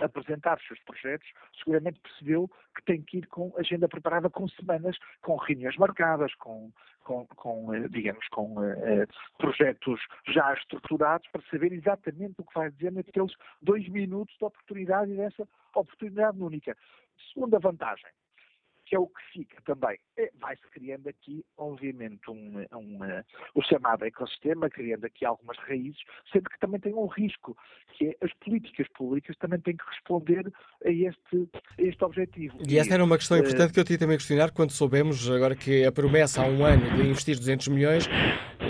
apresentar 0.00 0.56
os 0.58 0.66
seus 0.66 0.80
projetos, 0.80 1.28
seguramente 1.58 2.00
percebeu 2.00 2.50
que 2.74 2.84
tem 2.84 3.02
que 3.02 3.18
ir 3.18 3.26
com 3.26 3.52
agenda 3.56 3.88
preparada 3.88 4.28
com 4.28 4.48
semanas, 4.48 4.96
com 5.22 5.36
reuniões 5.36 5.76
marcadas, 5.76 6.34
com, 6.36 6.70
com, 7.04 7.26
com 7.28 7.74
eh, 7.74 7.88
digamos, 7.88 8.26
com 8.28 8.58
uh, 8.58 9.06
projetos 9.38 10.00
já 10.28 10.52
estruturados 10.54 11.28
para 11.30 11.42
saber 11.50 11.72
exatamente 11.72 12.34
o 12.38 12.44
que 12.44 12.54
vai 12.54 12.70
dizer 12.70 12.92
naqueles 12.92 13.32
dois 13.62 13.88
minutos 13.88 14.36
de 14.36 14.44
oportunidade 14.44 15.12
e 15.12 15.16
dessa 15.16 15.48
oportunidade 15.74 16.42
única. 16.42 16.76
Segunda 17.32 17.58
vantagem, 17.58 18.10
que 18.86 18.94
é 18.94 18.98
o 18.98 19.06
que 19.06 19.20
fica 19.32 19.60
também. 19.62 19.98
É, 20.16 20.30
Vai-se 20.40 20.62
criando 20.70 21.08
aqui, 21.08 21.44
obviamente, 21.58 22.30
um, 22.30 22.64
um, 22.72 23.02
uh, 23.02 23.24
o 23.54 23.62
chamado 23.62 24.04
ecossistema, 24.04 24.70
criando 24.70 25.04
aqui 25.04 25.24
algumas 25.24 25.58
raízes, 25.58 26.00
sendo 26.32 26.48
que 26.48 26.58
também 26.58 26.80
tem 26.80 26.94
um 26.94 27.06
risco, 27.06 27.56
que 27.98 28.06
é 28.06 28.16
as 28.24 28.32
políticas 28.34 28.86
públicas 28.96 29.36
também 29.38 29.60
têm 29.60 29.76
que 29.76 29.84
responder 29.90 30.52
a 30.84 30.90
este, 30.90 31.48
a 31.78 31.82
este 31.82 32.04
objetivo. 32.04 32.56
E 32.66 32.78
essa 32.78 32.94
era 32.94 33.04
uma 33.04 33.18
questão 33.18 33.36
importante 33.36 33.72
que 33.72 33.80
eu 33.80 33.84
tinha 33.84 33.98
também 33.98 34.14
a 34.14 34.18
questionar 34.18 34.52
quando 34.52 34.70
soubemos 34.70 35.28
agora 35.28 35.56
que 35.56 35.84
a 35.84 35.90
promessa 35.90 36.42
há 36.42 36.46
um 36.46 36.64
ano 36.64 36.96
de 36.96 37.08
investir 37.08 37.36
200 37.36 37.68
milhões 37.68 38.08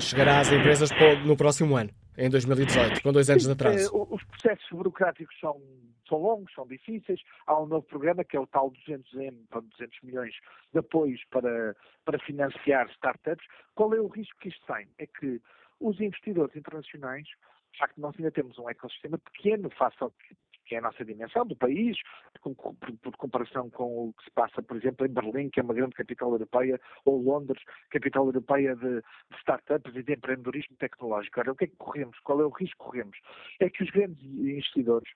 chegará 0.00 0.40
às 0.40 0.50
empresas 0.50 0.90
no 1.24 1.36
próximo 1.36 1.76
ano 1.76 1.90
em 2.18 2.30
2018, 2.30 3.02
com 3.02 3.12
dois 3.12 3.28
anos 3.28 3.44
de 3.44 3.52
atraso. 3.52 3.90
Os 4.10 4.24
processos 4.24 4.66
burocráticos 4.70 5.38
são, 5.38 5.60
são 6.08 6.18
longos, 6.18 6.52
são 6.54 6.66
difíceis. 6.66 7.20
Há 7.46 7.60
um 7.60 7.66
novo 7.66 7.86
programa 7.86 8.24
que 8.24 8.36
é 8.36 8.40
o 8.40 8.46
tal 8.46 8.70
200M, 8.70 9.34
200 9.50 10.02
milhões 10.02 10.34
de 10.72 10.78
apoios 10.78 11.20
para, 11.30 11.76
para 12.04 12.18
financiar 12.20 12.88
startups. 12.90 13.46
Qual 13.74 13.92
é 13.94 14.00
o 14.00 14.06
risco 14.06 14.38
que 14.40 14.48
isto 14.48 14.64
tem? 14.66 14.88
É 14.98 15.06
que 15.06 15.40
os 15.80 16.00
investidores 16.00 16.56
internacionais, 16.56 17.26
de 17.72 17.78
facto, 17.78 18.00
nós 18.00 18.14
ainda 18.18 18.30
temos 18.30 18.58
um 18.58 18.68
ecossistema 18.70 19.18
pequeno 19.18 19.68
face 19.70 19.96
ao 20.00 20.10
que 20.10 20.34
que 20.66 20.74
é 20.74 20.78
a 20.78 20.82
nossa 20.82 21.04
dimensão 21.04 21.46
do 21.46 21.56
país, 21.56 21.96
por, 22.42 22.54
por, 22.74 23.16
comparação 23.16 23.70
com 23.70 24.08
o 24.08 24.12
que 24.12 24.24
se 24.24 24.30
passa, 24.32 24.62
por 24.62 24.76
exemplo, 24.76 25.06
em 25.06 25.10
Berlim, 25.10 25.48
que 25.48 25.60
é 25.60 25.62
uma 25.62 25.74
grande 25.74 25.94
capital 25.94 26.32
europeia, 26.32 26.78
ou 27.04 27.22
Londres, 27.22 27.62
capital 27.90 28.26
europeia 28.26 28.74
de, 28.74 29.00
de 29.00 29.38
startups 29.38 29.94
e 29.94 30.02
de 30.02 30.12
empreendedorismo 30.12 30.76
tecnológico. 30.76 31.40
Ora, 31.40 31.52
o 31.52 31.56
que 31.56 31.64
é 31.64 31.68
que 31.68 31.76
corremos? 31.76 32.18
Qual 32.20 32.40
é 32.40 32.44
o 32.44 32.50
risco 32.50 32.76
que 32.76 32.84
corremos? 32.84 33.16
É 33.60 33.70
que 33.70 33.82
os 33.82 33.90
grandes 33.90 34.22
investidores, 34.22 35.08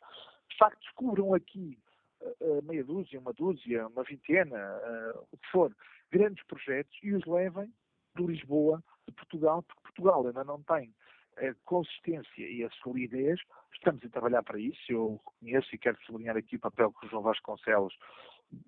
de 0.49 0.57
facto, 0.57 0.81
descubram 0.81 1.35
aqui 1.35 1.77
uh, 2.23 2.63
meia 2.63 2.85
dúzia, 2.85 3.19
uma 3.19 3.33
dúzia, 3.33 3.87
uma 3.89 4.05
vintena, 4.05 4.57
uh, 4.57 5.27
o 5.33 5.37
que 5.37 5.51
for, 5.51 5.75
grandes 6.11 6.45
projetos 6.47 6.97
e 7.03 7.13
os 7.13 7.25
levem 7.27 7.73
de 8.17 8.23
Lisboa, 8.25 8.83
de 9.09 9.15
Portugal, 9.15 9.63
porque 9.63 9.83
Portugal 9.83 10.27
ainda 10.27 10.45
não 10.45 10.63
tem 10.63 10.93
a 11.39 11.55
consistência 11.65 12.49
e 12.49 12.65
a 12.65 12.71
solidez, 12.83 13.41
estamos 13.73 14.05
a 14.05 14.09
trabalhar 14.09 14.43
para 14.43 14.59
isso. 14.59 14.81
Eu 14.89 15.21
reconheço 15.25 15.75
e 15.75 15.79
quero 15.79 15.99
sublinhar 16.05 16.37
aqui 16.37 16.57
o 16.57 16.61
papel 16.61 16.93
que 16.93 17.07
o 17.07 17.09
João 17.09 17.23
Vasconcelos 17.23 17.95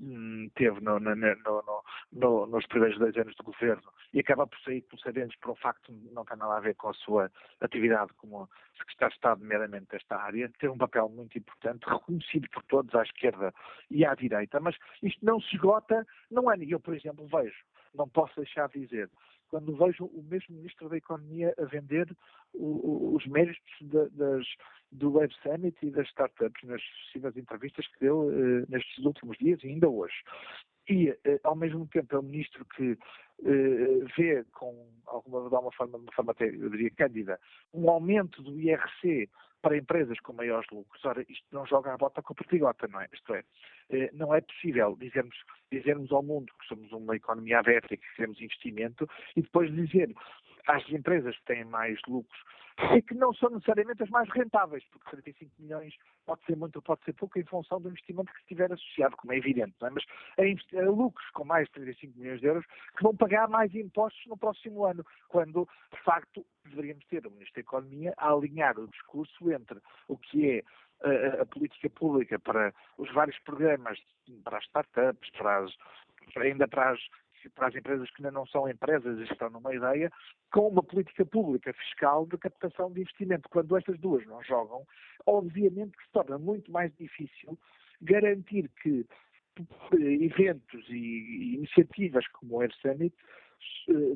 hum, 0.00 0.48
teve 0.54 0.80
no, 0.80 0.98
no, 0.98 1.14
no, 2.12 2.46
nos 2.46 2.66
primeiros 2.66 2.98
dois 2.98 3.16
anos 3.16 3.34
de 3.34 3.42
governo 3.42 3.82
e 4.12 4.20
acaba 4.20 4.46
por 4.46 4.58
sair 4.60 4.82
por 4.82 4.98
sabemos 5.00 5.34
por 5.36 5.52
um 5.52 5.56
facto 5.56 5.92
que 5.92 6.14
não 6.14 6.24
tem 6.24 6.36
nada 6.36 6.56
a 6.56 6.60
ver 6.60 6.74
com 6.76 6.88
a 6.88 6.94
sua 6.94 7.30
atividade 7.60 8.12
como 8.14 8.48
secretário 8.78 9.10
de 9.12 9.16
Estado, 9.16 9.40
nomeadamente 9.40 9.86
desta 9.90 10.16
área, 10.16 10.50
ter 10.58 10.70
um 10.70 10.78
papel 10.78 11.08
muito 11.08 11.36
importante, 11.38 11.84
reconhecido 11.84 12.48
por 12.50 12.62
todos 12.64 12.94
à 12.94 13.02
esquerda 13.02 13.52
e 13.90 14.04
à 14.04 14.14
direita, 14.14 14.60
mas 14.60 14.76
isto 15.02 15.24
não 15.24 15.40
se 15.40 15.54
esgota 15.54 16.06
ano. 16.50 16.62
E 16.62 16.70
eu, 16.70 16.80
por 16.80 16.94
exemplo, 16.94 17.26
vejo, 17.26 17.56
não 17.94 18.08
posso 18.08 18.34
deixar 18.36 18.68
de 18.68 18.80
dizer, 18.80 19.10
quando 19.53 19.76
vejo 19.76 20.07
o 20.07 20.22
mesmo 20.22 20.57
Ministro 20.57 20.88
da 20.88 20.96
Economia 20.96 21.55
a 21.59 21.64
vender 21.66 22.09
o, 22.55 23.12
o, 23.12 23.16
os 23.16 23.26
méritos 23.26 23.61
de, 23.82 24.09
das, 24.09 24.46
do 24.90 25.12
Web 25.12 25.32
Summit 25.42 25.76
e 25.82 25.90
das 25.90 26.09
startups 26.09 26.66
nas 26.66 26.82
sucessivas 26.82 27.36
entrevistas 27.36 27.86
que 27.88 28.00
deu 28.00 28.28
uh, 28.28 28.66
nestes 28.70 29.05
últimos 29.05 29.36
dias 29.36 29.62
e 29.62 29.68
ainda 29.68 29.90
hoje. 29.90 30.14
E, 30.88 31.11
uh, 31.11 31.16
ao 31.44 31.55
mesmo 31.55 31.86
tempo, 31.88 32.16
é 32.16 32.18
um 32.18 32.22
ministro 32.22 32.64
que 32.74 32.92
uh, 32.92 34.07
vê 34.16 34.42
com 34.53 34.88
alguma, 35.05 35.44
de 35.44 35.76
forma, 35.76 35.98
uma 35.98 36.12
forma 36.12 36.32
até, 36.32 36.46
eu 36.48 36.70
diria, 36.70 36.90
cândida, 36.90 37.38
um 37.74 37.90
aumento 37.90 38.42
do 38.42 38.59
IRC 38.59 39.28
para 39.62 39.76
empresas 39.76 40.18
com 40.20 40.32
maiores 40.32 40.68
lucros. 40.70 41.02
Ora, 41.04 41.24
isto 41.28 41.46
não 41.52 41.64
joga 41.64 41.94
a 41.94 41.96
bota 41.96 42.20
com 42.20 42.32
a 42.32 42.36
perdigota, 42.36 42.88
não 42.88 43.00
é? 43.00 43.08
Isto 43.12 43.34
é, 43.34 43.44
eh, 43.90 44.10
não 44.12 44.34
é 44.34 44.40
possível 44.40 44.96
dizermos, 44.98 45.36
dizermos 45.70 46.12
ao 46.12 46.22
mundo 46.22 46.52
que 46.60 46.66
somos 46.66 46.90
uma 46.92 47.16
economia 47.16 47.60
aberta 47.60 47.94
e 47.94 47.96
que 47.96 48.14
queremos 48.16 48.40
investimento 48.40 49.08
e 49.36 49.42
depois 49.42 49.72
dizer 49.72 50.12
às 50.66 50.86
empresas 50.90 51.36
que 51.38 51.44
têm 51.44 51.64
mais 51.64 51.98
lucros 52.06 52.40
e 52.94 53.02
que 53.02 53.14
não 53.14 53.32
são 53.34 53.50
necessariamente 53.50 54.02
as 54.02 54.10
mais 54.10 54.28
rentáveis, 54.30 54.84
porque 54.90 55.10
35 55.10 55.52
milhões 55.58 55.94
pode 56.24 56.44
ser 56.44 56.56
muito 56.56 56.76
ou 56.76 56.82
pode 56.82 57.04
ser 57.04 57.12
pouco 57.12 57.38
em 57.38 57.44
função 57.44 57.80
do 57.80 57.88
investimento 57.88 58.32
que 58.32 58.40
estiver 58.40 58.72
associado, 58.72 59.16
como 59.16 59.32
é 59.32 59.36
evidente, 59.36 59.74
é? 59.82 59.90
mas 59.90 60.04
a 60.38 60.90
lucros 60.90 61.28
com 61.30 61.44
mais 61.44 61.66
de 61.66 61.72
35 61.72 62.18
milhões 62.18 62.40
de 62.40 62.46
euros 62.46 62.64
que 62.96 63.02
vão 63.02 63.16
pagar 63.16 63.48
mais 63.48 63.74
impostos 63.74 64.24
no 64.26 64.36
próximo 64.36 64.84
ano, 64.84 65.04
quando, 65.28 65.68
de 65.92 66.02
facto, 66.02 66.44
deveríamos 66.64 67.04
ter 67.06 67.26
o 67.26 67.30
Ministro 67.30 67.54
da 67.54 67.60
Economia 67.60 68.14
a 68.16 68.32
alinhar 68.32 68.78
o 68.78 68.88
discurso 68.88 69.50
entre 69.52 69.80
o 70.08 70.16
que 70.16 70.50
é 70.50 70.62
a, 71.02 71.42
a, 71.42 71.46
política 71.46 71.90
pública 71.90 72.38
para 72.38 72.72
os 72.96 73.12
vários 73.12 73.38
programas, 73.40 73.98
para 74.44 74.58
as 74.58 74.64
startups, 74.64 75.30
para 75.30 75.58
as, 75.58 75.72
ainda 76.36 76.68
para 76.68 76.90
as 76.90 77.00
para 77.51 77.68
as 77.68 77.74
empresas 77.74 78.11
que 78.11 78.22
ainda 78.22 78.30
não 78.30 78.47
são 78.47 78.68
empresas 78.68 79.18
e 79.18 79.22
estão 79.24 79.51
numa 79.51 79.74
ideia, 79.74 80.11
com 80.53 80.68
uma 80.68 80.82
política 80.82 81.24
pública 81.24 81.72
fiscal 81.72 82.26
de 82.26 82.38
captação 82.38 82.93
de 82.93 83.01
investimento. 83.01 83.49
Quando 83.49 83.76
estas 83.76 83.99
duas 83.99 84.26
não 84.26 84.43
jogam, 84.43 84.86
obviamente 85.26 85.97
que 85.97 86.05
se 86.05 86.12
torna 86.12 86.38
muito 86.38 86.70
mais 86.70 86.95
difícil 86.97 87.59
garantir 88.01 88.68
que 88.82 89.07
eventos 89.93 90.88
e 90.88 91.55
iniciativas 91.57 92.26
como 92.28 92.57
o 92.57 92.61
Air 92.61 92.72
Summit 92.80 93.14
eh, 93.14 93.41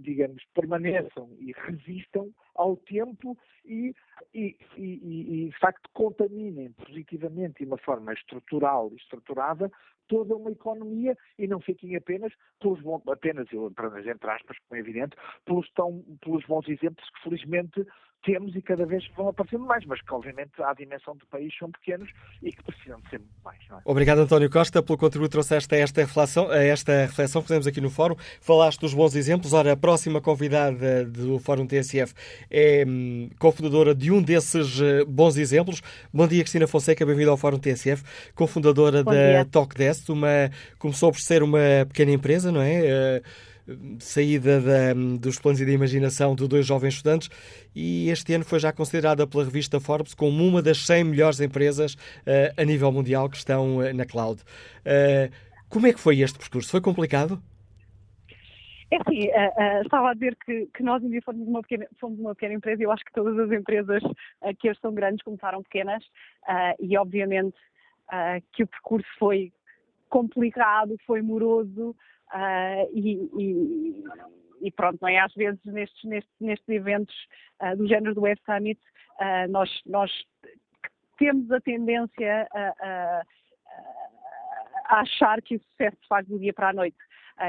digamos, 0.01 0.43
permaneçam 0.55 1.31
e 1.39 1.53
resistam 1.53 2.33
ao 2.55 2.77
tempo 2.77 3.37
e, 3.65 3.95
e, 4.35 4.57
e, 4.77 5.45
e, 5.45 5.49
de 5.49 5.59
facto, 5.59 5.89
contaminem 5.93 6.73
positivamente 6.73 7.63
e 7.63 7.67
de 7.67 7.71
uma 7.71 7.79
forma 7.79 8.13
estrutural 8.13 8.91
e 8.93 8.97
estruturada 8.97 9.71
toda 10.09 10.37
uma 10.37 10.51
economia 10.51 11.17
e 11.39 11.47
não 11.47 11.61
fiquem 11.61 11.97
apenas 11.97 12.33
pelos 12.61 12.81
bons, 12.81 13.03
apenas, 13.09 13.49
entre 13.53 14.31
aspas, 14.31 14.57
como 14.69 14.79
é 14.79 14.79
evidente, 14.79 15.17
pelos, 15.45 15.69
tão, 15.73 16.05
pelos 16.21 16.45
bons 16.47 16.69
exemplos 16.69 17.09
que 17.11 17.23
felizmente 17.23 17.87
temos 18.27 18.55
e 18.57 18.61
cada 18.61 18.85
vez 18.85 19.09
vão 19.17 19.29
aparecendo 19.29 19.65
mais, 19.65 19.87
mas 19.87 20.03
que 20.03 20.13
obviamente 20.13 20.61
à 20.61 20.75
dimensão 20.75 21.17
do 21.17 21.25
país 21.27 21.57
são 21.57 21.71
pequenos 21.71 22.11
e 22.43 22.53
que 22.53 22.63
precisam 22.63 23.01
de 23.01 23.09
ser 23.09 23.19
muito 23.21 23.41
mais. 23.45 23.59
É? 23.71 23.75
Obrigado 23.85 24.19
António 24.19 24.51
Costa 24.51 24.83
pelo 24.83 24.99
contributo 24.99 25.29
que 25.29 25.33
trouxeste 25.33 25.73
a 25.73 25.79
esta 25.79 26.01
reflexão, 26.01 26.51
a 26.51 26.59
esta 26.59 26.93
reflexão 27.03 27.41
que 27.41 27.47
fizemos 27.47 27.67
aqui 27.69 27.81
no 27.81 27.89
Fórum. 27.89 28.17
Falaste 28.41 28.81
dos 28.81 28.93
bons 28.93 29.15
exemplos. 29.15 29.53
Ora, 29.53 29.73
a 29.73 29.77
próxima 29.77 30.21
convidada 30.21 31.05
do 31.05 31.39
Fórum 31.39 31.67
TSF 31.67 32.13
é 32.51 32.85
hum, 32.87 33.31
cofundadora 33.39 33.95
de 33.95 34.11
um 34.11 34.21
desses 34.21 34.81
uh, 34.81 35.07
bons 35.07 35.37
exemplos. 35.37 35.81
Bom 36.13 36.27
dia, 36.27 36.43
Cristina 36.43 36.67
Fonseca, 36.67 37.07
bem-vinda 37.07 37.31
ao 37.31 37.37
Fórum 37.37 37.59
TSF, 37.59 38.03
cofundadora 38.35 39.05
Bom 39.05 39.13
da 39.13 39.45
TalkDesk, 39.45 40.09
uma 40.09 40.51
começou 40.81 41.13
por 41.13 41.21
ser 41.21 41.45
uma 41.45 41.87
pequena 41.87 42.11
empresa, 42.11 42.51
não 42.51 42.61
é? 42.61 43.23
Uh, 43.23 43.56
saída 43.99 44.61
da, 44.61 44.95
dos 45.19 45.39
planos 45.39 45.61
e 45.61 45.67
da 45.67 45.73
imaginação 45.73 46.35
de 46.35 46.47
dois 46.47 46.67
jovens 46.67 46.95
estudantes 46.95 47.29
e 47.75 48.09
este 48.11 48.33
ano 48.35 48.45
foi 48.45 48.59
já 48.59 48.73
considerada 48.73 49.27
pela 49.27 49.45
revista 49.45 49.81
Forbes 49.81 50.15
como 50.15 50.45
uma 50.45 50.63
das 50.63 50.87
100 50.87 51.05
melhores 51.05 51.41
empresas 51.41 51.95
uh, 51.95 52.61
a 52.61 52.65
nível 52.65 52.93
mundial 52.93 53.29
que 53.29 53.37
estão 53.37 53.79
uh, 53.79 53.93
na 53.95 54.05
cloud. 54.05 54.43
Uh, 54.83 55.33
como 55.69 55.87
é 55.87 55.93
que 55.93 56.01
foi 56.01 56.21
este 56.21 56.39
percurso? 56.39 56.71
Foi 56.71 56.81
complicado? 56.81 57.43
É 58.91 58.97
assim, 58.97 59.27
uh, 59.29 59.81
uh, 59.81 59.83
estava 59.83 60.11
a 60.11 60.15
dizer 60.15 60.37
que, 60.45 60.67
que 60.67 60.83
nós 60.83 61.03
ainda 61.03 61.21
fomos 61.23 61.49
uma, 61.49 61.61
pequena, 61.61 61.87
fomos 62.01 62.21
uma 62.21 62.35
pequena 62.35 62.55
empresa 62.55 62.81
e 62.81 62.85
eu 62.85 62.93
acho 62.93 63.05
que 63.05 63.13
todas 63.13 63.37
as 63.39 63.51
empresas 63.51 64.03
uh, 64.03 64.57
que 64.59 64.71
hoje 64.71 64.79
são 64.81 64.95
grandes 64.95 65.25
começaram 65.25 65.63
pequenas 65.63 66.05
e 66.79 66.97
obviamente 66.97 67.57
que 68.53 68.63
o 68.63 68.67
percurso 68.69 69.09
foi 69.19 69.53
complicado, 70.09 70.97
foi 71.05 71.21
moroso, 71.21 71.97
Uh, 72.33 72.91
e, 72.93 73.31
e, 73.39 74.05
e, 74.63 74.71
pronto, 74.73 74.99
não 75.01 75.09
é? 75.09 75.19
Às 75.19 75.33
vezes 75.35 75.61
nestes, 75.65 76.05
nestes, 76.05 76.33
nestes 76.41 76.69
eventos 76.69 77.15
uh, 77.63 77.77
do 77.77 77.87
género 77.87 78.15
do 78.15 78.23
Web 78.23 78.41
Summit, 78.45 78.81
uh, 79.21 79.51
nós, 79.51 79.71
nós 79.87 80.11
temos 81.19 81.51
a 81.51 81.61
tendência 81.61 82.49
a, 82.53 82.75
a, 82.81 83.23
a, 84.89 85.01
achar 85.01 85.41
que 85.41 85.57
o 85.57 85.61
sucesso 85.61 85.97
se 86.01 86.09
faz 86.09 86.27
do 86.27 86.39
dia 86.39 86.53
para 86.53 86.71
a 86.71 86.73
noite. 86.73 86.99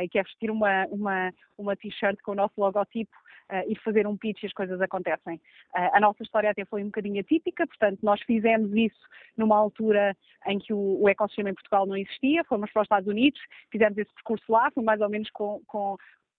e 0.04 0.10
que 0.10 0.20
é 0.20 0.24
vestir 0.24 0.52
uma, 0.52 0.86
uma, 0.88 1.34
uma 1.58 1.76
t-shirt 1.76 2.20
com 2.22 2.32
o 2.32 2.36
nosso 2.36 2.54
logotipo 2.58 3.16
uh, 3.16 3.27
e 3.68 3.76
fazer 3.80 4.06
um 4.06 4.18
pitch 4.18 4.44
e 4.44 4.46
as 4.46 4.54
coisas 4.54 4.80
acontecem. 4.82 5.36
Uh, 5.76 5.90
a 5.94 6.00
nossa 6.00 6.24
história 6.24 6.50
até 6.50 6.66
foi 6.66 6.82
um 6.84 6.88
bocadinho 6.88 7.20
atípica, 7.20 7.66
portanto, 7.66 8.00
nós 8.04 8.22
fizemos 8.22 8.74
isso 8.76 9.00
numa 9.36 9.58
altura 9.58 10.16
em 10.46 10.60
que 10.60 10.74
o, 10.74 11.02
o 11.02 11.10
ecossistema 11.10 11.50
em 11.50 11.54
Portugal 11.54 11.86
não 11.86 11.96
existia, 11.96 12.44
fomos 12.44 12.72
para 12.72 12.82
os 12.82 12.86
Estados 12.86 13.08
Unidos, 13.08 13.40
fizemos 13.72 13.98
esse 13.98 14.14
percurso 14.14 14.52
lá, 14.52 14.70
foi 14.72 14.84
mais 14.84 15.02
ou 15.02 15.10
menos 15.10 15.30
com, 15.32 15.62
com, 15.68 15.98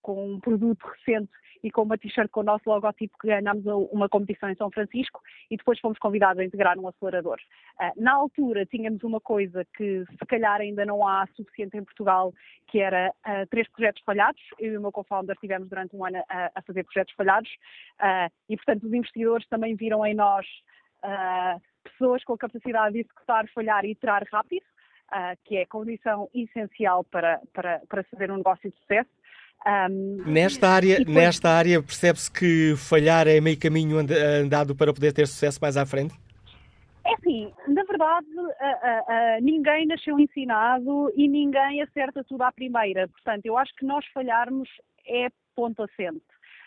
com 0.09 0.33
um 0.33 0.39
produto 0.39 0.83
recente 0.87 1.29
e 1.61 1.69
com 1.69 1.83
uma 1.83 1.95
t-shirt 1.95 2.31
com 2.31 2.39
o 2.39 2.43
nosso 2.43 2.67
logotipo 2.67 3.15
que 3.19 3.27
ganhámos 3.27 3.63
uma 3.91 4.09
competição 4.09 4.49
em 4.49 4.55
São 4.55 4.71
Francisco 4.71 5.21
e 5.51 5.57
depois 5.57 5.79
fomos 5.79 5.99
convidados 5.99 6.39
a 6.41 6.43
integrar 6.43 6.79
um 6.79 6.87
acelerador. 6.87 7.37
Uh, 7.79 8.01
na 8.01 8.13
altura 8.13 8.65
tínhamos 8.65 9.03
uma 9.03 9.21
coisa 9.21 9.63
que 9.77 10.03
se 10.09 10.25
calhar 10.27 10.61
ainda 10.61 10.83
não 10.83 11.07
há 11.07 11.27
suficiente 11.35 11.77
em 11.77 11.83
Portugal, 11.83 12.33
que 12.67 12.79
era 12.79 13.13
uh, 13.27 13.45
três 13.51 13.69
projetos 13.69 14.01
falhados. 14.03 14.41
Eu 14.57 14.73
e 14.73 14.77
o 14.77 14.81
meu 14.81 14.91
co-founder 14.91 15.35
tivemos 15.39 15.69
durante 15.69 15.95
um 15.95 16.03
ano 16.03 16.23
a, 16.27 16.51
a 16.55 16.61
fazer 16.63 16.83
projetos 16.85 17.13
falhados 17.13 17.51
uh, 18.01 18.33
e, 18.49 18.55
portanto, 18.55 18.87
os 18.87 18.93
investidores 18.93 19.47
também 19.47 19.75
viram 19.75 20.03
em 20.03 20.15
nós 20.15 20.47
pessoas 21.83 22.23
com 22.25 22.33
a 22.33 22.37
capacidade 22.37 22.93
de 22.93 22.99
executar, 23.01 23.47
falhar 23.49 23.85
e 23.85 23.91
iterar 23.91 24.25
rápido. 24.31 24.65
uh, 25.11 25.37
que 25.45 25.57
é 25.57 25.65
condição 25.65 26.29
essencial 26.33 27.03
para, 27.03 27.41
para, 27.53 27.81
para 27.87 28.03
fazer 28.03 28.31
um 28.31 28.37
negócio 28.37 28.69
de 28.69 28.77
sucesso. 28.77 29.09
Um, 29.65 30.23
nesta 30.25 30.69
área, 30.69 30.99
depois... 30.99 31.15
nesta 31.15 31.49
área 31.49 31.83
percebe-se 31.83 32.31
que 32.31 32.75
falhar 32.77 33.27
é 33.27 33.41
meio 33.41 33.59
caminho 33.59 33.97
andado 33.99 34.75
para 34.75 34.93
poder 34.93 35.13
ter 35.13 35.27
sucesso 35.27 35.59
mais 35.61 35.75
à 35.75 35.85
frente? 35.85 36.13
É 37.05 37.13
assim, 37.13 37.51
na 37.67 37.83
verdade, 37.83 38.27
ninguém 39.41 39.87
nasceu 39.87 40.19
ensinado 40.19 41.11
e 41.15 41.27
ninguém 41.27 41.81
acerta 41.81 42.23
tudo 42.23 42.43
à 42.43 42.51
primeira. 42.51 43.07
Portanto, 43.07 43.45
eu 43.45 43.57
acho 43.57 43.73
que 43.75 43.85
nós 43.85 44.05
falharmos 44.13 44.69
é 45.07 45.27
ponto 45.55 45.83
assente. 45.83 46.21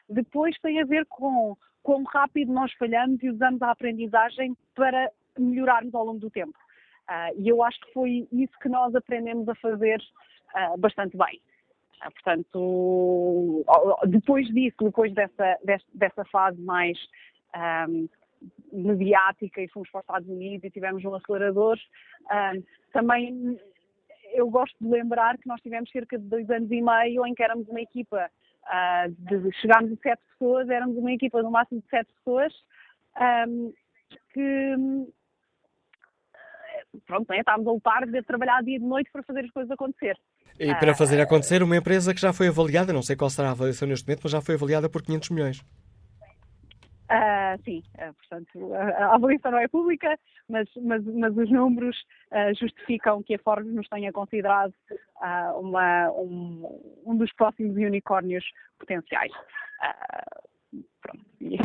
Depois 0.09 0.59
tem 0.61 0.81
a 0.81 0.85
ver 0.85 1.07
com 1.07 1.57
quão 1.83 2.03
rápido 2.05 2.53
nós 2.53 2.73
falhamos 2.75 3.23
e 3.23 3.31
usamos 3.31 3.63
a 3.63 3.71
aprendizagem 3.71 4.57
para 4.75 5.11
melhorarmos 5.39 5.95
ao 5.95 6.05
longo 6.05 6.19
do 6.19 6.31
tempo. 6.31 6.59
Uh, 7.09 7.41
e 7.41 7.49
eu 7.49 7.63
acho 7.63 7.81
que 7.81 7.93
foi 7.93 8.29
isso 8.33 8.53
que 8.61 8.69
nós 8.69 8.95
aprendemos 8.95 9.49
a 9.49 9.55
fazer 9.57 10.01
uh, 10.55 10.79
bastante 10.79 11.17
bem. 11.17 11.41
Uh, 12.05 12.11
portanto, 12.13 13.65
depois 14.07 14.47
disso, 14.49 14.77
depois 14.81 15.13
dessa, 15.15 15.59
dessa 15.95 16.25
fase 16.27 16.61
mais 16.61 16.99
um, 17.89 18.09
mediática 18.73 19.61
e 19.61 19.69
fomos 19.69 19.89
para 19.91 20.01
os 20.01 20.05
Estados 20.05 20.29
Unidos 20.29 20.65
e 20.65 20.71
tivemos 20.71 21.05
um 21.05 21.15
acelerador, 21.15 21.79
também 22.93 23.59
eu 24.33 24.51
gosto 24.51 24.75
de 24.81 24.89
lembrar 24.89 25.39
que 25.39 25.47
nós 25.47 25.61
tivemos 25.61 25.91
cerca 25.91 26.19
de 26.19 26.25
dois 26.25 26.51
anos 26.51 26.71
e 26.73 26.81
meio 26.81 27.25
em 27.27 27.35
que 27.35 27.43
éramos 27.43 27.69
uma 27.69 27.81
equipa 27.81 28.29
de 29.11 29.53
chegámos 29.61 29.93
a 29.93 29.97
sete 29.97 30.23
pessoas, 30.33 30.69
éramos 30.69 30.97
uma 30.97 31.13
equipa 31.13 31.43
no 31.43 31.51
máximo 31.51 31.81
de 31.81 31.89
sete 31.89 32.13
pessoas 32.15 32.53
um, 33.49 33.73
que 34.33 34.75
pronto, 37.07 37.29
né, 37.31 37.39
estávamos 37.39 37.67
a 37.67 37.73
lutar 37.73 38.07
de 38.07 38.23
trabalhar 38.23 38.63
dia 38.63 38.77
e 38.77 38.81
de 38.81 38.85
noite 38.85 39.11
para 39.13 39.23
fazer 39.23 39.45
as 39.45 39.51
coisas 39.51 39.71
acontecer. 39.71 40.19
E 40.63 40.75
para 40.77 40.95
fazer 40.95 41.21
acontecer, 41.21 41.61
uma 41.61 41.77
empresa 41.77 42.15
que 42.15 42.21
já 42.21 42.33
foi 42.33 42.47
avaliada, 42.47 42.93
não 42.93 43.03
sei 43.03 43.17
qual 43.17 43.29
será 43.29 43.49
a 43.49 43.51
avaliação 43.51 43.89
neste 43.89 44.07
momento, 44.07 44.21
mas 44.23 44.31
já 44.33 44.41
foi 44.41 44.55
avaliada 44.55 44.89
por 44.89 45.03
500 45.03 45.31
milhões. 45.31 45.61
Uh, 47.11 47.61
sim, 47.65 47.83
uh, 47.97 48.15
portanto, 48.15 48.75
a, 48.75 49.07
a 49.07 49.15
avaliação 49.17 49.51
não 49.51 49.59
é 49.59 49.67
pública, 49.67 50.17
mas, 50.49 50.69
mas, 50.81 51.05
mas 51.05 51.37
os 51.37 51.51
números 51.51 51.97
uh, 52.31 52.55
justificam 52.59 53.23
que 53.25 53.35
a 53.35 53.39
Forbes 53.41 53.75
nos 53.75 53.89
tenha 53.89 54.13
considerado 54.13 54.73
uma, 55.57 56.11
um, 56.13 56.81
um, 57.05 57.17
dos 57.17 57.33
próximos 57.35 57.77
unicórnios 57.77 58.45
potenciais. 58.79 59.33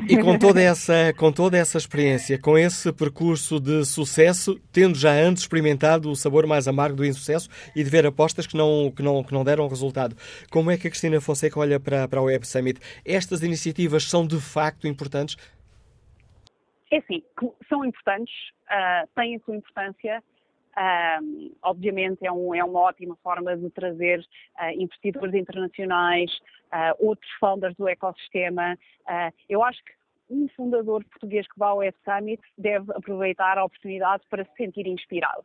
E 0.07 0.17
com 0.17 0.37
toda, 0.39 0.61
essa, 0.61 1.13
com 1.17 1.31
toda 1.31 1.57
essa 1.57 1.77
experiência, 1.77 2.39
com 2.39 2.57
esse 2.57 2.91
percurso 2.91 3.59
de 3.59 3.85
sucesso, 3.85 4.59
tendo 4.71 4.97
já 4.97 5.11
antes 5.11 5.43
experimentado 5.43 6.09
o 6.09 6.15
sabor 6.15 6.47
mais 6.47 6.67
amargo 6.67 6.97
do 6.97 7.05
insucesso 7.05 7.49
e 7.75 7.83
de 7.83 7.89
ver 7.89 8.05
apostas 8.05 8.47
que 8.47 8.57
não, 8.57 8.91
que 8.91 9.03
não, 9.03 9.23
que 9.23 9.33
não 9.33 9.43
deram 9.43 9.67
resultado, 9.67 10.15
como 10.49 10.71
é 10.71 10.77
que 10.77 10.87
a 10.87 10.89
Cristina 10.89 11.21
Fonseca 11.21 11.59
olha 11.59 11.79
para, 11.79 12.07
para 12.07 12.21
o 12.21 12.25
Web 12.25 12.47
Summit? 12.47 12.79
Estas 13.05 13.43
iniciativas 13.43 14.03
são 14.03 14.25
de 14.25 14.39
facto 14.39 14.87
importantes? 14.87 15.37
É 16.91 17.01
sim, 17.01 17.21
são 17.67 17.85
importantes, 17.85 18.33
uh, 18.71 19.07
têm 19.15 19.35
a 19.35 19.39
sua 19.41 19.57
importância. 19.57 20.23
Uh, 20.77 21.55
obviamente 21.63 22.23
é, 22.23 22.31
um, 22.31 22.53
é, 22.53 22.63
uma 22.63 22.81
ótima 22.81 23.15
forma 23.23 23.57
de 23.57 23.67
trazer 23.71 24.19
uh, 24.19 24.69
investidores 24.79 25.33
internacionais, 25.33 26.31
uh, 26.71 27.07
outros 27.07 27.31
founders 27.39 27.75
do 27.75 27.87
ecossistema. 27.87 28.77
eu 29.49 29.63
acho 29.63 29.83
que 29.83 29.91
um 30.29 30.47
fundador 30.49 31.03
português 31.05 31.47
que 31.47 31.57
vá 31.57 31.69
ao 31.69 31.77
Web 31.77 31.97
Summit 32.03 32.43
deve 32.57 32.91
aproveitar 32.91 33.57
a 33.57 33.65
oportunidade 33.65 34.23
para 34.29 34.45
se 34.45 34.51
sentir 34.55 34.85
inspirado. 34.85 35.43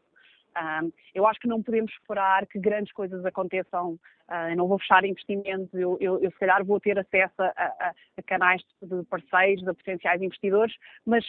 Um, 0.55 0.93
eu 1.15 1.27
acho 1.27 1.41
que 1.41 1.49
não 1.49 1.63
podemos 1.63 1.91
esperar 1.93 2.47
que 2.47 2.59
grandes 2.59 2.93
coisas 2.93 3.25
aconteçam. 3.25 3.99
Uh, 4.29 4.55
não 4.57 4.69
vou 4.69 4.79
fechar 4.79 5.05
investimentos, 5.05 5.73
eu, 5.73 5.97
eu, 6.01 6.23
eu, 6.23 6.31
se 6.31 6.39
calhar 6.39 6.65
vou 6.65 6.79
ter 6.79 6.99
acesso 6.99 7.35
a, 7.39 7.47
a, 7.57 7.95
a 8.19 8.23
canais 8.23 8.63
de 8.83 9.03
parceiros, 9.05 9.67
a 9.67 9.75
potenciais 9.75 10.21
investidores, 10.21 10.75
mas 11.07 11.25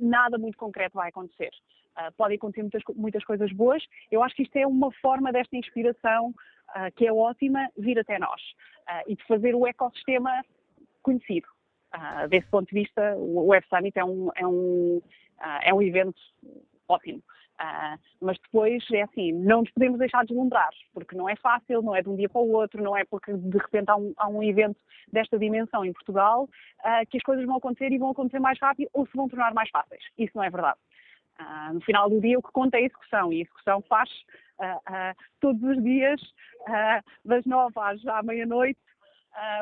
nada 0.00 0.38
muito 0.38 0.56
concreto 0.56 0.94
vai 0.94 1.08
acontecer. 1.08 1.50
Uh, 1.96 2.12
podem 2.14 2.36
acontecer 2.36 2.60
muitas, 2.60 2.82
muitas 2.94 3.24
coisas 3.24 3.50
boas. 3.52 3.82
Eu 4.10 4.22
acho 4.22 4.36
que 4.36 4.42
isto 4.42 4.54
é 4.56 4.66
uma 4.66 4.92
forma 5.00 5.32
desta 5.32 5.56
inspiração 5.56 6.28
uh, 6.28 6.92
que 6.94 7.06
é 7.06 7.12
ótima 7.12 7.70
vir 7.76 7.98
até 7.98 8.18
nós 8.18 8.40
uh, 8.82 9.02
e 9.10 9.16
de 9.16 9.24
fazer 9.24 9.54
o 9.54 9.66
ecossistema 9.66 10.44
conhecido. 11.02 11.48
desse 12.28 12.48
ponto 12.48 12.68
de 12.68 12.80
vista, 12.80 13.14
o 13.16 13.46
Web 13.46 13.64
Summit 13.68 13.98
é 13.98 14.04
um, 14.04 14.28
é 14.34 14.46
um, 14.46 15.00
é 15.62 15.72
um 15.72 15.80
evento 15.80 16.20
ótimo. 16.88 17.22
Mas 18.20 18.36
depois 18.38 18.84
é 18.92 19.02
assim, 19.02 19.32
não 19.32 19.60
nos 19.60 19.70
podemos 19.70 19.98
deixar 19.98 20.24
deslumbrar, 20.24 20.70
porque 20.92 21.16
não 21.16 21.28
é 21.28 21.36
fácil, 21.36 21.80
não 21.80 21.94
é 21.94 22.02
de 22.02 22.08
um 22.08 22.16
dia 22.16 22.28
para 22.28 22.40
o 22.40 22.50
outro, 22.50 22.82
não 22.82 22.96
é 22.96 23.04
porque 23.04 23.32
de 23.32 23.56
repente 23.56 23.88
há 23.88 23.96
um, 23.96 24.12
há 24.16 24.28
um 24.28 24.42
evento 24.42 24.78
desta 25.12 25.38
dimensão 25.38 25.84
em 25.84 25.92
Portugal 25.92 26.48
que 27.08 27.18
as 27.18 27.22
coisas 27.22 27.46
vão 27.46 27.56
acontecer 27.56 27.92
e 27.92 27.98
vão 27.98 28.10
acontecer 28.10 28.40
mais 28.40 28.58
rápido 28.60 28.90
ou 28.92 29.06
se 29.06 29.16
vão 29.16 29.28
tornar 29.28 29.54
mais 29.54 29.70
fáceis. 29.70 30.02
Isso 30.18 30.32
não 30.34 30.42
é 30.42 30.50
verdade. 30.50 30.78
Uh, 31.38 31.74
no 31.74 31.80
final 31.82 32.08
do 32.08 32.20
dia, 32.20 32.38
o 32.38 32.42
que 32.42 32.52
conta 32.52 32.76
é 32.76 32.80
a 32.80 32.86
execução, 32.86 33.32
e 33.32 33.38
a 33.38 33.42
execução 33.42 33.82
faz 33.82 34.10
todos 35.38 35.62
os 35.62 35.82
dias, 35.82 36.18
das 37.22 37.44
nove 37.44 37.74
às 37.76 38.06
à 38.06 38.22
meia-noite 38.22 38.80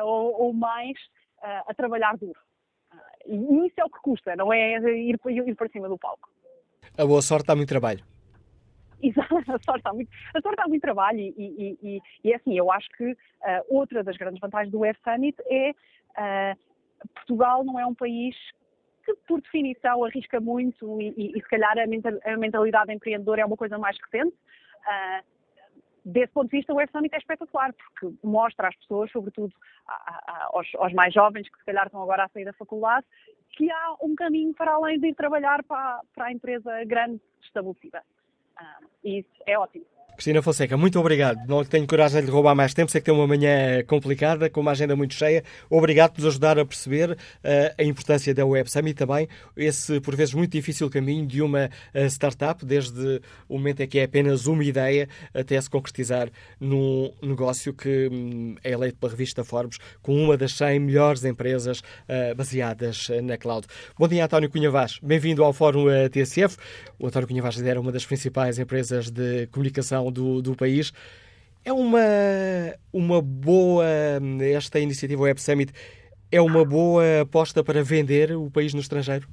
ou, 0.03 0.43
ou, 0.43 0.53
mais, 0.53 0.97
a 1.41 1.73
trabalhar 1.73 2.15
duro. 2.15 2.39
e 3.25 3.35
isso 3.67 3.75
é 3.77 3.83
o 3.83 3.89
que 3.89 3.99
custa, 3.99 4.37
não 4.37 4.53
é 4.53 4.77
ir, 4.77 5.19
ir 5.25 5.55
para 5.55 5.67
cima 5.67 5.89
do 5.89 5.97
palco. 5.97 6.29
A 6.97 7.05
boa 7.05 7.21
sorte 7.21 7.47
dá 7.47 7.57
muito 7.57 7.67
trabalho. 7.67 8.05
Exato, 9.01 9.35
a 9.51 9.59
sorte 9.59 9.83
dá 9.83 9.93
muito, 9.93 10.09
a 10.33 10.41
sorte 10.41 10.57
dá 10.57 10.67
muito 10.67 10.81
trabalho 10.81 11.19
e, 11.19 11.33
e, 11.37 11.77
e, 11.83 12.01
e 12.23 12.31
é 12.31 12.35
assim, 12.35 12.57
eu 12.57 12.71
acho 12.71 12.87
que 12.97 13.11
uh, 13.11 13.17
outra 13.69 14.03
das 14.03 14.17
grandes 14.17 14.39
vantagens 14.39 14.71
do 14.71 14.79
Web 14.79 14.97
Summit 15.03 15.37
é 15.49 15.71
uh, 15.71 17.07
Portugal 17.13 17.63
não 17.63 17.79
é 17.79 17.85
um 17.85 17.93
país 17.93 18.35
que 19.05 19.13
por 19.27 19.41
definição 19.41 20.03
arrisca 20.03 20.39
muito 20.39 20.99
e, 20.99 21.13
e, 21.15 21.37
e 21.37 21.41
se 21.41 21.47
calhar 21.47 21.77
a, 21.77 22.37
mentalidade 22.37 22.91
empreendedora 22.91 23.41
é 23.41 23.45
uma 23.45 23.55
coisa 23.55 23.77
mais 23.77 23.97
recente. 23.99 24.35
Uh, 24.35 25.35
desse 26.03 26.33
ponto 26.33 26.49
de 26.49 26.57
vista, 26.57 26.73
o 26.73 26.77
Web 26.77 26.91
Summit 26.91 27.15
é 27.15 27.17
espetacular, 27.17 27.73
porque 27.73 28.15
mostra 28.23 28.67
às 28.67 28.75
pessoas, 28.75 29.11
sobretudo 29.11 29.53
aos, 30.51 30.67
aos, 30.75 30.93
mais 30.93 31.13
jovens 31.13 31.49
que 31.49 31.57
se 31.57 31.65
calhar 31.65 31.85
estão 31.85 32.01
agora 32.01 32.25
a 32.25 32.29
sair 32.29 32.45
da 32.45 32.53
faculdade, 32.53 33.05
que 33.51 33.71
há 33.71 33.95
um 34.01 34.15
caminho 34.15 34.53
para 34.53 34.73
além 34.73 34.99
de 34.99 35.07
ir 35.07 35.15
trabalhar 35.15 35.63
para, 35.63 36.01
para 36.13 36.25
a 36.25 36.31
empresa 36.31 36.83
grande 36.85 37.21
estabelecida. 37.41 38.03
Uh, 38.59 38.87
e 39.03 39.19
isso 39.19 39.43
é 39.45 39.57
ótimo. 39.57 39.85
Cristina 40.15 40.41
Fonseca, 40.41 40.77
muito 40.77 40.97
obrigado. 40.97 41.45
Não 41.45 41.63
tenho 41.65 41.85
coragem 41.85 42.21
de 42.21 42.27
lhe 42.27 42.31
roubar 42.31 42.55
mais 42.55 42.73
tempo, 42.73 42.89
sei 42.89 43.01
que 43.01 43.05
tem 43.05 43.13
uma 43.13 43.27
manhã 43.27 43.83
complicada, 43.85 44.49
com 44.49 44.61
uma 44.61 44.71
agenda 44.71 44.95
muito 44.95 45.13
cheia. 45.13 45.43
Obrigado 45.69 46.13
por 46.13 46.21
nos 46.21 46.27
ajudar 46.27 46.57
a 46.57 46.65
perceber 46.65 47.11
uh, 47.11 47.17
a 47.77 47.83
importância 47.83 48.33
da 48.33 48.45
Web 48.45 48.71
Summit 48.71 48.91
e 48.91 48.93
também 48.93 49.27
esse, 49.57 49.99
por 49.99 50.15
vezes, 50.15 50.33
muito 50.33 50.53
difícil 50.53 50.89
caminho 50.89 51.27
de 51.27 51.41
uma 51.41 51.69
uh, 51.93 52.05
startup, 52.09 52.65
desde 52.65 53.21
o 53.49 53.57
momento 53.57 53.81
em 53.81 53.87
que 53.87 53.99
é 53.99 54.03
apenas 54.05 54.47
uma 54.47 54.63
ideia 54.63 55.09
até 55.33 55.59
se 55.59 55.69
concretizar 55.69 56.29
num 56.61 57.11
negócio 57.21 57.73
que 57.73 58.07
um, 58.09 58.55
é 58.63 58.71
eleito 58.71 58.97
pela 58.97 59.11
revista 59.11 59.43
Forbes 59.43 59.79
como 60.01 60.17
uma 60.17 60.37
das 60.37 60.53
100 60.53 60.79
melhores 60.79 61.25
empresas 61.25 61.79
uh, 61.79 62.33
baseadas 62.35 63.09
na 63.21 63.37
cloud. 63.37 63.67
Bom 63.99 64.07
dia, 64.07 64.23
António 64.23 64.49
Cunha 64.49 64.71
Vaz. 64.71 64.97
Bem-vindo 65.03 65.43
ao 65.43 65.51
Fórum 65.51 65.87
TSF. 66.09 66.55
O 66.97 67.07
António 67.07 67.27
Cunha 67.27 67.41
Vaz 67.41 67.55
lidera 67.55 67.81
uma 67.81 67.91
das 67.91 68.05
principais 68.05 68.57
empresas 68.57 69.09
de 69.11 69.47
comunicação 69.47 70.04
do, 70.11 70.41
do 70.41 70.55
país. 70.55 70.91
É 71.63 71.73
uma, 71.73 71.99
uma 72.93 73.21
boa, 73.21 73.85
esta 74.55 74.79
iniciativa 74.79 75.23
Web 75.23 75.41
Summit, 75.41 75.73
é 76.31 76.39
uma 76.41 76.63
boa 76.63 77.21
aposta 77.21 77.63
para 77.63 77.83
vender 77.83 78.35
o 78.35 78.51
país 78.51 78.73
no 78.73 78.79
estrangeiro? 78.79 79.27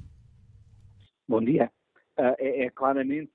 Bom 1.27 1.41
dia. 1.41 1.71
Uh, 2.17 2.35
é, 2.37 2.65
é, 2.65 2.69
claramente 2.69 3.31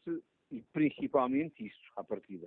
e 0.50 0.62
principalmente 0.72 1.66
isso, 1.66 1.92
à 1.96 2.04
partida. 2.04 2.46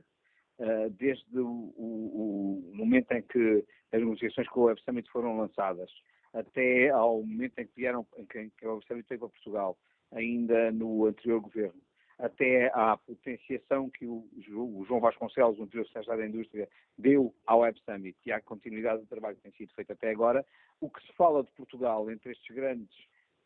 Uh, 0.59 0.89
desde 0.91 1.39
o, 1.39 1.73
o, 1.75 2.71
o, 2.71 2.75
momento 2.75 3.11
em 3.11 3.21
que 3.21 3.65
as 3.91 3.99
negociações 3.99 4.47
com 4.49 4.61
o 4.61 4.63
Web 4.63 4.81
Summit 4.83 5.09
foram 5.11 5.37
lançadas, 5.37 5.89
até 6.33 6.89
ao 6.89 7.23
momento 7.23 7.59
em 7.59 7.65
que 7.65 7.75
vieram, 7.75 8.05
em 8.17 8.25
que, 8.25 8.39
em 8.39 8.49
que 8.57 8.65
o 8.65 8.73
Web 8.73 8.85
Summit 8.87 9.07
veio 9.09 9.19
para 9.19 9.29
Portugal, 9.29 9.77
ainda 10.11 10.71
no 10.71 11.05
anterior 11.05 11.41
governo, 11.41 11.81
até 12.21 12.71
à 12.73 12.95
potenciação 12.97 13.89
que 13.89 14.05
o, 14.05 14.27
João 14.37 14.99
Vasconcelos, 14.99 15.57
o 15.57 15.63
anterior 15.63 15.85
secretário 15.87 16.21
da 16.21 16.27
Indústria, 16.27 16.69
deu 16.97 17.33
ao 17.47 17.61
Web 17.61 17.79
Summit 17.83 18.17
e 18.25 18.31
à 18.31 18.39
continuidade 18.39 19.01
do 19.01 19.07
trabalho 19.07 19.35
que 19.35 19.41
tem 19.41 19.51
sido 19.53 19.73
feito 19.73 19.91
até 19.91 20.11
agora, 20.11 20.45
o 20.79 20.89
que 20.89 21.01
se 21.01 21.11
fala 21.13 21.43
de 21.43 21.51
Portugal 21.51 22.09
entre 22.11 22.31
estes 22.31 22.55
grandes 22.55 22.95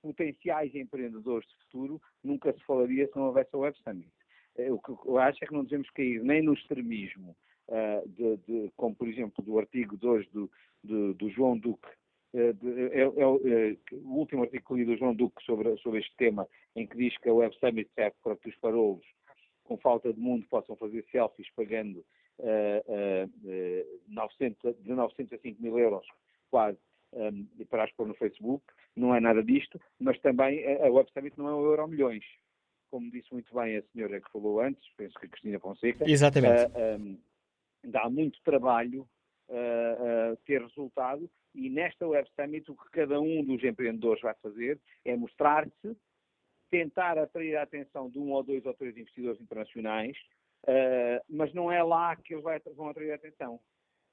potenciais 0.02 0.76
empreendedores 0.76 1.48
de 1.48 1.56
futuro, 1.64 2.02
nunca 2.24 2.52
se 2.54 2.60
falaria 2.66 3.08
se 3.08 3.16
não 3.16 3.28
houvesse 3.28 3.56
o 3.56 3.60
Web 3.60 3.78
Summit. 3.82 4.12
Eh, 4.58 4.72
o 4.72 4.78
que 4.80 4.92
eu 4.92 5.18
acho 5.18 5.44
é 5.44 5.48
que 5.48 5.54
não 5.54 5.64
devemos 5.64 5.90
cair 5.92 6.22
nem 6.22 6.42
no 6.42 6.54
extremismo, 6.54 7.36
uh, 7.70 8.08
de, 8.10 8.38
de, 8.38 8.72
como 8.76 8.96
por 8.96 9.08
exemplo 9.08 9.44
do 9.44 9.58
artigo 9.58 9.98
2 9.98 10.28
do, 10.30 10.52
do, 10.84 11.14
do 11.14 11.30
João 11.30 11.58
Duque, 11.58 11.88
é, 12.36 12.99
é, 12.99 13.02
é, 13.02 13.78
o 13.94 14.18
último 14.18 14.44
artigo 14.44 14.76
do 14.76 14.98
João 14.98 15.16
Duque 15.16 15.41
sobre, 15.44 15.78
sobre 15.78 15.99
este 16.02 16.14
tema, 16.18 16.48
em 16.76 16.86
que 16.86 16.98
diz 16.98 17.18
que 17.18 17.30
a 17.30 17.34
Web 17.34 17.56
Summit 17.60 17.90
serve 17.95 18.16
para 18.22 18.36
que 18.36 18.49
os 18.49 18.56
farolos 18.56 19.06
com 19.64 19.78
falta 19.78 20.12
de 20.14 20.20
mundo 20.20 20.45
possam 20.49 20.76
fazer 20.76 21.03
selfies 21.12 21.49
pagando 21.56 22.06
uh, 22.40 23.32
uh, 23.34 23.99
900, 24.10 24.76
de 24.84 24.94
900 24.94 25.34
a 25.34 25.38
5 25.41 25.62
mil 25.62 25.80
euros 25.80 26.06
quase 26.52 26.78
um, 27.14 27.48
para 27.70 27.86
as 27.86 27.91
pôr 27.94 28.07
no 28.07 28.14
Facebook. 28.16 28.64
Não 28.95 29.16
é 29.16 29.20
nada 29.20 29.41
disto, 29.41 29.80
mas 29.99 30.20
também 30.20 30.64
a 30.82 30.91
Web 30.91 31.10
Summit 31.12 31.38
não 31.38 31.48
é 31.48 31.53
o 31.53 31.66
Euro 31.66 31.88
Milhões. 31.88 32.24
Como 32.91 33.10
disse 33.12 33.34
muito 33.34 33.53
bem 33.56 33.78
a 33.78 33.84
senhora 33.94 34.22
que 34.22 34.32
falou 34.32 34.62
antes, 34.62 34.84
penso 34.95 35.18
que 35.20 35.26
a 35.26 35.30
Cristina 35.30 35.60
Fonseca. 35.60 36.10
Exatamente. 36.10 36.66
Uh, 36.66 36.99
um, 36.99 37.18
dá 37.86 38.10
muito 38.10 38.41
trabalho 38.44 39.07
ter 40.46 40.62
resultado 40.62 41.30
e 41.56 41.70
nesta 41.70 42.06
Web 42.06 42.30
Summit 42.36 42.70
o 42.70 42.76
que 42.76 42.90
cada 42.92 43.20
um 43.20 43.44
dos 43.44 43.64
empreendedores 43.64 44.22
vai 44.22 44.36
fazer 44.42 44.80
é 45.06 45.16
mostrar-se, 45.16 45.98
tentar 46.70 47.18
atrair 47.18 47.56
a 47.56 47.64
atenção 47.64 48.10
de 48.10 48.20
um 48.20 48.32
ou 48.34 48.44
dois 48.44 48.66
ou 48.66 48.74
três 48.74 48.96
investidores 48.98 49.40
internacionais, 49.40 50.18
uh, 50.64 51.24
mas 51.30 51.54
não 51.54 51.72
é 51.72 51.82
lá 51.82 52.16
que 52.18 52.34
eles 52.34 52.44
vão 52.76 52.90
atrair 52.90 53.12
a 53.12 53.16
atenção. 53.16 53.60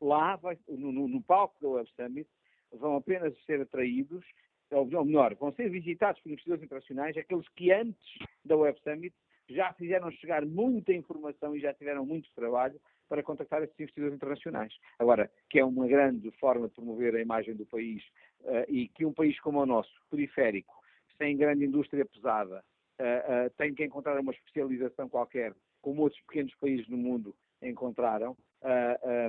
Lá, 0.00 0.38
no, 0.68 1.22
palco 1.22 1.60
da 1.60 1.68
Web 1.68 1.90
Summit, 1.96 2.28
vão 2.72 2.96
apenas 2.96 3.36
ser 3.44 3.60
atraídos, 3.60 4.24
ou 4.70 5.04
melhor, 5.04 5.34
vão 5.34 5.52
ser 5.52 5.68
visitados 5.68 6.20
por 6.22 6.30
investidores 6.30 6.62
internacionais 6.62 7.16
aqueles 7.16 7.48
que 7.50 7.72
antes 7.72 8.18
da 8.44 8.56
Web 8.56 8.80
Summit 8.82 9.14
já 9.48 9.72
fizeram 9.74 10.10
chegar 10.12 10.46
muita 10.46 10.92
informação 10.92 11.54
e 11.54 11.60
já 11.60 11.74
tiveram 11.74 12.06
muito 12.06 12.32
trabalho 12.34 12.80
para 13.12 13.22
contactar 13.22 13.62
esses 13.62 13.78
investidores 13.78 14.14
internacionais. 14.14 14.72
Agora, 14.98 15.30
que 15.50 15.58
é 15.58 15.64
uma 15.64 15.86
grande 15.86 16.30
forma 16.40 16.66
de 16.66 16.72
promover 16.72 17.14
a 17.14 17.20
imagem 17.20 17.54
do 17.54 17.66
país 17.66 18.02
uh, 18.40 18.64
e 18.66 18.88
que 18.88 19.04
um 19.04 19.12
país 19.12 19.38
como 19.40 19.60
o 19.60 19.66
nosso, 19.66 19.92
periférico, 20.10 20.74
sem 21.18 21.36
grande 21.36 21.66
indústria 21.66 22.06
pesada, 22.06 22.64
uh, 22.98 23.48
uh, 23.48 23.50
tem 23.58 23.74
que 23.74 23.84
encontrar 23.84 24.18
uma 24.18 24.32
especialização 24.32 25.10
qualquer, 25.10 25.52
como 25.82 26.00
outros 26.00 26.22
pequenos 26.22 26.54
países 26.54 26.88
no 26.88 26.96
mundo 26.96 27.36
encontraram, 27.60 28.34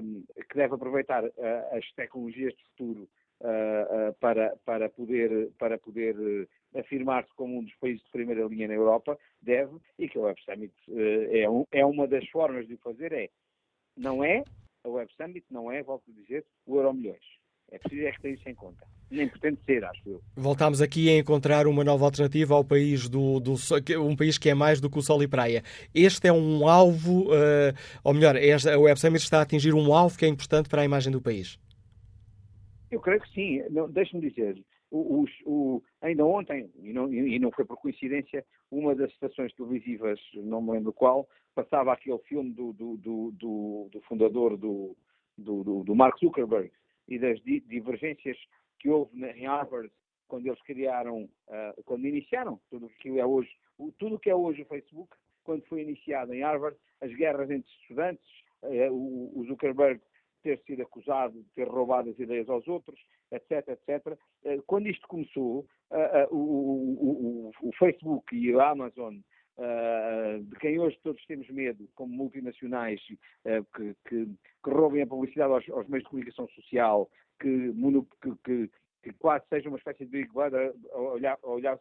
um, 0.01 0.23
que 0.49 0.55
deve 0.55 0.75
aproveitar 0.75 1.23
as 1.71 1.91
tecnologias 1.95 2.53
de 2.53 2.63
futuro 2.65 3.09
para, 4.19 4.55
para 4.63 4.89
poder, 4.89 5.51
para 5.59 5.77
poder 5.77 6.47
afirmar-se 6.75 7.33
como 7.35 7.59
um 7.59 7.63
dos 7.63 7.75
países 7.75 8.03
de 8.03 8.11
primeira 8.11 8.45
linha 8.45 8.67
na 8.67 8.75
Europa, 8.75 9.17
deve, 9.41 9.77
e 9.99 10.07
que 10.07 10.17
o 10.17 10.23
Web 10.23 10.39
Summit 10.43 10.73
é, 11.31 11.49
um, 11.49 11.65
é 11.71 11.85
uma 11.85 12.07
das 12.07 12.27
formas 12.29 12.67
de 12.67 12.77
fazer, 12.77 13.11
é 13.11 13.29
não 13.97 14.23
é, 14.23 14.43
a 14.83 14.89
Web 14.89 15.11
Summit 15.15 15.45
não 15.49 15.71
é, 15.71 15.81
volto 15.83 16.03
a 16.09 16.21
dizer, 16.21 16.45
o 16.65 16.77
Euro 16.77 16.93
Milhões. 16.93 17.23
É 17.71 17.79
preciso 17.79 18.05
é 18.05 18.11
que 18.11 18.21
ter 18.21 18.33
isso 18.33 18.47
em 18.47 18.53
conta. 18.53 18.85
Nem 19.09 19.27
pretende 19.27 19.59
ser, 19.65 19.83
acho 19.83 20.01
eu. 20.07 20.21
Voltámos 20.35 20.81
aqui 20.81 21.09
a 21.09 21.17
encontrar 21.17 21.65
uma 21.65 21.83
nova 21.83 22.05
alternativa 22.05 22.53
ao 22.53 22.63
país 22.63 23.09
do, 23.09 23.39
do 23.39 23.55
um 23.99 24.15
país 24.15 24.37
que 24.37 24.49
é 24.49 24.53
mais 24.53 24.79
do 24.79 24.89
que 24.89 24.99
o 24.99 25.01
sol 25.01 25.23
e 25.23 25.27
praia. 25.27 25.63
Este 25.93 26.27
é 26.27 26.33
um 26.33 26.67
alvo, 26.67 27.29
uh, 27.29 27.73
ou 28.03 28.13
melhor, 28.13 28.35
a 28.35 28.79
Web 28.79 28.99
Summit 28.99 29.23
está 29.23 29.39
a 29.39 29.41
atingir 29.41 29.73
um 29.73 29.93
alvo 29.93 30.17
que 30.17 30.25
é 30.25 30.27
importante 30.27 30.69
para 30.69 30.81
a 30.81 30.85
imagem 30.85 31.11
do 31.11 31.21
país. 31.21 31.59
Eu 32.91 32.99
creio 32.99 33.21
que 33.21 33.29
sim. 33.29 33.63
Deixe-me 33.89 34.29
dizer, 34.29 34.63
o, 34.93 35.25
o, 35.45 35.83
ainda 36.01 36.23
ontem, 36.23 36.69
e 36.79 36.93
não, 36.93 37.11
e 37.11 37.39
não, 37.39 37.51
foi 37.51 37.65
por 37.65 37.77
coincidência, 37.77 38.45
uma 38.69 38.93
das 38.93 39.09
estações 39.11 39.51
televisivas, 39.55 40.19
não 40.35 40.61
me 40.61 40.71
lembro 40.71 40.93
qual, 40.93 41.27
passava 41.55 41.91
aquele 41.91 42.19
filme 42.19 42.53
do, 42.53 42.73
do, 42.73 42.97
do, 42.97 43.89
do 43.91 44.01
fundador 44.01 44.55
do, 44.55 44.95
Mark 45.95 46.19
Zuckerberg 46.19 46.71
e 47.07 47.17
das 47.17 47.41
divergências 47.41 48.37
que 48.79 48.87
houve 48.89 49.19
em 49.19 49.47
Harvard 49.47 49.91
quando 50.27 50.45
eles 50.45 50.61
criaram, 50.61 51.23
uh, 51.47 51.83
quando 51.85 52.05
iniciaram 52.05 52.59
tudo 52.69 52.89
que 52.99 53.19
é 53.19 53.25
hoje, 53.25 53.49
tudo 53.97 54.19
que 54.19 54.29
é 54.29 54.35
hoje 54.35 54.61
o 54.61 54.65
Facebook, 54.65 55.15
quando 55.43 55.63
foi 55.65 55.81
iniciado 55.81 56.33
em 56.33 56.43
Harvard, 56.43 56.77
as 57.01 57.11
guerras 57.15 57.49
entre 57.49 57.69
estudantes, 57.81 58.25
uh, 58.61 58.91
o 58.91 59.43
Zuckerberg 59.47 59.99
ter 60.43 60.59
sido 60.65 60.83
acusado 60.83 61.33
de 61.33 61.49
ter 61.55 61.67
roubado 61.67 62.09
as 62.09 62.19
ideias 62.19 62.47
aos 62.49 62.67
outros, 62.67 62.99
etc, 63.31 63.69
etc. 63.69 64.17
Eh, 64.43 64.59
quando 64.67 64.87
isto 64.87 65.07
começou, 65.07 65.65
eh, 65.91 66.21
eh, 66.21 66.27
o, 66.31 67.51
Facebook 67.79 68.35
e 68.35 68.53
a 68.53 68.69
Amazon 68.69 69.15
de 69.55 70.55
quem 70.59 70.79
hoje 70.79 70.99
todos 71.03 71.23
temos 71.27 71.47
medo, 71.49 71.87
como 71.93 72.11
multinacionais 72.11 72.99
que, 73.75 73.95
que, 74.09 74.25
que 74.63 74.69
roubem 74.69 75.03
a 75.03 75.07
publicidade 75.07 75.53
aos, 75.53 75.69
aos, 75.69 75.87
meios 75.87 76.03
de 76.03 76.09
comunicação 76.09 76.47
social, 76.49 77.07
que, 77.39 77.71
que, 78.43 78.69
que, 79.03 79.13
quase 79.19 79.45
seja 79.49 79.69
uma 79.69 79.77
espécie 79.77 80.05
de 80.05 80.11
Big 80.11 80.33
Brother 80.33 80.73
a 80.91 80.97
olhar, 80.97 81.37
a 81.43 81.47
olhar 81.47 81.79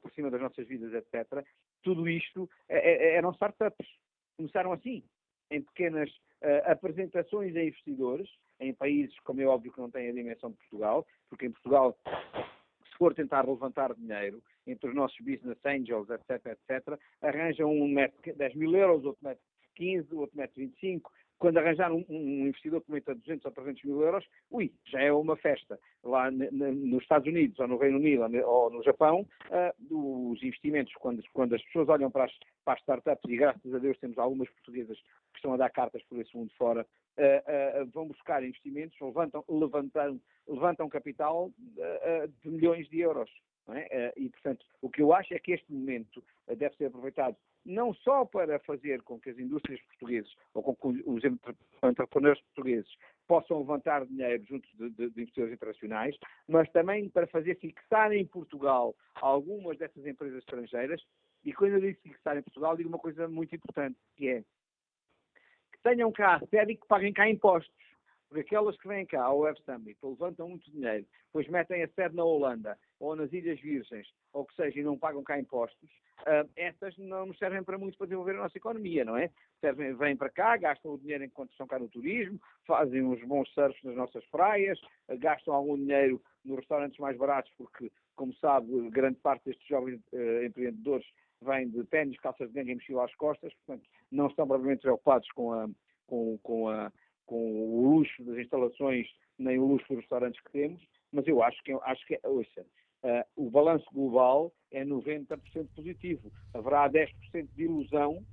por 0.00 0.12
cima 0.14 0.30
das 0.30 0.40
nossas 0.40 0.64
vidas, 0.68 0.94
etc. 0.94 1.44
Tudo 1.82 2.08
isto 2.08 2.48
eram 2.68 3.32
startups. 3.32 3.88
Começaram 4.36 4.72
assim 4.72 5.02
em 5.50 5.62
pequenas 5.62 6.08
uh, 6.42 6.70
apresentações 6.70 7.54
a 7.56 7.62
investidores, 7.62 8.28
em 8.60 8.72
países, 8.72 9.18
como 9.20 9.40
é 9.40 9.46
óbvio, 9.46 9.72
que 9.72 9.80
não 9.80 9.90
têm 9.90 10.08
a 10.08 10.12
dimensão 10.12 10.50
de 10.50 10.56
Portugal, 10.56 11.06
porque 11.28 11.46
em 11.46 11.50
Portugal, 11.50 11.98
se 12.04 12.98
for 12.98 13.14
tentar 13.14 13.46
levantar 13.46 13.94
dinheiro 13.94 14.42
entre 14.66 14.88
os 14.88 14.94
nossos 14.94 15.18
business 15.20 15.58
angels, 15.64 16.08
etc., 16.10 16.46
etc., 16.46 16.98
arranjam 17.20 17.70
um 17.70 17.88
mete 17.88 18.32
10 18.32 18.54
mil 18.54 18.74
euros, 18.74 19.04
outro 19.04 19.24
mete 19.24 19.40
15, 19.76 20.14
outro 20.14 20.36
mete 20.36 20.52
25, 20.56 21.10
quando 21.38 21.58
arranjar 21.58 21.92
um, 21.92 22.04
um, 22.08 22.46
investidor 22.46 22.82
que 22.82 22.90
meta 22.90 23.14
200 23.14 23.44
ou 23.44 23.52
300 23.52 23.84
mil 23.84 24.02
euros, 24.02 24.24
ui, 24.50 24.72
já 24.84 25.00
é 25.00 25.12
uma 25.12 25.36
festa. 25.36 25.78
Lá 26.02 26.30
nos 26.30 27.02
Estados 27.02 27.28
Unidos, 27.28 27.58
ou 27.58 27.68
no 27.68 27.76
Reino 27.76 27.98
Unido, 27.98 28.22
ou 28.46 28.70
no 28.70 28.82
Japão, 28.82 29.26
uh, 29.50 30.32
os 30.32 30.42
investimentos, 30.42 30.94
quando, 30.94 31.22
quando 31.32 31.54
as 31.54 31.62
pessoas 31.62 31.88
olham 31.88 32.10
para 32.10 32.24
as, 32.24 32.32
para 32.64 32.74
as 32.74 32.80
startups, 32.80 33.30
e 33.30 33.36
graças 33.36 33.74
a 33.74 33.78
Deus 33.78 33.98
temos 33.98 34.18
algumas 34.18 34.48
portuguesas 34.50 34.98
que 34.98 35.36
estão 35.36 35.52
a 35.52 35.56
dar 35.56 35.70
cartas 35.70 36.02
por 36.04 36.18
esse 36.18 36.34
mundo 36.36 36.52
fora, 36.56 36.86
uh, 37.18 37.82
uh, 37.82 37.86
vão 37.92 38.06
buscar 38.06 38.42
investimentos, 38.42 38.98
levantam, 39.00 39.44
levantam, 39.48 40.20
levantam 40.48 40.88
capital 40.88 41.50
de 42.42 42.50
milhões 42.50 42.88
de 42.88 43.00
euros. 43.00 43.30
É? 43.68 44.12
E, 44.16 44.28
portanto, 44.30 44.64
o 44.80 44.88
que 44.88 45.02
eu 45.02 45.12
acho 45.12 45.34
é 45.34 45.38
que 45.40 45.52
este 45.52 45.72
momento 45.72 46.22
deve 46.46 46.76
ser 46.76 46.86
aproveitado 46.86 47.36
não 47.66 47.92
só 47.92 48.24
para 48.24 48.60
fazer 48.60 49.02
com 49.02 49.18
que 49.18 49.30
as 49.30 49.38
indústrias 49.38 49.80
portuguesas 49.82 50.32
ou 50.54 50.62
com 50.62 50.76
que 50.76 51.02
os 51.04 51.22
entrepreneurs 51.82 52.40
portugueses 52.42 52.88
possam 53.26 53.58
levantar 53.58 54.06
dinheiro 54.06 54.44
junto 54.44 54.68
de, 54.76 54.90
de, 54.90 55.10
de, 55.10 55.20
investidores 55.22 55.52
internacionais, 55.52 56.16
mas 56.48 56.70
também 56.70 57.08
para 57.08 57.26
fazer 57.26 57.56
fixar 57.56 58.12
em 58.12 58.24
Portugal 58.24 58.94
algumas 59.16 59.76
dessas 59.78 60.06
empresas 60.06 60.38
estrangeiras. 60.38 61.02
E 61.44 61.52
quando 61.52 61.72
eu 61.72 61.80
digo 61.80 62.00
fixar 62.02 62.36
em 62.36 62.42
Portugal, 62.42 62.76
digo 62.76 62.88
uma 62.88 62.98
coisa 62.98 63.28
muito 63.28 63.54
importante, 63.54 63.98
que 64.16 64.28
é 64.28 64.42
que 65.72 65.82
tenham 65.82 66.12
cá 66.12 66.36
a 66.36 66.46
sede 66.46 66.72
e 66.72 66.76
que 66.76 66.86
paguem 66.86 67.12
cá 67.12 67.28
impostos. 67.28 67.74
Porque 68.28 68.40
aquelas 68.40 68.76
que 68.76 68.88
vêm 68.88 69.06
cá 69.06 69.22
ao 69.22 69.40
Web 69.40 69.60
Summit 69.64 69.98
levantam 70.02 70.48
muito 70.48 70.70
dinheiro, 70.70 71.06
depois 71.26 71.48
metem 71.48 71.82
a 71.82 71.88
sede 71.88 72.14
na 72.14 72.24
Holanda 72.24 72.78
ou 72.98 73.14
nas 73.14 73.32
Ilhas 73.32 73.60
Virgens, 73.60 74.06
ou 74.32 74.44
que 74.44 74.54
seja, 74.54 74.80
e 74.80 74.82
não 74.82 74.98
pagam 74.98 75.22
cá 75.22 75.38
impostos, 75.38 75.90
uh, 76.22 76.48
essas 76.56 76.96
não 76.98 77.26
nos 77.26 77.38
servem 77.38 77.62
para 77.62 77.78
muito 77.78 77.96
para 77.98 78.06
desenvolver 78.06 78.36
a 78.36 78.42
nossa 78.42 78.56
economia, 78.56 79.04
não 79.04 79.16
é? 79.16 79.30
Servem, 79.60 79.94
vêm 79.94 80.16
para 80.16 80.30
cá, 80.30 80.56
gastam 80.56 80.94
o 80.94 80.98
dinheiro 80.98 81.24
enquanto 81.24 81.50
estão 81.50 81.66
cá 81.66 81.78
no 81.78 81.88
turismo, 81.88 82.40
fazem 82.66 83.02
uns 83.02 83.22
bons 83.24 83.48
surfs 83.52 83.82
nas 83.82 83.96
nossas 83.96 84.24
praias, 84.26 84.78
uh, 85.08 85.18
gastam 85.18 85.54
algum 85.54 85.76
dinheiro 85.76 86.22
nos 86.44 86.56
restaurantes 86.58 86.98
mais 86.98 87.16
baratos, 87.16 87.52
porque, 87.56 87.90
como 88.14 88.34
sabe, 88.34 88.90
grande 88.90 89.18
parte 89.18 89.44
destes 89.44 89.66
jovens 89.66 90.00
uh, 90.12 90.44
empreendedores 90.44 91.06
vêm 91.42 91.68
de 91.68 91.84
ténis, 91.84 92.18
calças 92.20 92.48
de 92.48 92.54
gangue 92.54 92.72
e 92.72 92.74
mochila 92.74 93.04
às 93.04 93.14
costas, 93.16 93.52
portanto, 93.54 93.86
não 94.10 94.28
estão 94.28 94.46
propriamente 94.46 94.82
preocupados 94.82 95.30
com 95.32 95.52
a, 95.52 95.68
com, 96.06 96.38
com 96.42 96.68
a 96.68 96.90
com 97.26 97.36
o 97.36 97.90
luxo 97.90 98.24
das 98.24 98.38
instalações 98.38 99.06
nem 99.38 99.58
o 99.58 99.66
luxo 99.66 99.86
dos 99.88 99.98
restaurantes 99.98 100.40
que 100.40 100.52
temos, 100.52 100.82
mas 101.12 101.26
eu 101.26 101.42
acho 101.42 101.62
que, 101.62 101.72
acho 101.72 102.06
que 102.06 102.18
ouça, 102.24 102.64
o 103.36 103.50
balanço 103.50 103.86
global 103.92 104.52
é 104.70 104.84
90% 104.84 105.68
positivo. 105.74 106.32
Haverá 106.52 106.88
10% 106.90 107.48
de 107.54 107.64
ilusão, 107.64 108.24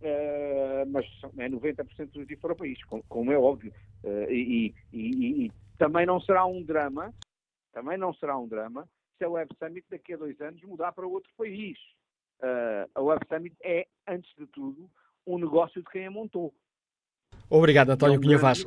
uh, 0.00 0.86
mas 0.88 1.04
é 1.38 1.48
90% 1.48 2.12
positivo 2.12 2.40
para 2.40 2.52
o 2.52 2.56
país, 2.56 2.78
como, 3.08 3.32
é 3.32 3.38
óbvio. 3.38 3.72
Uh, 4.02 4.30
e, 4.30 4.74
e, 4.92 5.46
e, 5.46 5.52
também 5.78 6.06
não 6.06 6.20
será 6.20 6.46
um 6.46 6.62
drama, 6.62 7.12
também 7.72 7.98
não 7.98 8.14
será 8.14 8.38
um 8.38 8.48
drama, 8.48 8.88
se 9.18 9.24
a 9.24 9.28
Web 9.28 9.50
Summit 9.58 9.86
daqui 9.90 10.14
a 10.14 10.16
dois 10.16 10.40
anos 10.40 10.62
mudar 10.62 10.92
para 10.92 11.06
outro 11.06 11.30
país. 11.36 11.78
a 12.94 13.02
Web 13.02 13.20
Summit 13.28 13.56
é, 13.62 13.86
antes 14.06 14.30
de 14.36 14.46
tudo, 14.46 14.90
um 15.26 15.38
negócio 15.38 15.82
de 15.82 15.90
quem 15.90 16.06
a 16.06 16.10
montou. 16.10 16.54
Obrigado, 17.50 17.90
António 17.90 18.14
é 18.14 18.18
um 18.18 18.22
Cunha 18.22 18.38
Vaz. 18.38 18.64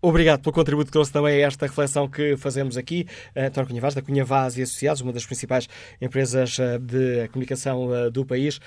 Obrigado 0.00 0.42
pelo 0.42 0.52
contributo 0.52 0.86
que 0.86 0.92
trouxe 0.92 1.12
também 1.12 1.42
a 1.42 1.46
esta 1.46 1.66
reflexão 1.66 2.08
que 2.08 2.36
fazemos 2.36 2.76
aqui. 2.76 3.04
António 3.34 3.68
Cunha 3.68 3.80
Vaz, 3.80 3.94
da 3.94 4.02
Cunha 4.02 4.24
Vaz 4.24 4.56
e 4.56 4.62
Associados, 4.62 5.00
uma 5.00 5.12
das 5.12 5.26
principais 5.26 5.68
empresas 6.00 6.56
eh, 6.60 6.78
de 6.78 7.28
comunicação 7.28 7.92
eh, 7.92 8.08
do 8.08 8.24
país. 8.24 8.60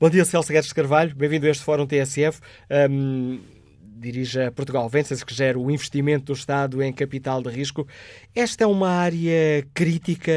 Bom 0.00 0.08
dia, 0.08 0.24
Celso 0.24 0.50
Guedes 0.50 0.68
de 0.68 0.74
Carvalho. 0.74 1.14
Bem-vindo 1.14 1.46
a 1.46 1.50
este 1.50 1.62
Fórum 1.62 1.86
TSF. 1.86 2.40
Um, 2.90 3.38
dirige 3.98 4.40
a 4.40 4.50
Portugal 4.50 4.88
Ventures, 4.88 5.22
que 5.22 5.34
gera 5.34 5.58
o 5.58 5.70
investimento 5.70 6.26
do 6.26 6.32
Estado 6.32 6.82
em 6.82 6.90
capital 6.90 7.42
de 7.42 7.50
risco. 7.50 7.86
Esta 8.34 8.64
é 8.64 8.66
uma 8.66 8.88
área 8.88 9.66
crítica 9.74 10.32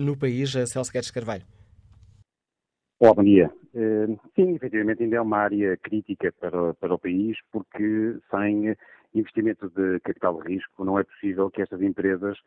no 0.00 0.16
país, 0.16 0.52
Celso 0.52 0.90
Guedes 0.90 1.08
de 1.08 1.12
Carvalho? 1.12 1.42
Olá, 2.98 3.12
bom 3.12 3.24
dia. 3.24 3.50
Sim, 4.34 4.54
efetivamente 4.54 5.02
ainda 5.02 5.16
é 5.16 5.20
uma 5.20 5.36
área 5.36 5.76
crítica 5.76 6.32
para, 6.40 6.72
para 6.74 6.94
o 6.94 6.98
país, 6.98 7.36
porque 7.52 8.16
sem 8.30 8.74
investimento 9.18 9.68
de 9.70 10.00
capital 10.00 10.40
de 10.40 10.54
risco 10.54 10.84
não 10.84 10.98
é 10.98 11.04
possível 11.04 11.50
que 11.50 11.62
estas 11.62 11.80
empresas 11.80 12.38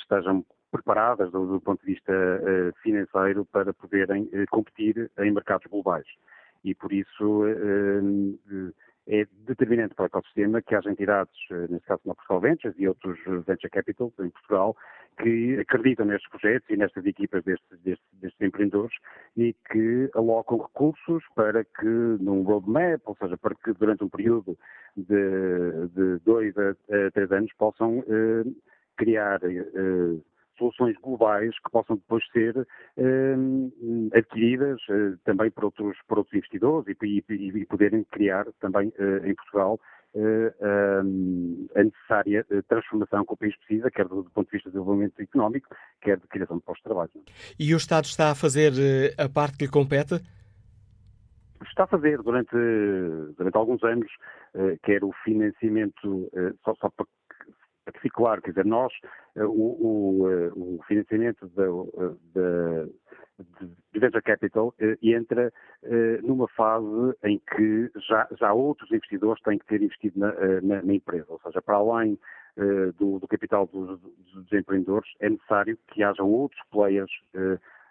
estejam 0.00 0.44
preparadas 0.70 1.30
do, 1.30 1.46
do 1.46 1.60
ponto 1.60 1.80
de 1.80 1.92
vista 1.92 2.12
financeiro 2.82 3.44
para 3.46 3.72
poderem 3.72 4.28
competir 4.50 5.10
em 5.18 5.30
mercados 5.30 5.66
globais. 5.70 6.06
E 6.64 6.74
por 6.74 6.92
isso 6.92 7.44
é 9.06 9.26
determinante 9.46 9.94
para 9.94 10.04
o 10.04 10.06
ecossistema 10.06 10.62
que 10.62 10.74
haja 10.74 10.90
entidades, 10.90 11.34
eh, 11.50 11.66
neste 11.68 11.86
caso 11.86 12.00
a 12.10 12.14
Portugal 12.14 12.40
Ventures 12.40 12.74
e 12.78 12.88
outros 12.88 13.18
eh, 13.26 13.30
Venture 13.46 13.70
Capital 13.70 14.12
em 14.20 14.30
Portugal, 14.30 14.76
que 15.20 15.58
acreditam 15.60 16.06
nestes 16.06 16.28
projetos 16.30 16.68
e 16.70 16.76
nestas 16.76 17.04
equipas 17.04 17.44
destes, 17.44 17.78
destes, 17.80 18.06
destes, 18.14 18.40
empreendedores 18.40 18.96
e 19.36 19.54
que 19.70 20.10
alocam 20.14 20.58
recursos 20.58 21.22
para 21.34 21.64
que 21.64 21.86
num 21.86 22.42
roadmap, 22.42 23.00
ou 23.04 23.16
seja, 23.16 23.36
para 23.36 23.54
que 23.54 23.72
durante 23.74 24.02
um 24.02 24.08
período 24.08 24.58
de, 24.96 25.88
de 25.94 26.18
dois 26.24 26.56
a, 26.56 26.70
a 26.70 27.10
três 27.12 27.30
anos 27.30 27.52
possam 27.58 28.02
eh, 28.08 28.50
criar 28.96 29.40
eh, 29.44 30.18
soluções 30.58 30.96
globais 30.98 31.50
que 31.58 31.70
possam 31.70 31.96
depois 31.96 32.24
ser 32.32 32.66
eh, 32.96 33.36
adquiridas 34.16 34.80
eh, 34.90 35.14
também 35.24 35.50
por 35.50 35.64
outros, 35.64 35.96
por 36.06 36.18
outros 36.18 36.34
investidores 36.34 36.96
e, 37.02 37.24
e, 37.28 37.48
e 37.48 37.66
poderem 37.66 38.04
criar 38.04 38.46
também 38.60 38.92
eh, 38.98 39.28
em 39.28 39.34
Portugal 39.34 39.80
eh, 40.14 40.54
a 41.74 41.82
necessária 41.82 42.46
transformação 42.68 43.24
que 43.24 43.32
o 43.32 43.36
país 43.36 43.56
precisa, 43.56 43.90
quer 43.90 44.06
do, 44.06 44.22
do, 44.22 44.30
ponto 44.30 44.46
de 44.46 44.52
vista 44.52 44.70
de 44.70 44.74
desenvolvimento 44.74 45.20
económico, 45.20 45.74
quer 46.00 46.18
de 46.18 46.26
criação 46.28 46.58
de 46.58 46.62
postos 46.62 46.82
de 46.82 46.88
trabalho. 46.88 47.10
E 47.58 47.74
o 47.74 47.76
Estado 47.76 48.04
está 48.04 48.30
a 48.30 48.34
fazer 48.34 48.72
a 49.18 49.28
parte 49.28 49.58
que 49.58 49.64
lhe 49.64 49.70
compete? 49.70 50.20
está 51.66 51.84
a 51.84 51.86
fazer 51.86 52.22
durante, 52.22 52.54
durante 53.36 53.56
alguns 53.56 53.82
anos, 53.82 54.08
quer 54.82 55.02
o 55.02 55.12
financiamento, 55.24 56.30
só, 56.62 56.74
só 56.76 56.90
para 56.90 57.06
fique 58.00 58.14
claro, 58.14 58.40
quer 58.42 58.50
dizer, 58.50 58.64
nós, 58.64 58.92
o, 59.36 60.24
o, 60.24 60.76
o 60.76 60.82
financiamento 60.86 61.48
da, 61.48 61.64
de 63.92 64.00
venture 64.00 64.22
capital 64.22 64.74
entra 65.02 65.52
numa 66.22 66.48
fase 66.48 67.16
em 67.24 67.40
que 67.54 67.90
já, 68.08 68.28
já 68.38 68.52
outros 68.52 68.90
investidores 68.90 69.42
têm 69.42 69.58
que 69.58 69.66
ter 69.66 69.82
investido 69.82 70.18
na, 70.18 70.32
na, 70.62 70.82
na 70.82 70.94
empresa, 70.94 71.26
ou 71.28 71.40
seja, 71.40 71.60
para 71.60 71.76
além 71.76 72.18
do, 72.98 73.18
do, 73.18 73.28
capital 73.28 73.66
dos, 73.66 74.00
dos, 74.00 74.52
empreendedores, 74.52 75.10
é 75.20 75.28
necessário 75.28 75.76
que 75.88 76.02
hajam 76.02 76.30
outros 76.30 76.60
players 76.70 77.10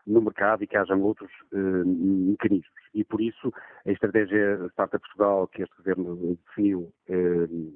no 0.05 0.21
mercado 0.21 0.63
e 0.63 0.67
que 0.67 0.77
hajam 0.77 1.01
outros 1.01 1.31
mecanismos. 1.51 2.69
E 2.93 3.03
por 3.03 3.21
isso 3.21 3.53
a 3.85 3.91
estratégia 3.91 4.59
Startup 4.71 4.99
Portugal 4.99 5.47
que 5.47 5.63
este 5.63 5.75
governo 5.77 6.37
definiu 6.45 6.91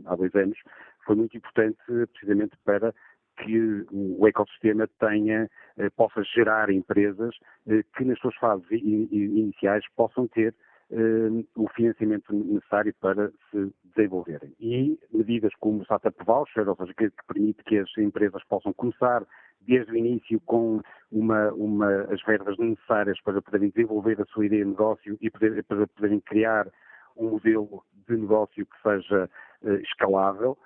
há 0.05 0.15
dois 0.15 0.33
anos 0.35 0.57
foi 1.05 1.15
muito 1.15 1.37
importante 1.37 1.79
precisamente 2.11 2.57
para 2.65 2.93
que 3.37 3.85
o 3.91 4.27
ecossistema 4.27 4.87
tenha, 4.99 5.49
eh, 5.77 5.89
possa 5.91 6.23
gerar 6.23 6.69
empresas 6.71 7.35
eh, 7.67 7.83
que 7.95 8.03
nas 8.03 8.17
suas 8.19 8.35
fases 8.35 8.65
iniciais 8.71 9.85
possam 9.95 10.27
ter 10.27 10.55
eh, 10.89 11.45
o 11.55 11.67
financiamento 11.69 12.33
necessário 12.33 12.93
para 12.99 13.29
se 13.51 13.71
desenvolverem. 13.95 14.53
E 14.59 14.99
medidas 15.11 15.53
como 15.59 15.79
o 15.79 15.83
Startup 15.83 16.15
Voucher, 16.25 16.67
ou 16.67 16.75
seja, 16.77 16.93
que, 16.95 17.09
que, 17.09 17.25
permite 17.27 17.63
que 17.63 17.77
as 17.77 17.97
empresas 17.97 18.43
possam 18.45 18.73
começar 18.73 19.23
desde 19.61 19.91
o 19.91 19.95
início 19.95 20.39
com 20.41 20.81
uma, 21.11 21.51
uma, 21.53 22.01
as 22.13 22.21
verbas 22.23 22.57
necessárias 22.57 23.19
para 23.21 23.41
poderem 23.41 23.69
desenvolver 23.69 24.21
a 24.21 24.25
sua 24.25 24.45
ideia 24.45 24.63
de 24.63 24.69
negócio 24.69 25.17
e 25.21 25.29
poder, 25.29 25.63
para 25.63 25.87
poderem 25.87 26.19
criar 26.21 26.67
um 27.15 27.31
modelo 27.31 27.83
de 28.07 28.15
negócio 28.15 28.65
que 28.65 28.81
seja 28.81 29.29
uh, 29.63 29.73
escalável 29.75 30.57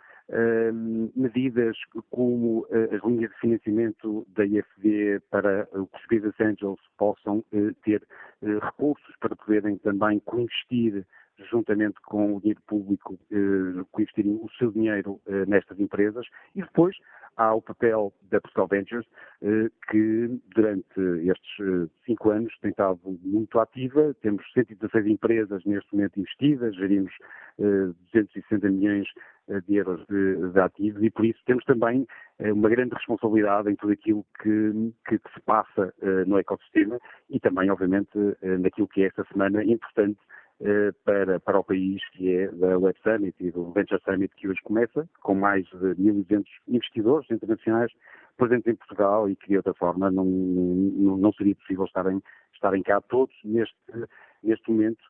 medidas 1.16 1.76
como 2.10 2.62
uh, 2.62 2.96
as 2.96 3.04
linhas 3.04 3.32
de 3.32 3.40
financiamento 3.40 4.26
da 4.30 4.46
IFD 4.46 5.20
para 5.30 5.66
que 5.66 5.78
os 5.78 6.08
business 6.10 6.36
angels 6.40 6.80
possam 6.98 7.44
uh, 7.52 7.74
ter 7.84 8.02
uh, 8.42 8.60
recursos 8.60 9.16
para 9.20 9.36
poderem 9.36 9.78
também 9.80 10.20
coinvestir 10.22 11.06
juntamente 11.50 12.00
com 12.02 12.36
o 12.36 12.40
dinheiro 12.40 12.62
público, 12.68 13.20
coinvestirem 13.92 14.40
o 14.42 14.50
seu 14.58 14.72
dinheiro 14.72 15.20
nestas 15.48 15.80
empresas 15.80 16.26
e 16.56 16.62
depois 16.62 16.96
há 17.38 17.54
o 17.54 17.62
papel 17.62 18.14
da 18.30 18.42
Portugal 18.42 18.68
Ventures, 18.68 19.08
que 19.90 20.40
durante 20.54 21.00
estes 21.30 21.90
cinco 22.06 22.30
anos 22.30 22.54
tem 22.60 22.72
estado 22.72 23.00
muito 23.24 23.60
ativa. 23.60 24.14
Temos 24.22 24.44
116 24.54 25.08
empresas 25.08 25.64
neste 25.66 25.94
momento 25.94 26.20
investidas, 26.20 26.76
gerimos 26.76 27.14
260 27.58 28.70
milhões 28.70 29.08
de 29.68 29.76
euros 29.76 30.06
de, 30.08 30.52
de, 30.52 30.60
ativos 30.60 31.04
e 31.04 31.10
por 31.10 31.26
isso 31.26 31.40
temos 31.46 31.64
também 31.66 32.08
eh, 32.40 32.54
uma 32.54 32.70
grande 32.70 32.94
responsabilidade 32.96 33.70
em 33.70 33.76
tudo 33.76 33.94
aquilo 33.94 34.26
que, 34.42 34.94
que, 35.08 35.20
que 35.20 35.34
se 35.34 35.42
passa 35.42 35.94
uh, 36.02 36.30
no 36.30 36.38
ecossistema 36.38 37.00
e 37.30 37.40
também, 37.40 37.70
obviamente, 37.70 38.18
uh, 38.18 38.38
naquilo 38.60 38.88
que 38.88 39.04
é 39.04 39.08
esta 39.08 39.26
semana 39.32 39.64
importante 39.64 40.20
para, 41.04 41.40
para 41.40 41.60
o 41.60 41.64
país, 41.64 42.02
que 42.12 42.36
é 42.36 42.48
da 42.52 42.78
Web 42.78 42.98
Summit 43.02 43.36
e 43.40 43.52
do 43.52 43.72
Venture 43.72 44.02
Summit 44.04 44.34
que 44.36 44.48
hoje 44.48 44.62
começa, 44.64 45.08
com 45.22 45.34
mais 45.34 45.66
de 45.66 45.96
1.200 45.96 46.44
investidores 46.68 47.32
internacionais 47.32 47.92
presentes 48.38 48.68
em 48.68 48.76
Portugal 48.76 49.30
e 49.30 49.36
que 49.36 49.48
de 49.48 49.58
outra 49.58 49.74
forma 49.74 50.12
não, 50.12 50.26
não, 50.26 51.18
não 51.18 51.34
seria 51.34 51.56
possível 51.56 51.86
estarem, 51.86 52.22
estarem 52.54 52.84
cá 52.84 53.02
todos 53.02 53.36
neste, 53.44 53.76
neste 54.44 54.70
momento 54.70 55.04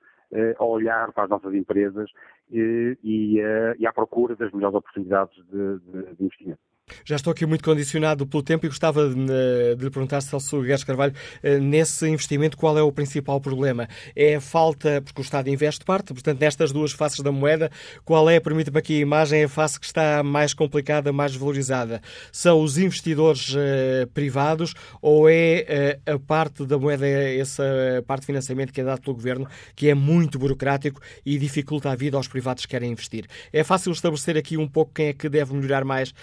a 0.57 0.64
olhar 0.64 1.11
para 1.11 1.26
as 1.26 1.30
nossas 1.30 1.53
empresas 1.53 2.10
e, 2.49 2.98
e, 3.03 3.40
e 3.78 3.86
à 3.86 3.91
procura 3.91 4.36
das 4.36 4.52
melhores 4.53 4.76
oportunidades 4.76 5.36
de, 5.48 5.80
de, 5.80 6.15
de 6.15 6.23
investimento. 6.23 6.70
Já 7.05 7.15
estou 7.15 7.31
aqui 7.31 7.45
muito 7.45 7.63
condicionado 7.63 8.26
pelo 8.26 8.43
tempo 8.43 8.65
e 8.65 8.69
gostava 8.69 9.09
de, 9.09 9.15
de 9.15 9.84
lhe 9.84 9.89
perguntar, 9.89 10.22
Celso 10.22 10.61
Guedes 10.61 10.84
Carvalho, 10.84 11.13
eh, 11.43 11.59
nesse 11.59 12.07
investimento, 12.07 12.57
qual 12.57 12.77
é 12.77 12.81
o 12.81 12.91
principal 12.91 13.39
problema? 13.39 13.88
É 14.15 14.35
a 14.35 14.41
falta, 14.41 15.01
porque 15.01 15.22
o 15.22 15.23
Estado 15.23 15.49
investe 15.49 15.84
parte, 15.85 16.13
portanto, 16.13 16.39
nestas 16.39 16.72
duas 16.72 16.91
faces 16.91 17.19
da 17.19 17.31
moeda, 17.31 17.72
qual 18.03 18.30
é, 18.30 18.39
permita-me 18.39 18.77
aqui 18.77 18.97
a 18.97 18.99
imagem, 18.99 19.43
a 19.43 19.49
face 19.49 19.80
que 19.80 19.85
está 19.85 20.23
mais 20.23 20.53
complicada, 20.53 21.11
mais 21.11 21.35
valorizada? 21.35 22.01
São 22.31 22.61
os 22.61 22.77
investidores 22.77 23.53
uh, 23.53 24.07
privados 24.13 24.73
ou 25.01 25.30
é 25.30 25.99
a 26.05 26.19
parte 26.19 26.65
da 26.65 26.77
moeda, 26.77 27.07
essa 27.07 27.63
parte 28.05 28.22
de 28.22 28.26
financiamento 28.27 28.72
que 28.72 28.81
é 28.81 28.84
dado 28.84 29.01
pelo 29.01 29.15
Governo, 29.15 29.47
que 29.76 29.89
é 29.89 29.93
muito 29.93 30.38
burocrático 30.39 31.01
e 31.26 31.38
dificulta 31.38 31.91
a 31.91 31.95
vida 31.95 32.18
aos 32.18 32.27
privados 32.27 32.65
que 32.65 32.72
querem 32.72 32.91
investir? 32.91 33.26
É 33.51 33.63
fácil 33.63 33.91
estabelecer 33.91 34.38
aqui 34.38 34.57
um 34.57 34.68
pouco 34.68 34.93
quem 34.93 35.07
é 35.07 35.13
que 35.13 35.30
deve 35.30 35.53
melhorar 35.53 35.84
mais 35.84 36.13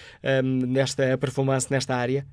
um, 0.44 0.57
nesta 0.66 1.16
performance 1.18 1.70
nesta 1.70 1.94
área? 1.94 2.24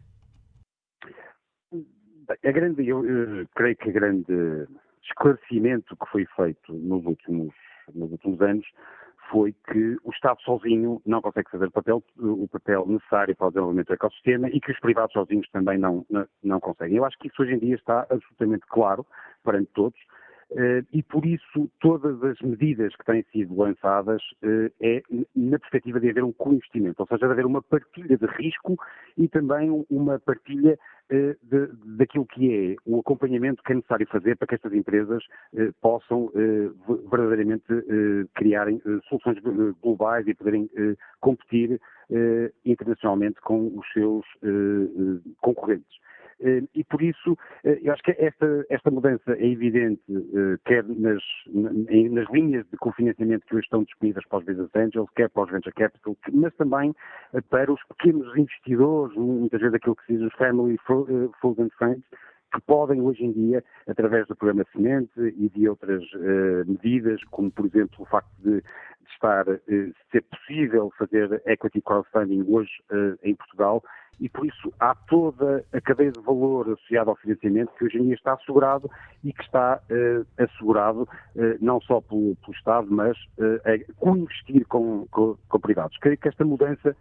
A 2.43 2.51
grande, 2.51 2.87
eu, 2.87 3.05
eu 3.05 3.47
creio 3.55 3.75
que 3.77 3.89
o 3.89 3.93
grande 3.93 4.67
esclarecimento 5.03 5.95
que 5.95 6.11
foi 6.11 6.25
feito 6.35 6.73
nos 6.73 7.05
últimos, 7.05 7.53
nos 7.93 8.11
últimos 8.11 8.41
anos 8.41 8.65
foi 9.29 9.53
que 9.71 9.97
o 10.03 10.11
Estado 10.11 10.39
sozinho 10.41 11.01
não 11.05 11.21
consegue 11.21 11.49
fazer 11.49 11.65
o 11.65 11.71
papel, 11.71 12.03
o 12.17 12.47
papel 12.47 12.85
necessário 12.87 13.35
para 13.35 13.47
o 13.47 13.49
desenvolvimento 13.49 13.87
do 13.87 13.93
ecossistema 13.93 14.49
e 14.49 14.59
que 14.59 14.71
os 14.71 14.79
privados 14.79 15.13
sozinhos 15.13 15.49
também 15.51 15.77
não, 15.77 16.05
não, 16.09 16.27
não 16.43 16.59
conseguem. 16.59 16.97
Eu 16.97 17.05
acho 17.05 17.17
que 17.17 17.27
isso 17.27 17.41
hoje 17.41 17.53
em 17.53 17.59
dia 17.59 17.75
está 17.75 18.01
absolutamente 18.09 18.65
claro 18.67 19.05
perante 19.43 19.71
todos 19.73 19.99
e 20.93 21.03
por 21.03 21.25
isso 21.25 21.69
todas 21.79 22.23
as 22.23 22.39
medidas 22.41 22.95
que 22.95 23.05
têm 23.05 23.23
sido 23.31 23.55
lançadas 23.57 24.21
eh, 24.43 24.71
é 24.79 25.03
na 25.35 25.59
perspectiva 25.59 25.99
de 25.99 26.09
haver 26.09 26.23
um 26.23 26.31
co-investimento, 26.31 27.01
ou 27.01 27.07
seja, 27.07 27.25
de 27.25 27.31
haver 27.33 27.45
uma 27.45 27.61
partilha 27.61 28.17
de 28.17 28.25
risco 28.25 28.77
e 29.17 29.27
também 29.27 29.85
uma 29.89 30.19
partilha 30.19 30.77
eh, 31.09 31.35
de, 31.41 31.67
daquilo 31.97 32.25
que 32.25 32.53
é 32.53 32.75
o 32.85 32.99
acompanhamento 32.99 33.63
que 33.63 33.71
é 33.71 33.75
necessário 33.75 34.07
fazer 34.07 34.37
para 34.37 34.47
que 34.47 34.55
estas 34.55 34.73
empresas 34.73 35.23
possam 35.81 36.31
verdadeiramente 37.09 37.65
criarem 38.35 38.81
soluções 39.09 39.37
globais 39.81 40.27
e 40.27 40.33
poderem 40.33 40.69
competir 41.19 41.79
internacionalmente 42.65 43.39
com 43.41 43.77
os 43.77 43.91
seus 43.93 44.25
concorrentes. 45.41 46.04
Eh, 46.41 46.63
e 46.75 46.83
por 46.83 47.01
isso, 47.01 47.37
eh, 47.63 47.79
eu 47.81 47.93
acho 47.93 48.03
que 48.03 48.11
esta, 48.11 48.65
esta 48.69 48.91
mudança 48.91 49.33
é 49.33 49.47
evidente, 49.47 50.01
eh, 50.09 50.57
quer 50.65 50.83
nas, 50.83 51.23
nas 51.53 52.29
linhas 52.31 52.65
de 52.69 52.77
cofinanciamento 52.77 53.45
que 53.45 53.55
hoje 53.55 53.65
estão 53.65 53.83
disponíveis 53.83 54.25
para 54.27 54.39
os 54.39 54.45
business 54.45 54.69
angels, 54.75 55.09
quer 55.15 55.29
para 55.29 55.43
os 55.43 55.51
venture 55.51 55.73
capital, 55.73 56.17
mas 56.33 56.53
também 56.55 56.93
para 57.49 57.71
os 57.71 57.81
pequenos 57.85 58.35
investidores, 58.37 59.15
muitas 59.15 59.61
vezes 59.61 59.75
aquilo 59.75 59.95
que 59.95 60.05
se 60.05 60.13
diz 60.13 60.21
os 60.23 60.33
family 60.33 60.77
and 60.77 61.69
friends, 61.77 62.03
que 62.53 62.61
podem 62.61 63.01
hoje 63.01 63.23
em 63.23 63.31
dia, 63.31 63.63
através 63.87 64.27
do 64.27 64.35
programa 64.35 64.65
Semente 64.71 65.11
e 65.19 65.49
de 65.49 65.67
outras 65.67 66.03
medidas, 66.65 67.21
como 67.25 67.51
por 67.51 67.65
exemplo 67.65 67.95
o 67.99 68.05
facto 68.05 68.31
de, 68.39 68.61
de 68.61 69.11
estar, 69.11 69.45
ser 70.11 70.21
possível 70.23 70.91
fazer 70.97 71.41
equity 71.45 71.81
crowdfunding 71.81 72.45
hoje 72.47 72.71
em 73.23 73.35
Portugal, 73.35 73.83
e 74.19 74.29
por 74.29 74.45
isso 74.45 74.73
há 74.79 74.95
toda 75.07 75.63
a 75.73 75.81
cadeia 75.81 76.11
de 76.11 76.19
valor 76.21 76.69
associada 76.71 77.09
ao 77.09 77.15
financiamento 77.15 77.73
que 77.77 77.85
hoje 77.85 77.97
em 77.97 78.03
dia 78.05 78.15
está 78.15 78.33
assegurado 78.33 78.89
e 79.23 79.33
que 79.33 79.43
está 79.43 79.79
uh, 79.89 80.43
assegurado 80.43 81.03
uh, 81.03 81.57
não 81.59 81.81
só 81.81 82.01
pelo, 82.01 82.35
pelo, 82.37 82.53
Estado, 82.53 82.87
mas 82.89 83.17
uh, 83.37 83.93
co-investir 83.97 84.65
com, 84.67 85.05
com, 85.11 85.35
com, 85.47 85.59
privados. 85.59 85.97
Creio 85.97 86.17
que 86.17 86.27
esta 86.27 86.45
mudança 86.45 86.95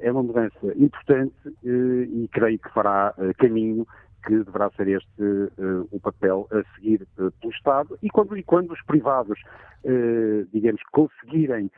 é 0.00 0.10
uma 0.10 0.22
mudança 0.22 0.72
importante 0.74 1.34
e 1.62 2.26
creio 2.32 2.58
que 2.58 2.72
fará 2.72 3.14
caminho 3.36 3.86
que 4.26 4.42
deverá 4.42 4.70
ser 4.70 4.88
este 4.88 5.22
uh, 5.22 5.88
o 5.92 6.00
papel 6.00 6.48
a 6.50 6.74
seguir 6.74 7.06
uh, 7.16 7.30
pelo 7.30 7.52
Estado 7.52 7.98
e 8.02 8.10
quando, 8.10 8.36
e 8.36 8.42
quando 8.42 8.72
os 8.72 8.82
privados, 8.82 9.38
uh, 9.84 10.46
digamos, 10.52 10.82
conseguirem 10.92 11.70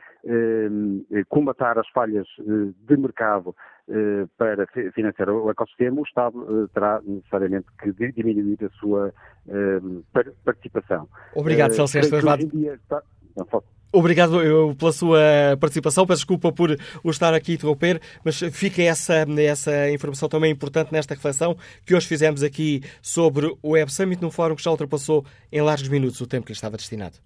combatar 1.29 1.79
as 1.79 1.87
falhas 1.89 2.27
de 2.37 2.97
mercado 2.97 3.55
para 4.37 4.67
financiar 4.93 5.29
o 5.29 5.49
ecossistema, 5.49 6.01
o 6.01 6.03
Estado 6.03 6.69
terá 6.73 7.01
necessariamente 7.05 7.67
que 7.81 7.91
diminuir 8.11 8.57
a 8.63 8.69
sua 8.79 9.13
participação. 10.43 11.07
Obrigado, 11.35 11.73
Celso. 11.73 11.97
Obrigado 13.91 14.43
eu, 14.43 14.75
pela 14.75 14.91
sua 14.91 15.19
participação. 15.59 16.05
Peço 16.05 16.19
desculpa 16.19 16.51
por 16.51 16.77
o 17.03 17.09
estar 17.09 17.33
aqui 17.33 17.53
a 17.53 17.55
interromper, 17.55 17.99
mas 18.23 18.39
fica 18.51 18.83
essa, 18.83 19.25
essa 19.39 19.89
informação 19.89 20.29
também 20.29 20.51
importante 20.51 20.91
nesta 20.91 21.15
reflexão 21.15 21.57
que 21.85 21.95
hoje 21.95 22.07
fizemos 22.07 22.43
aqui 22.43 22.81
sobre 23.01 23.47
o 23.63 23.71
Web 23.71 23.91
Summit 23.91 24.21
num 24.21 24.29
fórum 24.29 24.55
que 24.55 24.61
já 24.61 24.69
ultrapassou 24.69 25.25
em 25.51 25.61
largos 25.61 25.89
minutos 25.89 26.21
o 26.21 26.27
tempo 26.27 26.45
que 26.45 26.51
lhe 26.51 26.55
estava 26.55 26.77
destinado. 26.77 27.17